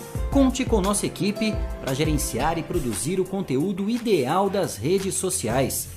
Conte 0.31 0.63
com 0.63 0.79
nossa 0.79 1.05
equipe 1.05 1.53
para 1.81 1.93
gerenciar 1.93 2.57
e 2.57 2.63
produzir 2.63 3.19
o 3.19 3.25
conteúdo 3.25 3.89
ideal 3.89 4.49
das 4.49 4.77
redes 4.77 5.15
sociais. 5.15 5.89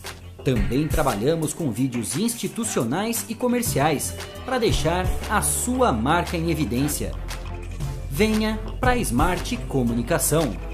Também 0.44 0.88
trabalhamos 0.88 1.54
com 1.54 1.70
vídeos 1.70 2.16
institucionais 2.16 3.24
e 3.28 3.34
comerciais 3.36 4.12
para 4.44 4.58
deixar 4.58 5.06
a 5.30 5.40
sua 5.40 5.92
marca 5.92 6.36
em 6.36 6.50
evidência. 6.50 7.12
Venha 8.10 8.58
para 8.80 8.90
a 8.90 8.96
Smart 8.96 9.56
Comunicação. 9.68 10.73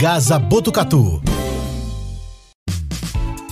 Botucatu. 0.39 1.21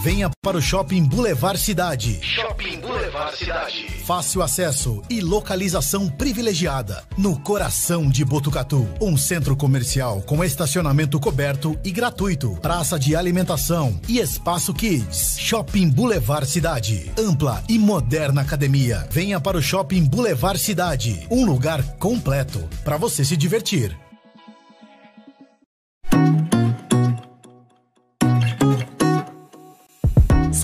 Venha 0.02 0.32
para 0.42 0.58
o 0.58 0.62
Shopping 0.62 1.04
Boulevard 1.04 1.60
Cidade. 1.60 2.20
Shopping 2.24 2.80
Boulevard 2.80 3.38
Cidade. 3.38 3.88
Fácil 4.04 4.42
acesso 4.42 5.00
e 5.12 5.22
localização 5.22 6.10
privilegiada. 6.10 7.04
No 7.16 7.40
coração 7.40 8.10
de 8.10 8.26
Botucatu. 8.26 8.90
Um 9.00 9.16
centro 9.16 9.56
comercial 9.56 10.24
com 10.24 10.44
estacionamento 10.44 11.20
coberto 11.20 11.80
e 11.84 11.92
gratuito. 11.92 12.58
Praça 12.60 12.98
de 12.98 13.16
alimentação 13.16 14.00
e 14.08 14.18
espaço 14.18 14.74
kids. 14.74 15.38
Shopping 15.38 15.88
Boulevard 15.92 16.50
Cidade. 16.50 17.12
Ampla 17.16 17.64
e 17.70 17.78
moderna 17.78 18.42
academia. 18.42 19.08
Venha 19.12 19.40
para 19.40 19.56
o 19.56 19.62
Shopping 19.62 20.04
Boulevard 20.04 20.58
Cidade. 20.58 21.28
Um 21.30 21.46
lugar 21.46 21.84
completo 22.00 22.68
para 22.84 22.98
você 22.98 23.24
se 23.24 23.38
divertir. 23.38 23.96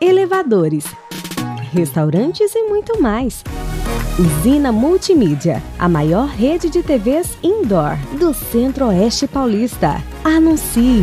elevadores, 0.00 0.84
restaurantes 1.72 2.54
e 2.54 2.62
muito 2.62 3.00
mais. 3.00 3.42
Usina 4.18 4.72
Multimídia, 4.72 5.62
a 5.78 5.88
maior 5.88 6.28
rede 6.28 6.70
de 6.70 6.82
TVs 6.82 7.36
indoor 7.42 7.96
do 8.18 8.32
Centro-Oeste 8.32 9.26
Paulista. 9.26 10.02
Anuncie! 10.24 11.02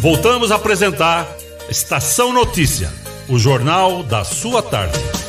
Voltamos 0.00 0.50
a 0.50 0.56
apresentar 0.56 1.28
Estação 1.68 2.32
Notícia, 2.32 2.90
o 3.28 3.38
jornal 3.38 4.02
da 4.02 4.24
sua 4.24 4.62
tarde. 4.62 5.19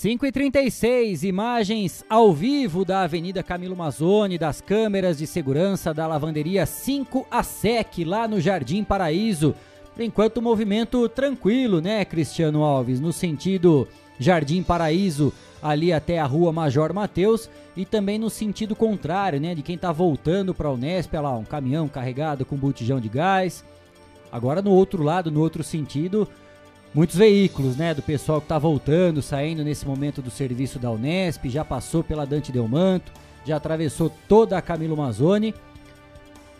5 0.00 0.24
e 0.24 0.32
36 0.32 1.24
imagens 1.24 2.02
ao 2.08 2.32
vivo 2.32 2.86
da 2.86 3.02
Avenida 3.02 3.42
Camilo 3.42 3.76
Mazzoni, 3.76 4.38
das 4.38 4.58
câmeras 4.58 5.18
de 5.18 5.26
segurança 5.26 5.92
da 5.92 6.06
lavanderia 6.06 6.64
5 6.64 7.26
a 7.30 7.42
SEC, 7.42 8.02
lá 8.06 8.26
no 8.26 8.40
Jardim 8.40 8.82
Paraíso. 8.82 9.54
Por 9.94 10.02
enquanto, 10.02 10.40
movimento 10.40 11.06
tranquilo, 11.06 11.82
né, 11.82 12.02
Cristiano 12.06 12.62
Alves? 12.62 12.98
No 12.98 13.12
sentido 13.12 13.86
Jardim 14.18 14.62
Paraíso, 14.62 15.34
ali 15.62 15.92
até 15.92 16.18
a 16.18 16.24
rua 16.24 16.50
Major 16.50 16.94
Mateus, 16.94 17.50
e 17.76 17.84
também 17.84 18.18
no 18.18 18.30
sentido 18.30 18.74
contrário, 18.74 19.38
né, 19.38 19.54
de 19.54 19.60
quem 19.60 19.74
está 19.74 19.92
voltando 19.92 20.54
para 20.54 20.68
a 20.68 20.72
Unesp, 20.72 21.12
olha 21.12 21.20
lá, 21.20 21.36
um 21.36 21.44
caminhão 21.44 21.86
carregado 21.88 22.46
com 22.46 22.56
botijão 22.56 22.98
de 23.00 23.10
gás. 23.10 23.62
Agora, 24.32 24.62
no 24.62 24.70
outro 24.70 25.02
lado, 25.02 25.30
no 25.30 25.40
outro 25.40 25.62
sentido, 25.62 26.26
muitos 26.94 27.16
veículos, 27.16 27.76
né, 27.76 27.94
do 27.94 28.02
pessoal 28.02 28.40
que 28.40 28.46
está 28.46 28.58
voltando, 28.58 29.22
saindo 29.22 29.64
nesse 29.64 29.86
momento 29.86 30.20
do 30.20 30.30
serviço 30.30 30.78
da 30.78 30.90
Unesp, 30.90 31.48
já 31.48 31.64
passou 31.64 32.02
pela 32.02 32.26
Dante 32.26 32.52
Delmanto, 32.52 33.12
já 33.44 33.56
atravessou 33.56 34.10
toda 34.28 34.56
a 34.58 34.62
Camilo 34.62 34.96
Mazzoni. 34.96 35.54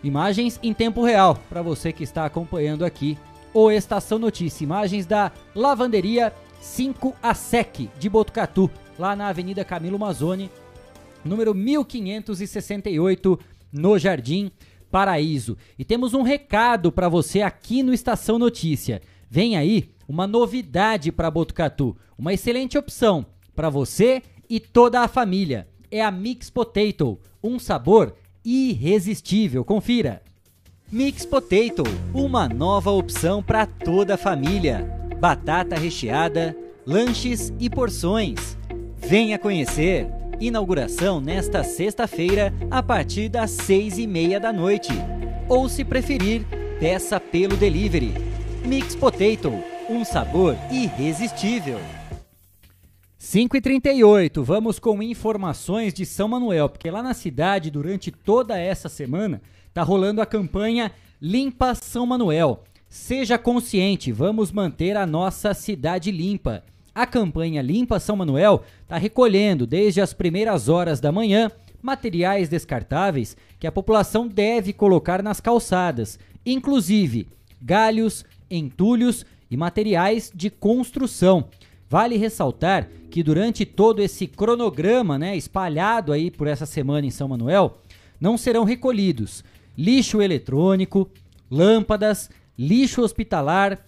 Imagens 0.02 0.58
em 0.62 0.72
tempo 0.72 1.04
real 1.04 1.36
para 1.48 1.62
você 1.62 1.92
que 1.92 2.02
está 2.02 2.24
acompanhando 2.24 2.84
aqui 2.84 3.18
o 3.52 3.70
Estação 3.70 4.18
Notícia, 4.18 4.64
imagens 4.64 5.04
da 5.04 5.32
Lavanderia 5.54 6.32
5 6.60 7.16
a 7.22 7.34
SEC 7.34 7.90
de 7.98 8.08
Botucatu, 8.08 8.70
lá 8.98 9.16
na 9.16 9.28
Avenida 9.28 9.64
Camilo 9.64 9.98
Mazzoni, 9.98 10.50
número 11.24 11.54
1568, 11.54 13.38
no 13.72 13.98
Jardim 13.98 14.50
Paraíso. 14.90 15.56
E 15.78 15.84
temos 15.84 16.14
um 16.14 16.22
recado 16.22 16.92
para 16.92 17.08
você 17.08 17.42
aqui 17.42 17.82
no 17.82 17.92
Estação 17.92 18.38
Notícia. 18.38 19.02
Vem 19.28 19.56
aí 19.56 19.90
uma 20.10 20.26
novidade 20.26 21.12
para 21.12 21.30
Botucatu, 21.30 21.96
uma 22.18 22.34
excelente 22.34 22.76
opção 22.76 23.24
para 23.54 23.70
você 23.70 24.20
e 24.48 24.58
toda 24.58 25.02
a 25.02 25.06
família. 25.06 25.68
É 25.88 26.02
a 26.02 26.10
Mix 26.10 26.50
Potato, 26.50 27.16
um 27.40 27.60
sabor 27.60 28.16
irresistível. 28.44 29.64
Confira. 29.64 30.20
Mix 30.90 31.24
Potato, 31.24 31.84
uma 32.12 32.48
nova 32.48 32.90
opção 32.90 33.40
para 33.40 33.64
toda 33.66 34.14
a 34.14 34.18
família. 34.18 34.84
Batata 35.20 35.76
recheada, 35.76 36.56
lanches 36.84 37.52
e 37.60 37.70
porções. 37.70 38.58
Venha 38.96 39.38
conhecer. 39.38 40.08
Inauguração 40.40 41.20
nesta 41.20 41.62
sexta-feira 41.62 42.52
a 42.68 42.82
partir 42.82 43.28
das 43.28 43.52
seis 43.52 43.96
e 43.96 44.08
meia 44.08 44.40
da 44.40 44.52
noite. 44.52 44.92
Ou 45.48 45.68
se 45.68 45.84
preferir, 45.84 46.44
peça 46.80 47.20
pelo 47.20 47.56
delivery. 47.56 48.12
Mix 48.64 48.96
Potato, 48.96 49.52
um 49.90 50.04
sabor 50.04 50.56
irresistível. 50.70 51.80
5 53.18 53.56
e 53.56 53.60
38 53.60 54.44
vamos 54.44 54.78
com 54.78 55.02
informações 55.02 55.92
de 55.92 56.06
São 56.06 56.28
Manuel, 56.28 56.68
porque 56.68 56.88
lá 56.88 57.02
na 57.02 57.12
cidade, 57.12 57.72
durante 57.72 58.12
toda 58.12 58.56
essa 58.56 58.88
semana, 58.88 59.42
tá 59.74 59.82
rolando 59.82 60.22
a 60.22 60.26
campanha 60.26 60.92
Limpa 61.20 61.74
São 61.74 62.06
Manuel. 62.06 62.62
Seja 62.88 63.36
consciente, 63.36 64.12
vamos 64.12 64.52
manter 64.52 64.96
a 64.96 65.04
nossa 65.04 65.52
cidade 65.54 66.12
limpa. 66.12 66.62
A 66.94 67.04
campanha 67.04 67.60
Limpa 67.60 67.98
São 67.98 68.14
Manuel 68.14 68.62
está 68.82 68.96
recolhendo, 68.96 69.66
desde 69.66 70.00
as 70.00 70.12
primeiras 70.12 70.68
horas 70.68 71.00
da 71.00 71.10
manhã, 71.10 71.50
materiais 71.82 72.48
descartáveis 72.48 73.36
que 73.58 73.66
a 73.66 73.72
população 73.72 74.28
deve 74.28 74.72
colocar 74.72 75.20
nas 75.20 75.40
calçadas, 75.40 76.16
inclusive 76.46 77.26
galhos, 77.60 78.24
entulhos 78.50 79.26
e 79.50 79.56
materiais 79.56 80.30
de 80.34 80.48
construção. 80.48 81.48
Vale 81.88 82.16
ressaltar 82.16 82.88
que 83.10 83.22
durante 83.22 83.66
todo 83.66 84.00
esse 84.00 84.26
cronograma, 84.26 85.18
né, 85.18 85.36
espalhado 85.36 86.12
aí 86.12 86.30
por 86.30 86.46
essa 86.46 86.64
semana 86.64 87.06
em 87.06 87.10
São 87.10 87.28
Manuel, 87.28 87.78
não 88.20 88.38
serão 88.38 88.64
recolhidos 88.64 89.42
lixo 89.76 90.20
eletrônico, 90.20 91.10
lâmpadas, 91.50 92.30
lixo 92.58 93.02
hospitalar, 93.02 93.78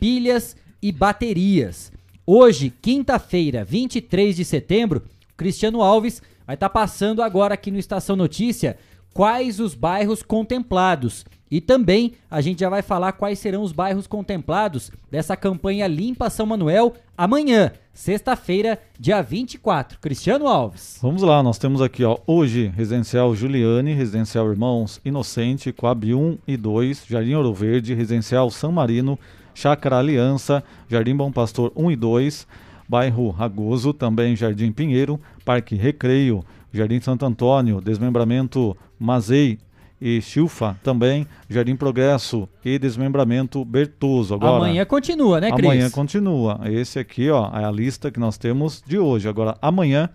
pilhas 0.00 0.56
e 0.80 0.90
baterias. 0.90 1.92
Hoje, 2.26 2.70
quinta-feira, 2.70 3.64
23 3.64 4.34
de 4.34 4.44
setembro, 4.44 5.02
Cristiano 5.36 5.82
Alves 5.82 6.22
vai 6.46 6.54
estar 6.54 6.68
tá 6.68 6.72
passando 6.72 7.22
agora 7.22 7.54
aqui 7.54 7.70
no 7.70 7.78
Estação 7.78 8.16
Notícia 8.16 8.78
quais 9.12 9.60
os 9.60 9.74
bairros 9.74 10.22
contemplados. 10.22 11.24
E 11.52 11.60
também 11.60 12.14
a 12.30 12.40
gente 12.40 12.60
já 12.60 12.70
vai 12.70 12.80
falar 12.80 13.12
quais 13.12 13.38
serão 13.38 13.62
os 13.62 13.72
bairros 13.72 14.06
contemplados 14.06 14.90
dessa 15.10 15.36
campanha 15.36 15.86
Limpa 15.86 16.30
São 16.30 16.46
Manuel 16.46 16.94
amanhã, 17.14 17.70
sexta-feira, 17.92 18.80
dia 18.98 19.20
24. 19.20 19.98
Cristiano 20.00 20.48
Alves. 20.48 20.98
Vamos 21.02 21.20
lá, 21.20 21.42
nós 21.42 21.58
temos 21.58 21.82
aqui 21.82 22.04
ó, 22.04 22.16
hoje 22.26 22.72
Residencial 22.74 23.36
Juliane, 23.36 23.92
Residencial 23.92 24.50
Irmãos 24.50 24.98
Inocente, 25.04 25.74
Coab 25.74 26.14
1 26.14 26.38
e 26.48 26.56
2, 26.56 27.04
Jardim 27.06 27.34
Ouro 27.34 27.52
Verde, 27.52 27.92
Residencial 27.92 28.50
São 28.50 28.72
Marino, 28.72 29.18
Chácara 29.54 29.98
Aliança, 29.98 30.64
Jardim 30.88 31.14
Bom 31.14 31.30
Pastor 31.30 31.70
1 31.76 31.90
e 31.90 31.96
2, 31.96 32.46
bairro 32.88 33.28
Ragoso, 33.28 33.92
também 33.92 34.34
Jardim 34.34 34.72
Pinheiro, 34.72 35.20
Parque 35.44 35.74
Recreio, 35.74 36.42
Jardim 36.72 36.98
Santo 37.02 37.26
Antônio, 37.26 37.78
Desmembramento 37.78 38.74
Mazei 38.98 39.58
e 40.04 40.20
Chilfa 40.20 40.76
também, 40.82 41.28
Jardim 41.48 41.76
Progresso 41.76 42.48
e 42.64 42.76
Desmembramento 42.76 43.64
Bertoso. 43.64 44.34
Agora, 44.34 44.56
amanhã 44.56 44.84
continua, 44.84 45.40
né, 45.40 45.52
Cris? 45.52 45.64
Amanhã 45.64 45.88
continua. 45.90 46.60
Esse 46.64 46.98
aqui, 46.98 47.30
ó, 47.30 47.48
é 47.56 47.64
a 47.64 47.70
lista 47.70 48.10
que 48.10 48.18
nós 48.18 48.36
temos 48.36 48.82
de 48.84 48.98
hoje. 48.98 49.28
Agora, 49.28 49.56
amanhã, 49.62 50.10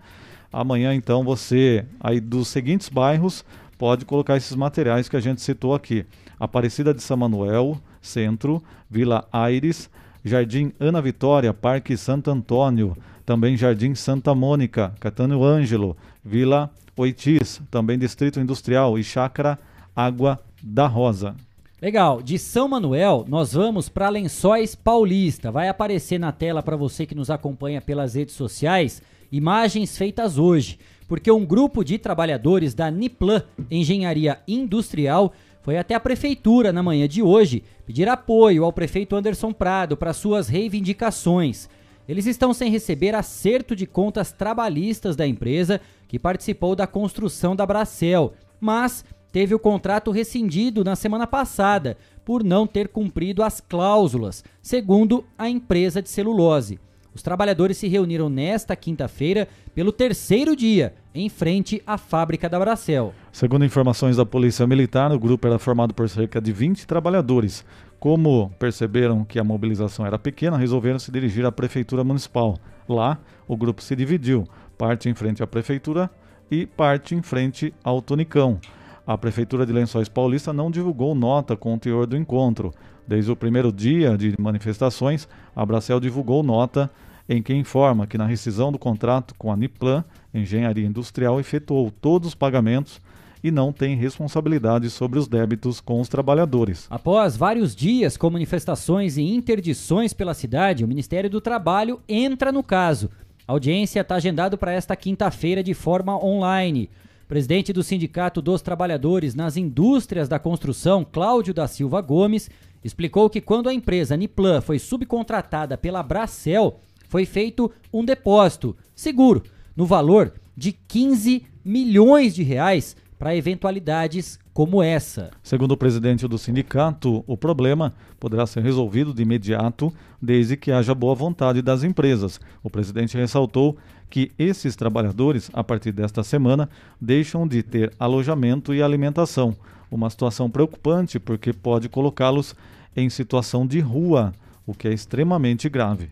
amanhã 0.52 0.94
então 0.94 1.24
você 1.24 1.86
aí 1.98 2.20
dos 2.20 2.48
seguintes 2.48 2.90
bairros 2.90 3.42
pode 3.78 4.04
colocar 4.04 4.36
esses 4.36 4.54
materiais 4.54 5.08
que 5.08 5.16
a 5.16 5.20
gente 5.20 5.40
citou 5.40 5.74
aqui. 5.74 6.04
Aparecida 6.38 6.92
de 6.92 7.02
São 7.02 7.16
Manuel, 7.16 7.80
Centro, 8.02 8.62
Vila 8.90 9.26
Aires, 9.32 9.88
Jardim 10.22 10.70
Ana 10.78 11.00
Vitória, 11.00 11.54
Parque 11.54 11.96
Santo 11.96 12.30
Antônio, 12.30 12.94
também 13.24 13.56
Jardim 13.56 13.94
Santa 13.94 14.34
Mônica, 14.34 14.92
Catânio 15.00 15.42
Ângelo, 15.42 15.96
Vila 16.22 16.70
Oitis, 16.94 17.62
também 17.70 17.98
Distrito 17.98 18.38
Industrial 18.38 18.98
e 18.98 19.02
Chácara 19.02 19.58
Água 19.98 20.38
da 20.62 20.86
Rosa. 20.86 21.34
Legal, 21.82 22.22
de 22.22 22.38
São 22.38 22.68
Manuel 22.68 23.24
nós 23.26 23.52
vamos 23.54 23.88
para 23.88 24.08
Lençóis 24.08 24.76
Paulista. 24.76 25.50
Vai 25.50 25.68
aparecer 25.68 26.20
na 26.20 26.30
tela 26.30 26.62
para 26.62 26.76
você 26.76 27.04
que 27.04 27.16
nos 27.16 27.30
acompanha 27.30 27.80
pelas 27.80 28.14
redes 28.14 28.36
sociais 28.36 29.02
imagens 29.32 29.98
feitas 29.98 30.38
hoje, 30.38 30.78
porque 31.08 31.32
um 31.32 31.44
grupo 31.44 31.82
de 31.82 31.98
trabalhadores 31.98 32.74
da 32.74 32.92
Niplan 32.92 33.42
Engenharia 33.68 34.38
Industrial 34.46 35.32
foi 35.62 35.76
até 35.76 35.96
a 35.96 36.00
prefeitura 36.00 36.72
na 36.72 36.80
manhã 36.80 37.08
de 37.08 37.20
hoje 37.20 37.64
pedir 37.84 38.08
apoio 38.08 38.64
ao 38.64 38.72
prefeito 38.72 39.16
Anderson 39.16 39.52
Prado 39.52 39.96
para 39.96 40.12
suas 40.12 40.46
reivindicações. 40.46 41.68
Eles 42.08 42.24
estão 42.24 42.54
sem 42.54 42.70
receber 42.70 43.16
acerto 43.16 43.74
de 43.74 43.84
contas 43.84 44.30
trabalhistas 44.30 45.16
da 45.16 45.26
empresa 45.26 45.80
que 46.06 46.20
participou 46.20 46.76
da 46.76 46.86
construção 46.86 47.56
da 47.56 47.66
Bracel, 47.66 48.32
mas 48.60 49.04
teve 49.32 49.54
o 49.54 49.58
contrato 49.58 50.10
rescindido 50.10 50.84
na 50.84 50.96
semana 50.96 51.26
passada 51.26 51.96
por 52.24 52.44
não 52.44 52.66
ter 52.66 52.88
cumprido 52.88 53.42
as 53.42 53.60
cláusulas, 53.60 54.44
segundo 54.60 55.24
a 55.36 55.48
empresa 55.48 56.02
de 56.02 56.08
celulose. 56.08 56.78
Os 57.14 57.22
trabalhadores 57.22 57.76
se 57.76 57.88
reuniram 57.88 58.28
nesta 58.28 58.76
quinta-feira 58.76 59.48
pelo 59.74 59.90
terceiro 59.90 60.54
dia, 60.54 60.94
em 61.14 61.28
frente 61.28 61.82
à 61.86 61.98
fábrica 61.98 62.48
da 62.48 62.60
Bracel. 62.60 63.12
Segundo 63.32 63.64
informações 63.64 64.16
da 64.16 64.24
Polícia 64.24 64.66
Militar, 64.66 65.10
o 65.10 65.18
grupo 65.18 65.46
era 65.46 65.58
formado 65.58 65.92
por 65.92 66.08
cerca 66.08 66.40
de 66.40 66.52
20 66.52 66.86
trabalhadores. 66.86 67.64
Como 67.98 68.52
perceberam 68.58 69.24
que 69.24 69.38
a 69.38 69.42
mobilização 69.42 70.06
era 70.06 70.16
pequena, 70.18 70.56
resolveram 70.56 70.98
se 71.00 71.10
dirigir 71.10 71.44
à 71.44 71.50
Prefeitura 71.50 72.04
Municipal. 72.04 72.56
Lá, 72.88 73.18
o 73.48 73.56
grupo 73.56 73.82
se 73.82 73.96
dividiu, 73.96 74.46
parte 74.76 75.08
em 75.08 75.14
frente 75.14 75.42
à 75.42 75.46
Prefeitura 75.46 76.08
e 76.48 76.66
parte 76.66 77.16
em 77.16 77.22
frente 77.22 77.74
ao 77.82 78.00
Tonicão. 78.00 78.60
A 79.08 79.16
Prefeitura 79.16 79.64
de 79.64 79.72
Lençóis 79.72 80.06
Paulista 80.06 80.52
não 80.52 80.70
divulgou 80.70 81.14
nota 81.14 81.56
com 81.56 81.72
o 81.72 81.78
teor 81.78 82.06
do 82.06 82.14
encontro. 82.14 82.74
Desde 83.06 83.32
o 83.32 83.36
primeiro 83.36 83.72
dia 83.72 84.18
de 84.18 84.34
manifestações, 84.38 85.26
a 85.56 85.64
Bracel 85.64 85.98
divulgou 85.98 86.42
nota 86.42 86.90
em 87.26 87.42
que 87.42 87.54
informa 87.54 88.06
que 88.06 88.18
na 88.18 88.26
rescisão 88.26 88.70
do 88.70 88.78
contrato 88.78 89.34
com 89.38 89.50
a 89.50 89.56
Niplan, 89.56 90.04
Engenharia 90.34 90.86
Industrial, 90.86 91.40
efetuou 91.40 91.90
todos 91.90 92.28
os 92.28 92.34
pagamentos 92.34 93.00
e 93.42 93.50
não 93.50 93.72
tem 93.72 93.96
responsabilidade 93.96 94.90
sobre 94.90 95.18
os 95.18 95.26
débitos 95.26 95.80
com 95.80 96.02
os 96.02 96.08
trabalhadores. 96.10 96.86
Após 96.90 97.34
vários 97.34 97.74
dias 97.74 98.14
com 98.18 98.28
manifestações 98.28 99.16
e 99.16 99.22
interdições 99.22 100.12
pela 100.12 100.34
cidade, 100.34 100.84
o 100.84 100.88
Ministério 100.88 101.30
do 101.30 101.40
Trabalho 101.40 101.98
entra 102.06 102.52
no 102.52 102.62
caso. 102.62 103.08
A 103.46 103.52
audiência 103.52 104.02
está 104.02 104.16
agendada 104.16 104.58
para 104.58 104.74
esta 104.74 104.94
quinta-feira 104.94 105.62
de 105.62 105.72
forma 105.72 106.22
online. 106.22 106.90
Presidente 107.28 107.74
do 107.74 107.82
Sindicato 107.82 108.40
dos 108.40 108.62
Trabalhadores 108.62 109.34
nas 109.34 109.58
Indústrias 109.58 110.30
da 110.30 110.38
Construção, 110.38 111.04
Cláudio 111.04 111.52
da 111.52 111.68
Silva 111.68 112.00
Gomes, 112.00 112.50
explicou 112.82 113.28
que 113.28 113.42
quando 113.42 113.68
a 113.68 113.74
empresa 113.74 114.16
Niplan 114.16 114.62
foi 114.62 114.78
subcontratada 114.78 115.76
pela 115.76 116.02
Bracel, 116.02 116.80
foi 117.06 117.26
feito 117.26 117.70
um 117.92 118.02
depósito 118.02 118.74
seguro 118.94 119.42
no 119.76 119.84
valor 119.84 120.32
de 120.56 120.72
15 120.72 121.44
milhões 121.62 122.34
de 122.34 122.42
reais 122.42 122.96
para 123.18 123.36
eventualidades 123.36 124.38
como 124.54 124.82
essa. 124.82 125.30
Segundo 125.42 125.72
o 125.72 125.76
presidente 125.76 126.26
do 126.26 126.38
sindicato, 126.38 127.22
o 127.26 127.36
problema 127.36 127.94
poderá 128.18 128.46
ser 128.46 128.62
resolvido 128.62 129.12
de 129.12 129.22
imediato, 129.22 129.92
desde 130.20 130.56
que 130.56 130.72
haja 130.72 130.94
boa 130.94 131.14
vontade 131.14 131.60
das 131.60 131.84
empresas. 131.84 132.40
O 132.62 132.70
presidente 132.70 133.16
ressaltou 133.16 133.76
que 134.10 134.30
esses 134.38 134.74
trabalhadores, 134.74 135.50
a 135.52 135.62
partir 135.62 135.92
desta 135.92 136.22
semana, 136.22 136.68
deixam 137.00 137.46
de 137.46 137.62
ter 137.62 137.92
alojamento 137.98 138.72
e 138.74 138.82
alimentação. 138.82 139.56
Uma 139.90 140.10
situação 140.10 140.50
preocupante 140.50 141.18
porque 141.18 141.52
pode 141.52 141.88
colocá-los 141.88 142.54
em 142.96 143.08
situação 143.08 143.66
de 143.66 143.80
rua, 143.80 144.32
o 144.66 144.74
que 144.74 144.88
é 144.88 144.92
extremamente 144.92 145.68
grave. 145.68 146.10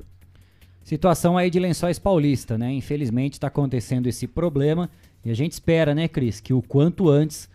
Situação 0.82 1.36
aí 1.36 1.50
de 1.50 1.58
Lençóis 1.58 1.98
Paulista, 1.98 2.56
né? 2.56 2.72
Infelizmente 2.72 3.34
está 3.34 3.48
acontecendo 3.48 4.06
esse 4.06 4.26
problema 4.26 4.88
e 5.24 5.30
a 5.30 5.34
gente 5.34 5.52
espera, 5.52 5.94
né, 5.94 6.06
Cris, 6.06 6.38
que 6.38 6.54
o 6.54 6.62
quanto 6.62 7.08
antes 7.08 7.48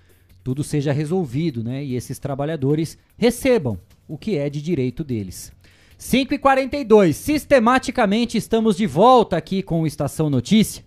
tudo 0.44 0.64
seja 0.64 0.92
resolvido, 0.92 1.64
né? 1.64 1.84
E 1.84 1.96
esses 1.96 2.20
trabalhadores 2.20 2.98
recebam 3.18 3.78
o 4.08 4.18
que 4.18 4.38
é 4.38 4.50
de 4.50 4.62
direito 4.62 5.04
deles. 5.04 5.54
5 6.02 6.34
e 6.34 6.40
42 6.40 7.16
sistematicamente 7.16 8.36
estamos 8.36 8.76
de 8.76 8.88
volta 8.88 9.38
aqui 9.38 9.62
com 9.62 9.84
o 9.84 9.88
Estação 9.88 10.32
Notícia, 10.32 10.84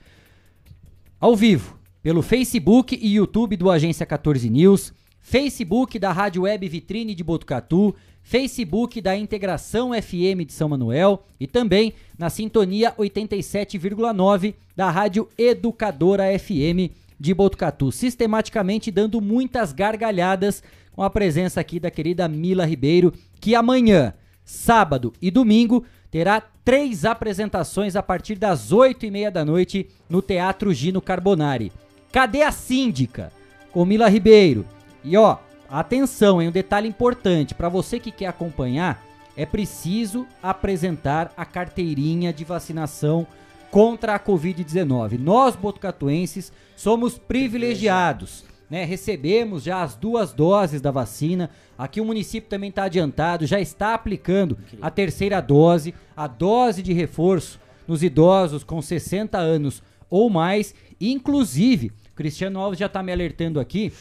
ao 1.20 1.36
vivo, 1.36 1.78
pelo 2.02 2.20
Facebook 2.20 2.98
e 3.00 3.14
YouTube 3.14 3.56
do 3.56 3.70
Agência 3.70 4.04
14 4.04 4.50
News, 4.50 4.92
Facebook 5.20 6.00
da 6.00 6.10
Rádio 6.10 6.42
Web 6.42 6.68
Vitrine 6.68 7.14
de 7.14 7.22
Botucatu, 7.22 7.94
Facebook 8.24 9.00
da 9.00 9.16
Integração 9.16 9.92
FM 9.92 10.44
de 10.44 10.52
São 10.52 10.68
Manuel 10.68 11.24
e 11.38 11.46
também 11.46 11.94
na 12.18 12.28
sintonia 12.28 12.92
87,9 12.98 14.54
da 14.74 14.90
Rádio 14.90 15.28
Educadora 15.38 16.24
FM 16.36 16.90
de 17.20 17.32
Botucatu, 17.32 17.92
sistematicamente 17.92 18.90
dando 18.90 19.20
muitas 19.20 19.72
gargalhadas 19.72 20.60
com 20.90 21.04
a 21.04 21.08
presença 21.08 21.60
aqui 21.60 21.78
da 21.78 21.90
querida 21.90 22.26
Mila 22.26 22.66
Ribeiro, 22.66 23.14
que 23.40 23.54
amanhã, 23.54 24.12
sábado 24.44 25.12
e 25.20 25.30
domingo 25.30 25.84
terá 26.10 26.40
três 26.64 27.04
apresentações 27.04 27.96
a 27.96 28.02
partir 28.02 28.36
das 28.36 28.72
oito 28.72 29.04
e 29.04 29.10
meia 29.10 29.30
da 29.30 29.44
noite 29.44 29.88
no 30.08 30.22
Teatro 30.22 30.72
Gino 30.72 31.00
Carbonari. 31.00 31.72
Cadê 32.12 32.42
a 32.42 32.52
síndica? 32.52 33.32
Com 33.72 33.84
Mila 33.84 34.08
Ribeiro. 34.08 34.64
E 35.02 35.16
ó, 35.16 35.38
Atenção, 35.74 36.40
em 36.40 36.46
um 36.46 36.52
detalhe 36.52 36.88
importante, 36.88 37.52
para 37.52 37.68
você 37.68 37.98
que 37.98 38.12
quer 38.12 38.26
acompanhar, 38.26 39.02
é 39.36 39.44
preciso 39.44 40.24
apresentar 40.40 41.32
a 41.36 41.44
carteirinha 41.44 42.32
de 42.32 42.44
vacinação 42.44 43.26
contra 43.72 44.14
a 44.14 44.20
Covid-19. 44.20 45.18
Nós, 45.18 45.56
botucatuenses, 45.56 46.52
somos 46.76 47.18
privilegiados. 47.18 48.44
Né? 48.70 48.84
Recebemos 48.84 49.62
já 49.62 49.82
as 49.82 49.94
duas 49.94 50.32
doses 50.32 50.80
da 50.80 50.90
vacina. 50.90 51.50
Aqui 51.76 52.00
o 52.00 52.04
município 52.04 52.48
também 52.48 52.70
está 52.70 52.84
adiantado, 52.84 53.46
já 53.46 53.60
está 53.60 53.94
aplicando 53.94 54.58
a 54.80 54.90
terceira 54.90 55.40
dose, 55.40 55.94
a 56.16 56.26
dose 56.26 56.82
de 56.82 56.92
reforço 56.92 57.60
nos 57.86 58.02
idosos 58.02 58.64
com 58.64 58.80
60 58.80 59.38
anos 59.38 59.82
ou 60.08 60.30
mais. 60.30 60.74
Inclusive, 61.00 61.92
Cristiano 62.14 62.58
Alves 62.58 62.78
já 62.78 62.86
está 62.86 63.02
me 63.02 63.12
alertando 63.12 63.60
aqui, 63.60 63.92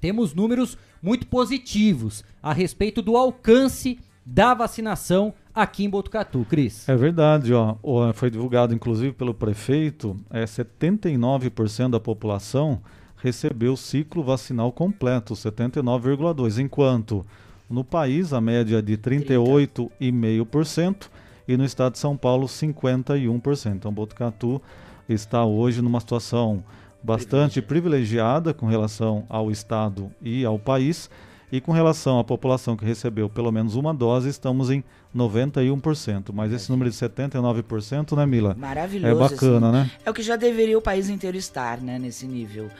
temos 0.00 0.34
números 0.34 0.76
muito 1.00 1.26
positivos 1.26 2.24
a 2.42 2.52
respeito 2.52 3.02
do 3.02 3.16
alcance 3.16 3.98
da 4.24 4.54
vacinação 4.54 5.34
aqui 5.54 5.84
em 5.84 5.90
Botucatu, 5.90 6.46
Cris. 6.48 6.88
É 6.88 6.96
verdade, 6.96 7.52
ó. 7.52 7.76
Foi 8.14 8.30
divulgado 8.30 8.74
inclusive 8.74 9.12
pelo 9.12 9.34
prefeito, 9.34 10.16
é 10.30 10.44
79% 10.44 11.90
da 11.90 12.00
população 12.00 12.80
recebeu 13.22 13.74
o 13.74 13.76
ciclo 13.76 14.22
vacinal 14.22 14.72
completo, 14.72 15.34
79,2, 15.34 16.58
enquanto 16.58 17.26
no 17.70 17.84
país 17.84 18.32
a 18.32 18.40
média 18.40 18.78
é 18.78 18.82
de 18.82 18.98
38,5% 18.98 21.08
e 21.46 21.56
no 21.56 21.64
estado 21.64 21.92
de 21.92 22.00
São 22.00 22.16
Paulo 22.16 22.46
51%. 22.46 23.76
Então 23.76 23.92
Botucatu 23.92 24.60
está 25.08 25.44
hoje 25.44 25.80
numa 25.80 26.00
situação 26.00 26.64
bastante 27.02 27.62
privilegiada 27.62 28.52
com 28.52 28.66
relação 28.66 29.24
ao 29.28 29.50
Estado 29.50 30.10
e 30.20 30.44
ao 30.44 30.58
país. 30.58 31.08
E 31.50 31.60
com 31.60 31.70
relação 31.70 32.18
à 32.18 32.24
população 32.24 32.76
que 32.76 32.84
recebeu 32.84 33.28
pelo 33.28 33.52
menos 33.52 33.76
uma 33.76 33.92
dose, 33.92 34.28
estamos 34.28 34.70
em 34.70 34.82
91%. 35.14 36.30
Mas 36.32 36.50
esse 36.50 36.70
número 36.70 36.90
de 36.90 36.96
79%, 36.96 38.16
né, 38.16 38.24
Mila? 38.24 38.56
Maravilhoso. 38.58 39.14
É 39.14 39.18
bacana, 39.18 39.68
assim. 39.68 39.76
né? 39.76 39.90
É 40.06 40.10
o 40.10 40.14
que 40.14 40.22
já 40.22 40.34
deveria 40.34 40.78
o 40.78 40.82
país 40.82 41.10
inteiro 41.10 41.36
estar, 41.36 41.78
né, 41.78 41.98
nesse 41.98 42.26
nível. 42.26 42.70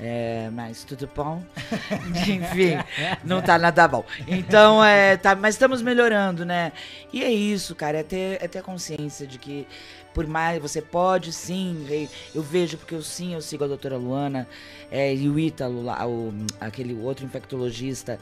É, 0.00 0.50
mas 0.52 0.84
tudo 0.84 1.08
bom? 1.14 1.42
Enfim, 2.26 2.76
não 3.24 3.40
tá 3.40 3.58
nada 3.58 3.86
bom. 3.86 4.04
Então, 4.26 4.82
é, 4.82 5.16
tá, 5.16 5.34
mas 5.36 5.54
estamos 5.54 5.82
melhorando, 5.82 6.44
né? 6.44 6.72
E 7.12 7.22
é 7.22 7.30
isso, 7.30 7.74
cara, 7.74 7.98
é 7.98 8.02
ter, 8.02 8.42
é 8.42 8.48
ter 8.48 8.62
consciência 8.62 9.26
de 9.26 9.38
que 9.38 9.66
por 10.12 10.26
mais 10.26 10.60
você 10.60 10.82
pode 10.82 11.32
sim, 11.32 11.86
eu 12.34 12.42
vejo 12.42 12.76
porque 12.76 12.94
eu 12.94 13.02
sim, 13.02 13.34
eu 13.34 13.40
sigo 13.40 13.64
a 13.64 13.66
doutora 13.66 13.96
Luana 13.96 14.46
é, 14.90 15.14
e 15.14 15.28
o 15.28 15.38
Ítalo, 15.38 15.82
lá, 15.82 16.06
o, 16.06 16.32
aquele 16.60 16.94
outro 16.94 17.24
infectologista, 17.24 18.18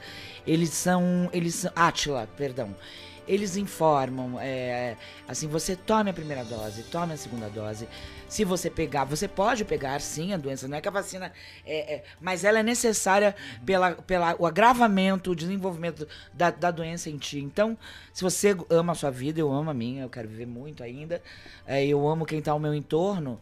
eles 0.46 0.70
são, 0.70 1.28
eles 1.32 1.54
são, 1.56 1.72
Atila, 1.74 2.28
perdão, 2.36 2.74
eles 3.26 3.56
informam, 3.56 4.38
é, 4.40 4.96
assim, 5.28 5.46
você 5.46 5.76
tome 5.76 6.10
a 6.10 6.12
primeira 6.12 6.44
dose, 6.44 6.82
tome 6.84 7.14
a 7.14 7.16
segunda 7.16 7.48
dose, 7.48 7.88
se 8.28 8.44
você 8.44 8.70
pegar, 8.70 9.04
você 9.04 9.26
pode 9.26 9.64
pegar 9.64 10.00
sim 10.00 10.32
a 10.32 10.36
doença, 10.36 10.68
não 10.68 10.76
é 10.76 10.80
que 10.80 10.88
a 10.88 10.90
vacina 10.90 11.32
é, 11.64 11.94
é 11.94 12.04
mas 12.20 12.44
ela 12.44 12.60
é 12.60 12.62
necessária 12.62 13.34
pela, 13.64 13.92
pela 13.92 14.36
o 14.38 14.46
agravamento, 14.46 15.32
o 15.32 15.36
desenvolvimento 15.36 16.06
da, 16.32 16.50
da 16.50 16.70
doença 16.70 17.10
em 17.10 17.18
ti. 17.18 17.40
Então, 17.40 17.76
se 18.12 18.22
você 18.22 18.56
ama 18.68 18.92
a 18.92 18.94
sua 18.94 19.10
vida, 19.10 19.40
eu 19.40 19.52
amo 19.52 19.70
a 19.70 19.74
minha, 19.74 20.02
eu 20.02 20.08
quero 20.08 20.28
viver 20.28 20.46
muito 20.46 20.82
ainda, 20.82 21.22
é, 21.66 21.84
eu 21.84 22.06
amo 22.06 22.24
quem 22.24 22.38
está 22.38 22.52
ao 22.52 22.58
meu 22.58 22.74
entorno. 22.74 23.40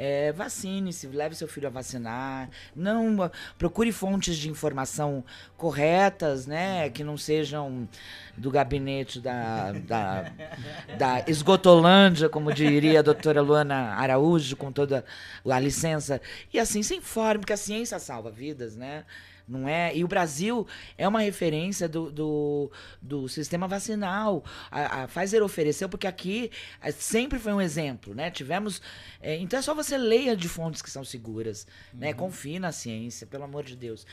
É, 0.00 0.30
vacine-se, 0.30 1.08
leve 1.08 1.34
seu 1.34 1.48
filho 1.48 1.66
a 1.66 1.70
vacinar. 1.70 2.48
Não 2.74 3.28
procure 3.58 3.90
fontes 3.90 4.36
de 4.36 4.48
informação 4.48 5.24
corretas, 5.56 6.46
né? 6.46 6.88
Que 6.88 7.02
não 7.02 7.18
sejam 7.18 7.88
do 8.36 8.48
gabinete 8.48 9.20
da, 9.20 9.72
da, 9.72 10.32
da 10.96 11.24
esgotolândia, 11.26 12.28
como 12.28 12.54
diria 12.54 13.00
a 13.00 13.02
doutora 13.02 13.42
Luana 13.42 13.94
Araújo, 13.94 14.56
com 14.56 14.70
toda 14.70 15.04
a 15.44 15.58
licença. 15.58 16.20
E 16.54 16.60
assim, 16.60 16.80
se 16.80 16.94
informe, 16.94 17.40
porque 17.40 17.52
a 17.52 17.56
ciência 17.56 17.98
salva 17.98 18.30
vidas, 18.30 18.76
né? 18.76 19.04
Não 19.48 19.68
é? 19.68 19.96
E 19.96 20.04
o 20.04 20.08
Brasil 20.08 20.66
é 20.96 21.08
uma 21.08 21.20
referência 21.20 21.88
do, 21.88 22.10
do, 22.10 22.70
do 23.00 23.28
sistema 23.28 23.66
vacinal. 23.66 24.44
A, 24.70 25.04
a, 25.04 25.08
Pfizer 25.08 25.42
ofereceu, 25.42 25.88
porque 25.88 26.06
aqui 26.06 26.50
é, 26.80 26.92
sempre 26.92 27.38
foi 27.38 27.52
um 27.52 27.60
exemplo, 27.60 28.14
né? 28.14 28.30
Tivemos. 28.30 28.82
É, 29.20 29.36
então 29.36 29.58
é 29.58 29.62
só 29.62 29.74
você 29.74 29.96
leia 29.96 30.36
de 30.36 30.48
fontes 30.48 30.82
que 30.82 30.90
são 30.90 31.04
seguras, 31.04 31.66
né? 31.66 31.72
uhum. 31.92 32.00
né? 32.00 32.12
Confie 32.12 32.58
na 32.58 32.72
ciência, 32.72 33.26
pelo 33.26 33.44
amor 33.44 33.64
de 33.64 33.74
Deus. 33.74 34.06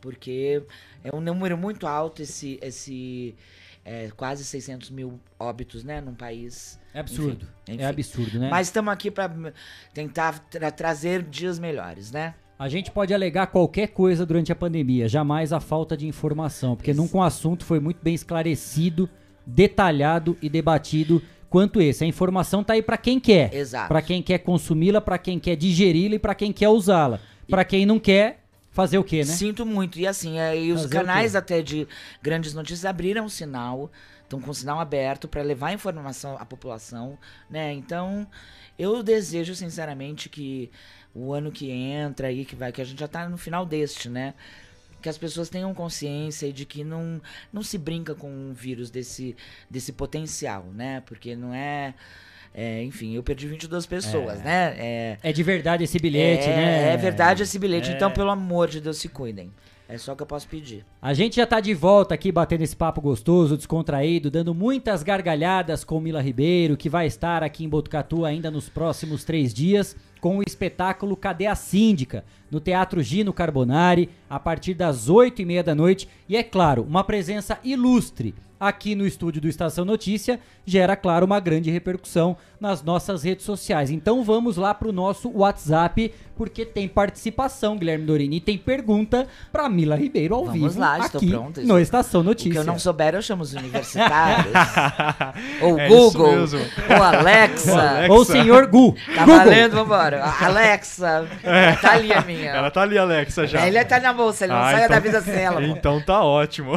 Porque 0.00 0.62
é 1.04 1.14
um 1.14 1.20
número 1.20 1.56
muito 1.56 1.86
alto 1.86 2.22
esse. 2.22 2.58
esse 2.60 3.36
é, 3.82 4.10
quase 4.14 4.44
600 4.44 4.90
mil 4.90 5.18
óbitos, 5.38 5.82
né, 5.82 6.02
num 6.02 6.14
país. 6.14 6.78
É 6.92 7.00
absurdo. 7.00 7.46
Enfim, 7.62 7.74
enfim. 7.74 7.82
É 7.82 7.86
absurdo, 7.86 8.38
né? 8.38 8.50
Mas 8.50 8.66
estamos 8.66 8.92
aqui 8.92 9.10
para 9.10 9.32
tentar 9.94 10.38
tra 10.38 10.70
trazer 10.70 11.22
dias 11.22 11.58
melhores, 11.58 12.10
né? 12.10 12.34
A 12.60 12.68
gente 12.68 12.90
pode 12.90 13.14
alegar 13.14 13.46
qualquer 13.46 13.88
coisa 13.88 14.26
durante 14.26 14.52
a 14.52 14.54
pandemia, 14.54 15.08
jamais 15.08 15.50
a 15.50 15.60
falta 15.60 15.96
de 15.96 16.06
informação, 16.06 16.76
porque 16.76 16.92
nunca 16.92 17.16
um 17.16 17.22
assunto 17.22 17.64
foi 17.64 17.80
muito 17.80 18.00
bem 18.02 18.14
esclarecido, 18.14 19.08
detalhado 19.46 20.36
e 20.42 20.50
debatido 20.50 21.22
quanto 21.48 21.80
esse. 21.80 22.04
A 22.04 22.06
informação 22.06 22.62
tá 22.62 22.74
aí 22.74 22.82
para 22.82 22.98
quem 22.98 23.18
quer. 23.18 23.54
Exato. 23.54 23.88
Para 23.88 24.02
quem 24.02 24.22
quer 24.22 24.40
consumi-la, 24.40 25.00
para 25.00 25.16
quem 25.16 25.38
quer 25.38 25.56
digeri-la 25.56 26.16
e 26.16 26.18
para 26.18 26.34
quem 26.34 26.52
quer 26.52 26.68
usá-la. 26.68 27.18
Para 27.48 27.64
quem 27.64 27.86
não 27.86 27.98
quer, 27.98 28.44
fazer 28.70 28.98
o 28.98 29.04
quê, 29.04 29.20
né? 29.20 29.32
Sinto 29.32 29.64
muito. 29.64 29.98
E 29.98 30.06
assim, 30.06 30.38
é, 30.38 30.60
e 30.60 30.70
os 30.70 30.82
fazer 30.82 30.94
canais 30.96 31.34
até 31.34 31.62
de 31.62 31.88
grandes 32.20 32.52
notícias 32.52 32.84
abriram 32.84 33.24
o 33.24 33.30
sinal, 33.30 33.90
estão 34.22 34.38
com 34.38 34.50
o 34.50 34.54
sinal 34.54 34.78
aberto 34.78 35.26
para 35.26 35.40
levar 35.40 35.72
informação 35.72 36.36
à 36.38 36.44
população, 36.44 37.16
né? 37.48 37.72
Então, 37.72 38.26
eu 38.78 39.02
desejo 39.02 39.54
sinceramente 39.54 40.28
que 40.28 40.70
o 41.14 41.32
ano 41.32 41.50
que 41.50 41.70
entra 41.70 42.28
aí, 42.28 42.44
que 42.44 42.54
vai, 42.54 42.72
que 42.72 42.80
a 42.80 42.84
gente 42.84 42.98
já 42.98 43.08
tá 43.08 43.28
no 43.28 43.36
final 43.36 43.66
deste, 43.66 44.08
né? 44.08 44.34
Que 45.02 45.08
as 45.08 45.18
pessoas 45.18 45.48
tenham 45.48 45.72
consciência 45.74 46.52
de 46.52 46.64
que 46.64 46.84
não, 46.84 47.20
não 47.52 47.62
se 47.62 47.78
brinca 47.78 48.14
com 48.14 48.30
um 48.30 48.52
vírus 48.52 48.90
desse, 48.90 49.36
desse 49.68 49.92
potencial, 49.92 50.64
né? 50.74 51.02
Porque 51.06 51.34
não 51.34 51.54
é. 51.54 51.94
É, 52.52 52.82
enfim, 52.82 53.14
eu 53.14 53.22
perdi 53.22 53.46
22 53.46 53.86
pessoas, 53.86 54.40
é. 54.40 54.44
né? 54.44 54.74
É, 54.76 55.18
é 55.22 55.32
de 55.32 55.42
verdade 55.42 55.84
esse 55.84 55.98
bilhete, 55.98 56.48
é, 56.48 56.56
né? 56.56 56.92
É 56.92 56.96
verdade 56.96 57.42
esse 57.44 57.58
bilhete. 57.58 57.90
É. 57.90 57.94
Então, 57.94 58.10
pelo 58.10 58.30
amor 58.30 58.68
de 58.68 58.80
Deus, 58.80 58.98
se 58.98 59.08
cuidem. 59.08 59.52
É 59.92 59.98
só 59.98 60.14
que 60.14 60.22
eu 60.22 60.26
posso 60.26 60.46
pedir. 60.46 60.86
A 61.02 61.12
gente 61.12 61.34
já 61.34 61.44
tá 61.44 61.58
de 61.58 61.74
volta 61.74 62.14
aqui 62.14 62.30
batendo 62.30 62.62
esse 62.62 62.76
papo 62.76 63.00
gostoso, 63.00 63.56
descontraído, 63.56 64.30
dando 64.30 64.54
muitas 64.54 65.02
gargalhadas 65.02 65.82
com 65.82 65.98
Mila 65.98 66.22
Ribeiro, 66.22 66.76
que 66.76 66.88
vai 66.88 67.08
estar 67.08 67.42
aqui 67.42 67.64
em 67.64 67.68
Botucatu 67.68 68.24
ainda 68.24 68.52
nos 68.52 68.68
próximos 68.68 69.24
três 69.24 69.52
dias 69.52 69.96
com 70.20 70.38
o 70.38 70.42
espetáculo 70.46 71.16
Cadê 71.16 71.46
a 71.46 71.56
Síndica? 71.56 72.24
No 72.50 72.60
Teatro 72.60 73.02
Gino 73.02 73.32
Carbonari, 73.32 74.10
a 74.28 74.38
partir 74.38 74.74
das 74.74 75.08
oito 75.08 75.42
e 75.42 75.44
meia 75.44 75.64
da 75.64 75.74
noite. 75.74 76.08
E 76.28 76.36
é 76.36 76.42
claro, 76.44 76.82
uma 76.82 77.02
presença 77.02 77.58
ilustre 77.64 78.32
aqui 78.60 78.94
no 78.94 79.06
estúdio 79.06 79.40
do 79.40 79.48
Estação 79.48 79.86
Notícia 79.86 80.38
gera, 80.66 80.94
claro, 80.94 81.24
uma 81.24 81.40
grande 81.40 81.70
repercussão 81.70 82.36
nas 82.60 82.82
nossas 82.82 83.22
redes 83.22 83.44
sociais. 83.44 83.90
Então 83.90 84.22
vamos 84.22 84.56
lá 84.56 84.74
pro 84.74 84.92
nosso 84.92 85.30
WhatsApp, 85.30 86.12
porque 86.36 86.64
tem 86.64 86.86
participação, 86.86 87.76
Guilherme 87.76 88.04
Dorini, 88.04 88.36
e 88.36 88.40
tem 88.40 88.58
pergunta 88.58 89.26
pra 89.50 89.68
Mila 89.68 89.96
Ribeiro 89.96 90.34
ao 90.34 90.44
vamos 90.44 90.54
vivo. 90.54 90.68
Vamos 90.68 90.80
lá, 90.80 90.98
estou 90.98 91.18
aqui 91.18 91.30
pronto. 91.30 91.60
No 91.62 91.78
Estação 91.78 92.22
Notícia. 92.22 92.50
O 92.50 92.52
que 92.52 92.58
eu 92.58 92.64
não 92.64 92.78
souber, 92.78 93.14
eu 93.14 93.22
chamo 93.22 93.42
os 93.42 93.54
universitários. 93.54 94.52
ou 95.62 95.78
é 95.78 95.88
Google. 95.88 96.28
Ou 96.28 97.02
Alexa. 97.02 97.80
Alexa. 97.80 98.12
Ou 98.12 98.20
o 98.20 98.24
senhor 98.24 98.66
Gu. 98.66 98.96
Tá 99.14 99.24
Google. 99.24 99.36
valendo, 99.36 99.72
vambora. 99.72 100.24
Alexa. 100.40 101.26
É. 101.42 101.72
Tá 101.72 101.92
ali 101.94 102.12
a 102.12 102.20
minha. 102.20 102.50
Ela 102.50 102.70
tá 102.70 102.82
ali, 102.82 102.96
Alexa, 102.96 103.46
já. 103.46 103.66
Ele 103.66 103.82
tá 103.84 103.98
na 103.98 104.12
bolsa, 104.12 104.44
ele 104.44 104.52
não 104.52 104.60
ah, 104.60 104.70
sai 104.70 104.84
então, 104.84 104.88
da 104.88 105.00
vida 105.00 105.20
sem 105.20 105.34
ela. 105.34 105.62
Então 105.64 106.00
tá 106.00 106.22
ótimo. 106.22 106.72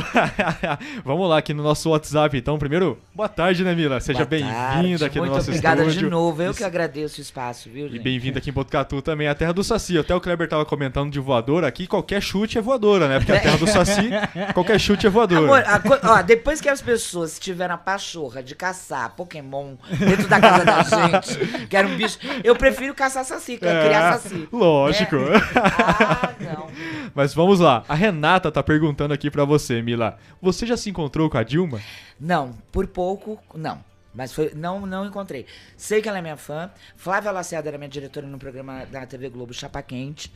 vamos 1.04 1.30
lá 1.30 1.38
aqui 1.38 1.54
no 1.54 1.62
nosso 1.62 1.90
WhatsApp. 1.90 2.38
Então, 2.38 2.58
primeiro, 2.58 2.98
boa 3.14 3.30
tarde, 3.30 3.64
né, 3.64 3.76
Mila? 3.76 4.00
Seja 4.00 4.26
bem-vinda 4.26 5.06
aqui 5.06 5.20
no 5.20 5.28
nosso 5.28 5.52
obrigada 5.82 6.00
de 6.00 6.10
novo. 6.10 6.42
Eu 6.42 6.54
que 6.54 6.64
agradeço 6.64 7.20
o 7.20 7.22
espaço, 7.22 7.70
viu, 7.70 7.88
gente? 7.88 8.00
E 8.00 8.04
bem-vinda 8.04 8.40
aqui 8.40 8.50
em 8.50 8.54
Botucatu 8.54 9.02
também, 9.02 9.28
a 9.28 9.36
terra 9.36 9.54
do 9.54 9.64
Saci. 9.64 9.98
Até 9.98 10.16
o 10.16 10.22
Kleber 10.22 10.48
tava 10.48 10.66
comentando 10.66 11.12
de 11.12 11.20
voadora. 11.20 11.68
Aqui 11.68 11.88
qualquer 11.88 12.22
chute 12.22 12.58
é 12.58 12.62
voadora, 12.62 13.08
né? 13.08 13.20
Porque 13.20 13.32
a 13.32 13.40
terra 13.40 13.58
do 13.58 13.68
Saci, 13.68 14.10
qualquer 14.54 14.80
chute 14.80 15.08
é 15.08 15.10
voadora. 15.10 15.68
Amor, 15.68 16.00
ó, 16.04 16.22
depois 16.22 16.62
que 16.62 16.70
as 16.70 16.82
pessoas 16.82 17.40
tiveram 17.40 17.76
a 17.76 17.78
pachorra 17.78 18.42
de 18.42 18.56
caçar 18.56 19.10
Pokémon 19.16 19.76
dentro 20.00 20.28
da 20.28 20.40
casa 20.40 20.66
da 20.66 20.84
gente, 20.84 21.68
que 21.68 21.76
era 21.76 21.88
um 21.88 21.96
bicho, 21.96 22.20
eu 22.44 22.56
prefiro 22.56 22.94
caçar 22.94 23.26
Saci, 23.26 23.58
que 23.58 23.66
é, 23.66 23.86
criar 23.86 24.20
Saci. 24.20 24.48
Lógico. 24.52 25.16
É. 25.16 25.36
Ah, 25.56 26.34
não. 26.40 26.68
Mas 27.14 27.34
vamos 27.34 27.60
lá. 27.60 27.84
A 27.88 27.96
Renata 27.96 28.52
tá 28.52 28.64
perguntando 28.64 29.14
aqui 29.14 29.30
para 29.30 29.46
você, 29.46 29.82
Mila. 29.82 30.18
Você 30.42 30.66
já 30.66 30.78
se 30.78 30.90
encontrou 30.90 31.30
com 31.30 31.38
a 31.38 31.44
Dilma? 31.44 31.80
Não, 32.20 32.54
por 32.72 32.88
pouco, 32.88 33.40
não. 33.56 33.93
Mas 34.14 34.34
foi, 34.34 34.54
não, 34.54 34.86
não 34.86 35.06
encontrei. 35.06 35.46
Sei 35.76 36.02
que 36.02 36.08
ela 36.08 36.20
é 36.20 36.22
minha 36.22 36.38
fã. 36.38 36.72
Flávia 36.96 37.32
Lacerda 37.32 37.70
era 37.70 37.78
minha 37.78 37.90
diretora 37.90 38.28
no 38.28 38.38
programa 38.38 38.86
da 38.86 39.06
TV 39.06 39.30
Globo 39.30 39.54
Chapa 39.54 39.82
Quente. 39.82 40.32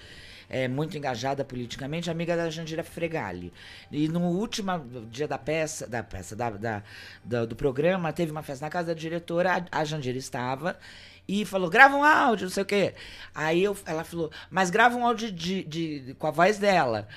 É, 0.50 0.66
muito 0.66 0.98
engajada 0.98 1.44
politicamente, 1.44 2.10
amiga 2.10 2.38
da 2.38 2.50
Jandira 2.50 2.82
Fregali. 2.82 3.52
E 3.92 4.08
no 4.08 4.22
último 4.22 4.72
dia 5.12 5.28
da 5.28 5.38
peça, 5.38 5.86
da 5.86 6.02
peça, 6.02 6.38
da, 6.38 6.50
da, 6.52 6.84
da 7.22 7.46
do 7.46 7.54
programa, 7.54 8.14
teve 8.14 8.32
uma 8.32 8.42
festa 8.42 8.66
na 8.66 8.70
casa 8.70 8.88
da 8.88 8.94
diretora, 8.94 9.68
a, 9.70 9.82
a 9.82 9.84
Jandira 9.84 10.18
estava 10.18 10.80
e 11.28 11.46
falou: 11.46 11.70
grava 11.70 11.98
um 11.98 12.04
áudio, 12.04 12.46
não 12.46 12.52
sei 12.52 12.64
o 12.64 12.66
quê. 12.66 12.94
Aí 13.36 13.64
eu, 13.64 13.78
ela 13.86 14.04
falou: 14.04 14.32
mas 14.50 14.70
grava 14.70 14.96
um 14.96 15.06
áudio 15.06 15.32
de, 15.32 15.64
de, 15.64 16.00
de, 16.00 16.14
com 16.14 16.28
a 16.28 16.32
voz 16.32 16.58
dela. 16.58 17.08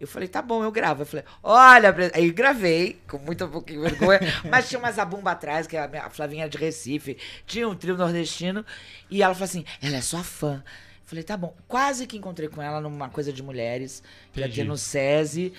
Eu 0.00 0.06
falei, 0.06 0.28
tá 0.28 0.40
bom, 0.40 0.62
eu 0.62 0.70
gravo. 0.70 1.02
Eu 1.02 1.06
falei, 1.06 1.24
olha, 1.42 1.94
aí 2.14 2.30
gravei, 2.30 3.00
com 3.08 3.18
muita 3.18 3.46
pouquinho 3.46 3.82
vergonha, 3.82 4.20
mas 4.48 4.68
tinha 4.68 4.78
uma 4.78 4.92
zabumba 4.92 5.32
atrás, 5.32 5.66
que 5.66 5.76
a, 5.76 5.88
minha, 5.88 6.04
a 6.04 6.10
Flavinha 6.10 6.48
de 6.48 6.56
Recife, 6.56 7.16
tinha 7.46 7.68
um 7.68 7.74
trio 7.74 7.96
nordestino, 7.96 8.64
e 9.10 9.22
ela 9.22 9.34
falou 9.34 9.46
assim, 9.46 9.64
ela 9.82 9.96
é 9.96 10.00
sua 10.00 10.22
fã. 10.22 10.62
Eu 10.64 11.04
falei, 11.04 11.24
tá 11.24 11.36
bom. 11.36 11.54
Quase 11.66 12.06
que 12.06 12.16
encontrei 12.16 12.48
com 12.48 12.62
ela 12.62 12.80
numa 12.80 13.08
coisa 13.08 13.32
de 13.32 13.42
mulheres, 13.42 14.02
que 14.32 14.40
ia 14.40 14.48
ter 14.48 14.64
no 14.64 14.76
SESI, 14.76 15.52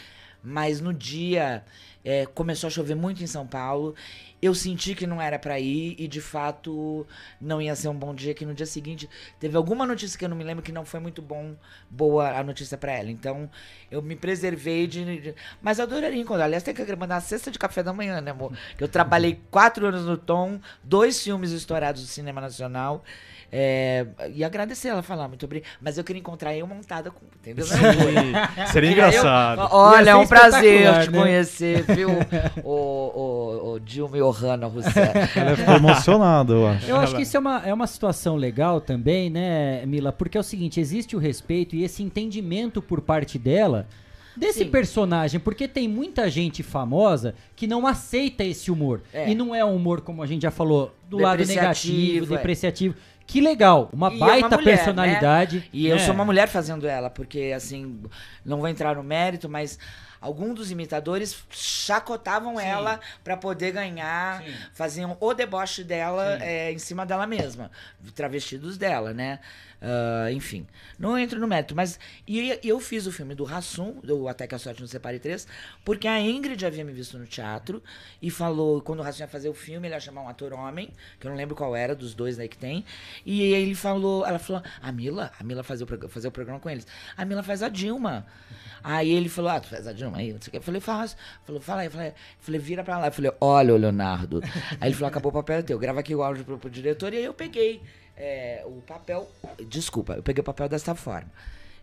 mas 0.44 0.80
no 0.80 0.94
dia 0.94 1.64
é, 2.04 2.26
começou 2.26 2.68
a 2.68 2.72
chover 2.72 2.96
muito 2.96 3.24
em 3.24 3.28
São 3.28 3.46
Paulo. 3.46 3.94
Eu 4.42 4.56
senti 4.56 4.96
que 4.96 5.06
não 5.06 5.22
era 5.22 5.38
para 5.38 5.60
ir 5.60 5.96
e 6.00 6.08
de 6.08 6.22
fato 6.22 7.06
não 7.42 7.62
ia 7.62 7.76
ser 7.76 7.90
um 7.90 7.94
bom 7.94 8.16
dia. 8.16 8.34
Que 8.34 8.46
no 8.46 8.54
dia 8.54 8.66
seguinte 8.66 9.10
teve 9.40 9.58
alguma 9.58 9.86
notícia 9.86 10.18
que 10.18 10.24
eu 10.24 10.30
não 10.30 10.38
me 10.38 10.44
lembro 10.44 10.64
que 10.64 10.72
não 10.72 10.86
foi 10.86 11.00
muito 11.02 11.22
bom, 11.22 11.56
boa 11.90 12.40
a 12.40 12.44
notícia 12.44 12.78
para 12.78 12.94
ela. 12.94 13.12
Então 13.12 13.50
eu 13.92 14.02
me 14.02 14.16
preservei 14.16 14.88
de, 14.88 15.20
de, 15.20 15.36
Mas 15.62 15.78
eu 15.78 15.84
adoraria 15.84 16.22
encontrar. 16.22 16.46
Aliás, 16.46 16.64
tem 16.64 16.74
que 16.74 16.96
mandar 16.96 17.18
a 17.18 17.22
cesta 17.22 17.52
de 17.52 17.60
café 17.60 17.84
da 17.84 17.92
manhã, 17.92 18.22
né, 18.22 18.32
amor? 18.32 18.58
Eu 18.80 18.88
trabalhei 18.88 19.42
quatro 19.52 19.86
anos 19.86 20.06
no 20.06 20.18
Tom, 20.18 20.60
dois 20.82 21.22
filmes 21.22 21.52
estourados 21.52 22.02
do 22.02 22.08
cinema 22.08 22.40
nacional. 22.40 23.04
É, 23.52 24.06
e 24.34 24.44
agradecer 24.44 24.90
ela 24.90 25.02
falar 25.02 25.28
muito 25.28 25.46
obrigado. 25.46 25.70
Mas 25.82 25.98
eu 25.98 26.04
queria 26.04 26.20
encontrar 26.20 26.56
eu 26.56 26.68
montada 26.68 27.10
com. 27.10 27.26
Entendeu? 27.40 27.66
Seria 27.66 28.92
engraçado. 28.92 29.62
Eu, 29.62 29.68
olha, 29.72 30.12
é 30.12 30.16
um 30.16 30.28
prazer 30.28 31.04
te 31.04 31.12
né? 31.12 31.20
conhecer, 31.20 31.84
viu? 31.84 32.10
o, 32.64 32.72
o, 32.72 33.72
o 33.74 33.80
Dilma 33.80 34.18
e 34.18 34.22
Ohana 34.22 34.68
Rousseff. 34.68 35.40
Ela 35.40 35.56
ficou 35.56 35.76
emocionada, 35.76 36.54
eu 36.54 36.68
acho. 36.68 36.86
Eu 36.90 36.98
acho 36.98 37.16
que 37.16 37.24
isso 37.24 37.38
é 37.38 37.40
uma, 37.40 37.62
é 37.66 37.74
uma 37.74 37.88
situação 37.88 38.36
legal 38.36 38.80
também, 38.80 39.30
né, 39.30 39.86
Mila? 39.86 40.12
Porque 40.12 40.38
é 40.38 40.42
o 40.42 40.44
seguinte: 40.44 40.80
existe 40.80 41.16
o 41.16 41.20
respeito 41.20 41.76
e 41.76 41.84
esse 41.84 42.04
entendimento 42.04 42.82
por 42.82 43.02
parte 43.02 43.40
dela 43.40 43.88
desse 44.40 44.60
Sim. 44.60 44.70
personagem, 44.70 45.40
porque 45.40 45.68
tem 45.68 45.88
muita 45.88 46.30
gente 46.30 46.64
famosa 46.64 47.36
que 47.56 47.68
não 47.68 47.86
aceita 47.86 48.44
esse 48.44 48.72
humor. 48.72 49.02
É. 49.14 49.30
E 49.30 49.36
não 49.36 49.54
é 49.54 49.64
um 49.66 49.76
humor, 49.76 50.02
como 50.02 50.24
a 50.24 50.26
gente 50.26 50.44
já 50.44 50.52
falou, 50.52 50.96
do 51.10 51.18
lado 51.18 51.46
negativo, 51.46 52.34
é. 52.34 52.38
depreciativo 52.38 52.96
que 53.30 53.40
legal, 53.40 53.90
uma 53.94 54.12
E 54.12 54.16
é 54.16 54.18
baita 54.18 54.58
mulher, 54.58 54.76
personalidade. 54.76 55.58
né? 55.58 55.64
E 55.72 55.88
eu 55.88 55.98
né? 55.98 56.04
sou 56.04 56.16
uma 56.16 56.26
mulher 56.26 56.48
fazendo 56.48 56.88
ela, 56.88 57.12
porque 57.12 57.54
assim, 57.56 58.02
não 58.44 58.58
vou 58.58 58.68
entrar 58.68 58.96
no 58.96 59.04
mérito, 59.04 59.48
mas 59.48 59.78
alguns 60.20 60.56
dos 60.56 60.72
imitadores 60.72 61.44
chacotavam 61.52 62.60
ela 62.60 63.00
pra 63.24 63.38
poder 63.38 63.72
ganhar, 63.72 64.44
faziam 64.74 65.16
o 65.20 65.34
deboche 65.36 65.84
dela 65.84 66.40
é, 66.42 66.72
em 66.72 66.80
cima 66.80 67.06
dela 67.06 67.28
mesma, 67.28 67.70
travestidos 68.16 68.80
dela, 68.80 69.14
né? 69.14 69.40
Ah, 69.82 70.30
enfim, 70.32 70.68
não 70.98 71.18
entro 71.18 71.40
no 71.40 71.48
mérito, 71.48 71.74
mas 71.74 71.98
e, 72.28 72.60
eu 72.64 72.80
fiz 72.82 73.08
o 73.08 73.12
filme 73.12 73.34
do 73.34 73.46
Rassum, 73.46 74.00
do 74.04 74.28
Até 74.28 74.46
que 74.46 74.54
a 74.54 74.60
Sorte 74.60 74.82
nos 74.82 74.92
Separe 74.92 75.20
Três, 75.20 75.48
porque 75.86 76.08
a 76.08 76.20
Ingrid 76.20 76.66
havia 76.66 76.84
me 76.84 76.92
visto 76.92 77.18
no 77.18 77.26
teatro 77.26 77.82
e 78.22 78.30
falou, 78.30 78.82
quando 78.82 79.00
o 79.00 79.04
Rassum 79.04 79.22
ia 79.22 79.28
fazer 79.28 79.48
o 79.48 79.54
filme, 79.54 79.88
ele 79.88 79.96
ia 79.96 80.00
chamar 80.00 80.22
um 80.22 80.28
ator 80.28 80.52
homem, 80.52 80.92
que 81.18 81.26
eu 81.26 81.32
não 81.32 81.38
lembro 81.38 81.56
qual 81.56 81.76
era, 81.76 81.96
dos 81.96 82.14
dois 82.14 82.38
aí 82.40 82.50
que 82.50 82.58
tem, 82.58 82.84
e 83.26 83.42
ele 83.42 83.74
falou, 83.74 84.26
ela 84.26 84.40
falou, 84.40 84.62
a 84.82 84.92
Mila, 84.92 85.32
a 85.40 85.44
Mila 85.44 85.64
fazia 85.64 85.86
o, 85.86 86.28
o 86.28 86.32
programa 86.32 86.60
com 86.60 86.70
eles, 86.70 86.86
a 87.16 87.24
Mila 87.24 87.42
faz 87.42 87.64
a 87.64 87.70
Dilma. 87.70 88.26
Aí 88.84 89.12
ele 89.12 89.28
falou, 89.28 89.52
ah, 89.52 89.60
tu 89.60 89.68
faz 89.68 89.88
a 89.88 89.94
Dilma 89.94 90.18
aí, 90.18 90.34
não 90.34 90.42
sei 90.42 90.48
o 90.48 90.52
que. 90.52 90.58
Eu 90.58 90.62
falei, 90.62 90.80
faço. 90.80 91.16
Falou, 91.44 91.62
fala 91.62 91.82
aí. 91.82 91.88
Eu 91.88 91.92
falei, 91.92 92.14
falei, 92.40 92.60
vira 92.62 92.82
pra 92.82 92.98
lá. 92.98 93.08
Eu 93.08 93.12
falei, 93.12 93.32
olha, 93.42 93.74
ô 93.74 93.78
Leonardo. 93.78 94.42
aí 94.80 94.88
ele 94.88 94.94
falou, 94.94 95.10
acabou 95.10 95.32
o 95.32 95.34
papel 95.34 95.58
é 95.58 95.62
teu. 95.62 95.78
Grava 95.78 96.00
aqui 96.00 96.16
o 96.16 96.24
áudio 96.24 96.46
pro, 96.46 96.58
pro 96.58 96.70
diretor. 96.70 97.14
E 97.14 97.18
aí 97.18 97.26
eu 97.26 97.34
peguei 97.34 97.82
é, 98.20 98.64
o 98.66 98.82
papel. 98.82 99.28
Desculpa, 99.68 100.14
eu 100.14 100.22
peguei 100.24 100.42
o 100.42 100.44
papel 100.44 100.68
dessa 100.70 100.94
forma. 100.94 101.32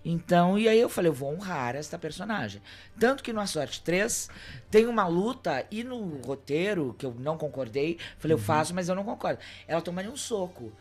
Então, 0.04 0.56
e 0.56 0.68
aí 0.68 0.78
eu 0.78 0.88
falei, 0.88 1.08
eu 1.08 1.14
vou 1.14 1.32
honrar 1.34 1.74
esta 1.74 1.98
personagem. 1.98 2.62
Tanto 3.00 3.24
que 3.24 3.32
no 3.32 3.40
A 3.40 3.46
Sorte 3.46 3.82
3 3.82 4.28
tem 4.70 4.86
uma 4.86 5.08
luta 5.08 5.66
e 5.68 5.82
no 5.82 6.18
roteiro, 6.24 6.94
que 6.96 7.04
eu 7.04 7.12
não 7.18 7.36
concordei, 7.36 7.98
falei, 8.18 8.34
eu 8.34 8.38
faço, 8.38 8.72
mas 8.72 8.88
eu 8.88 8.94
não 8.94 9.02
concordo. 9.02 9.40
Ela 9.66 9.80
tomaria 9.80 10.08
um 10.10 10.16
soco. 10.16 10.72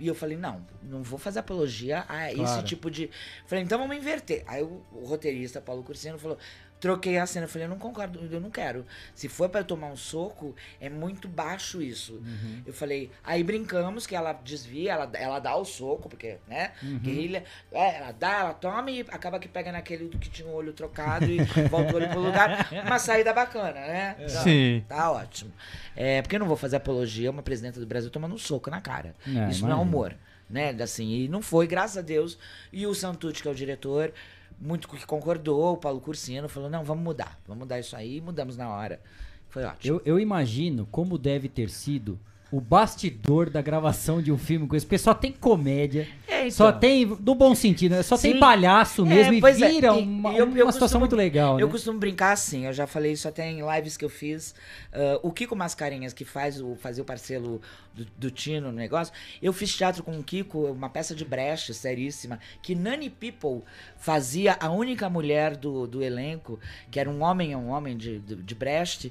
E 0.00 0.08
eu 0.08 0.16
falei, 0.16 0.36
não, 0.36 0.66
não 0.82 1.00
vou 1.00 1.16
fazer 1.16 1.38
apologia 1.38 2.04
a 2.08 2.32
esse 2.32 2.40
Claro. 2.42 2.62
tipo 2.64 2.90
de. 2.90 3.08
Falei, 3.46 3.62
então 3.62 3.78
vamos 3.78 3.96
inverter. 3.96 4.42
Aí 4.48 4.60
o 4.64 4.82
roteirista, 5.04 5.60
Paulo 5.60 5.84
Cursino, 5.84 6.18
falou. 6.18 6.36
Troquei 6.82 7.16
a 7.16 7.24
cena, 7.26 7.44
eu 7.44 7.48
falei, 7.48 7.66
eu 7.66 7.70
não 7.70 7.78
concordo, 7.78 8.18
eu 8.28 8.40
não 8.40 8.50
quero. 8.50 8.84
Se 9.14 9.28
for 9.28 9.48
pra 9.48 9.60
eu 9.60 9.64
tomar 9.64 9.86
um 9.86 9.96
soco, 9.96 10.52
é 10.80 10.90
muito 10.90 11.28
baixo 11.28 11.80
isso. 11.80 12.20
Eu 12.66 12.72
falei, 12.72 13.08
aí 13.22 13.44
brincamos 13.44 14.04
que 14.04 14.16
ela 14.16 14.32
desvia, 14.32 14.94
ela, 14.94 15.08
ela 15.14 15.38
dá 15.38 15.54
o 15.54 15.64
soco, 15.64 16.08
porque, 16.08 16.38
né? 16.48 16.72
Guerrilha, 16.82 17.44
é, 17.70 17.98
ela 17.98 18.10
dá, 18.10 18.32
ela 18.40 18.54
toma 18.54 18.90
e 18.90 19.00
acaba 19.02 19.38
que 19.38 19.46
pega 19.46 19.70
naquele 19.70 20.08
que 20.08 20.28
tinha 20.28 20.48
o 20.48 20.52
olho 20.52 20.72
trocado 20.72 21.24
e 21.26 21.38
volta 21.70 21.92
o 21.92 21.96
olho 21.98 22.08
pro 22.08 22.18
lugar. 22.18 22.68
Uma 22.84 22.98
saída 22.98 23.32
bacana, 23.32 23.74
né? 23.74 24.16
Então, 24.18 24.42
Sim. 24.42 24.84
Tá 24.88 25.12
ótimo. 25.12 25.52
É, 25.94 26.20
porque 26.20 26.34
eu 26.34 26.40
não 26.40 26.48
vou 26.48 26.56
fazer 26.56 26.74
apologia 26.74 27.28
a 27.28 27.30
uma 27.30 27.44
presidenta 27.44 27.78
do 27.78 27.86
Brasil 27.86 28.10
tomando 28.10 28.34
um 28.34 28.38
soco 28.38 28.68
na 28.70 28.80
cara. 28.80 29.14
É, 29.24 29.48
Isso 29.50 29.64
não 29.64 29.78
é 29.78 29.80
humor. 29.80 30.16
Né? 30.50 30.70
Assim, 30.82 31.08
e 31.12 31.28
não 31.28 31.40
foi, 31.40 31.68
graças 31.68 31.96
a 31.96 32.02
Deus. 32.02 32.36
E 32.72 32.88
o 32.88 32.92
Santucci, 32.92 33.40
que 33.40 33.46
é 33.46 33.50
o 33.52 33.54
diretor, 33.54 34.12
muito 34.60 34.88
que 34.88 35.06
concordou, 35.06 35.74
o 35.74 35.76
Paulo 35.76 36.00
Cursino 36.00 36.48
falou: 36.48 36.68
não, 36.70 36.84
vamos 36.84 37.04
mudar. 37.04 37.38
Vamos 37.46 37.60
mudar 37.60 37.78
isso 37.78 37.96
aí, 37.96 38.20
mudamos 38.20 38.56
na 38.56 38.68
hora. 38.68 39.00
Foi 39.48 39.64
ótimo. 39.64 39.96
Eu, 39.96 40.02
eu 40.04 40.20
imagino 40.20 40.86
como 40.90 41.18
deve 41.18 41.48
ter 41.48 41.68
sido 41.68 42.18
o 42.52 42.60
bastidor 42.60 43.48
da 43.48 43.62
gravação 43.62 44.20
de 44.20 44.30
um 44.30 44.36
filme 44.36 44.66
com 44.68 44.76
isso, 44.76 44.84
porque 44.86 44.98
só 44.98 45.14
tem 45.14 45.32
comédia, 45.32 46.06
É, 46.28 46.40
então. 46.40 46.50
só 46.50 46.70
tem, 46.70 47.06
no 47.06 47.34
bom 47.34 47.54
sentido, 47.54 47.92
né? 47.92 48.02
só 48.02 48.18
tem 48.18 48.34
Sim. 48.34 48.38
palhaço 48.40 49.06
mesmo 49.06 49.32
É, 49.32 49.36
e 49.38 49.40
pois 49.40 49.60
é, 49.62 49.68
vira 49.70 49.86
e- 49.88 50.02
uma, 50.02 50.32
e 50.34 50.36
eu- 50.36 50.44
uma 50.44 50.58
eu 50.58 50.66
situação 50.66 50.80
costumo- 50.80 51.00
muito 51.00 51.16
legal, 51.16 51.58
Eu 51.58 51.66
né? 51.66 51.72
costumo 51.72 51.98
brincar 51.98 52.32
assim, 52.32 52.66
eu 52.66 52.72
já 52.74 52.86
falei 52.86 53.12
isso 53.12 53.26
até 53.26 53.50
em 53.50 53.62
lives 53.74 53.96
que 53.96 54.04
eu 54.04 54.10
fiz. 54.10 54.54
Ah, 54.92 55.18
o 55.22 55.32
Kiko 55.32 55.56
Mascarenhas, 55.56 56.12
que 56.12 56.26
faz 56.26 56.60
o, 56.60 56.76
fazia 56.76 57.02
o 57.02 57.06
parceiro 57.06 57.58
do, 57.94 58.06
do 58.18 58.30
Tino 58.30 58.66
no 58.70 58.76
negócio, 58.76 59.14
eu 59.40 59.52
fiz 59.54 59.74
teatro 59.74 60.02
com 60.02 60.18
o 60.18 60.22
Kiko, 60.22 60.66
uma 60.72 60.90
peça 60.90 61.14
de 61.14 61.24
brecha 61.24 61.72
seríssima, 61.72 62.38
que 62.62 62.74
Nani 62.74 63.08
People 63.08 63.62
fazia 63.96 64.58
a 64.60 64.68
única 64.70 65.08
mulher 65.08 65.56
do, 65.56 65.86
do 65.86 66.02
elenco, 66.02 66.60
que 66.90 67.00
era 67.00 67.08
um 67.08 67.22
homem, 67.22 67.52
é 67.52 67.56
um 67.56 67.70
homem 67.70 67.96
de, 67.96 68.18
de, 68.18 68.36
de 68.36 68.54
Brecht. 68.54 69.10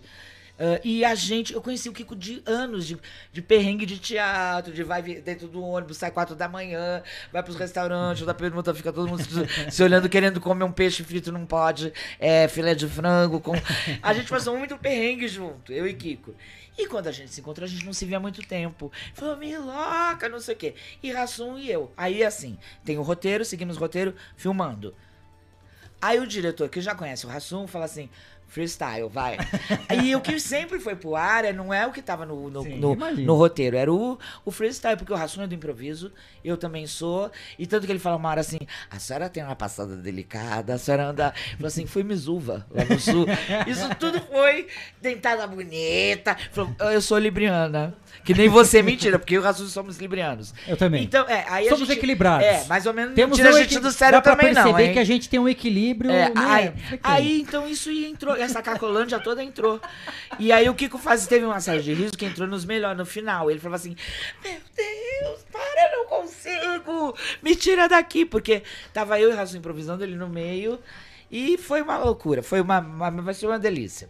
Ah, 0.61 0.79
e 0.83 1.03
a 1.03 1.15
gente, 1.15 1.55
eu 1.55 1.61
conheci 1.61 1.89
o 1.89 1.91
Kiko 1.91 2.15
de 2.15 2.43
anos, 2.45 2.85
de, 2.85 2.95
de 3.33 3.41
perrengue 3.41 3.83
de 3.83 3.97
teatro, 3.97 4.71
de 4.71 4.83
vai 4.83 5.01
dentro 5.01 5.47
do 5.47 5.59
ônibus, 5.59 5.97
sai 5.97 6.11
quatro 6.11 6.35
da 6.35 6.47
manhã, 6.47 7.01
vai 7.33 7.41
pros 7.41 7.55
restaurantes, 7.55 8.23
da 8.27 8.33
pergunta, 8.33 8.71
fica 8.75 8.93
todo 8.93 9.09
mundo 9.09 9.23
se, 9.23 9.71
se 9.71 9.83
olhando, 9.83 10.07
querendo 10.07 10.39
comer 10.39 10.63
um 10.63 10.71
peixe 10.71 11.03
frito, 11.03 11.31
não 11.31 11.47
pode, 11.47 11.91
é, 12.19 12.47
filé 12.47 12.75
de 12.75 12.87
frango. 12.87 13.41
Com... 13.41 13.53
A 14.03 14.13
gente 14.13 14.29
passou 14.29 14.55
muito 14.55 14.77
perrengue 14.77 15.27
junto, 15.27 15.73
eu 15.73 15.87
e 15.87 15.95
Kiko. 15.95 16.35
E 16.77 16.87
quando 16.87 17.07
a 17.07 17.11
gente 17.11 17.31
se 17.31 17.41
encontrou, 17.41 17.65
a 17.65 17.67
gente 17.67 17.85
não 17.85 17.91
se 17.91 18.05
via 18.05 18.17
há 18.17 18.19
muito 18.19 18.41
tempo. 18.41 18.91
Falou, 19.13 19.35
Miloca, 19.35 20.29
não 20.29 20.39
sei 20.39 20.55
o 20.55 20.57
quê. 20.57 20.75
E 21.03 21.11
Rassum 21.11 21.57
e 21.57 21.69
eu. 21.69 21.91
Aí, 21.97 22.23
assim, 22.23 22.57
tem 22.85 22.97
o 22.97 23.01
roteiro, 23.01 23.43
seguimos 23.43 23.75
o 23.75 23.79
roteiro, 23.79 24.15
filmando. 24.37 24.95
Aí 26.01 26.17
o 26.19 26.25
diretor, 26.25 26.69
que 26.69 26.81
já 26.81 26.95
conhece 26.95 27.25
o 27.25 27.29
Rassum, 27.29 27.67
fala 27.67 27.85
assim: 27.85 28.09
freestyle, 28.51 29.07
vai. 29.09 29.37
e 30.03 30.13
o 30.13 30.19
que 30.21 30.37
sempre 30.39 30.77
foi 30.79 30.93
pro 30.95 31.15
ar 31.15 31.45
é- 31.45 31.53
não 31.53 31.73
é 31.73 31.87
o 31.87 31.91
que 31.91 32.01
tava 32.01 32.25
no, 32.25 32.49
no, 32.49 32.63
Sim, 32.63 32.75
no, 32.75 32.95
no 32.95 33.35
roteiro, 33.35 33.77
era 33.77 33.91
o, 33.91 34.19
o 34.43 34.51
freestyle, 34.51 34.97
porque 34.97 35.13
o 35.13 35.15
Rassum 35.15 35.41
é 35.41 35.47
do 35.47 35.55
improviso, 35.55 36.11
eu 36.43 36.57
também 36.57 36.85
sou. 36.85 37.31
E 37.57 37.65
tanto 37.65 37.85
que 37.85 37.91
ele 37.93 37.99
fala 37.99 38.17
uma 38.17 38.29
hora 38.29 38.41
assim: 38.41 38.57
a 38.89 38.99
senhora 38.99 39.29
tem 39.29 39.41
uma 39.43 39.55
passada 39.55 39.95
delicada, 39.95 40.73
a 40.73 40.77
senhora 40.77 41.05
anda. 41.05 41.33
Falou 41.55 41.67
assim: 41.67 41.85
foi 41.85 42.03
Misuva, 42.03 42.65
lá 42.69 42.83
no 42.83 42.99
sul. 42.99 43.25
Isso 43.65 43.87
tudo 43.97 44.19
foi 44.21 44.67
dentada 45.01 45.47
bonita. 45.47 46.35
Falou, 46.51 46.75
eu 46.91 47.01
sou 47.01 47.17
libriana. 47.17 47.93
Que 48.25 48.33
nem 48.33 48.49
você, 48.49 48.81
mentira, 48.83 49.17
porque 49.17 49.35
eu 49.35 49.39
e 49.39 49.41
o 49.41 49.45
Rassum 49.45 49.65
somos 49.67 49.97
librianos. 49.97 50.53
Eu 50.67 50.75
também. 50.75 51.03
Então, 51.03 51.25
é, 51.27 51.45
aí 51.47 51.69
Somos 51.69 51.87
gente- 51.87 51.97
equilibrados. 51.97 52.45
É, 52.45 52.65
mais 52.65 52.85
ou 52.85 52.93
menos. 52.93 53.15
Temos 53.15 53.37
não 53.37 53.45
tira 53.45 53.55
um 53.55 53.57
a 53.57 53.63
gente 53.63 53.79
do 53.79 53.91
sério 53.91 54.17
Dá 54.17 54.21
pra 54.21 54.35
também, 54.35 54.53
não. 54.53 54.63
perceber 54.63 54.83
hein? 54.87 54.93
que 54.93 54.99
a 54.99 55.03
gente 55.03 55.29
tem 55.29 55.39
um 55.39 55.47
equilíbrio, 55.47 56.11
É, 56.11 56.29
né? 56.29 56.33
aí, 56.35 56.69
Perfeito. 56.71 57.01
aí, 57.03 57.41
então 57.41 57.67
isso 57.67 57.89
aí 57.89 58.05
essa 58.41 58.61
cacolândia 58.61 59.19
toda 59.19 59.43
entrou. 59.43 59.79
E 60.39 60.51
aí 60.51 60.67
o 60.69 60.73
Kiko 60.75 60.97
faz, 60.97 61.25
teve 61.27 61.45
uma 61.45 61.59
série 61.59 61.81
de 61.81 61.93
riso 61.93 62.13
que 62.13 62.25
entrou 62.25 62.47
nos 62.47 62.65
melhores, 62.65 62.97
no 62.97 63.05
final. 63.05 63.49
Ele 63.49 63.59
falava 63.59 63.75
assim: 63.77 63.95
Meu 64.43 64.59
Deus, 64.75 65.45
para, 65.51 65.91
eu 65.91 65.97
não 65.99 66.05
consigo, 66.07 67.17
me 67.41 67.55
tira 67.55 67.87
daqui. 67.87 68.25
Porque 68.25 68.63
tava 68.93 69.19
eu 69.19 69.29
e 69.29 69.33
o 69.33 69.35
Rasul 69.35 69.57
improvisando 69.59 70.03
ele 70.03 70.15
no 70.15 70.27
meio. 70.29 70.79
E 71.33 71.57
foi 71.57 71.81
uma 71.81 71.97
loucura, 71.97 72.43
foi 72.43 72.59
uma, 72.59 72.79
uma- 72.79 73.09
vai 73.21 73.33
ser 73.33 73.47
uma 73.47 73.57
delícia. 73.57 74.09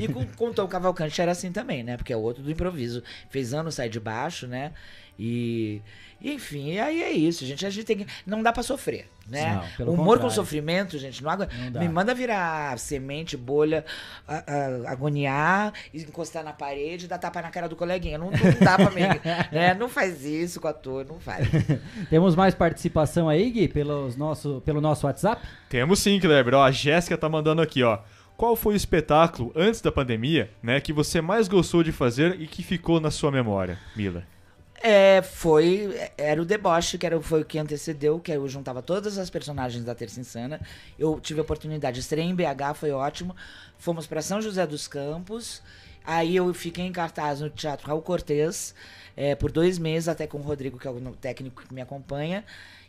E 0.00 0.08
com, 0.08 0.24
com 0.28 0.48
o 0.48 0.54
Tom 0.54 0.66
Cavalcante 0.66 1.20
era 1.20 1.30
assim 1.32 1.52
também, 1.52 1.82
né? 1.82 1.98
Porque 1.98 2.10
é 2.10 2.16
o 2.16 2.20
outro 2.20 2.42
do 2.42 2.50
improviso. 2.50 3.02
Fez 3.28 3.52
anos, 3.52 3.74
sai 3.74 3.90
de 3.90 4.00
baixo, 4.00 4.46
né? 4.46 4.72
E, 5.18 5.80
enfim, 6.20 6.72
e 6.72 6.80
aí 6.80 7.02
é 7.02 7.10
isso, 7.12 7.44
gente. 7.46 7.64
A 7.64 7.70
gente 7.70 7.84
tem 7.84 7.98
que. 7.98 8.06
Não 8.26 8.42
dá 8.42 8.52
pra 8.52 8.62
sofrer, 8.62 9.06
né? 9.28 9.62
Não, 9.78 9.86
Humor 9.92 9.96
com 9.96 10.04
contrário. 10.06 10.30
sofrimento, 10.34 10.98
gente, 10.98 11.22
não, 11.22 11.30
agu- 11.30 11.46
Não 11.56 11.70
dá. 11.70 11.80
me 11.80 11.88
manda 11.88 12.12
virar 12.14 12.76
semente, 12.78 13.36
bolha, 13.36 13.84
a- 14.26 14.42
a- 14.86 14.90
agoniar, 14.90 15.72
encostar 15.94 16.42
na 16.42 16.52
parede, 16.52 17.06
dar 17.06 17.18
tapa 17.18 17.40
na 17.42 17.50
cara 17.50 17.68
do 17.68 17.76
coleguinha. 17.76 18.18
Não, 18.18 18.30
não 18.30 18.60
dá 18.60 18.76
pra 18.76 18.90
mim. 18.90 19.02
né? 19.52 19.74
Não 19.74 19.88
faz 19.88 20.24
isso 20.24 20.60
com 20.60 20.66
ator, 20.66 21.06
não 21.06 21.20
faz. 21.20 21.46
Temos 22.10 22.34
mais 22.34 22.54
participação 22.54 23.28
aí, 23.28 23.50
Gui, 23.50 23.68
pelos 23.68 24.16
nosso, 24.16 24.62
pelo 24.64 24.80
nosso 24.80 25.06
WhatsApp? 25.06 25.46
Temos 25.68 26.00
sim, 26.00 26.18
Kleber. 26.18 26.54
Ó, 26.54 26.62
a 26.64 26.70
Jéssica 26.72 27.16
tá 27.16 27.28
mandando 27.28 27.62
aqui, 27.62 27.82
ó. 27.82 27.98
Qual 28.36 28.56
foi 28.56 28.74
o 28.74 28.76
espetáculo 28.76 29.52
antes 29.54 29.80
da 29.80 29.92
pandemia, 29.92 30.50
né, 30.60 30.80
que 30.80 30.92
você 30.92 31.20
mais 31.20 31.46
gostou 31.46 31.84
de 31.84 31.92
fazer 31.92 32.40
e 32.40 32.48
que 32.48 32.64
ficou 32.64 32.98
na 32.98 33.08
sua 33.12 33.30
memória, 33.30 33.78
Mila? 33.94 34.24
É, 34.86 35.22
foi. 35.22 35.98
Era 36.18 36.42
o 36.42 36.44
deboche, 36.44 36.98
que 36.98 37.06
era, 37.06 37.18
foi 37.18 37.40
o 37.40 37.44
que 37.44 37.58
antecedeu, 37.58 38.20
que 38.20 38.30
eu 38.30 38.46
juntava 38.46 38.82
todas 38.82 39.16
as 39.16 39.30
personagens 39.30 39.82
da 39.82 39.94
Terça 39.94 40.20
Insana. 40.20 40.60
Eu 40.98 41.18
tive 41.18 41.40
a 41.40 41.42
oportunidade 41.42 41.94
de 41.94 42.00
estrear 42.00 42.26
em 42.26 42.34
BH, 42.34 42.74
foi 42.74 42.90
ótimo. 42.90 43.34
Fomos 43.78 44.06
para 44.06 44.20
São 44.20 44.42
José 44.42 44.66
dos 44.66 44.86
Campos. 44.86 45.62
Aí 46.04 46.36
eu 46.36 46.52
fiquei 46.52 46.84
em 46.84 46.92
cartaz 46.92 47.40
no 47.40 47.48
Teatro 47.48 47.86
Raul 47.88 48.02
Cortez 48.02 48.74
é, 49.16 49.34
por 49.34 49.50
dois 49.50 49.78
meses, 49.78 50.06
até 50.06 50.26
com 50.26 50.36
o 50.36 50.42
Rodrigo, 50.42 50.78
que 50.78 50.86
é 50.86 50.90
o 50.90 51.00
técnico 51.12 51.62
que 51.66 51.72
me 51.72 51.80
acompanha. 51.80 52.44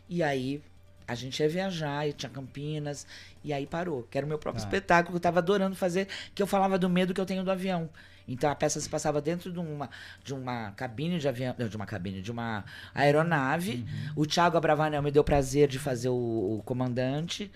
E 0.06 0.22
aí 0.22 0.62
a 1.08 1.14
gente 1.14 1.40
ia 1.40 1.48
viajar, 1.48 2.06
e 2.06 2.12
tinha 2.12 2.28
Campinas, 2.28 3.06
e 3.42 3.54
aí 3.54 3.66
parou. 3.66 4.02
Que 4.10 4.18
era 4.18 4.26
o 4.26 4.28
meu 4.28 4.38
próprio 4.38 4.62
Ah. 4.62 4.66
espetáculo, 4.66 5.12
que 5.12 5.16
eu 5.16 5.20
tava 5.20 5.38
adorando 5.38 5.74
fazer, 5.74 6.08
que 6.34 6.42
eu 6.42 6.46
falava 6.46 6.76
do 6.78 6.90
medo 6.90 7.14
que 7.14 7.20
eu 7.22 7.24
tenho 7.26 7.42
do 7.42 7.50
avião. 7.50 7.88
Então 8.28 8.50
a 8.50 8.54
peça 8.54 8.80
se 8.80 8.88
passava 8.88 9.20
dentro 9.20 9.52
de 9.52 9.58
uma, 9.58 9.88
de 10.24 10.34
uma 10.34 10.72
cabine 10.72 11.18
de 11.18 11.28
avião, 11.28 11.54
não, 11.58 11.68
de 11.68 11.76
uma 11.76 11.86
cabine, 11.86 12.20
de 12.20 12.30
uma 12.30 12.64
aeronave. 12.94 13.86
O 14.14 14.26
Thiago 14.26 14.56
Abravanel 14.56 15.02
me 15.02 15.10
deu 15.10 15.22
prazer 15.22 15.68
de 15.68 15.78
fazer 15.78 16.08
o, 16.08 16.58
o 16.58 16.62
comandante. 16.64 17.50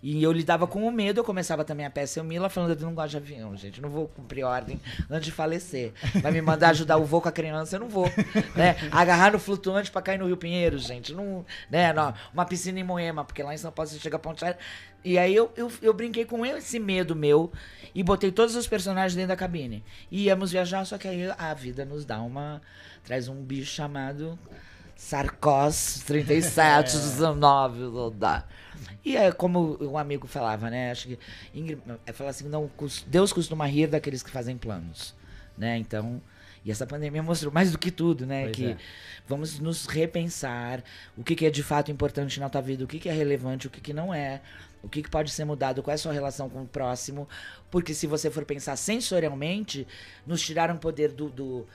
E 0.00 0.22
eu 0.22 0.30
lidava 0.30 0.64
com 0.64 0.86
o 0.86 0.92
medo, 0.92 1.18
eu 1.18 1.24
começava 1.24 1.64
também 1.64 1.84
a 1.84 1.90
peça, 1.90 2.20
eu 2.20 2.24
Mila 2.24 2.48
falando, 2.48 2.70
eu 2.70 2.86
não 2.86 2.94
gosto 2.94 3.10
de 3.10 3.16
avião, 3.16 3.56
gente, 3.56 3.80
não 3.80 3.88
vou 3.90 4.06
cumprir 4.06 4.44
ordem 4.44 4.80
antes 5.10 5.24
de 5.24 5.32
falecer. 5.32 5.92
Vai 6.22 6.30
me 6.30 6.40
mandar 6.40 6.70
ajudar 6.70 6.98
o 6.98 7.04
voo 7.04 7.20
com 7.20 7.28
a 7.28 7.32
criança, 7.32 7.74
eu 7.74 7.80
não 7.80 7.88
vou. 7.88 8.06
Né? 8.54 8.76
Agarrar 8.92 9.32
no 9.32 9.40
flutuante 9.40 9.90
pra 9.90 10.00
cair 10.00 10.18
no 10.18 10.26
Rio 10.26 10.36
Pinheiro, 10.36 10.78
gente, 10.78 11.12
não, 11.12 11.44
né? 11.68 11.92
Não, 11.92 12.14
uma 12.32 12.44
piscina 12.44 12.78
em 12.78 12.84
Moema, 12.84 13.24
porque 13.24 13.42
lá 13.42 13.52
em 13.52 13.58
São 13.58 13.72
Paulo 13.72 13.90
você 13.90 13.98
chega 13.98 14.16
a 14.16 14.20
Ponte 14.20 14.44
Aérea. 14.44 14.60
E 15.04 15.16
aí 15.16 15.34
eu, 15.34 15.50
eu, 15.56 15.70
eu 15.80 15.94
brinquei 15.94 16.24
com 16.24 16.44
esse 16.44 16.78
medo 16.78 17.14
meu 17.14 17.52
e 17.94 18.02
botei 18.02 18.32
todos 18.32 18.54
os 18.56 18.66
personagens 18.66 19.14
dentro 19.14 19.28
da 19.28 19.36
cabine. 19.36 19.84
E 20.10 20.24
íamos 20.24 20.50
viajar, 20.50 20.84
só 20.84 20.98
que 20.98 21.08
aí 21.08 21.30
a 21.38 21.54
vida 21.54 21.84
nos 21.84 22.04
dá 22.04 22.20
uma. 22.20 22.60
traz 23.04 23.28
um 23.28 23.42
bicho 23.42 23.72
chamado 23.72 24.38
Sarcós 24.96 26.02
37, 26.06 26.92
19, 26.92 27.80
não 27.80 28.10
dá. 28.10 28.44
E 29.04 29.16
é 29.16 29.30
como 29.30 29.78
um 29.80 29.96
amigo 29.96 30.26
falava, 30.26 30.68
né? 30.68 30.90
Acho 30.90 31.08
que 31.08 31.18
Ingrid, 31.54 31.80
é, 32.04 32.12
fala 32.12 32.30
assim, 32.30 32.48
não, 32.48 32.70
Deus 33.06 33.32
costuma 33.32 33.66
rir 33.66 33.86
daqueles 33.86 34.22
que 34.22 34.30
fazem 34.30 34.56
planos, 34.56 35.14
né? 35.56 35.78
Então, 35.78 36.20
e 36.64 36.70
essa 36.70 36.86
pandemia 36.86 37.22
mostrou 37.22 37.52
mais 37.52 37.70
do 37.70 37.78
que 37.78 37.90
tudo, 37.90 38.26
né? 38.26 38.44
Pois 38.44 38.56
que 38.56 38.66
é. 38.66 38.76
vamos 39.26 39.58
nos 39.58 39.86
repensar 39.86 40.82
o 41.16 41.24
que, 41.24 41.34
que 41.34 41.46
é 41.46 41.50
de 41.50 41.62
fato 41.62 41.90
importante 41.90 42.38
na 42.40 42.48
tua 42.48 42.60
vida, 42.60 42.84
o 42.84 42.86
que, 42.86 42.98
que 42.98 43.08
é 43.08 43.12
relevante, 43.12 43.66
o 43.66 43.70
que, 43.70 43.80
que 43.80 43.92
não 43.92 44.12
é, 44.12 44.40
o 44.82 44.88
que, 44.88 45.02
que 45.02 45.10
pode 45.10 45.30
ser 45.30 45.44
mudado, 45.44 45.82
qual 45.82 45.92
é 45.92 45.94
a 45.94 45.98
sua 45.98 46.12
relação 46.12 46.48
com 46.48 46.62
o 46.62 46.66
próximo. 46.66 47.28
Porque 47.70 47.94
se 47.94 48.06
você 48.06 48.30
for 48.30 48.44
pensar 48.44 48.76
sensorialmente, 48.76 49.86
nos 50.26 50.40
tiraram 50.42 50.76
o 50.76 50.78
poder 50.78 51.12
do, 51.12 51.28
do 51.28 51.66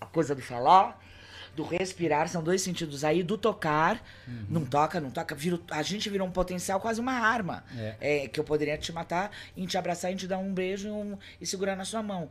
a 0.00 0.06
coisa 0.06 0.34
do 0.34 0.42
falar, 0.42 1.01
do 1.54 1.62
respirar, 1.62 2.28
são 2.28 2.42
dois 2.42 2.62
sentidos 2.62 3.04
aí, 3.04 3.22
do 3.22 3.36
tocar, 3.36 4.02
não 4.48 4.64
toca, 4.64 4.98
não 5.00 5.10
toca, 5.10 5.34
vira, 5.34 5.60
a 5.70 5.82
gente 5.82 6.08
virou 6.08 6.26
um 6.26 6.30
potencial, 6.30 6.80
quase 6.80 6.98
uma 7.00 7.12
arma, 7.12 7.62
É. 7.76 7.96
é, 8.24 8.28
que 8.28 8.40
eu 8.40 8.44
poderia 8.44 8.78
te 8.78 8.90
matar, 8.90 9.30
em 9.56 9.66
te 9.66 9.76
abraçar, 9.76 10.10
em 10.10 10.16
te 10.16 10.26
dar 10.26 10.38
um 10.38 10.54
beijo 10.54 10.88
e, 10.88 10.90
um- 10.90 11.18
e 11.40 11.46
segurar 11.46 11.76
na 11.76 11.84
sua 11.84 12.02
mão. 12.02 12.30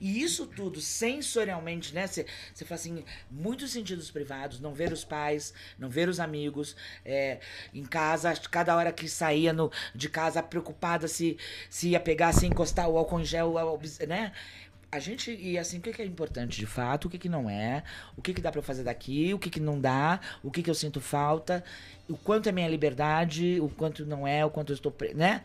E 0.00 0.22
isso 0.22 0.46
tudo, 0.46 0.80
sensorialmente, 0.80 1.94
né? 1.94 2.06
Você 2.06 2.24
fala 2.64 2.74
assim, 2.80 3.04
muitos 3.30 3.70
sentidos 3.72 4.10
privados, 4.10 4.58
não 4.58 4.72
ver 4.74 4.92
os 4.92 5.04
pais, 5.04 5.52
não 5.78 5.88
ver 5.88 6.08
os 6.08 6.18
amigos, 6.18 6.74
é, 7.04 7.38
em 7.72 7.84
casa, 7.84 8.34
cada 8.50 8.74
hora 8.74 8.90
que 8.90 9.08
saía 9.08 9.52
no, 9.52 9.70
de 9.94 10.08
casa, 10.08 10.42
preocupada 10.42 11.06
se, 11.06 11.36
se 11.70 11.90
ia 11.90 12.00
pegar, 12.00 12.32
se 12.32 12.46
encostar 12.46 12.88
o 12.88 12.96
álcool 12.96 13.20
em 13.20 13.24
gel, 13.24 13.54
né? 14.08 14.32
A 14.92 14.98
gente, 14.98 15.30
e 15.34 15.58
assim, 15.58 15.78
o 15.78 15.80
que, 15.80 15.90
que 15.90 16.02
é 16.02 16.04
importante 16.04 16.58
de 16.58 16.66
fato, 16.66 17.06
o 17.06 17.10
que, 17.10 17.18
que 17.18 17.28
não 17.28 17.48
é, 17.48 17.82
o 18.14 18.20
que, 18.20 18.34
que 18.34 18.42
dá 18.42 18.50
pra 18.50 18.58
eu 18.58 18.62
fazer 18.62 18.84
daqui, 18.84 19.32
o 19.32 19.38
que, 19.38 19.48
que 19.48 19.58
não 19.58 19.80
dá, 19.80 20.20
o 20.42 20.50
que, 20.50 20.62
que 20.62 20.68
eu 20.68 20.74
sinto 20.74 21.00
falta, 21.00 21.64
o 22.08 22.16
quanto 22.16 22.48
é 22.48 22.52
minha 22.52 22.68
liberdade, 22.68 23.58
o 23.60 23.70
quanto 23.70 24.04
não 24.04 24.26
é, 24.26 24.44
o 24.44 24.50
quanto 24.50 24.70
eu 24.70 24.74
estou, 24.74 24.94
né? 25.14 25.42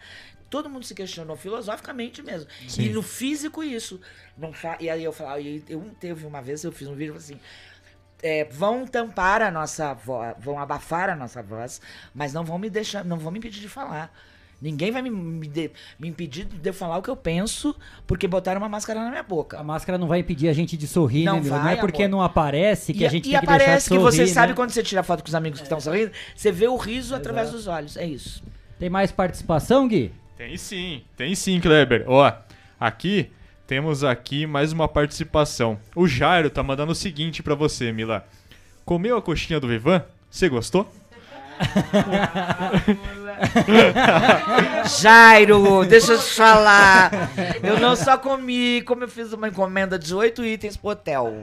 Todo 0.50 0.70
mundo 0.70 0.86
se 0.86 0.94
questionou 0.94 1.38
filosoficamente 1.38 2.22
mesmo. 2.22 2.50
E 2.78 2.90
no 2.90 3.02
físico, 3.02 3.64
isso. 3.64 4.02
Não 4.38 4.52
e 4.82 4.90
aí 4.90 5.04
eu 5.04 5.14
falava, 5.14 5.40
e 5.40 5.64
eu 5.70 5.82
teve 6.00 6.26
uma 6.26 6.42
vez, 6.42 6.64
eu 6.64 6.72
fiz 6.72 6.88
um 6.88 6.96
vídeo 6.96 7.16
assim. 7.16 7.40
é, 8.22 8.46
vão 8.46 8.86
tampar 8.88 9.42
a 9.42 9.52
nossa 9.52 9.94
voz, 9.94 10.36
vão 10.40 10.60
abafar 10.60 11.10
a 11.10 11.16
nossa 11.16 11.42
voz, 11.44 11.82
mas 12.14 12.34
não 12.34 12.44
vão 12.44 12.58
me 12.58 12.70
deixar, 12.70 13.06
não 13.06 13.18
vão 13.18 13.32
me 13.32 13.40
impedir 13.40 13.62
de 13.62 13.70
falar. 13.70 14.12
Ninguém 14.62 14.92
vai 14.92 15.02
me, 15.04 15.10
me, 15.10 15.48
de- 15.48 15.72
me 16.00 16.08
impedir 16.08 16.46
de 16.46 16.68
eu 16.70 16.74
falar 16.74 16.98
o 16.98 17.02
que 17.02 17.10
eu 17.10 17.16
penso, 17.16 17.76
porque 18.08 18.28
botaram 18.28 18.60
uma 18.60 18.68
máscara 18.70 19.04
na 19.04 19.10
minha 19.10 19.22
boca. 19.24 19.60
A 19.60 19.64
máscara 19.64 19.98
não 19.98 20.08
vai 20.08 20.20
impedir 20.20 20.48
a 20.50 20.54
gente 20.54 20.76
de 20.76 20.88
sorrir, 20.88 21.26
Não 21.26 21.36
né, 21.36 21.42
Mila? 21.42 21.58
Não 21.58 21.64
vai, 21.64 21.74
é 21.76 21.78
porque 21.78 22.04
amor. 22.04 22.12
não 22.18 22.22
aparece 22.24 22.94
que 22.94 23.02
e 23.04 23.06
a 23.06 23.10
gente 23.10 23.28
e 23.28 23.32
tem 23.32 23.40
que 23.40 23.46
deixar 23.46 23.58
de 23.58 23.64
aparece 23.64 23.90
que 23.90 23.96
sorrir, 23.96 24.04
você 24.12 24.28
sabe 24.28 24.48
né? 24.50 24.56
quando 24.56 24.72
você 24.72 24.82
tira 24.82 25.04
foto 25.04 25.22
com 25.22 25.28
os 25.28 25.36
amigos 25.36 25.60
que 25.60 25.66
estão 25.66 25.80
sorrindo, 25.80 26.12
você 26.36 26.52
vê 26.52 26.68
o 26.68 26.76
riso 26.76 27.14
através 27.14 27.52
dos 27.52 27.68
olhos. 27.68 27.96
É 27.98 28.06
isso. 28.06 28.44
Tem 28.80 28.90
mais 28.90 29.12
participação, 29.12 29.88
Gui? 29.88 30.12
Tem 30.38 30.58
sim, 30.58 31.04
tem 31.16 31.36
sim, 31.36 31.60
Kleber. 31.60 32.04
Ó, 32.08 32.32
aqui 32.80 33.30
temos 33.68 34.04
aqui 34.04 34.48
mais 34.48 34.72
uma 34.72 34.88
participação. 34.88 35.78
O 35.96 36.08
Jairo 36.08 36.50
tá 36.50 36.64
mandando 36.64 36.92
o 36.94 36.96
seguinte 36.96 37.44
pra 37.44 37.54
você, 37.54 37.92
Mila. 37.92 38.26
Comeu 38.86 39.18
a 39.18 39.22
coxinha 39.22 39.60
do 39.60 39.68
Vivan? 39.68 40.04
Você 40.32 40.48
gostou? 40.50 40.92
Jairo, 45.00 45.86
deixa 45.86 46.14
eu 46.14 46.20
te 46.20 46.34
falar. 46.34 47.12
Eu 47.64 47.80
não 47.80 47.96
só 47.96 48.18
comi, 48.18 48.82
como 48.84 49.04
eu 49.04 49.08
fiz 49.08 49.34
uma 49.34 49.48
encomenda 49.48 49.98
de 50.00 50.14
oito 50.16 50.44
itens 50.46 50.78
pro 50.78 50.90
hotel. 50.92 51.34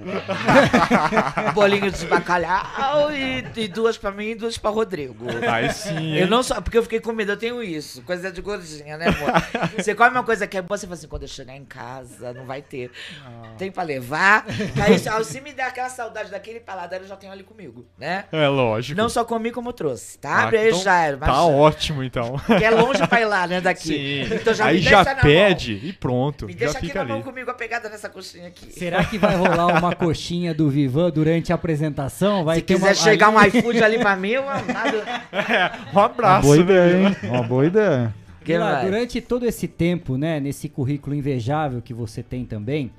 Um 1.49 1.53
bolinho 1.53 1.91
de 1.91 2.07
bacalhau 2.07 3.11
e, 3.13 3.45
e 3.57 3.69
duas 3.69 3.97
pra 3.99 4.11
mim 4.11 4.31
e 4.31 4.35
duas 4.35 4.57
pra 4.59 4.71
Rodrigo. 4.71 5.27
Aí 5.51 5.73
sim. 5.73 6.15
Eu 6.17 6.27
não 6.27 6.43
só, 6.43 6.61
porque 6.61 6.79
eu 6.79 6.83
fiquei 6.83 7.01
com 7.01 7.13
medo, 7.13 7.33
eu 7.33 7.37
tenho 7.37 7.63
isso, 7.63 8.03
coisa 8.03 8.31
de 8.31 8.41
gordinha, 8.41 8.97
né, 8.97 9.07
amor? 9.09 9.33
Você 9.77 9.95
come 9.95 10.11
uma 10.11 10.23
coisa 10.25 10.47
que 10.47 10.57
é 10.57 10.63
boa, 10.63 10.79
você 10.79 10.87
fala 10.87 10.95
assim, 10.95 11.09
quando 11.09 11.23
eu 11.23 11.29
chegar 11.29 11.55
em 11.57 11.65
casa, 11.65 12.33
não 12.33 12.45
vai 12.47 12.63
ter. 12.63 12.91
Tem 13.59 13.71
pra 13.71 13.83
levar. 13.83 14.45
Aí, 14.83 14.99
se- 14.99 15.41
me 15.45 15.53
der 15.53 15.65
aquela 15.67 15.91
saudade 15.91 16.31
daquele 16.31 16.59
paladar, 16.61 17.01
eu 17.01 17.07
já 17.07 17.17
tenho 17.17 17.31
ali 17.33 17.43
comigo, 17.43 17.85
né? 17.99 18.25
É 18.33 18.49
lógico. 18.49 18.97
Não 18.97 19.09
só 19.11 19.25
comi 19.25 19.51
como 19.51 19.73
trouxe, 19.75 20.19
tá? 20.19 20.31
Ah, 20.31 20.43
Abre 20.45 20.57
aí, 20.59 20.69
então 20.69 20.81
Jairo. 20.83 21.19
Tá 21.19 21.27
mas- 21.27 21.37
ótimo, 21.85 22.03
então. 22.03 22.37
Porque 22.47 22.65
é 22.65 22.71
longe 22.71 23.07
pra 23.07 23.21
ir 23.21 23.25
lá, 23.27 23.47
né, 23.47 23.61
daqui. 23.61 24.27
Sim. 24.27 24.35
Então 24.35 24.55
já 24.55 24.67
Aí 24.67 24.77
me 24.77 24.83
já 24.83 25.03
deixa 25.03 25.15
na 25.17 25.23
pede 25.23 25.81
e 25.83 25.93
pronto. 25.93 26.43
mão. 26.43 26.49
Me 26.49 26.53
já 26.53 26.59
deixa 26.59 26.79
aqui 26.79 26.87
fica 26.87 26.99
na 27.01 27.05
ali. 27.05 27.13
mão 27.13 27.23
comigo, 27.23 27.51
a 27.51 27.55
pegada 27.55 27.89
nessa 27.89 28.09
coxinha 28.09 28.49
aqui. 28.49 28.73
Será 28.73 29.05
que 29.05 29.19
vai 29.19 29.37
rolar 29.37 29.67
uma 29.79 29.95
coxinha 29.95 30.55
do 30.55 30.71
Vivan 30.71 31.11
durante 31.11 31.53
a 31.53 31.55
apresentação? 31.55 32.45
Vai 32.45 32.57
Se 32.57 32.63
ter 32.63 32.75
quiser 32.75 32.89
uma... 32.89 32.95
chegar 32.95 33.29
um 33.31 33.43
iFood 33.43 33.83
ali 33.83 33.99
pra 33.99 34.17
mim, 34.17 34.31
eu 34.31 34.45
nada. 34.45 35.31
Um 35.95 35.99
abraço. 35.99 36.47
Boa 36.47 36.57
né, 36.57 36.63
ideia, 36.63 37.09
hein? 37.09 37.17
Uma 37.25 37.43
boa 37.43 37.67
ideia. 37.67 38.15
Que 38.45 38.59
mais? 38.59 38.85
durante 38.85 39.21
todo 39.21 39.47
esse 39.47 39.67
tempo, 39.67 40.19
né, 40.19 40.39
nesse 40.39 40.69
currículo 40.69 41.17
invejável 41.17 41.81
que 41.81 41.95
você 41.95 42.23
tem 42.23 42.45
também, 42.45 42.93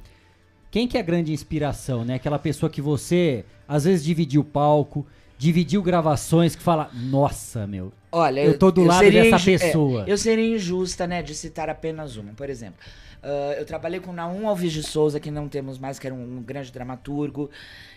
quem 0.72 0.88
que 0.88 0.98
é 0.98 1.00
a 1.00 1.04
grande 1.04 1.32
inspiração, 1.32 2.04
né? 2.04 2.16
Aquela 2.16 2.40
pessoa 2.40 2.70
que 2.70 2.82
você, 2.82 3.46
às 3.68 3.86
vezes, 3.86 4.04
dividiu 4.04 4.44
palco, 4.44 5.06
dividiu 5.38 5.84
gravações, 5.84 6.56
que 6.56 6.64
fala, 6.64 6.90
nossa, 6.94 7.68
meu, 7.68 7.94
Olha, 8.18 8.42
Eu 8.42 8.58
tô 8.58 8.72
do 8.72 8.86
lado 8.86 9.04
seria 9.04 9.24
dessa 9.24 9.52
é, 9.52 9.58
pessoa. 9.58 10.06
eu 10.08 10.18
seria 10.18 10.56
injusta, 10.56 11.06
né, 11.06 11.22
de 11.22 11.36
citar 11.36 11.70
apenas 11.70 12.16
uma. 12.16 12.32
Por 12.34 12.50
exemplo, 12.50 12.80
ah, 13.26 13.56
eu 13.58 13.66
trabalhei 13.66 14.00
com 14.00 14.14
Naum 14.14 14.48
Alves 14.48 14.72
de 14.72 14.84
Souza, 14.84 15.20
que 15.20 15.32
não 15.32 15.50
temos 15.50 15.80
mais, 15.80 15.98
que 15.98 16.06
era 16.06 16.16
um, 16.16 16.38
um 16.38 16.44
grande 16.44 16.72
dramaturgo, 16.72 17.50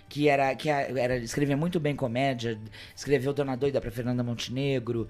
que 0.08 0.26
era 0.26 0.54
que 0.54 0.70
era 0.70 1.18
escrevia 1.18 1.56
muito 1.56 1.78
bem 1.78 1.94
comédia, 1.94 2.58
escreveu 2.96 3.34
Dona 3.34 3.54
Doida 3.54 3.78
pra 3.78 3.90
Fernanda 3.90 4.24
Montenegro, 4.24 5.06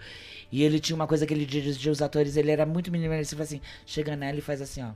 e 0.51 0.64
ele 0.64 0.80
tinha 0.80 0.97
uma 0.97 1.06
coisa 1.06 1.24
que 1.24 1.32
ele 1.32 1.47
dirigia 1.47 1.93
os 1.93 2.02
atores, 2.02 2.36
ele 2.36 2.51
era 2.51 2.66
muito 2.66 2.90
minimalista, 2.90 3.36
ele 3.36 3.43
assim, 3.43 3.60
chega 3.86 4.16
nela 4.16 4.36
e 4.39 4.43
faz 4.43 4.60
assim, 4.60 4.82
ó. 4.82 4.90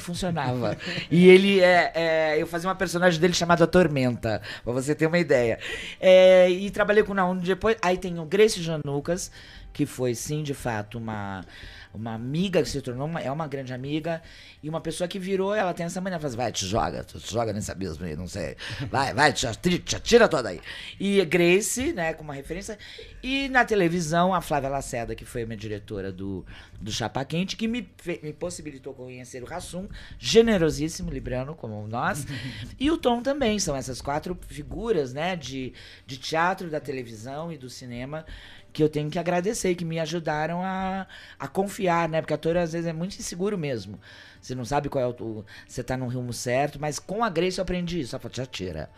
E 0.00 0.02
funcionava. 0.02 0.76
e 1.10 1.28
ele 1.28 1.60
é, 1.60 1.92
é, 1.94 2.42
Eu 2.42 2.46
fazia 2.46 2.68
uma 2.68 2.74
personagem 2.74 3.20
dele 3.20 3.34
chamada 3.34 3.66
Tormenta, 3.66 4.40
pra 4.64 4.72
você 4.72 4.94
ter 4.94 5.06
uma 5.06 5.18
ideia. 5.18 5.58
É, 6.00 6.50
e 6.50 6.70
trabalhei 6.70 7.02
com 7.02 7.12
o 7.12 7.14
Naum 7.14 7.36
depois. 7.36 7.76
Aí 7.82 7.98
tem 7.98 8.18
o 8.18 8.24
Grace 8.24 8.62
Janucas, 8.62 9.30
que 9.72 9.86
foi, 9.86 10.14
sim, 10.14 10.42
de 10.42 10.54
fato, 10.54 10.98
uma, 10.98 11.44
uma 11.92 12.14
amiga 12.14 12.62
que 12.62 12.68
se 12.68 12.80
tornou, 12.80 13.06
uma, 13.06 13.20
é 13.20 13.30
uma 13.30 13.48
grande 13.48 13.72
amiga, 13.72 14.22
e 14.62 14.68
uma 14.68 14.80
pessoa 14.80 15.08
que 15.08 15.18
virou, 15.18 15.54
ela 15.54 15.74
tem 15.74 15.86
essa 15.86 16.00
maneira, 16.00 16.20
fala 16.20 16.28
assim, 16.28 16.36
vai, 16.36 16.52
te 16.52 16.66
joga, 16.66 17.04
tu 17.04 17.18
te 17.18 17.32
joga 17.32 17.52
nesse 17.52 17.70
abismo 17.70 18.04
aí, 18.04 18.14
não 18.14 18.28
sei. 18.28 18.56
Vai, 18.90 19.12
vai, 19.12 19.32
te, 19.32 19.46
te 19.80 19.96
atira 19.96 20.28
toda 20.28 20.48
aí. 20.48 20.60
E 20.98 21.24
Grace, 21.24 21.92
né, 21.92 22.14
como 22.14 22.30
uma 22.30 22.34
referência. 22.34 22.78
E 23.22 23.48
na 23.48 23.64
televisão, 23.64 24.32
a 24.32 24.40
Flávia 24.40 24.68
Lacerda, 24.68 25.14
que 25.14 25.24
foi 25.24 25.42
a 25.42 25.46
minha 25.46 25.56
diretora 25.56 26.12
do, 26.12 26.44
do 26.80 26.92
Chapa 26.92 27.24
Quente, 27.24 27.56
que 27.56 27.66
me, 27.66 27.88
me 28.22 28.32
possibilitou 28.32 28.94
conhecer 28.94 29.42
o 29.42 29.46
Rassum, 29.46 29.88
generosíssimo, 30.18 31.10
libriano, 31.10 31.54
como 31.54 31.86
nós. 31.86 32.26
e 32.78 32.90
o 32.90 32.96
Tom 32.96 33.22
também, 33.22 33.58
são 33.58 33.74
essas 33.74 34.00
quatro 34.00 34.38
figuras, 34.48 35.12
né, 35.12 35.34
de, 35.36 35.72
de 36.06 36.16
teatro, 36.16 36.70
da 36.70 36.80
televisão 36.80 37.52
e 37.52 37.58
do 37.58 37.68
cinema, 37.68 38.24
que 38.72 38.82
eu 38.82 38.88
tenho 38.88 39.10
que 39.10 39.18
agradecer, 39.18 39.74
que 39.74 39.84
me 39.84 39.98
ajudaram 39.98 40.62
a, 40.62 41.06
a 41.38 41.48
confiar, 41.48 42.08
né? 42.08 42.20
Porque 42.20 42.34
ator 42.34 42.56
às 42.56 42.72
vezes 42.72 42.86
é 42.86 42.92
muito 42.92 43.18
inseguro 43.18 43.58
mesmo. 43.58 43.98
Você 44.40 44.54
não 44.54 44.64
sabe 44.64 44.88
qual 44.88 45.04
é 45.04 45.08
o. 45.08 45.44
Você 45.66 45.82
tá 45.82 45.96
no 45.96 46.08
rumo 46.08 46.32
certo, 46.32 46.80
mas 46.80 46.98
com 46.98 47.22
a 47.24 47.28
Grace 47.28 47.58
eu 47.58 47.62
aprendi 47.62 48.00
isso. 48.00 48.10
Só 48.10 48.18
falei, 48.18 48.36
já 48.36 48.46
tira. 48.46 48.90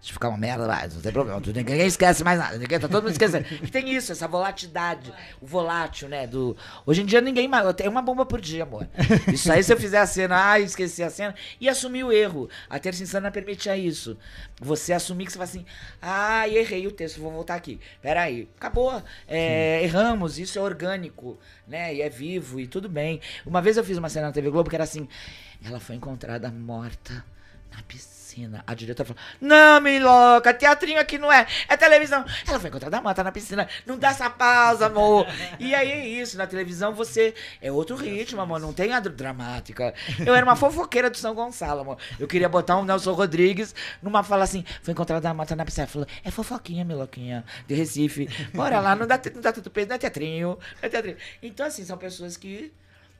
Se 0.00 0.12
ficar 0.12 0.28
uma 0.28 0.38
merda, 0.38 0.64
vai, 0.64 0.88
não 0.88 1.00
tem 1.00 1.12
problema. 1.12 1.40
Ninguém 1.44 1.86
esquece 1.86 2.22
mais 2.22 2.38
nada. 2.38 2.56
Ninguém, 2.56 2.78
tá 2.78 2.86
todo 2.86 3.02
mundo 3.02 3.12
esquecendo. 3.12 3.46
E 3.62 3.66
tem 3.66 3.92
isso, 3.94 4.12
essa 4.12 4.28
volatilidade, 4.28 5.12
o 5.40 5.46
volátil, 5.46 6.08
né? 6.08 6.26
Do... 6.26 6.56
Hoje 6.86 7.02
em 7.02 7.04
dia 7.06 7.20
ninguém 7.20 7.48
mais. 7.48 7.66
É 7.80 7.88
uma 7.88 8.00
bomba 8.00 8.24
por 8.24 8.40
dia, 8.40 8.62
amor. 8.62 8.88
Isso 9.32 9.50
aí, 9.50 9.62
se 9.62 9.72
eu 9.72 9.76
fizer 9.76 9.98
a 9.98 10.06
cena, 10.06 10.36
ah, 10.52 10.60
esqueci 10.60 11.02
a 11.02 11.10
cena, 11.10 11.34
e 11.60 11.68
assumir 11.68 12.04
o 12.04 12.12
erro. 12.12 12.48
A 12.70 12.78
terça 12.78 13.02
insana 13.02 13.30
permitia 13.30 13.76
isso. 13.76 14.16
Você 14.60 14.92
assumir 14.92 15.26
que 15.26 15.32
você 15.32 15.38
fala 15.38 15.50
assim, 15.50 15.66
ah, 16.00 16.48
errei 16.48 16.86
o 16.86 16.92
texto, 16.92 17.20
vou 17.20 17.32
voltar 17.32 17.56
aqui. 17.56 17.80
Peraí, 18.00 18.48
acabou. 18.56 19.02
É, 19.26 19.82
erramos, 19.82 20.38
isso 20.38 20.58
é 20.58 20.62
orgânico, 20.62 21.36
né? 21.66 21.92
E 21.94 22.02
é 22.02 22.08
vivo, 22.08 22.60
e 22.60 22.68
tudo 22.68 22.88
bem. 22.88 23.20
Uma 23.44 23.60
vez 23.60 23.76
eu 23.76 23.82
fiz 23.82 23.98
uma 23.98 24.08
cena 24.08 24.28
na 24.28 24.32
TV 24.32 24.48
Globo 24.48 24.70
que 24.70 24.76
era 24.76 24.84
assim: 24.84 25.08
ela 25.64 25.80
foi 25.80 25.96
encontrada 25.96 26.50
morta 26.52 27.24
na 27.74 27.82
piscina. 27.82 28.17
A 28.66 28.74
diretora 28.74 29.06
falou: 29.08 29.22
Não, 29.40 29.80
me 29.80 29.98
louca, 29.98 30.52
teatrinho 30.52 31.00
aqui 31.00 31.18
não 31.18 31.32
é, 31.32 31.46
é 31.68 31.76
televisão. 31.76 32.24
Ela 32.46 32.60
foi 32.60 32.68
encontrada 32.68 33.00
morta 33.00 33.24
na 33.24 33.32
piscina. 33.32 33.68
Não 33.86 33.98
dá 33.98 34.08
essa 34.10 34.28
pausa, 34.28 34.86
amor. 34.86 35.26
E 35.58 35.74
aí 35.74 35.90
é 35.90 36.06
isso, 36.06 36.36
na 36.36 36.46
televisão 36.46 36.92
você. 36.92 37.34
É 37.60 37.70
outro 37.72 37.96
ritmo, 37.96 38.40
amor, 38.40 38.60
não 38.60 38.72
tem 38.72 38.92
a 38.92 39.00
dr- 39.00 39.10
dramática. 39.12 39.94
Eu 40.24 40.34
era 40.34 40.44
uma 40.44 40.56
fofoqueira 40.56 41.08
do 41.10 41.16
São 41.16 41.34
Gonçalo, 41.34 41.80
amor. 41.80 41.98
Eu 42.18 42.26
queria 42.28 42.48
botar 42.48 42.76
um 42.76 42.84
Nelson 42.84 43.12
Rodrigues 43.12 43.74
numa 44.02 44.22
fala 44.22 44.44
assim: 44.44 44.64
Foi 44.82 44.92
encontrada 44.92 45.32
morta 45.32 45.56
na 45.56 45.64
piscina. 45.64 45.84
Ela 45.84 45.92
falou: 45.92 46.08
É 46.24 46.30
fofoquinha, 46.30 46.84
minha 46.84 46.98
louquinha, 46.98 47.44
de 47.66 47.74
Recife. 47.74 48.28
Bora 48.54 48.80
lá, 48.80 48.94
não 48.94 49.06
dá, 49.06 49.20
não 49.34 49.40
dá 49.40 49.52
tanto 49.52 49.70
peso, 49.70 49.88
não 49.88 49.96
é 49.96 49.98
teatrinho, 49.98 50.48
não 50.50 50.58
é 50.82 50.88
teatrinho. 50.88 51.16
Então, 51.42 51.66
assim, 51.66 51.84
são 51.84 51.96
pessoas 51.96 52.36
que. 52.36 52.72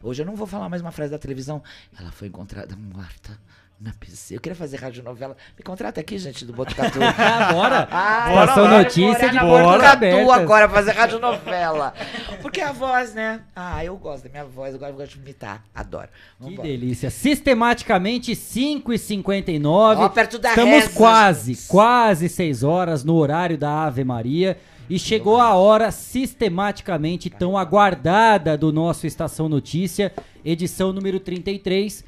Hoje 0.02 0.22
eu 0.22 0.26
não 0.26 0.36
vou 0.36 0.47
falar 0.47 0.68
mais 0.68 0.80
uma 0.80 0.93
frase 0.93 1.10
da 1.10 1.18
televisão. 1.18 1.62
Ela 1.98 2.12
foi 2.12 2.28
encontrada 2.28 2.76
morta 2.76 3.36
Na 3.80 3.92
piscina. 3.92 4.36
Eu 4.36 4.40
queria 4.40 4.56
fazer 4.56 4.76
radionovela. 4.78 5.36
Me 5.56 5.62
contrata 5.62 6.00
aqui, 6.00 6.18
gente, 6.18 6.44
do 6.44 6.52
Botucatu. 6.52 6.98
Bora! 7.55 7.86
Ah, 7.92 8.28
Estação 8.28 8.64
bora, 8.64 8.78
Notícia 8.78 9.28
bora 9.28 9.30
de 9.30 9.38
Botucatu 9.38 10.32
agora 10.32 10.68
fazer 10.68 10.90
radionovela. 10.92 11.94
Porque 12.42 12.60
a 12.60 12.72
voz, 12.72 13.14
né? 13.14 13.42
Ah, 13.55 13.84
eu 13.84 13.96
gosto 13.96 14.24
da 14.24 14.30
minha 14.30 14.44
voz, 14.44 14.74
eu 14.74 14.80
gosto 14.80 15.12
de 15.12 15.18
imitar. 15.18 15.62
Adoro. 15.72 16.09
Que 16.42 16.56
delícia. 16.56 17.09
Sistematicamente, 17.09 18.32
5h59. 18.32 19.96
Ó, 19.98 20.09
perto 20.09 20.38
da 20.40 20.48
Estamos 20.50 20.74
reza, 20.74 20.90
quase, 20.90 21.68
quase 21.68 22.28
6 22.28 22.64
horas 22.64 23.05
no 23.05 23.14
horário 23.14 23.56
da 23.56 23.84
Ave 23.84 24.02
Maria. 24.02 24.59
E 24.90 24.98
chegou 24.98 25.38
a 25.40 25.55
hora 25.55 25.92
sistematicamente 25.92 27.30
tão 27.30 27.56
aguardada 27.56 28.56
do 28.56 28.72
nosso 28.72 29.06
Estação 29.06 29.48
Notícia, 29.48 30.12
edição 30.44 30.92
número 30.92 31.20
33. 31.20 32.05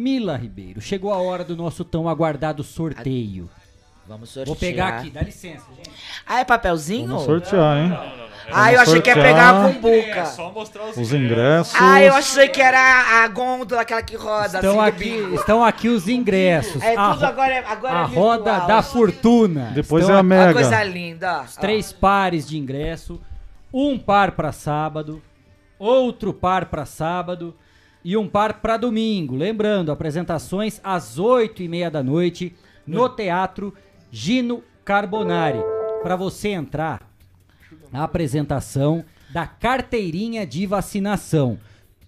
Mila 0.00 0.34
Ribeiro, 0.34 0.80
chegou 0.80 1.12
a 1.12 1.18
hora 1.18 1.44
do 1.44 1.54
nosso 1.54 1.84
tão 1.84 2.08
aguardado 2.08 2.64
sorteio. 2.64 3.50
Vamos 4.08 4.30
sortear. 4.30 4.46
Vou 4.46 4.56
pegar 4.56 4.88
aqui, 4.88 5.10
dá 5.10 5.20
licença, 5.20 5.66
gente. 5.76 5.90
Ah, 6.26 6.40
é 6.40 6.44
papelzinho? 6.44 7.06
Vamos 7.08 7.24
sortear, 7.24 7.76
hein? 7.78 7.98
Ah, 8.50 8.72
eu 8.72 8.80
achei 8.80 9.00
que 9.02 9.10
ia 9.10 9.14
pegar 9.14 9.50
a 9.50 9.68
cumbuca. 9.72 10.24
Só 10.26 10.50
mostrar 10.50 10.84
os, 10.86 10.96
Os 10.96 11.12
ingressos. 11.12 11.74
Ah, 11.78 12.02
eu 12.02 12.14
achei 12.14 12.48
que 12.48 12.60
era 12.62 13.22
a 13.22 13.28
gôndola, 13.28 13.82
aquela 13.82 14.02
que 14.02 14.16
roda. 14.16 14.56
Estão 14.58 14.80
assim, 14.80 14.88
aqui, 14.88 15.34
estão 15.34 15.64
aqui 15.64 15.88
os 15.88 16.08
ingressos. 16.08 16.82
É 16.82 16.96
a 16.96 17.10
tudo 17.12 17.20
ro- 17.20 17.26
agora, 17.26 17.52
é- 17.52 17.64
agora 17.64 17.98
a 17.98 18.02
é 18.02 18.06
roda 18.06 18.58
da 18.60 18.82
fortuna. 18.82 19.70
Depois 19.74 20.02
Estão 20.04 20.16
é 20.16 20.20
a 20.20 20.22
Mega. 20.22 20.46
que 20.48 20.54
coisa 20.54 20.82
linda. 20.82 21.42
Os 21.42 21.56
três 21.56 21.92
pares 21.92 22.48
de 22.48 22.56
ingresso, 22.58 23.20
um 23.72 23.98
par 23.98 24.32
para 24.32 24.50
sábado, 24.50 25.22
outro 25.78 26.32
par 26.32 26.64
para 26.66 26.84
sábado 26.86 27.54
e 28.04 28.16
um 28.16 28.28
par 28.28 28.60
para 28.60 28.76
domingo. 28.76 29.36
Lembrando, 29.36 29.92
apresentações 29.92 30.80
às 30.82 31.18
oito 31.18 31.62
e 31.62 31.68
meia 31.68 31.90
da 31.90 32.02
noite 32.02 32.54
no 32.86 33.08
Teatro 33.08 33.74
Gino 34.10 34.62
Carbonari. 34.84 35.60
Para 36.02 36.16
você 36.16 36.48
entrar, 36.48 37.08
a 37.92 38.04
apresentação 38.04 39.04
da 39.30 39.46
carteirinha 39.46 40.46
de 40.46 40.66
vacinação. 40.66 41.58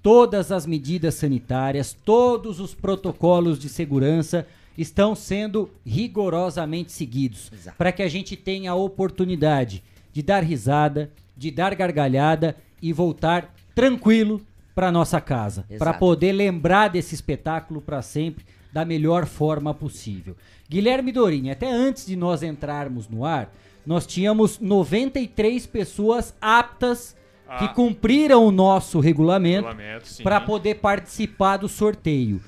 Todas 0.02 0.50
as 0.50 0.66
medidas 0.66 1.14
sanitárias, 1.14 1.92
todos 1.92 2.58
os 2.58 2.74
protocolos 2.74 3.58
de 3.58 3.68
segurança 3.68 4.46
estão 4.76 5.14
sendo 5.14 5.70
rigorosamente 5.84 6.90
seguidos 6.90 7.50
para 7.76 7.92
que 7.92 8.02
a 8.02 8.08
gente 8.08 8.36
tenha 8.36 8.72
a 8.72 8.74
oportunidade 8.74 9.82
de 10.12 10.22
dar 10.22 10.42
risada, 10.42 11.10
de 11.36 11.50
dar 11.50 11.74
gargalhada 11.74 12.56
e 12.80 12.92
voltar 12.92 13.54
tranquilo 13.74 14.40
para 14.74 14.90
nossa 14.92 15.20
casa, 15.20 15.64
para 15.78 15.92
poder 15.94 16.32
lembrar 16.32 16.88
desse 16.88 17.14
espetáculo 17.14 17.80
para 17.80 18.00
sempre 18.02 18.44
da 18.72 18.84
melhor 18.84 19.26
forma 19.26 19.74
possível. 19.74 20.36
Guilherme 20.68 21.12
Dorini, 21.12 21.50
até 21.50 21.70
antes 21.70 22.06
de 22.06 22.16
nós 22.16 22.42
entrarmos 22.42 23.08
no 23.08 23.24
ar, 23.24 23.52
nós 23.84 24.06
tínhamos 24.06 24.58
93 24.58 25.66
pessoas 25.66 26.34
aptas 26.40 27.14
que 27.58 27.64
Ah. 27.66 27.68
cumpriram 27.68 28.46
o 28.46 28.50
nosso 28.50 28.98
regulamento 28.98 29.68
Regulamento, 29.68 30.22
para 30.22 30.40
poder 30.40 30.76
participar 30.76 31.58
do 31.58 31.68
sorteio. 31.68 32.40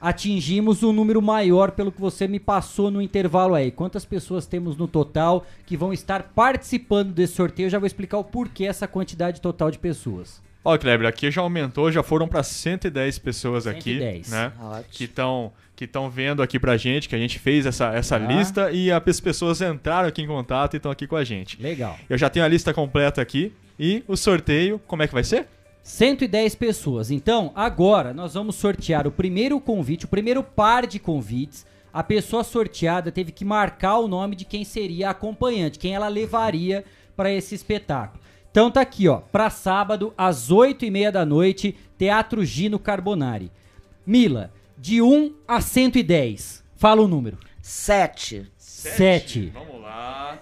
Atingimos 0.00 0.82
um 0.82 0.92
número 0.92 1.22
maior 1.22 1.70
pelo 1.72 1.90
que 1.92 2.00
você 2.00 2.26
me 2.28 2.38
passou 2.40 2.90
no 2.90 3.00
intervalo 3.00 3.54
aí. 3.54 3.70
Quantas 3.70 4.04
pessoas 4.04 4.46
temos 4.46 4.76
no 4.76 4.86
total 4.88 5.44
que 5.64 5.76
vão 5.76 5.92
estar 5.92 6.32
participando 6.34 7.12
desse 7.12 7.34
sorteio? 7.34 7.66
Eu 7.66 7.70
já 7.70 7.78
vou 7.78 7.86
explicar 7.86 8.18
o 8.18 8.24
porquê 8.24 8.64
essa 8.64 8.86
quantidade 8.88 9.40
total 9.40 9.70
de 9.70 9.78
pessoas. 9.78 10.42
Ó, 10.64 10.76
Kleber, 10.78 11.06
aqui 11.08 11.30
já 11.30 11.40
aumentou, 11.42 11.90
já 11.90 12.02
foram 12.02 12.28
para 12.28 12.42
110 12.42 13.18
pessoas 13.18 13.66
aqui, 13.66 13.98
110. 13.98 14.30
né? 14.30 14.52
Ótimo. 14.60 14.84
Que 14.90 15.04
estão 15.04 15.52
que 15.74 15.86
estão 15.86 16.08
vendo 16.08 16.42
aqui 16.42 16.60
pra 16.60 16.76
gente, 16.76 17.08
que 17.08 17.14
a 17.16 17.18
gente 17.18 17.38
fez 17.40 17.66
essa, 17.66 17.92
essa 17.92 18.20
Tá. 18.20 18.24
lista 18.26 18.70
e 18.70 18.92
as 18.92 19.18
pessoas 19.20 19.60
entraram 19.60 20.06
aqui 20.06 20.22
em 20.22 20.26
contato 20.28 20.74
e 20.74 20.76
estão 20.76 20.92
aqui 20.92 21.08
com 21.08 21.16
a 21.16 21.24
gente. 21.24 21.60
Legal. 21.60 21.98
Eu 22.08 22.16
já 22.16 22.30
tenho 22.30 22.44
a 22.44 22.48
lista 22.48 22.72
completa 22.72 23.20
aqui 23.20 23.52
e 23.80 24.04
o 24.06 24.16
sorteio, 24.16 24.78
como 24.86 25.02
é 25.02 25.08
que 25.08 25.14
vai 25.14 25.24
ser? 25.24 25.48
110 25.82 26.54
pessoas. 26.54 27.10
Então, 27.10 27.50
agora 27.56 28.14
nós 28.14 28.34
vamos 28.34 28.54
sortear 28.54 29.08
o 29.08 29.10
primeiro 29.10 29.58
convite, 29.60 30.04
o 30.04 30.08
primeiro 30.08 30.44
par 30.44 30.86
de 30.86 31.00
convites. 31.00 31.66
A 31.92 32.04
pessoa 32.04 32.44
sorteada 32.44 33.10
teve 33.10 33.32
que 33.32 33.44
marcar 33.44 33.98
o 33.98 34.06
nome 34.06 34.36
de 34.36 34.44
quem 34.44 34.64
seria 34.64 35.08
a 35.08 35.10
acompanhante, 35.10 35.78
quem 35.80 35.94
ela 35.96 36.06
levaria 36.06 36.84
para 37.16 37.32
esse 37.32 37.54
espetáculo. 37.56 38.21
Então 38.52 38.70
tá 38.70 38.82
aqui, 38.82 39.08
ó, 39.08 39.16
para 39.16 39.48
sábado 39.48 40.12
às 40.16 40.50
8 40.50 40.84
e 40.84 40.90
meia 40.90 41.10
da 41.10 41.24
noite, 41.24 41.74
Teatro 41.96 42.44
Gino 42.44 42.78
Carbonari. 42.78 43.50
Mila, 44.06 44.52
de 44.76 45.00
1 45.00 45.34
a 45.48 45.58
110. 45.62 46.62
Fala 46.76 47.00
o 47.00 47.08
número. 47.08 47.38
Sete. 47.62 48.46
7. 48.58 49.52
Vamos 49.54 49.80
lá. 49.80 50.38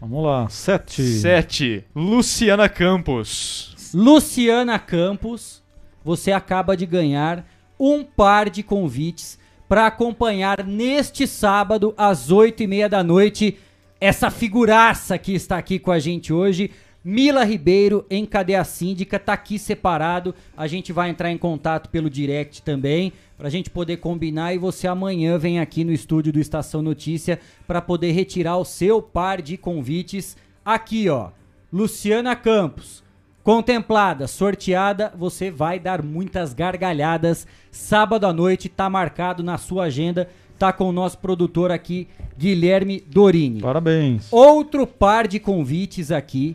Vamos 0.00 0.24
lá. 0.24 0.48
Sete. 0.48 1.00
7. 1.00 1.84
Luciana 1.94 2.68
Campos. 2.68 3.76
Luciana 3.94 4.76
Campos, 4.76 5.62
você 6.02 6.32
acaba 6.32 6.76
de 6.76 6.86
ganhar 6.86 7.46
um 7.78 8.02
par 8.02 8.50
de 8.50 8.64
convites 8.64 9.38
para 9.68 9.86
acompanhar 9.86 10.64
neste 10.66 11.24
sábado 11.24 11.94
às 11.96 12.32
oito 12.32 12.64
e 12.64 12.66
meia 12.66 12.88
da 12.88 13.04
noite 13.04 13.58
essa 14.00 14.28
figuraça 14.28 15.16
que 15.18 15.34
está 15.34 15.56
aqui 15.56 15.78
com 15.78 15.92
a 15.92 16.00
gente 16.00 16.32
hoje. 16.32 16.72
Mila 17.10 17.42
Ribeiro 17.42 18.04
em 18.10 18.26
cadeia 18.26 18.62
síndica, 18.64 19.18
tá 19.18 19.32
aqui 19.32 19.58
separado. 19.58 20.34
A 20.54 20.66
gente 20.66 20.92
vai 20.92 21.08
entrar 21.08 21.32
em 21.32 21.38
contato 21.38 21.88
pelo 21.88 22.10
direct 22.10 22.60
também, 22.60 23.14
pra 23.34 23.48
gente 23.48 23.70
poder 23.70 23.96
combinar 23.96 24.52
e 24.52 24.58
você 24.58 24.86
amanhã 24.86 25.38
vem 25.38 25.58
aqui 25.58 25.84
no 25.84 25.90
estúdio 25.90 26.34
do 26.34 26.38
Estação 26.38 26.82
Notícia 26.82 27.40
para 27.66 27.80
poder 27.80 28.12
retirar 28.12 28.58
o 28.58 28.64
seu 28.64 29.00
par 29.00 29.40
de 29.40 29.56
convites. 29.56 30.36
Aqui, 30.62 31.08
ó. 31.08 31.30
Luciana 31.72 32.36
Campos, 32.36 33.02
contemplada, 33.42 34.26
sorteada, 34.26 35.10
você 35.16 35.50
vai 35.50 35.80
dar 35.80 36.02
muitas 36.02 36.52
gargalhadas. 36.52 37.46
Sábado 37.70 38.26
à 38.26 38.34
noite 38.34 38.68
tá 38.68 38.90
marcado 38.90 39.42
na 39.42 39.56
sua 39.56 39.84
agenda. 39.84 40.28
Tá 40.58 40.74
com 40.74 40.90
o 40.90 40.92
nosso 40.92 41.16
produtor 41.16 41.70
aqui, 41.70 42.06
Guilherme 42.36 43.00
Dorini. 43.00 43.62
Parabéns. 43.62 44.30
Outro 44.30 44.86
par 44.86 45.26
de 45.26 45.40
convites 45.40 46.10
aqui. 46.10 46.54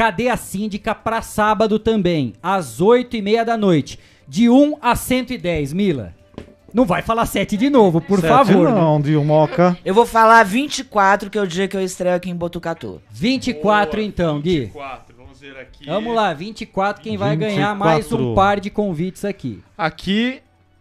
Cadê 0.00 0.30
a 0.30 0.36
síndica 0.38 0.94
para 0.94 1.20
sábado 1.20 1.78
também, 1.78 2.32
às 2.42 2.80
8 2.80 3.18
e 3.18 3.20
meia 3.20 3.44
da 3.44 3.54
noite, 3.54 3.98
de 4.26 4.48
1 4.48 4.78
a 4.80 4.96
110, 4.96 5.74
Mila? 5.74 6.14
Não 6.72 6.86
vai 6.86 7.02
falar 7.02 7.26
7 7.26 7.54
de 7.54 7.68
novo, 7.68 8.00
por 8.00 8.18
Sete 8.18 8.30
favor. 8.30 8.70
né? 8.70 8.80
Não, 8.80 8.98
de 8.98 9.14
Moca. 9.18 9.76
Eu 9.84 9.92
vou 9.92 10.06
falar 10.06 10.42
24, 10.42 11.28
que 11.28 11.36
é 11.36 11.42
o 11.42 11.46
dia 11.46 11.68
que 11.68 11.76
eu 11.76 11.84
estreio 11.84 12.14
aqui 12.16 12.30
em 12.30 12.34
Botucatu. 12.34 12.98
24 13.10 14.00
então, 14.00 14.40
Gui. 14.40 14.68
4. 14.68 15.14
Vamos 15.18 15.38
ver 15.38 15.58
aqui. 15.58 15.84
Vamos 15.84 16.14
lá, 16.14 16.32
24, 16.32 17.02
quem 17.02 17.18
vai 17.18 17.36
ganhar 17.36 17.74
24. 17.74 17.78
mais 17.78 18.10
um 18.10 18.34
par 18.34 18.58
de 18.58 18.70
convites 18.70 19.22
aqui? 19.22 19.62
Aqui, 19.76 20.40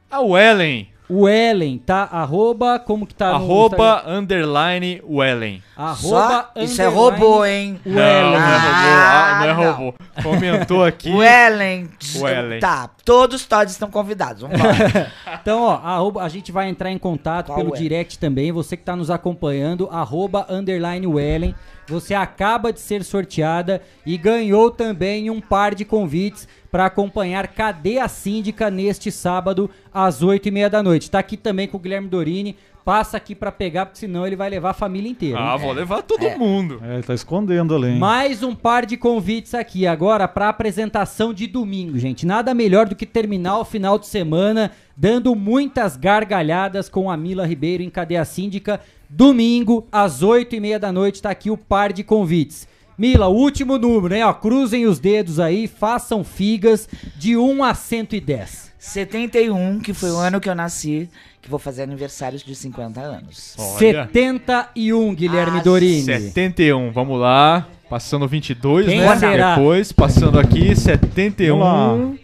a 0.09 0.21
Wellen. 0.21 0.87
O 1.09 1.27
Ellen, 1.27 1.79
tá? 1.79 2.03
Arroba, 2.11 2.77
como 2.77 3.07
que 3.07 3.15
tá 3.15 3.29
no 3.29 3.35
arroba 3.35 4.03
underline 4.07 5.01
Wellen. 5.03 5.63
Arroba, 5.75 6.51
Só? 6.53 6.61
Isso 6.61 6.79
é 6.81 6.85
robô, 6.87 7.43
hein? 7.43 7.79
Não, 7.83 7.95
não 7.95 8.01
é 8.01 8.21
robô. 8.21 8.37
Ah, 8.37 9.37
não 9.39 9.45
é 9.45 9.49
Ah, 9.49 9.53
não. 9.55 9.73
robô. 9.73 9.93
Comentou 10.21 10.83
aqui. 10.83 11.09
O 11.09 11.23
Ellen. 11.23 11.89
O 12.15 12.27
Ellen. 12.27 12.59
Tá, 12.59 12.89
todos 13.03 13.43
todos 13.45 13.71
estão 13.73 13.89
convidados. 13.89 14.43
Vamos 14.43 14.59
lá. 14.59 14.69
Então, 15.41 15.63
ó, 15.63 15.75
arroba, 15.75 16.21
a 16.21 16.29
gente 16.29 16.51
vai 16.51 16.67
entrar 16.69 16.91
em 16.91 16.97
contato 16.97 17.47
Qual 17.47 17.57
pelo 17.57 17.73
é? 17.73 17.77
direct 17.77 18.19
também. 18.19 18.51
Você 18.51 18.75
que 18.77 18.83
tá 18.83 18.95
nos 18.95 19.09
acompanhando, 19.09 19.87
arroba 19.91 20.45
underline 20.49 21.07
Wellen. 21.07 21.55
Você 21.89 22.13
acaba 22.13 22.71
de 22.71 22.79
ser 22.79 23.03
sorteada 23.03 23.81
e 24.05 24.17
ganhou 24.17 24.69
também 24.71 25.29
um 25.29 25.41
par 25.41 25.73
de 25.75 25.83
convites 25.83 26.47
para 26.71 26.85
acompanhar 26.85 27.47
Cadê 27.47 27.97
a 27.97 28.07
Síndica 28.07 28.69
neste 28.69 29.11
sábado 29.11 29.69
às 29.93 30.21
8 30.21 30.47
e 30.47 30.51
meia 30.51 30.69
da 30.69 30.83
noite. 30.83 31.09
Tá 31.09 31.19
aqui 31.19 31.35
também 31.35 31.67
com 31.67 31.77
o 31.77 31.79
Guilherme 31.79 32.07
Dorini. 32.07 32.55
Passa 32.85 33.17
aqui 33.17 33.35
para 33.35 33.51
pegar, 33.51 33.85
porque 33.85 33.99
senão 33.99 34.25
ele 34.25 34.35
vai 34.35 34.49
levar 34.49 34.71
a 34.71 34.73
família 34.73 35.11
inteira. 35.11 35.37
hein? 35.37 35.45
Ah, 35.47 35.55
vou 35.57 35.71
levar 35.71 36.01
todo 36.01 36.27
mundo. 36.39 36.79
É, 36.83 36.95
ele 36.95 37.03
tá 37.03 37.13
escondendo 37.13 37.75
ali, 37.75 37.89
hein? 37.89 37.99
Mais 37.99 38.41
um 38.41 38.55
par 38.55 38.85
de 38.85 38.97
convites 38.97 39.53
aqui 39.53 39.85
agora 39.85 40.27
para 40.27 40.49
apresentação 40.49 41.31
de 41.33 41.45
domingo, 41.45 41.99
gente. 41.99 42.25
Nada 42.25 42.51
melhor 42.53 42.87
do 42.87 42.95
que 42.95 43.05
terminar 43.05 43.59
o 43.59 43.65
final 43.65 43.99
de 43.99 44.07
semana 44.07 44.71
dando 44.99 45.33
muitas 45.33 45.95
gargalhadas 45.95 46.89
com 46.89 47.09
a 47.09 47.15
Mila 47.15 47.47
Ribeiro 47.47 47.81
em 47.81 47.89
cadeia 47.89 48.25
síndica. 48.25 48.81
Domingo, 49.09 49.87
às 49.89 50.21
oito 50.21 50.57
e 50.57 50.59
meia 50.59 50.77
da 50.77 50.91
noite, 50.91 51.21
tá 51.21 51.29
aqui 51.29 51.49
o 51.49 51.55
par 51.55 51.93
de 51.93 52.03
convites. 52.03 52.67
Mila, 52.97 53.27
o 53.27 53.33
último 53.33 53.77
número, 53.77 54.13
hein? 54.13 54.23
Ó, 54.23 54.33
cruzem 54.33 54.85
os 54.85 54.99
dedos 54.99 55.39
aí, 55.39 55.67
façam 55.69 56.21
figas 56.21 56.89
de 57.15 57.37
1 57.37 57.63
a 57.63 57.73
110. 57.73 58.73
71, 58.77 59.79
que 59.79 59.93
foi 59.93 60.11
o 60.11 60.17
ano 60.17 60.41
que 60.41 60.49
eu 60.49 60.55
nasci, 60.55 61.09
que 61.41 61.49
vou 61.49 61.59
fazer 61.59 61.83
aniversários 61.83 62.43
de 62.43 62.53
50 62.53 62.99
anos. 62.99 63.55
Olha. 63.57 64.05
71, 64.07 65.15
Guilherme 65.15 65.59
Ah, 65.59 65.63
Dorini. 65.63 66.01
71, 66.03 66.91
vamos 66.91 67.17
lá. 67.19 67.65
Passando 67.89 68.27
22, 68.27 68.85
Quem 68.85 68.99
né? 68.99 69.17
será? 69.17 69.55
Depois, 69.55 69.93
passando 69.93 70.37
aqui, 70.37 70.75
71. 70.75 71.57
Vamos 71.57 72.19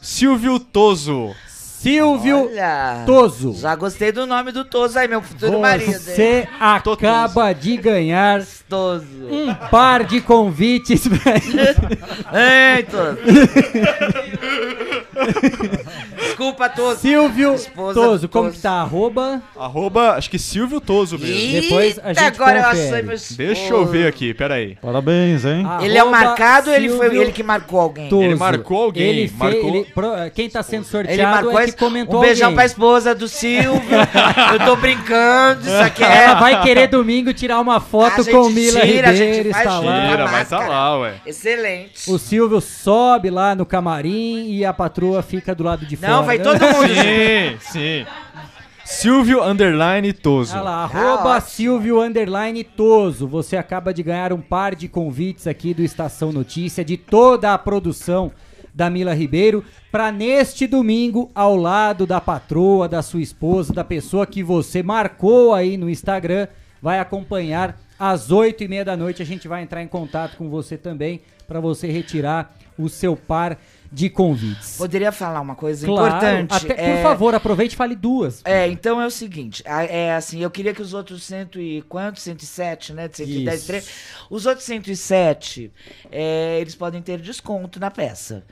Silvio 0.00 0.58
Toso. 0.58 1.34
Silvio 1.80 2.48
Olha, 2.50 3.04
Toso. 3.06 3.54
Já 3.58 3.74
gostei 3.74 4.12
do 4.12 4.26
nome 4.26 4.52
do 4.52 4.66
Toso 4.66 4.98
aí, 4.98 5.08
meu 5.08 5.22
futuro 5.22 5.58
marido. 5.60 5.90
hein? 5.92 5.98
Você 5.98 6.46
acaba 6.60 7.54
de 7.54 7.76
ganhar 7.78 8.42
Toso. 8.68 9.06
um 9.30 9.54
par 9.70 10.04
de 10.04 10.20
convites 10.20 11.06
Ei, 12.32 12.82
Toso. 12.82 13.18
Desculpa, 16.16 16.68
Toso. 16.68 17.00
Silvio 17.00 17.54
Esposa 17.54 18.00
Toso. 18.00 18.28
Como 18.28 18.50
que 18.50 18.58
tá? 18.58 18.72
Arroba. 18.82 19.42
Arroba, 19.58 20.12
acho 20.12 20.30
que 20.30 20.38
Silvio 20.38 20.80
Toso 20.80 21.18
mesmo. 21.18 21.34
Ih, 21.34 21.60
Depois 21.62 21.98
a 22.02 22.12
gente 22.12 22.24
agora 22.24 22.58
eu 22.58 22.64
confere. 22.64 22.86
achei 22.88 23.02
meu 23.02 23.14
esposo. 23.14 23.36
Deixa 23.38 23.74
eu 23.74 23.86
ver 23.86 24.06
aqui, 24.06 24.34
peraí. 24.34 24.76
Parabéns, 24.80 25.44
hein? 25.44 25.66
Ele 25.82 25.96
é 25.98 26.02
o 26.04 26.08
Arroba 26.08 26.24
marcado 26.26 26.70
ou 26.70 26.76
ele 26.76 26.88
foi 26.88 27.00
Silvio 27.06 27.22
ele 27.22 27.32
que 27.32 27.42
marcou 27.42 27.80
alguém? 27.80 28.08
Toso. 28.08 28.22
Ele 28.22 28.34
marcou 28.34 28.82
alguém, 28.82 29.02
Ele 29.08 29.32
marcou- 29.36 29.68
ele- 29.76 29.84
pro- 29.94 30.30
quem 30.34 30.48
tá 30.48 30.62
sendo 30.62 30.80
Ele 30.82 30.90
sorteado 30.90 31.22
marcou 31.34 31.58
é 31.58 31.62
que 31.64 31.68
esse- 31.70 31.76
comentou 31.78 32.18
Um 32.18 32.22
beijão 32.22 32.46
alguém. 32.46 32.56
pra 32.56 32.64
esposa 32.64 33.14
do 33.14 33.28
Silvio. 33.28 33.80
eu 34.52 34.66
tô 34.66 34.76
brincando, 34.76 35.62
isso 35.62 35.70
aqui 35.76 36.04
é. 36.04 36.24
Ela 36.24 36.34
vai 36.40 36.62
querer 36.62 36.86
domingo 36.88 37.32
tirar 37.32 37.60
uma 37.60 37.80
foto 37.80 38.22
gente 38.22 38.30
com 38.34 38.48
Mila 38.50 38.80
tira, 38.80 39.10
a 39.10 39.14
gente 39.14 39.26
Ribeiro, 39.36 39.50
faz 39.50 39.66
está 39.66 39.80
lá. 39.80 40.08
Tira, 40.10 40.24
mas 40.26 40.48
tá 40.48 40.56
máscara. 40.56 40.68
lá, 40.68 40.98
ué. 41.00 41.14
Excelente. 41.26 42.10
O 42.10 42.18
Silvio 42.18 42.60
sobe 42.60 43.30
lá 43.30 43.54
no 43.54 43.64
camarim 43.66 44.46
e 44.50 44.64
a 44.64 44.72
patroa 44.72 45.09
fica 45.22 45.54
do 45.54 45.64
lado 45.64 45.84
de 45.86 45.96
fora. 45.96 46.12
Não, 46.12 46.24
vai 46.24 46.38
né? 46.38 46.44
todo 46.44 46.60
mundo. 46.60 46.88
Sim, 46.88 47.58
sim. 47.72 48.06
Silvio 48.84 49.42
Underline 49.42 50.12
Toso. 50.12 50.52
Olha 50.54 50.62
lá, 50.62 50.82
arroba 50.82 51.36
ótimo. 51.36 51.50
Silvio 51.50 52.00
Underline 52.02 52.64
Toso. 52.64 53.28
Você 53.28 53.56
acaba 53.56 53.94
de 53.94 54.02
ganhar 54.02 54.32
um 54.32 54.40
par 54.40 54.74
de 54.74 54.88
convites 54.88 55.46
aqui 55.46 55.72
do 55.72 55.82
Estação 55.82 56.32
Notícia, 56.32 56.84
de 56.84 56.96
toda 56.96 57.54
a 57.54 57.58
produção 57.58 58.32
da 58.74 58.90
Mila 58.90 59.14
Ribeiro, 59.14 59.64
para 59.92 60.10
neste 60.10 60.66
domingo, 60.66 61.30
ao 61.34 61.56
lado 61.56 62.06
da 62.06 62.20
patroa, 62.20 62.88
da 62.88 63.02
sua 63.02 63.20
esposa, 63.20 63.72
da 63.72 63.84
pessoa 63.84 64.26
que 64.26 64.42
você 64.42 64.82
marcou 64.82 65.54
aí 65.54 65.76
no 65.76 65.88
Instagram, 65.90 66.48
vai 66.80 66.98
acompanhar 66.98 67.78
às 67.98 68.30
oito 68.30 68.64
e 68.64 68.68
meia 68.68 68.84
da 68.84 68.96
noite. 68.96 69.22
A 69.22 69.26
gente 69.26 69.46
vai 69.46 69.62
entrar 69.62 69.82
em 69.82 69.88
contato 69.88 70.36
com 70.36 70.48
você 70.48 70.76
também, 70.76 71.20
para 71.46 71.60
você 71.60 71.90
retirar 71.90 72.56
o 72.78 72.88
seu 72.88 73.16
par 73.16 73.58
de 73.92 74.08
convites. 74.08 74.76
Poderia 74.76 75.10
falar 75.10 75.40
uma 75.40 75.54
coisa 75.56 75.86
Claro, 75.86 76.06
importante. 76.08 76.54
até- 76.66 76.74
por 76.74 76.80
é- 76.82 77.02
favor, 77.02 77.34
aproveite 77.34 77.74
e 77.74 77.76
fale 77.76 77.96
duas. 77.96 78.40
É, 78.44 78.68
então 78.68 79.00
é 79.00 79.06
o 79.06 79.10
seguinte, 79.10 79.62
é 79.66 80.14
assim, 80.14 80.40
eu 80.42 80.50
queria 80.50 80.72
que 80.72 80.80
os 80.82 80.94
outros 80.94 81.24
cento 81.24 81.60
e 81.60 81.82
quantos? 81.82 82.22
107, 82.22 82.92
né? 82.92 83.08
De 83.08 83.16
110, 83.16 83.58
Isso. 83.58 83.66
três- 83.66 83.90
os 84.30 84.46
outros 84.46 84.64
107, 84.64 85.72
é, 86.10 86.58
eles 86.60 86.74
podem 86.74 87.02
ter 87.02 87.18
desconto 87.20 87.80
na 87.80 87.90
peça. 87.90 88.44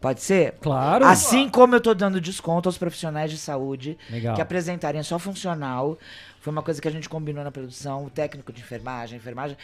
Pode 0.00 0.20
ser? 0.22 0.52
Claro. 0.60 1.04
Assim 1.04 1.48
como 1.48 1.74
eu 1.74 1.80
tô 1.80 1.92
dando 1.92 2.20
desconto 2.20 2.68
aos 2.68 2.78
profissionais 2.78 3.30
de 3.32 3.36
saúde 3.36 3.98
Legal. 4.08 4.34
que 4.36 4.40
apresentarem 4.40 5.02
sua 5.02 5.18
funcional. 5.18 5.98
Foi 6.40 6.52
uma 6.52 6.62
coisa 6.62 6.80
que 6.80 6.86
a 6.86 6.90
gente 6.90 7.08
combinou 7.08 7.42
na 7.42 7.50
produção, 7.50 8.04
o 8.06 8.10
técnico 8.10 8.52
de 8.52 8.60
enfermagem, 8.60 9.18
enfermagem. 9.18 9.56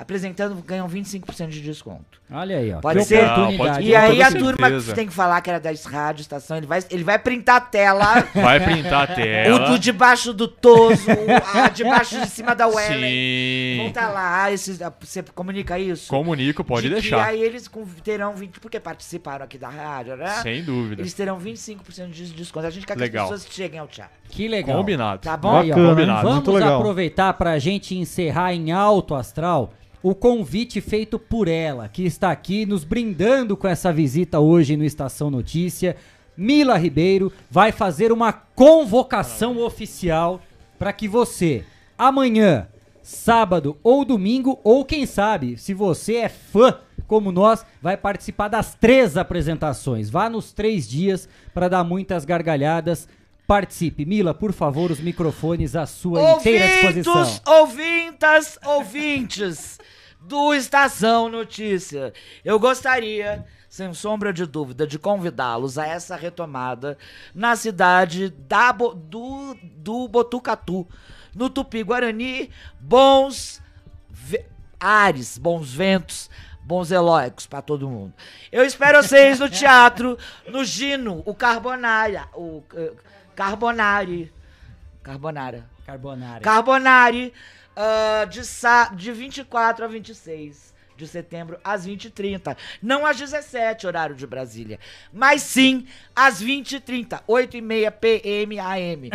Apresentando, 0.00 0.54
ganham 0.62 0.88
25% 0.88 1.48
de 1.48 1.60
desconto. 1.60 2.20
Olha 2.30 2.58
aí, 2.58 2.72
ó. 2.72 2.78
Pode 2.80 3.00
que 3.00 3.04
ser? 3.06 3.24
oportunidade. 3.24 3.84
E 3.88 3.96
aí 3.96 4.22
a 4.22 4.30
turma 4.30 4.70
que 4.70 4.92
tem 4.94 5.08
que 5.08 5.12
falar 5.12 5.40
que 5.40 5.50
era 5.50 5.58
da 5.58 5.70
rádio, 5.90 6.20
estação, 6.22 6.56
ele 6.56 6.66
vai, 6.66 6.80
ele 6.88 7.02
vai 7.02 7.18
printar 7.18 7.56
a 7.56 7.60
tela. 7.60 8.24
Vai 8.32 8.60
printar 8.60 9.10
a 9.10 9.12
O 9.12 9.16
tela. 9.16 9.58
do 9.70 9.78
debaixo 9.78 10.32
do 10.32 10.46
Toso, 10.46 11.02
o- 11.10 11.58
a 11.58 11.68
debaixo 11.68 12.20
de 12.20 12.28
cima 12.28 12.54
da 12.54 12.68
Wellen. 12.68 13.76
Vão 13.78 13.86
Sim. 13.86 13.88
estar 13.88 14.08
lá, 14.10 14.52
esses, 14.52 14.78
você 15.00 15.22
comunica 15.34 15.76
isso? 15.78 16.08
Comunico, 16.08 16.62
pode 16.62 16.88
De 16.88 16.94
deixar. 16.94 17.26
aí 17.26 17.42
eles 17.42 17.68
terão 18.04 18.34
20, 18.34 18.60
porque 18.60 18.78
participaram 18.78 19.44
aqui 19.44 19.58
da 19.58 19.68
rádio, 19.68 20.16
né? 20.16 20.28
Sem 20.42 20.62
dúvida. 20.62 21.02
Eles 21.02 21.12
terão 21.14 21.40
25% 21.40 22.10
de 22.10 22.30
desconto. 22.32 22.66
A 22.66 22.70
gente 22.70 22.86
quer 22.86 22.94
que 22.94 23.00
Legal. 23.00 23.24
as 23.24 23.30
pessoas 23.32 23.52
cheguem 23.54 23.80
ao 23.80 23.88
teatro. 23.88 24.14
Que 24.28 24.46
legal. 24.46 24.76
Combinado. 24.76 25.22
Tá 25.22 25.36
bom? 25.36 25.58
Aí, 25.58 25.72
ó, 25.72 25.74
Bacana, 25.74 25.88
combinado. 25.88 26.22
Vamos 26.22 26.34
Muito 26.36 26.52
legal. 26.52 26.78
aproveitar 26.78 27.32
pra 27.34 27.58
gente 27.58 27.96
encerrar 27.96 28.52
em 28.54 28.70
alto 28.70 29.14
astral 29.14 29.72
o 30.10 30.14
convite 30.14 30.80
feito 30.80 31.18
por 31.18 31.48
ela, 31.48 31.86
que 31.86 32.02
está 32.02 32.30
aqui 32.30 32.64
nos 32.64 32.82
brindando 32.82 33.54
com 33.54 33.68
essa 33.68 33.92
visita 33.92 34.40
hoje 34.40 34.74
no 34.74 34.82
Estação 34.82 35.30
Notícia. 35.30 35.96
Mila 36.34 36.78
Ribeiro 36.78 37.30
vai 37.50 37.72
fazer 37.72 38.10
uma 38.10 38.32
convocação 38.32 39.58
oficial 39.58 40.40
para 40.78 40.94
que 40.94 41.06
você, 41.06 41.62
amanhã, 41.98 42.68
sábado 43.02 43.76
ou 43.82 44.02
domingo, 44.02 44.58
ou 44.64 44.82
quem 44.82 45.04
sabe, 45.04 45.58
se 45.58 45.74
você 45.74 46.16
é 46.16 46.28
fã 46.30 46.78
como 47.06 47.30
nós, 47.30 47.66
vai 47.82 47.96
participar 47.98 48.48
das 48.48 48.74
três 48.74 49.14
apresentações. 49.14 50.08
Vá 50.08 50.30
nos 50.30 50.54
três 50.54 50.88
dias 50.88 51.28
para 51.52 51.68
dar 51.68 51.84
muitas 51.84 52.24
gargalhadas. 52.24 53.06
Participe. 53.46 54.06
Mila, 54.06 54.32
por 54.32 54.54
favor, 54.54 54.90
os 54.90 55.00
microfones 55.00 55.76
à 55.76 55.84
sua 55.84 56.32
inteira 56.32 56.66
disposição. 56.66 57.14
Ouvintos, 57.14 57.42
ouvintas, 57.46 58.58
ouvintes 58.64 59.78
do 60.28 60.54
Estação 60.54 61.30
Notícia. 61.30 62.12
Eu 62.44 62.60
gostaria, 62.60 63.46
sem 63.68 63.92
sombra 63.94 64.30
de 64.30 64.44
dúvida, 64.44 64.86
de 64.86 64.98
convidá-los 64.98 65.78
a 65.78 65.86
essa 65.86 66.14
retomada 66.16 66.98
na 67.34 67.56
cidade 67.56 68.28
da 68.28 68.70
do, 68.70 69.56
do 69.62 70.06
Botucatu, 70.06 70.86
no 71.34 71.48
Tupi-Guarani. 71.48 72.50
Bons 72.78 73.62
ve- 74.10 74.44
ares, 74.78 75.38
bons 75.38 75.72
ventos, 75.72 76.28
bons 76.62 76.90
eloicos 76.90 77.46
pra 77.46 77.62
todo 77.62 77.88
mundo. 77.88 78.12
Eu 78.52 78.64
espero 78.64 79.02
vocês 79.02 79.40
no 79.40 79.48
teatro, 79.48 80.18
no 80.46 80.62
Gino, 80.62 81.22
o 81.24 81.34
Carbonara, 81.34 82.28
o 82.34 82.62
eh, 82.74 82.92
Carbonari, 83.34 84.30
Carbonara. 85.02 85.64
Carbonara. 85.86 86.40
Carbonari, 86.42 87.32
ah, 87.80 88.24
de, 88.24 88.44
sa 88.44 88.90
de 88.92 89.12
24 89.12 89.84
a 89.84 89.88
26 89.88 90.74
de 90.96 91.06
setembro, 91.06 91.60
às 91.62 91.86
20h30. 91.86 92.56
Não 92.82 93.06
às 93.06 93.16
17 93.16 93.86
horário 93.86 94.16
de 94.16 94.26
Brasília, 94.26 94.80
mas 95.12 95.42
sim 95.42 95.86
às 96.14 96.42
20h30, 96.42 97.22
8h30 97.28 97.92
PM 97.92 98.58
AM. 98.58 99.10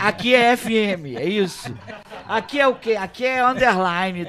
Aqui 0.00 0.34
é 0.34 0.56
FM, 0.56 1.16
é 1.16 1.24
isso. 1.24 1.72
Aqui 2.26 2.60
é 2.60 2.66
o 2.66 2.74
quê? 2.74 2.96
Aqui 2.96 3.24
é 3.24 3.44
underline. 3.44 4.26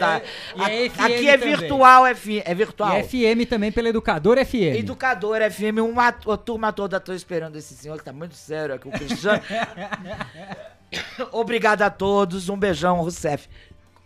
E 0.56 0.62
é 0.62 0.90
FM 0.92 1.00
aqui 1.00 1.28
é 1.28 1.38
também. 1.38 1.56
virtual, 1.56 2.06
F, 2.06 2.44
é 2.46 2.54
virtual. 2.54 3.00
E 3.00 3.04
FM 3.04 3.50
também 3.50 3.72
pela 3.72 3.90
Educador 3.90 4.38
FM. 4.46 4.78
Educador 4.78 5.40
FM, 5.52 5.80
uma, 5.80 6.10
a 6.10 6.38
turma 6.38 6.72
toda 6.72 7.00
tô 7.00 7.14
esperando 7.14 7.56
esse 7.56 7.74
senhor 7.74 7.98
que 7.98 8.04
tá 8.04 8.14
muito 8.14 8.36
sério 8.36 8.76
aqui, 8.76 8.88
o 8.88 8.92
Cristiano. 8.92 9.42
Obrigado 11.32 11.82
a 11.82 11.90
todos, 11.90 12.49
um 12.49 12.57
beijão, 12.57 12.98
Rousseff. 12.98 13.48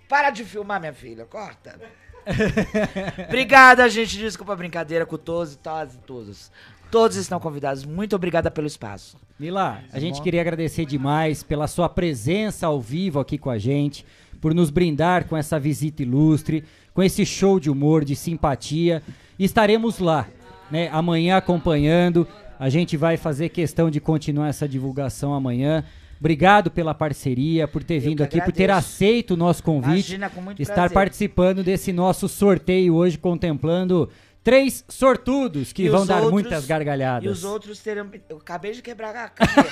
Para 0.07 0.29
de 0.31 0.43
filmar, 0.43 0.79
minha 0.79 0.93
filha, 0.93 1.25
corta. 1.25 1.79
obrigada, 3.27 3.87
gente, 3.89 4.17
desculpa 4.17 4.53
a 4.53 4.55
brincadeira 4.55 5.05
com 5.05 5.17
todos 5.17 5.53
e 5.53 5.57
todas 5.57 5.95
e 5.95 5.97
todos. 5.99 6.51
Todos 6.91 7.17
estão 7.17 7.39
convidados, 7.39 7.85
muito 7.85 8.15
obrigada 8.15 8.49
pelo 8.49 8.65
espaço. 8.65 9.17
Mila, 9.39 9.79
a 9.93 9.99
gente 9.99 10.21
queria 10.21 10.41
agradecer 10.41 10.85
demais 10.85 11.43
pela 11.43 11.67
sua 11.67 11.87
presença 11.87 12.65
ao 12.65 12.81
vivo 12.81 13.19
aqui 13.19 13.37
com 13.37 13.51
a 13.51 13.59
gente, 13.59 14.03
por 14.41 14.55
nos 14.55 14.71
brindar 14.71 15.25
com 15.25 15.37
essa 15.37 15.59
visita 15.59 16.01
ilustre, 16.01 16.63
com 16.93 17.03
esse 17.03 17.25
show 17.25 17.59
de 17.59 17.69
humor, 17.69 18.03
de 18.03 18.15
simpatia. 18.15 19.03
Estaremos 19.37 19.99
lá, 19.99 20.27
né, 20.71 20.89
amanhã 20.91 21.37
acompanhando. 21.37 22.27
A 22.59 22.69
gente 22.69 22.97
vai 22.97 23.17
fazer 23.17 23.49
questão 23.49 23.89
de 23.91 23.99
continuar 23.99 24.47
essa 24.47 24.67
divulgação 24.67 25.33
amanhã. 25.33 25.85
Obrigado 26.19 26.69
pela 26.69 26.93
parceria, 26.93 27.65
por 27.67 27.81
ter 27.81 27.99
vindo 27.99 28.21
aqui, 28.21 28.41
por 28.41 28.51
ter 28.51 28.65
agradeço. 28.65 28.87
aceito 28.87 29.31
o 29.35 29.37
nosso 29.37 29.63
convite. 29.63 30.15
Imagina, 30.15 30.31
estar 30.59 30.73
prazer. 30.75 30.93
participando 30.93 31.63
desse 31.63 31.93
nosso 31.93 32.27
sorteio 32.27 32.95
hoje, 32.95 33.17
contemplando 33.17 34.09
três 34.43 34.83
sortudos 34.87 35.71
que 35.73 35.83
E 35.83 35.89
vão 35.89 36.05
dar 36.05 36.15
outros- 36.15 36.31
muitas 36.31 36.65
gargalhadas. 36.65 37.23
E 37.25 37.27
os 37.27 37.43
outros 37.43 37.79
terão. 37.79 38.09
Eu 38.29 38.37
acabei 38.37 38.71
de 38.71 38.81
quebrar 38.81 39.15
a 39.15 39.29
caneta. 39.29 39.69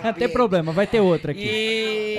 Não 0.04 0.12
tem 0.12 0.28
problema, 0.28 0.72
vai 0.72 0.86
ter 0.86 1.00
outra 1.00 1.32
aqui. 1.32 1.40
E, 1.42 2.18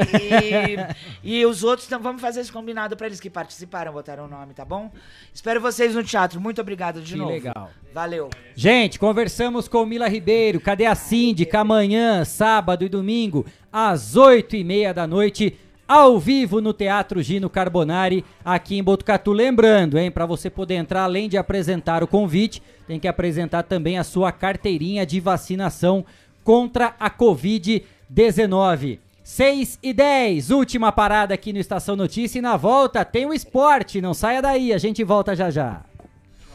e, 1.24 1.40
e 1.40 1.46
os 1.46 1.64
outros, 1.64 1.88
então 1.88 2.00
vamos 2.02 2.22
fazer 2.22 2.42
esse 2.42 2.52
combinado 2.52 2.96
pra 2.98 3.08
eles 3.08 3.20
que 3.20 3.30
participaram, 3.30 3.94
botaram 3.94 4.26
o 4.26 4.28
nome, 4.28 4.54
tá 4.54 4.66
bom? 4.66 4.92
Espero 5.34 5.62
vocês 5.62 5.94
no 5.96 6.04
teatro. 6.04 6.40
Muito 6.42 6.60
obrigado 6.62 7.02
de 7.02 7.14
Que 7.14 7.20
novo. 7.20 7.32
legal. 7.32 7.70
Valeu. 7.94 8.30
Gente, 8.56 8.98
conversamos 9.00 9.68
com 9.68 9.86
Mila 9.86 10.08
Ribeiro. 10.08 10.60
Cadê 10.60 10.86
a 10.86 10.96
síndica? 10.96 11.60
Amanhã, 11.60 12.26
sábado 12.26 12.84
e 12.84 12.90
domingo, 12.90 13.46
às 13.72 14.16
oito 14.16 14.56
e 14.56 14.64
meia 14.64 14.94
da 14.94 15.06
noite, 15.06 15.58
ao 15.92 16.18
vivo 16.18 16.62
no 16.62 16.72
Teatro 16.72 17.22
Gino 17.22 17.50
Carbonari, 17.50 18.24
aqui 18.46 18.78
em 18.78 18.84
Botucatu. 18.84 19.34
Lembrando, 19.34 20.00
hein, 20.00 20.10
para 20.10 20.26
você 20.26 20.50
poder 20.50 20.76
entrar, 20.76 21.04
além 21.04 21.28
de 21.28 21.38
apresentar 21.38 22.02
o 22.02 22.08
convite, 22.08 22.64
tem 22.88 22.98
que 22.98 23.10
apresentar 23.10 23.64
também 23.64 23.98
a 23.98 24.04
sua 24.06 24.32
carteirinha 24.32 25.06
de 25.06 25.20
vacinação 25.20 26.06
contra 26.46 26.96
a 26.98 27.10
Covid-19. 27.10 29.00
6 29.22 29.80
e 29.84 29.94
10, 29.94 30.50
última 30.52 30.94
parada 30.94 31.34
aqui 31.34 31.52
no 31.52 31.60
Estação 31.60 31.98
Notícia 31.98 32.40
e 32.40 32.42
na 32.42 32.56
volta 32.56 33.04
tem 33.04 33.26
o 33.26 33.34
esporte. 33.34 34.00
Não 34.00 34.14
saia 34.14 34.42
daí, 34.42 34.72
a 34.72 34.78
gente 34.78 35.04
volta 35.04 35.36
já 35.36 35.52
já. 35.52 35.82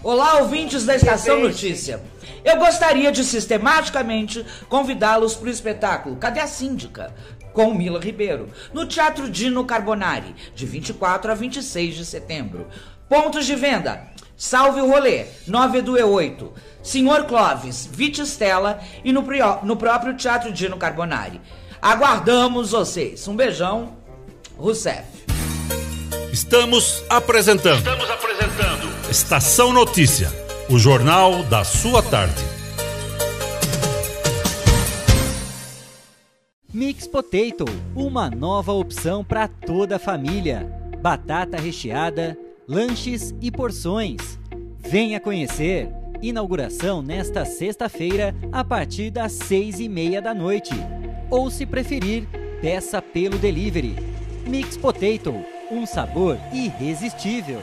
Olá, 0.02 0.38
ouvintes 0.38 0.84
da 0.84 0.94
Estação 0.94 1.40
Notícia. 1.40 2.00
Eu 2.44 2.58
gostaria 2.58 3.10
de 3.10 3.24
sistematicamente 3.24 4.46
convidá-los 4.68 5.34
para 5.34 5.48
o 5.48 5.50
espetáculo 5.50 6.14
Cadê 6.14 6.38
a 6.38 6.46
Síndica? 6.46 7.12
Com 7.56 7.72
Mila 7.72 7.98
Ribeiro, 7.98 8.50
no 8.70 8.84
Teatro 8.84 9.30
Dino 9.30 9.64
Carbonari, 9.64 10.36
de 10.54 10.66
24 10.66 11.32
a 11.32 11.34
26 11.34 11.94
de 11.94 12.04
setembro. 12.04 12.66
Pontos 13.08 13.46
de 13.46 13.54
venda: 13.54 14.08
Salve 14.36 14.82
o 14.82 14.86
Rolê, 14.86 15.24
9 15.46 15.80
do 15.80 15.92
E8, 15.94 16.50
Senhor 16.82 17.24
Clóvis, 17.24 17.88
Vite 17.90 18.20
Stella 18.26 18.78
e 19.02 19.10
no, 19.10 19.24
no 19.62 19.74
próprio 19.74 20.14
Teatro 20.14 20.52
Dino 20.52 20.76
Carbonari. 20.76 21.40
Aguardamos 21.80 22.72
vocês. 22.72 23.26
Um 23.26 23.34
beijão, 23.34 23.96
Rousseff. 24.58 25.06
Estamos 26.30 27.02
apresentando. 27.08 27.78
Estamos 27.78 28.10
apresentando. 28.10 29.10
Estação 29.10 29.72
Notícia, 29.72 30.30
o 30.68 30.78
jornal 30.78 31.42
da 31.44 31.64
sua 31.64 32.02
tarde. 32.02 32.55
Mix 36.76 37.06
Potato, 37.06 37.64
uma 37.94 38.28
nova 38.28 38.70
opção 38.70 39.24
para 39.24 39.48
toda 39.48 39.96
a 39.96 39.98
família. 39.98 40.70
Batata 41.00 41.56
recheada, 41.56 42.36
lanches 42.68 43.34
e 43.40 43.50
porções. 43.50 44.38
Venha 44.78 45.18
conhecer. 45.18 45.88
Inauguração 46.20 47.00
nesta 47.00 47.46
sexta-feira 47.46 48.34
a 48.52 48.62
partir 48.62 49.10
das 49.10 49.32
seis 49.32 49.80
e 49.80 49.88
meia 49.88 50.20
da 50.20 50.34
noite. 50.34 50.74
Ou 51.30 51.50
se 51.50 51.64
preferir, 51.64 52.28
peça 52.60 53.00
pelo 53.00 53.38
delivery. 53.38 53.96
Mix 54.46 54.76
Potato, 54.76 55.34
um 55.70 55.86
sabor 55.86 56.38
irresistível. 56.52 57.62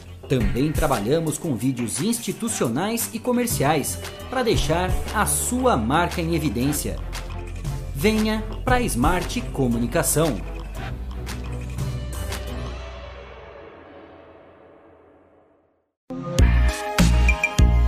Também 0.31 0.71
trabalhamos 0.71 1.37
com 1.37 1.57
vídeos 1.57 2.01
institucionais 2.01 3.09
e 3.13 3.19
comerciais 3.19 3.99
para 4.29 4.43
deixar 4.43 4.89
a 5.13 5.25
sua 5.25 5.75
marca 5.75 6.21
em 6.21 6.35
evidência. 6.35 6.95
Venha 7.93 8.41
para 8.63 8.79
Smart 8.79 9.41
Comunicação. 9.51 10.37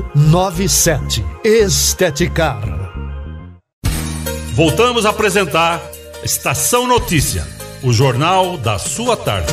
3497. 0.00 1.24
Esteticar. 1.44 2.60
Voltamos 4.54 5.06
a 5.06 5.10
apresentar 5.10 5.80
Estação 6.22 6.86
Notícia, 6.86 7.46
o 7.82 7.92
jornal 7.92 8.58
da 8.58 8.78
sua 8.78 9.16
tarde. 9.16 9.52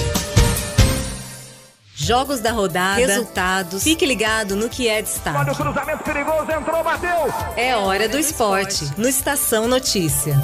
Jogos 1.96 2.40
da 2.40 2.52
rodada, 2.52 2.96
resultados. 2.96 3.84
Fique 3.84 4.06
ligado 4.06 4.56
no 4.56 4.70
que 4.70 4.88
é 4.88 5.02
destaque. 5.02 5.38
Olha 5.38 5.52
o 5.52 5.56
cruzamento 5.56 6.04
perigoso, 6.04 6.52
entrou, 6.52 6.84
bateu. 6.84 7.34
É 7.56 7.76
hora 7.76 8.08
do 8.08 8.18
esporte, 8.18 8.86
no 8.98 9.08
Estação 9.08 9.68
Notícia. 9.68 10.36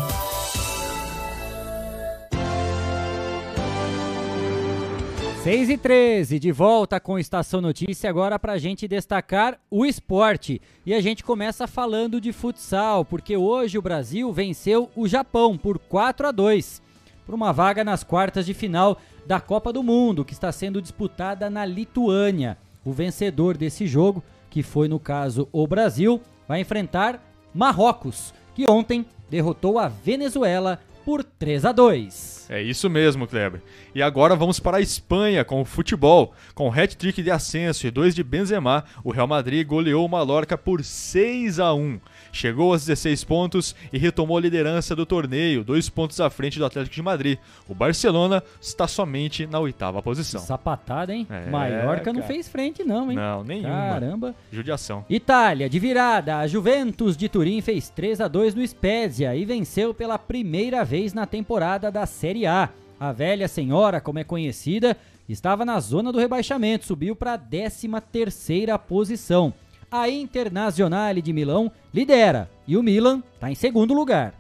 Seis 5.44 5.70
e 5.70 5.78
13, 5.78 6.40
de 6.40 6.54
volta 6.54 7.02
com 7.02 7.20
Estação 7.20 7.60
Notícia, 7.60 8.10
agora 8.10 8.40
para 8.40 8.54
a 8.54 8.58
gente 8.58 8.88
destacar 8.88 9.60
o 9.70 9.86
esporte. 9.86 10.62
E 10.86 10.94
a 10.94 11.02
gente 11.02 11.22
começa 11.22 11.68
falando 11.68 12.22
de 12.22 12.32
futsal, 12.32 13.04
porque 13.04 13.36
hoje 13.36 13.78
o 13.78 13.82
Brasil 13.82 14.32
venceu 14.32 14.90
o 14.96 15.06
Japão 15.06 15.58
por 15.58 15.78
4 15.78 16.28
a 16.28 16.32
2 16.32 16.82
por 17.26 17.36
uma 17.36 17.52
vaga 17.52 17.84
nas 17.84 18.06
quartas 18.06 18.46
de 18.46 18.54
final 18.54 18.98
da 19.26 19.42
Copa 19.42 19.74
do 19.74 19.84
Mundo, 19.84 20.24
que 20.24 20.32
está 20.32 20.50
sendo 20.50 20.82
disputada 20.82 21.50
na 21.50 21.66
Lituânia. 21.66 22.58
O 22.86 22.94
vencedor 22.94 23.58
desse 23.58 23.86
jogo, 23.86 24.24
que 24.50 24.64
foi 24.64 24.88
no 24.88 24.98
caso 24.98 25.50
o 25.52 25.68
Brasil, 25.68 26.22
vai 26.48 26.62
enfrentar 26.62 27.22
Marrocos, 27.54 28.34
que 28.56 28.66
ontem 28.70 29.06
derrotou 29.30 29.78
a 29.78 29.90
Venezuela 29.90 30.80
por 31.06 31.24
3 31.24 31.66
a 31.66 31.72
2. 31.72 32.48
É 32.50 32.62
isso 32.62 32.90
mesmo, 32.90 33.28
Kleber. 33.28 33.62
E 33.96 34.02
agora 34.02 34.36
vamos 34.36 34.60
para 34.60 34.78
a 34.78 34.82
Espanha 34.82 35.44
com 35.44 35.62
o 35.62 35.66
futebol. 35.66 36.34
Com 36.54 36.72
hat-trick 36.72 37.22
de 37.22 37.32
Ascenso 37.32 37.88
e 37.88 37.92
dois 37.92 38.14
de 38.14 38.24
Benzema, 38.24 38.84
o 39.04 39.12
Real 39.12 39.28
Madrid 39.28 39.66
goleou 39.66 40.06
o 40.06 40.10
Mallorca 40.10 40.58
por 40.58 40.84
6 40.84 41.60
a 41.60 41.74
1 41.74 42.00
chegou 42.34 42.74
aos 42.74 42.86
16 42.86 43.24
pontos 43.24 43.76
e 43.94 43.98
retomou 43.98 44.38
a 44.38 44.42
liderança 44.42 44.94
do 44.96 45.06
torneio, 45.06 45.64
dois 45.64 45.88
pontos 45.88 46.20
à 46.20 46.30
frente 46.30 46.60
do 46.60 46.66
Atlético 46.66 46.96
de 46.96 47.02
Madrid. 47.02 47.38
O 47.70 47.76
Barcelona 47.76 48.44
está 48.60 48.88
somente 48.88 49.46
na 49.46 49.60
oitava 49.60 50.02
posição. 50.02 50.42
Sapatada, 50.42 51.14
hein? 51.14 51.26
É, 51.30 51.50
Mallorca 51.50 52.06
cara. 52.06 52.18
não 52.18 52.24
fez 52.24 52.50
frente, 52.50 52.84
não, 52.84 53.10
hein? 53.12 53.16
Não, 53.16 53.44
nenhuma. 53.44 53.70
Caramba. 53.70 54.36
Judiação. 54.52 55.06
Itália, 55.10 55.70
de 55.70 55.80
virada, 55.80 56.40
a 56.40 56.48
Juventus 56.48 57.16
de 57.16 57.30
Turim 57.30 57.62
fez 57.62 57.90
3 57.90 58.20
a 58.20 58.28
2 58.28 58.56
no 58.56 58.68
Spezia 58.68 59.36
e 59.36 59.46
venceu 59.46 59.94
pela 59.94 60.18
primeira 60.18 60.84
vez 60.84 61.14
na 61.14 61.26
temporada 61.26 61.92
da 61.92 62.06
Série 62.06 62.46
A. 62.48 62.70
A 63.00 63.12
velha 63.12 63.48
senhora, 63.48 64.02
como 64.02 64.20
é 64.20 64.24
conhecida, 64.24 64.98
estava 65.28 65.66
na 65.66 65.80
zona 65.80 66.12
do 66.12 66.20
rebaixamento, 66.20 66.86
subiu 66.86 67.16
para 67.16 67.34
a 67.34 67.38
13 67.38 67.90
terceira 68.12 68.80
posição. 68.80 69.54
A 69.94 70.10
Internazionale 70.10 71.22
de 71.22 71.32
Milão 71.32 71.72
lidera 71.94 72.50
e 72.68 72.76
o 72.76 72.82
Milan 72.82 73.22
está 73.36 73.52
em 73.52 73.54
segundo 73.54 73.94
lugar. 73.94 74.34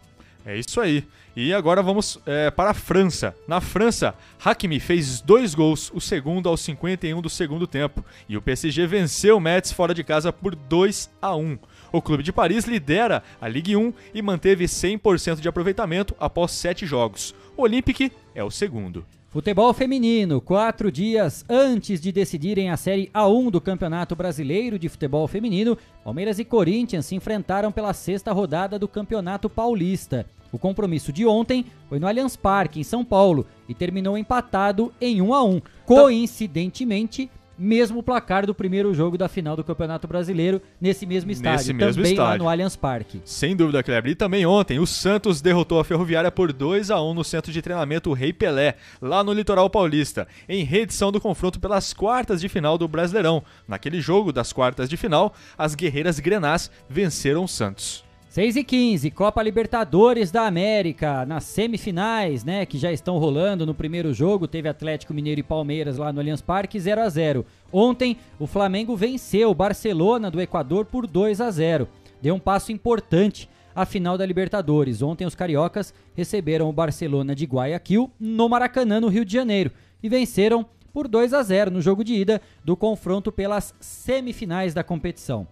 É 0.43 0.57
isso 0.57 0.81
aí. 0.81 1.05
E 1.35 1.53
agora 1.53 1.83
vamos 1.83 2.19
é, 2.25 2.49
para 2.49 2.71
a 2.71 2.73
França. 2.73 3.35
Na 3.47 3.61
França, 3.61 4.15
Hakimi 4.43 4.79
fez 4.79 5.21
dois 5.21 5.53
gols, 5.53 5.91
o 5.93 6.01
segundo 6.01 6.49
aos 6.49 6.59
51 6.61 7.21
do 7.21 7.29
segundo 7.29 7.67
tempo. 7.67 8.03
E 8.27 8.35
o 8.35 8.41
PSG 8.41 8.87
venceu 8.87 9.37
o 9.37 9.39
Metz 9.39 9.71
fora 9.71 9.93
de 9.93 10.03
casa 10.03 10.33
por 10.33 10.55
2 10.55 11.11
a 11.21 11.35
1. 11.35 11.59
O 11.91 12.01
Clube 12.01 12.23
de 12.23 12.33
Paris 12.33 12.65
lidera 12.65 13.21
a 13.39 13.47
Ligue 13.47 13.75
1 13.75 13.93
e 14.11 14.23
manteve 14.23 14.65
100% 14.65 15.39
de 15.39 15.47
aproveitamento 15.47 16.15
após 16.19 16.51
sete 16.51 16.87
jogos. 16.87 17.35
O 17.55 17.61
Olympique 17.61 18.11
é 18.33 18.43
o 18.43 18.49
segundo. 18.49 19.05
Futebol 19.33 19.73
feminino, 19.73 20.39
quatro 20.39 20.91
dias 20.91 21.43
antes 21.49 21.99
de 21.99 22.11
decidirem 22.11 22.69
a 22.69 22.77
Série 22.77 23.09
A1 23.11 23.49
do 23.49 23.59
Campeonato 23.59 24.15
Brasileiro 24.15 24.77
de 24.77 24.87
Futebol 24.87 25.27
Feminino, 25.27 25.75
Palmeiras 26.03 26.37
e 26.37 26.45
Corinthians 26.45 27.07
se 27.07 27.15
enfrentaram 27.15 27.71
pela 27.71 27.93
sexta 27.93 28.31
rodada 28.31 28.77
do 28.77 28.87
Campeonato 28.87 29.49
Paulista. 29.49 30.27
O 30.51 30.59
compromisso 30.59 31.11
de 31.11 31.25
ontem 31.25 31.65
foi 31.89 31.97
no 31.97 32.07
Allianz 32.07 32.35
Parque, 32.35 32.79
em 32.79 32.83
São 32.83 33.03
Paulo, 33.03 33.47
e 33.67 33.73
terminou 33.73 34.15
empatado 34.15 34.93
em 35.01 35.19
1 35.19 35.33
a 35.33 35.43
1. 35.43 35.61
Coincidentemente, 35.83 37.27
mesmo 37.57 38.01
placar 38.01 38.45
do 38.45 38.53
primeiro 38.53 38.93
jogo 38.93 39.17
da 39.17 39.27
final 39.29 39.55
do 39.55 39.63
Campeonato 39.63 40.07
Brasileiro 40.07 40.61
nesse 40.79 41.05
mesmo 41.05 41.31
estádio, 41.31 41.57
Nesse 41.57 41.73
mesmo 41.73 41.95
também 42.03 42.15
lá 42.17 42.23
estádio. 42.23 42.43
no 42.43 42.49
Allianz 42.49 42.75
Parque. 42.75 43.21
Sem 43.25 43.55
dúvida, 43.55 43.83
Kleber. 43.83 44.11
E 44.11 44.15
também 44.15 44.45
ontem, 44.45 44.79
o 44.79 44.87
Santos 44.87 45.41
derrotou 45.41 45.79
a 45.79 45.83
Ferroviária 45.83 46.31
por 46.31 46.51
2 46.51 46.89
a 46.91 47.01
1 47.01 47.13
no 47.13 47.23
centro 47.23 47.51
de 47.51 47.61
treinamento 47.61 48.11
Rei 48.13 48.33
Pelé, 48.33 48.75
lá 49.01 49.23
no 49.23 49.33
litoral 49.33 49.69
paulista, 49.69 50.27
em 50.47 50.63
reedição 50.63 51.11
do 51.11 51.21
confronto 51.21 51.59
pelas 51.59 51.93
quartas 51.93 52.41
de 52.41 52.49
final 52.49 52.77
do 52.77 52.87
Brasileirão. 52.87 53.43
Naquele 53.67 54.01
jogo 54.01 54.31
das 54.31 54.51
quartas 54.51 54.89
de 54.89 54.97
final, 54.97 55.33
as 55.57 55.75
guerreiras 55.75 56.19
grenás 56.19 56.69
venceram 56.89 57.43
o 57.43 57.47
Santos. 57.47 58.03
6 58.33 58.55
e 58.55 58.63
15, 58.63 59.11
Copa 59.11 59.43
Libertadores 59.43 60.31
da 60.31 60.47
América, 60.47 61.23
nas 61.23 61.43
semifinais, 61.43 62.43
né, 62.43 62.65
que 62.65 62.79
já 62.79 62.91
estão 62.91 63.19
rolando. 63.19 63.63
No 63.63 63.75
primeiro 63.75 64.11
jogo 64.11 64.47
teve 64.47 64.67
Atlético 64.67 65.13
Mineiro 65.13 65.41
e 65.41 65.43
Palmeiras 65.43 65.97
lá 65.97 66.11
no 66.11 66.19
Allianz 66.19 66.41
Parque, 66.41 66.79
0 66.79 67.01
a 67.01 67.09
0. 67.09 67.45
Ontem, 67.71 68.17
o 68.39 68.47
Flamengo 68.47 68.95
venceu 68.95 69.51
o 69.51 69.53
Barcelona 69.53 70.31
do 70.31 70.41
Equador 70.41 70.85
por 70.85 71.05
2 71.05 71.41
a 71.41 71.51
0. 71.51 71.87
Deu 72.19 72.33
um 72.33 72.39
passo 72.39 72.71
importante 72.71 73.47
à 73.75 73.85
final 73.85 74.17
da 74.17 74.25
Libertadores. 74.25 75.03
Ontem 75.03 75.27
os 75.27 75.35
cariocas 75.35 75.93
receberam 76.15 76.67
o 76.67 76.73
Barcelona 76.73 77.35
de 77.35 77.45
Guayaquil 77.45 78.09
no 78.19 78.49
Maracanã, 78.49 78.99
no 78.99 79.09
Rio 79.09 79.25
de 79.25 79.31
Janeiro, 79.31 79.69
e 80.01 80.09
venceram 80.09 80.65
por 80.91 81.07
2 81.07 81.35
a 81.35 81.43
0 81.43 81.69
no 81.69 81.81
jogo 81.83 82.03
de 82.03 82.15
ida 82.15 82.41
do 82.65 82.75
confronto 82.75 83.31
pelas 83.31 83.75
semifinais 83.79 84.73
da 84.73 84.83
competição. 84.83 85.47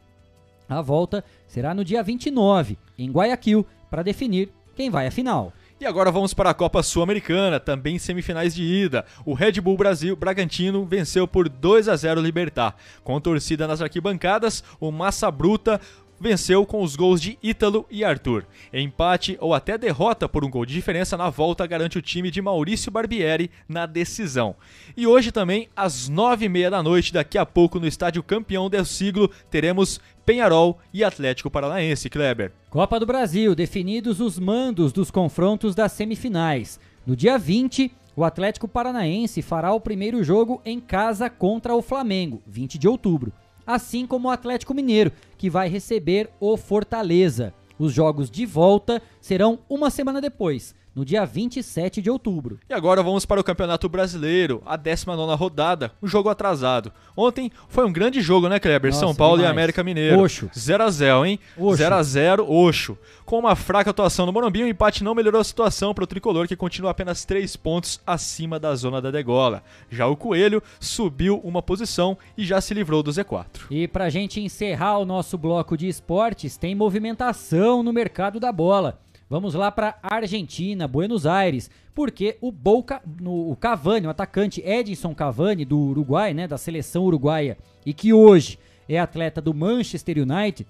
A 0.72 0.81
volta 0.81 1.22
será 1.49 1.73
no 1.73 1.84
dia 1.84 2.02
29, 2.02 2.77
em 2.98 3.11
Guayaquil, 3.11 3.68
para 3.89 4.03
definir 4.03 4.53
quem 4.73 4.89
vai 4.89 5.06
à 5.06 5.11
final. 5.11 5.52
E 5.81 5.85
agora 5.85 6.10
vamos 6.10 6.34
para 6.34 6.49
a 6.49 6.53
Copa 6.53 6.81
Sul-Americana, 6.81 7.60
também 7.60 7.99
semifinais 7.99 8.56
de 8.56 8.64
ida. 8.64 9.03
O 9.26 9.34
Red 9.34 9.60
Bull 9.60 9.76
Brasil 9.76 10.15
Bragantino 10.15 10.85
venceu 10.85 11.27
por 11.27 11.49
2 11.49 11.89
a 11.89 11.95
0 11.98 12.22
o 12.22 12.23
Libertar. 12.23 12.77
Com 13.03 13.19
torcida 13.19 13.68
nas 13.68 13.81
arquibancadas, 13.81 14.64
o 14.80 14.91
Massa 14.91 15.30
Bruta 15.30 15.81
venceu 16.22 16.65
com 16.65 16.84
os 16.84 16.95
gols 16.95 17.19
de 17.19 17.38
Ítalo 17.41 17.85
e 17.89 18.03
Arthur. 18.03 18.45
Empate 18.72 19.35
ou 19.41 19.56
até 19.56 19.77
derrota 19.77 20.30
por 20.30 20.45
um 20.45 20.49
gol 20.49 20.65
de 20.65 20.73
diferença 20.73 21.18
na 21.18 21.30
volta 21.30 21.65
garante 21.65 21.98
o 21.98 22.02
time 22.02 22.30
de 22.30 22.41
Maurício 22.41 22.91
Barbieri 22.91 23.49
na 23.68 23.88
decisão. 23.88 24.56
E 24.95 25.07
hoje 25.07 25.31
também, 25.31 25.68
às 25.76 26.07
nove 26.07 26.45
e 26.45 26.49
meia 26.49 26.69
da 26.69 26.84
noite, 26.84 27.11
daqui 27.11 27.38
a 27.38 27.45
pouco 27.45 27.80
no 27.80 27.88
estádio 27.88 28.22
campeão 28.22 28.69
do 28.69 28.85
siglo, 28.85 29.31
teremos 29.49 29.99
Penharol 30.23 30.77
e 30.93 31.03
Atlético 31.03 31.49
Paranaense, 31.49 32.10
Kleber. 32.10 32.52
Copa 32.69 32.99
do 32.99 33.06
Brasil, 33.06 33.56
definidos 33.56 34.22
os 34.22 34.38
mandos 34.38 34.93
dos 34.93 35.10
confrontos 35.10 35.73
das 35.73 35.91
semifinais. 35.91 36.80
No 37.06 37.15
dia 37.15 37.38
20, 37.39 37.91
o 38.15 38.23
Atlético 38.23 38.68
Paranaense 38.68 39.41
fará 39.41 39.73
o 39.73 39.80
primeiro 39.80 40.23
jogo 40.23 40.61
em 40.64 40.80
casa 40.80 41.30
contra 41.30 41.73
o 41.73 41.81
Flamengo, 41.81 42.41
20 42.45 42.77
de 42.77 42.88
outubro. 42.88 43.34
Assim 43.66 44.06
como 44.06 44.28
o 44.28 44.32
Atlético 44.32 44.74
Mineiro, 44.74 45.12
que 45.38 45.50
vai 45.50 45.70
receber 45.70 46.30
o 46.40 46.58
Fortaleza. 46.58 47.54
Os 47.78 47.94
jogos 47.94 48.30
de 48.30 48.46
volta 48.46 49.02
serão 49.20 49.60
uma 49.70 49.90
semana 49.90 50.22
depois, 50.22 50.76
no 50.96 51.06
dia 51.06 51.26
27 51.26 52.02
de 52.02 52.10
outubro. 52.10 52.60
E 52.70 52.74
agora 52.74 53.02
vamos 53.02 53.26
para 53.26 53.40
o 53.40 53.44
Campeonato 53.44 53.88
Brasileiro, 53.88 54.62
a 54.66 54.76
19 54.76 55.36
rodada, 55.36 55.92
um 56.02 56.08
jogo 56.08 56.30
atrasado. 56.30 56.92
Ontem 57.16 57.52
foi 57.70 57.86
um 57.86 57.92
grande 57.92 58.22
jogo, 58.22 58.50
né, 58.50 58.60
Kleber? 58.60 58.92
Nossa, 58.92 59.06
São 59.06 59.16
Paulo 59.16 59.38
demais. 59.38 59.50
e 59.50 59.54
América 59.54 59.84
Mineiro. 59.84 60.20
Oxo. 60.20 60.50
0 60.58 60.84
a 60.84 60.90
0 60.90 61.26
hein? 61.26 61.40
Oxo. 61.58 61.78
0 61.78 61.96
a 61.96 62.04
0 62.04 62.52
Oxo. 62.52 62.98
Com 63.26 63.40
uma 63.40 63.56
fraca 63.56 63.90
atuação 63.92 64.26
no 64.26 64.34
Morumbi, 64.34 64.64
o 64.64 64.68
empate 64.68 65.04
não 65.04 65.16
melhorou 65.16 65.40
a 65.40 65.44
situação 65.44 65.94
para 65.94 66.04
o 66.04 66.08
tricolor, 66.08 66.48
que 66.48 66.56
continua 66.56 66.92
apenas 66.92 67.24
3 67.24 67.56
pontos 67.56 68.02
acima 68.06 68.60
da 68.60 68.76
zona 68.76 69.02
da 69.02 69.12
degola. 69.12 69.64
Já 69.90 70.08
o 70.08 70.18
Coelho 70.18 70.62
subiu 70.80 71.40
uma 71.44 71.62
posição 71.62 72.18
e 72.38 72.44
já 72.44 72.60
se 72.60 72.74
livrou 72.74 73.02
do 73.02 73.12
Z4. 73.12 73.68
E 73.70 73.88
pra 73.88 74.10
gente 74.10 74.42
encerrar 74.42 74.98
o 74.98 75.06
nosso 75.06 75.38
bloco 75.38 75.78
de 75.78 75.88
esportes, 75.88 76.58
tem 76.58 76.76
movimentação 76.76 77.82
no 77.84 77.94
mercado 77.94 78.40
da 78.40 78.52
bola. 78.52 79.00
Vamos 79.32 79.53
lá 79.53 79.72
para 79.72 79.98
Argentina, 80.03 80.90
Buenos 80.90 81.26
Aires, 81.26 81.72
porque 81.95 82.38
o 82.41 82.52
Boca, 82.52 83.02
no, 83.18 83.49
o 83.49 83.56
Cavani, 83.56 84.06
o 84.06 84.10
atacante 84.10 84.62
Edinson 84.62 85.16
Cavani 85.16 85.64
do 85.64 85.80
Uruguai, 85.80 86.34
né, 86.34 86.49
da 86.49 86.58
seleção 86.58 87.06
uruguaia, 87.06 87.58
e 87.86 87.94
que 87.94 88.12
hoje 88.12 88.60
é 88.90 88.99
atleta 88.99 89.40
do 89.40 89.53
Manchester 89.53 90.18
United, 90.18 90.68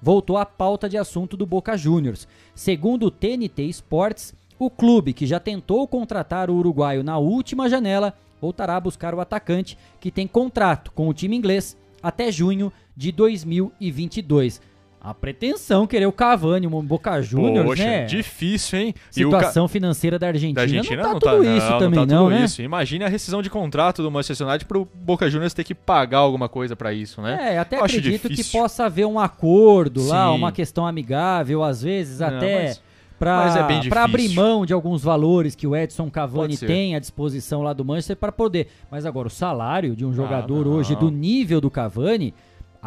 voltou 0.00 0.36
à 0.36 0.46
pauta 0.46 0.88
de 0.88 0.96
assunto 0.96 1.36
do 1.36 1.44
Boca 1.44 1.76
Juniors. 1.76 2.28
Segundo 2.54 3.06
o 3.06 3.10
TNT 3.10 3.64
Sports, 3.64 4.32
o 4.60 4.70
clube 4.70 5.12
que 5.12 5.26
já 5.26 5.40
tentou 5.40 5.88
contratar 5.88 6.48
o 6.48 6.54
uruguaio 6.54 7.02
na 7.02 7.18
última 7.18 7.68
janela 7.68 8.14
voltará 8.40 8.76
a 8.76 8.80
buscar 8.80 9.12
o 9.12 9.20
atacante 9.20 9.76
que 9.98 10.12
tem 10.12 10.28
contrato 10.28 10.92
com 10.92 11.08
o 11.08 11.14
time 11.14 11.36
inglês 11.36 11.76
até 12.00 12.30
junho 12.30 12.72
de 12.96 13.10
2022. 13.10 14.60
A 15.06 15.12
pretensão 15.12 15.86
querer 15.86 16.06
o 16.06 16.12
Cavani, 16.12 16.66
um 16.66 16.82
Boca 16.82 17.20
Juniors, 17.20 17.66
Poxa, 17.66 17.84
né? 17.84 18.04
difícil, 18.06 18.78
hein? 18.78 18.88
O 18.88 18.94
ca- 18.94 19.10
Situação 19.12 19.68
financeira 19.68 20.18
da 20.18 20.28
Argentina, 20.28 20.54
da 20.54 20.62
Argentina 20.62 21.02
não 21.02 21.18
tá 21.20 21.30
tudo 21.30 21.44
isso 21.44 21.78
também 21.78 22.06
tá 22.06 22.14
não, 22.14 22.30
né? 22.30 22.44
isso. 22.46 22.62
Imagine 22.62 23.04
a 23.04 23.08
rescisão 23.08 23.42
de 23.42 23.50
contrato 23.50 24.02
do 24.02 24.10
Manchester 24.10 24.46
United 24.48 24.64
pro 24.64 24.88
Boca 24.94 25.28
Juniors 25.28 25.52
ter 25.52 25.62
que 25.62 25.74
pagar 25.74 26.18
alguma 26.20 26.48
coisa 26.48 26.74
pra 26.74 26.94
isso, 26.94 27.20
né? 27.20 27.54
É, 27.54 27.58
até 27.58 27.76
Eu 27.80 27.84
acredito 27.84 28.30
que 28.30 28.42
possa 28.44 28.86
haver 28.86 29.04
um 29.06 29.20
acordo 29.20 30.06
lá, 30.06 30.30
Sim. 30.30 30.36
uma 30.38 30.50
questão 30.50 30.86
amigável, 30.86 31.62
às 31.62 31.82
vezes 31.82 32.20
Não, 32.20 32.28
até 32.28 32.62
mas- 32.64 32.82
mas 33.20 33.56
é 33.56 33.88
pra, 33.90 34.04
abrir 34.04 34.30
mão 34.30 34.64
de 34.66 34.72
alguns 34.72 35.02
valores 35.02 35.54
que 35.54 35.66
o 35.66 35.76
Edson 35.76 36.10
Cavani 36.10 36.56
tem 36.56 36.96
à 36.96 36.98
disposição 36.98 37.60
lá 37.62 37.72
do 37.74 37.84
Manchester 37.84 38.16
para 38.16 38.32
poder. 38.32 38.68
Mas 38.90 39.04
agora 39.06 39.28
o 39.28 39.30
salário 39.30 39.94
de 39.94 40.04
um 40.04 40.12
jogador 40.14 40.62
Ah, 40.62 40.64
não. 40.70 40.72
hoje 40.76 40.96
do 40.96 41.10
nível 41.10 41.60
do 41.60 41.70
Cavani, 41.70 42.34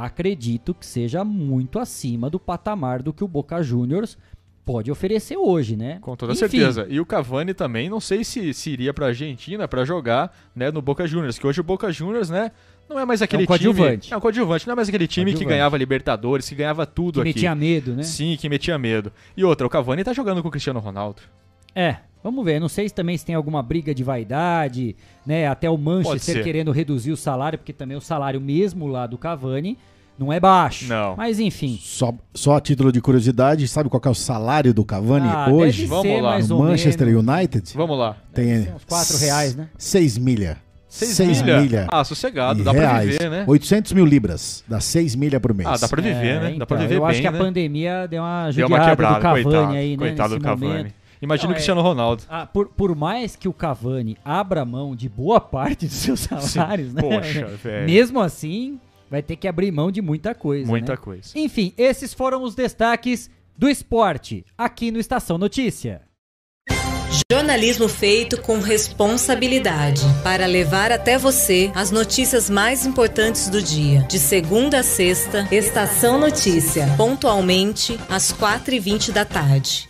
acredito 0.05 0.75
que 0.75 0.85
seja 0.85 1.23
muito 1.25 1.79
acima 1.79 2.29
do 2.29 2.39
patamar 2.39 3.01
do 3.01 3.11
que 3.11 3.23
o 3.23 3.27
Boca 3.27 3.63
Juniors 3.63 4.17
pode 4.63 4.91
oferecer 4.91 5.37
hoje, 5.37 5.75
né? 5.75 5.97
Com 6.01 6.15
toda 6.15 6.33
Enfim, 6.33 6.39
certeza. 6.39 6.85
E 6.89 6.99
o 6.99 7.05
Cavani 7.05 7.53
também, 7.53 7.89
não 7.89 7.99
sei 7.99 8.23
se, 8.23 8.53
se 8.53 8.69
iria 8.69 8.93
pra 8.93 9.07
Argentina 9.07 9.67
pra 9.67 9.85
jogar, 9.85 10.31
né, 10.53 10.69
no 10.69 10.81
Boca 10.81 11.07
Juniors, 11.07 11.39
que 11.39 11.47
hoje 11.47 11.61
o 11.61 11.63
Boca 11.63 11.91
Juniors, 11.91 12.29
né, 12.29 12.51
não 12.87 12.99
é 12.99 13.05
mais 13.05 13.21
aquele 13.21 13.43
time... 13.43 13.47
coadjuvante. 13.47 14.13
É 14.13 14.17
um 14.17 14.19
coadjuvante, 14.19 14.67
não 14.67 14.73
é 14.73 14.75
mais 14.75 14.89
aquele 14.89 15.07
time 15.07 15.33
que 15.33 15.45
ganhava 15.45 15.77
Libertadores, 15.77 16.47
que 16.47 16.53
ganhava 16.53 16.85
tudo 16.85 17.23
Que 17.23 17.29
aqui. 17.29 17.39
metia 17.39 17.55
medo, 17.55 17.95
né? 17.95 18.03
Sim, 18.03 18.37
que 18.39 18.47
metia 18.47 18.77
medo. 18.77 19.11
E 19.35 19.43
outra, 19.43 19.65
o 19.65 19.69
Cavani 19.69 20.03
tá 20.03 20.13
jogando 20.13 20.41
com 20.43 20.49
o 20.49 20.51
Cristiano 20.51 20.79
Ronaldo. 20.79 21.21
É, 21.73 21.97
vamos 22.23 22.43
ver. 22.45 22.59
Não 22.59 22.69
sei 22.69 22.87
se 22.89 22.93
também 22.95 23.17
se 23.17 23.25
tem 23.25 23.35
alguma 23.35 23.61
briga 23.63 23.93
de 23.93 24.03
vaidade, 24.03 24.95
né? 25.25 25.47
Até 25.47 25.69
o 25.69 25.77
Manchester 25.77 26.43
querendo 26.43 26.71
reduzir 26.71 27.11
o 27.11 27.17
salário, 27.17 27.57
porque 27.57 27.73
também 27.73 27.97
o 27.97 28.01
salário 28.01 28.39
mesmo 28.41 28.87
lá 28.87 29.07
do 29.07 29.17
Cavani 29.17 29.77
não 30.19 30.33
é 30.33 30.39
baixo. 30.39 30.87
Não. 30.87 31.15
Mas 31.15 31.39
enfim. 31.39 31.77
Só, 31.81 32.13
só 32.33 32.55
a 32.55 32.61
título 32.61 32.91
de 32.91 32.99
curiosidade, 32.99 33.67
sabe 33.67 33.87
qual 33.89 34.01
é 34.03 34.09
o 34.09 34.15
salário 34.15 34.73
do 34.73 34.83
Cavani 34.83 35.27
Ah, 35.29 35.47
hoje? 35.51 35.81
deve 35.81 35.87
Vamos 35.89 36.03
ser 36.07 36.21
lá. 36.21 36.29
mais 36.31 36.49
no 36.49 36.57
ou 36.57 36.63
Manchester 36.63 37.07
menos. 37.07 37.23
United? 37.27 37.71
Vamos 37.75 37.97
lá. 37.99 38.17
Tem 38.33 38.61
Uns 38.73 38.83
4 38.85 39.17
reais, 39.17 39.55
né? 39.55 39.69
6 39.77 40.17
milha. 40.17 40.57
Seis 40.89 41.11
6 41.11 41.41
milha? 41.43 41.61
milha. 41.61 41.87
Ah, 41.91 42.03
sossegado, 42.03 42.63
dá 42.63 42.73
pra 42.73 42.79
reais. 42.93 43.09
viver, 43.11 43.29
né? 43.29 43.43
800 43.45 43.91
mil 43.91 44.05
libras. 44.05 44.63
Dá 44.67 44.79
6 44.79 45.15
milha 45.15 45.39
por 45.39 45.53
mês. 45.53 45.69
Ah, 45.69 45.77
dá 45.77 45.87
pra 45.87 46.01
viver, 46.01 46.41
né? 46.41 46.55
Dá 46.57 46.65
pra 46.65 46.77
então, 46.77 46.87
viver 46.87 46.95
eu 46.95 47.01
bem, 47.01 47.09
acho 47.11 47.21
que 47.21 47.27
a 47.27 47.31
né? 47.31 47.37
pandemia 47.37 48.07
deu 48.07 48.23
uma 48.23 48.43
Deu 48.45 48.51
judiada 48.53 48.73
uma 48.83 48.89
quebrada, 48.89 49.15
do 49.15 49.21
Cavani 49.21 49.43
coitado. 49.43 49.73
aí, 49.73 49.91
né? 49.91 49.97
coitado 49.97 50.29
nesse 50.29 50.39
do 50.39 50.43
Cavani. 50.43 50.71
momento. 50.71 50.93
Imagina 51.21 51.51
o 51.51 51.53
Cristiano 51.53 51.81
Ronaldo. 51.81 52.23
Ah, 52.29 52.45
por, 52.45 52.69
por 52.69 52.95
mais 52.95 53.35
que 53.35 53.47
o 53.47 53.53
Cavani 53.53 54.17
abra 54.23 54.63
mão 54.63 54.95
de 54.95 55.09
boa 55.09 55.39
parte 55.39 55.85
dos 55.87 55.95
seus 55.95 56.19
salários, 56.21 56.93
né? 56.93 57.01
Poxa, 57.01 57.47
velho. 57.47 57.85
Mesmo 57.85 58.19
assim, 58.19 58.79
vai 59.09 59.21
ter 59.21 59.35
que 59.35 59.47
abrir 59.47 59.71
mão 59.71 59.91
de 59.91 60.01
muita 60.01 60.35
coisa. 60.35 60.67
Muita 60.67 60.93
né? 60.93 60.97
coisa. 60.97 61.31
Enfim, 61.35 61.73
esses 61.77 62.13
foram 62.13 62.43
os 62.43 62.55
destaques 62.55 63.29
do 63.57 63.69
esporte 63.69 64.45
aqui 64.57 64.91
no 64.91 64.99
Estação 64.99 65.37
Notícia. 65.37 66.01
Jornalismo 67.31 67.87
feito 67.87 68.41
com 68.41 68.59
responsabilidade 68.59 70.01
para 70.23 70.45
levar 70.45 70.91
até 70.91 71.17
você 71.17 71.71
as 71.73 71.89
notícias 71.89 72.49
mais 72.49 72.85
importantes 72.85 73.49
do 73.49 73.61
dia. 73.61 74.01
De 74.09 74.19
segunda 74.19 74.79
a 74.79 74.83
sexta, 74.83 75.47
Estação 75.51 76.19
Notícia, 76.19 76.85
pontualmente 76.97 77.97
às 78.09 78.33
4h20 78.33 79.11
da 79.11 79.25
tarde. 79.25 79.86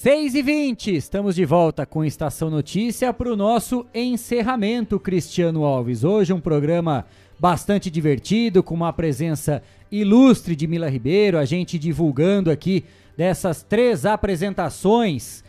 6 0.00 0.36
e 0.36 0.42
20 0.42 0.94
estamos 0.94 1.34
de 1.34 1.44
volta 1.44 1.84
com 1.84 2.04
Estação 2.04 2.48
Notícia 2.48 3.12
para 3.12 3.32
o 3.32 3.36
nosso 3.36 3.84
encerramento, 3.92 5.00
Cristiano 5.00 5.64
Alves. 5.64 6.04
Hoje 6.04 6.32
um 6.32 6.40
programa 6.40 7.04
bastante 7.36 7.90
divertido, 7.90 8.62
com 8.62 8.76
uma 8.76 8.92
presença 8.92 9.60
ilustre 9.90 10.54
de 10.54 10.68
Mila 10.68 10.88
Ribeiro, 10.88 11.36
a 11.36 11.44
gente 11.44 11.80
divulgando 11.80 12.48
aqui 12.48 12.84
dessas 13.16 13.64
três 13.64 14.06
apresentações 14.06 15.42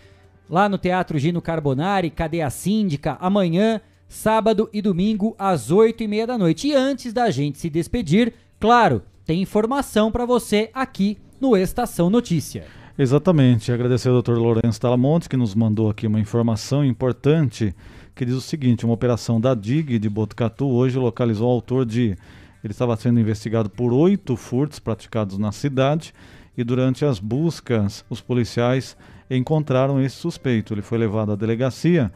lá 0.49 0.67
no 0.67 0.79
Teatro 0.79 1.19
Gino 1.19 1.43
Carbonari, 1.43 2.09
Cadeia 2.09 2.49
Síndica, 2.49 3.19
amanhã, 3.21 3.79
sábado 4.07 4.67
e 4.73 4.81
domingo, 4.81 5.35
às 5.37 5.69
oito 5.69 6.01
e 6.01 6.07
meia 6.07 6.25
da 6.25 6.39
noite. 6.39 6.69
E 6.69 6.73
antes 6.73 7.13
da 7.13 7.29
gente 7.29 7.59
se 7.59 7.69
despedir, 7.69 8.33
claro, 8.59 9.03
tem 9.27 9.43
informação 9.43 10.11
para 10.11 10.25
você 10.25 10.71
aqui 10.73 11.19
no 11.39 11.55
Estação 11.55 12.09
Notícia. 12.09 12.78
Exatamente. 13.01 13.71
Agradecer 13.71 14.09
ao 14.09 14.21
Dr. 14.21 14.33
Lourenço 14.33 14.81
Talamontes, 14.81 15.29
que 15.29 15.37
nos 15.37 15.55
mandou 15.55 15.89
aqui 15.89 16.05
uma 16.05 16.19
informação 16.19 16.83
importante, 16.83 17.73
que 18.13 18.25
diz 18.25 18.35
o 18.35 18.41
seguinte, 18.41 18.83
uma 18.83 18.93
operação 18.93 19.39
da 19.39 19.55
DIG 19.55 19.97
de 19.97 20.09
Botucatu 20.09 20.67
hoje 20.67 20.99
localizou 20.99 21.47
o 21.47 21.53
autor 21.53 21.85
de... 21.85 22.17
Ele 22.61 22.73
estava 22.73 22.97
sendo 22.97 23.17
investigado 23.17 23.69
por 23.69 23.93
oito 23.93 24.35
furtos 24.35 24.79
praticados 24.79 25.37
na 25.37 25.53
cidade 25.53 26.13
e 26.57 26.61
durante 26.61 27.05
as 27.05 27.19
buscas 27.19 28.03
os 28.09 28.19
policiais 28.19 28.97
encontraram 29.31 30.01
esse 30.01 30.17
suspeito. 30.17 30.73
Ele 30.73 30.81
foi 30.81 30.97
levado 30.97 31.31
à 31.31 31.37
delegacia 31.37 32.11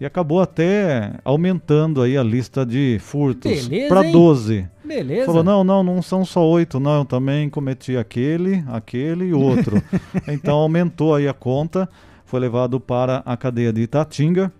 e 0.00 0.04
acabou 0.04 0.40
até 0.40 1.14
aumentando 1.24 2.02
aí 2.02 2.16
a 2.16 2.22
lista 2.22 2.66
de 2.66 2.98
furtos 3.00 3.68
para 3.88 4.02
12. 4.02 4.68
Beleza. 4.84 5.26
Falou, 5.26 5.42
não, 5.42 5.64
não, 5.64 5.82
não 5.82 6.02
são 6.02 6.24
só 6.24 6.46
oito, 6.46 6.78
não, 6.78 6.98
eu 6.98 7.04
também 7.04 7.48
cometi 7.48 7.96
aquele, 7.96 8.62
aquele 8.68 9.26
e 9.26 9.34
outro. 9.34 9.82
então 10.28 10.56
aumentou 10.56 11.14
aí 11.14 11.26
a 11.26 11.32
conta, 11.32 11.88
foi 12.24 12.40
levado 12.40 12.78
para 12.78 13.22
a 13.24 13.36
cadeia 13.36 13.72
de 13.72 13.82
Itatinga. 13.82 14.52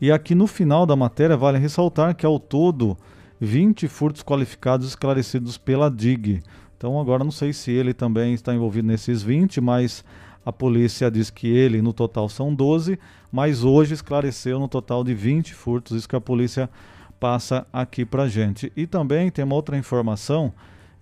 E 0.00 0.12
aqui 0.12 0.34
no 0.34 0.46
final 0.46 0.84
da 0.84 0.96
matéria 0.96 1.36
vale 1.36 1.58
ressaltar 1.58 2.14
que 2.14 2.26
ao 2.26 2.38
todo 2.38 2.96
20 3.40 3.88
furtos 3.88 4.22
qualificados 4.22 4.88
esclarecidos 4.88 5.56
pela 5.56 5.90
DIG. 5.90 6.42
Então 6.76 7.00
agora 7.00 7.24
não 7.24 7.30
sei 7.30 7.52
se 7.52 7.70
ele 7.70 7.94
também 7.94 8.34
está 8.34 8.54
envolvido 8.54 8.88
nesses 8.88 9.22
20, 9.22 9.60
mas 9.60 10.04
a 10.46 10.52
polícia 10.52 11.10
diz 11.10 11.28
que 11.28 11.48
ele 11.48 11.82
no 11.82 11.92
total 11.92 12.28
são 12.28 12.54
12, 12.54 12.96
mas 13.32 13.64
hoje 13.64 13.94
esclareceu 13.94 14.60
no 14.60 14.68
total 14.68 15.02
de 15.02 15.12
20 15.12 15.52
furtos, 15.52 15.96
isso 15.96 16.08
que 16.08 16.14
a 16.14 16.20
polícia 16.20 16.70
passa 17.18 17.66
aqui 17.72 18.04
pra 18.04 18.28
gente. 18.28 18.72
E 18.76 18.86
também 18.86 19.28
tem 19.28 19.44
uma 19.44 19.56
outra 19.56 19.76
informação, 19.76 20.52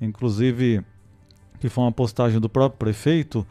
inclusive 0.01 0.81
que 1.61 1.69
foi 1.69 1.85
uma 1.85 1.93
postagem 1.93 2.41
do 2.41 2.49
próprio 2.49 2.79
prefeito, 2.79 3.47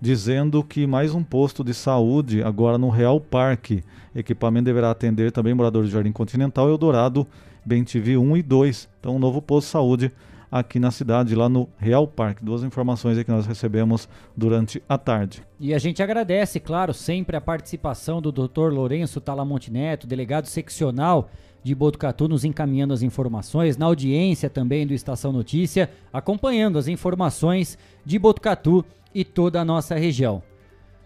dizendo 0.00 0.64
que 0.64 0.84
mais 0.84 1.14
um 1.14 1.22
posto 1.22 1.62
de 1.62 1.72
saúde 1.72 2.42
agora 2.42 2.76
no 2.76 2.90
Real 2.90 3.20
Parque. 3.20 3.84
Equipamento 4.16 4.64
deverá 4.64 4.90
atender 4.90 5.30
também 5.30 5.54
moradores 5.54 5.88
de 5.88 5.94
Jardim 5.94 6.10
Continental, 6.10 6.68
Eldorado, 6.68 7.24
Bem 7.64 7.84
TV 7.84 8.16
1 8.16 8.36
e 8.38 8.42
2. 8.42 8.88
Então 8.98 9.14
um 9.14 9.18
novo 9.20 9.40
posto 9.40 9.68
de 9.68 9.72
saúde 9.72 10.12
aqui 10.50 10.78
na 10.78 10.90
cidade, 10.90 11.34
lá 11.34 11.48
no 11.48 11.68
Real 11.78 12.06
Parque. 12.06 12.44
Duas 12.44 12.62
informações 12.62 13.22
que 13.22 13.30
nós 13.30 13.46
recebemos 13.46 14.08
durante 14.36 14.82
a 14.88 14.96
tarde. 14.98 15.42
E 15.58 15.74
a 15.74 15.78
gente 15.78 16.02
agradece, 16.02 16.60
claro, 16.60 16.92
sempre 16.94 17.36
a 17.36 17.40
participação 17.40 18.20
do 18.20 18.30
Dr. 18.30 18.72
Lourenço 18.72 19.20
Talamonte 19.20 19.72
Neto, 19.72 20.06
delegado 20.06 20.46
seccional 20.46 21.28
de 21.62 21.74
Botucatu, 21.74 22.28
nos 22.28 22.44
encaminhando 22.44 22.94
as 22.94 23.02
informações, 23.02 23.76
na 23.76 23.86
audiência 23.86 24.48
também 24.48 24.86
do 24.86 24.94
Estação 24.94 25.32
Notícia, 25.32 25.90
acompanhando 26.12 26.78
as 26.78 26.86
informações 26.86 27.76
de 28.04 28.18
Botucatu 28.18 28.84
e 29.12 29.24
toda 29.24 29.60
a 29.60 29.64
nossa 29.64 29.96
região. 29.96 30.42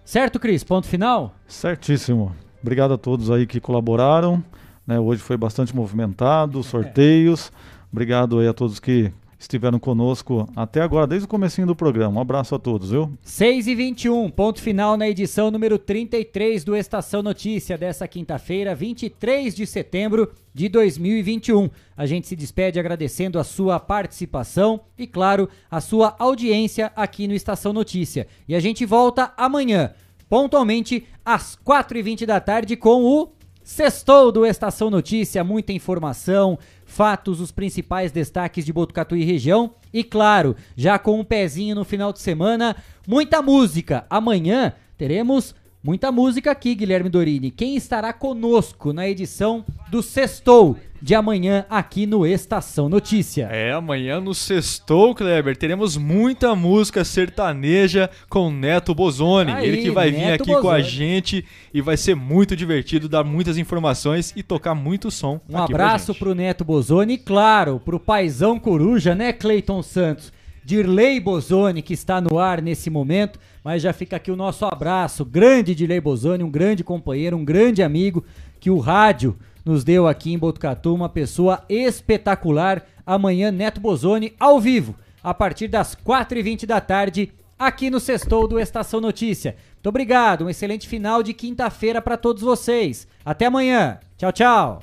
Certo, 0.04 0.38
Cris? 0.38 0.62
Ponto 0.64 0.86
final? 0.86 1.34
Certíssimo. 1.46 2.34
Obrigado 2.60 2.92
a 2.94 2.98
todos 2.98 3.30
aí 3.30 3.46
que 3.46 3.60
colaboraram. 3.60 4.44
Né? 4.86 4.98
Hoje 4.98 5.22
foi 5.22 5.36
bastante 5.36 5.74
movimentado, 5.74 6.62
sorteios. 6.64 7.52
Obrigado 7.92 8.38
aí 8.38 8.48
a 8.48 8.52
todos 8.52 8.78
que 8.78 9.12
estiveram 9.40 9.78
conosco 9.78 10.46
até 10.54 10.82
agora, 10.82 11.06
desde 11.06 11.24
o 11.24 11.28
comecinho 11.28 11.66
do 11.66 11.74
programa. 11.74 12.18
Um 12.18 12.20
abraço 12.20 12.54
a 12.54 12.58
todos, 12.58 12.90
viu? 12.90 13.10
6 13.22 13.66
e 13.66 13.74
21 13.74 14.30
ponto 14.30 14.60
final 14.60 14.96
na 14.96 15.08
edição 15.08 15.50
número 15.50 15.78
33 15.78 16.62
do 16.62 16.76
Estação 16.76 17.22
Notícia 17.22 17.78
dessa 17.78 18.06
quinta-feira, 18.06 18.74
23 18.74 19.54
de 19.54 19.66
setembro 19.66 20.30
de 20.52 20.68
2021. 20.68 21.70
A 21.96 22.04
gente 22.04 22.28
se 22.28 22.36
despede 22.36 22.78
agradecendo 22.78 23.38
a 23.38 23.44
sua 23.44 23.80
participação 23.80 24.82
e, 24.98 25.06
claro, 25.06 25.48
a 25.70 25.80
sua 25.80 26.14
audiência 26.18 26.92
aqui 26.94 27.26
no 27.26 27.34
Estação 27.34 27.72
Notícia. 27.72 28.26
E 28.46 28.54
a 28.54 28.60
gente 28.60 28.84
volta 28.84 29.32
amanhã, 29.36 29.92
pontualmente 30.28 31.06
às 31.24 31.56
4h20 31.56 32.26
da 32.26 32.40
tarde, 32.40 32.76
com 32.76 33.04
o 33.04 33.32
Sextou 33.62 34.32
do 34.32 34.44
Estação 34.44 34.90
Notícia, 34.90 35.44
muita 35.44 35.72
informação, 35.72 36.58
fatos, 37.00 37.40
os 37.40 37.50
principais 37.50 38.12
destaques 38.12 38.62
de 38.62 38.74
Botucatu 38.74 39.16
e 39.16 39.24
região. 39.24 39.72
E 39.90 40.04
claro, 40.04 40.54
já 40.76 40.98
com 40.98 41.18
um 41.18 41.24
pezinho 41.24 41.74
no 41.74 41.82
final 41.82 42.12
de 42.12 42.20
semana, 42.20 42.76
muita 43.08 43.40
música. 43.40 44.04
Amanhã 44.10 44.74
teremos 44.98 45.54
muita 45.82 46.12
música 46.12 46.50
aqui, 46.50 46.74
Guilherme 46.74 47.08
Dorini. 47.08 47.50
Quem 47.50 47.76
estará 47.76 48.12
conosco 48.12 48.92
na 48.92 49.08
edição 49.08 49.64
do 49.90 50.02
Sextou 50.02 50.76
de 51.02 51.14
amanhã 51.14 51.64
aqui 51.70 52.04
no 52.04 52.26
Estação 52.26 52.88
Notícia. 52.88 53.48
É, 53.50 53.72
amanhã 53.72 54.20
no 54.20 54.34
Sextou, 54.34 55.14
Kleber, 55.14 55.56
teremos 55.56 55.96
muita 55.96 56.54
música 56.54 57.04
sertaneja 57.04 58.10
com 58.28 58.50
Neto 58.50 58.94
Bozoni. 58.94 59.50
Aí, 59.50 59.66
Ele 59.66 59.82
que 59.82 59.90
vai 59.90 60.10
vir 60.10 60.18
Neto 60.18 60.42
aqui 60.42 60.52
com 60.52 60.68
a 60.68 60.76
Bozoni. 60.76 60.82
gente 60.82 61.44
e 61.72 61.80
vai 61.80 61.96
ser 61.96 62.14
muito 62.14 62.54
divertido, 62.54 63.08
dar 63.08 63.24
muitas 63.24 63.56
informações 63.56 64.32
e 64.36 64.42
tocar 64.42 64.74
muito 64.74 65.10
som. 65.10 65.40
Um 65.48 65.56
abraço 65.56 66.14
pro 66.14 66.34
Neto 66.34 66.64
Bozoni 66.64 67.14
e, 67.14 67.18
claro, 67.18 67.80
pro 67.82 67.98
paizão 67.98 68.58
coruja, 68.58 69.14
né, 69.14 69.32
Cleiton 69.32 69.82
Santos? 69.82 70.32
Dirley 70.64 71.20
Bozoni, 71.20 71.82
que 71.82 71.94
está 71.94 72.20
no 72.20 72.38
ar 72.38 72.60
nesse 72.60 72.90
momento, 72.90 73.38
mas 73.64 73.82
já 73.82 73.92
fica 73.92 74.16
aqui 74.16 74.30
o 74.30 74.36
nosso 74.36 74.64
abraço. 74.64 75.24
Grande 75.24 75.74
Dirley 75.74 76.00
Bozoni, 76.00 76.44
um 76.44 76.50
grande 76.50 76.84
companheiro, 76.84 77.36
um 77.36 77.44
grande 77.44 77.82
amigo 77.82 78.24
que 78.58 78.70
o 78.70 78.78
rádio 78.78 79.36
nos 79.64 79.84
deu 79.84 80.06
aqui 80.06 80.32
em 80.32 80.38
Botucatu, 80.38 80.94
uma 80.94 81.08
pessoa 81.08 81.62
espetacular. 81.68 82.84
Amanhã, 83.06 83.50
Neto 83.50 83.80
Bozoni, 83.80 84.34
ao 84.38 84.60
vivo, 84.60 84.94
a 85.22 85.34
partir 85.34 85.68
das 85.68 85.94
4h20 85.94 86.66
da 86.66 86.80
tarde, 86.80 87.32
aqui 87.58 87.90
no 87.90 88.00
Sextou 88.00 88.46
do 88.48 88.58
Estação 88.58 89.00
Notícia. 89.00 89.56
Muito 89.74 89.88
obrigado, 89.88 90.44
um 90.44 90.50
excelente 90.50 90.88
final 90.88 91.22
de 91.22 91.34
quinta-feira 91.34 92.00
para 92.00 92.16
todos 92.16 92.42
vocês. 92.42 93.06
Até 93.24 93.46
amanhã. 93.46 93.98
Tchau, 94.16 94.32
tchau. 94.32 94.82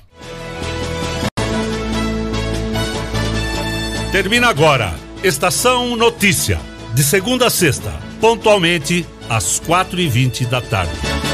Termina 4.10 4.48
agora. 4.48 5.07
Estação 5.22 5.96
Notícia. 5.96 6.60
De 6.94 7.02
segunda 7.02 7.48
a 7.48 7.50
sexta, 7.50 7.92
pontualmente 8.20 9.04
às 9.28 9.60
4h20 9.60 10.46
da 10.46 10.60
tarde. 10.60 11.27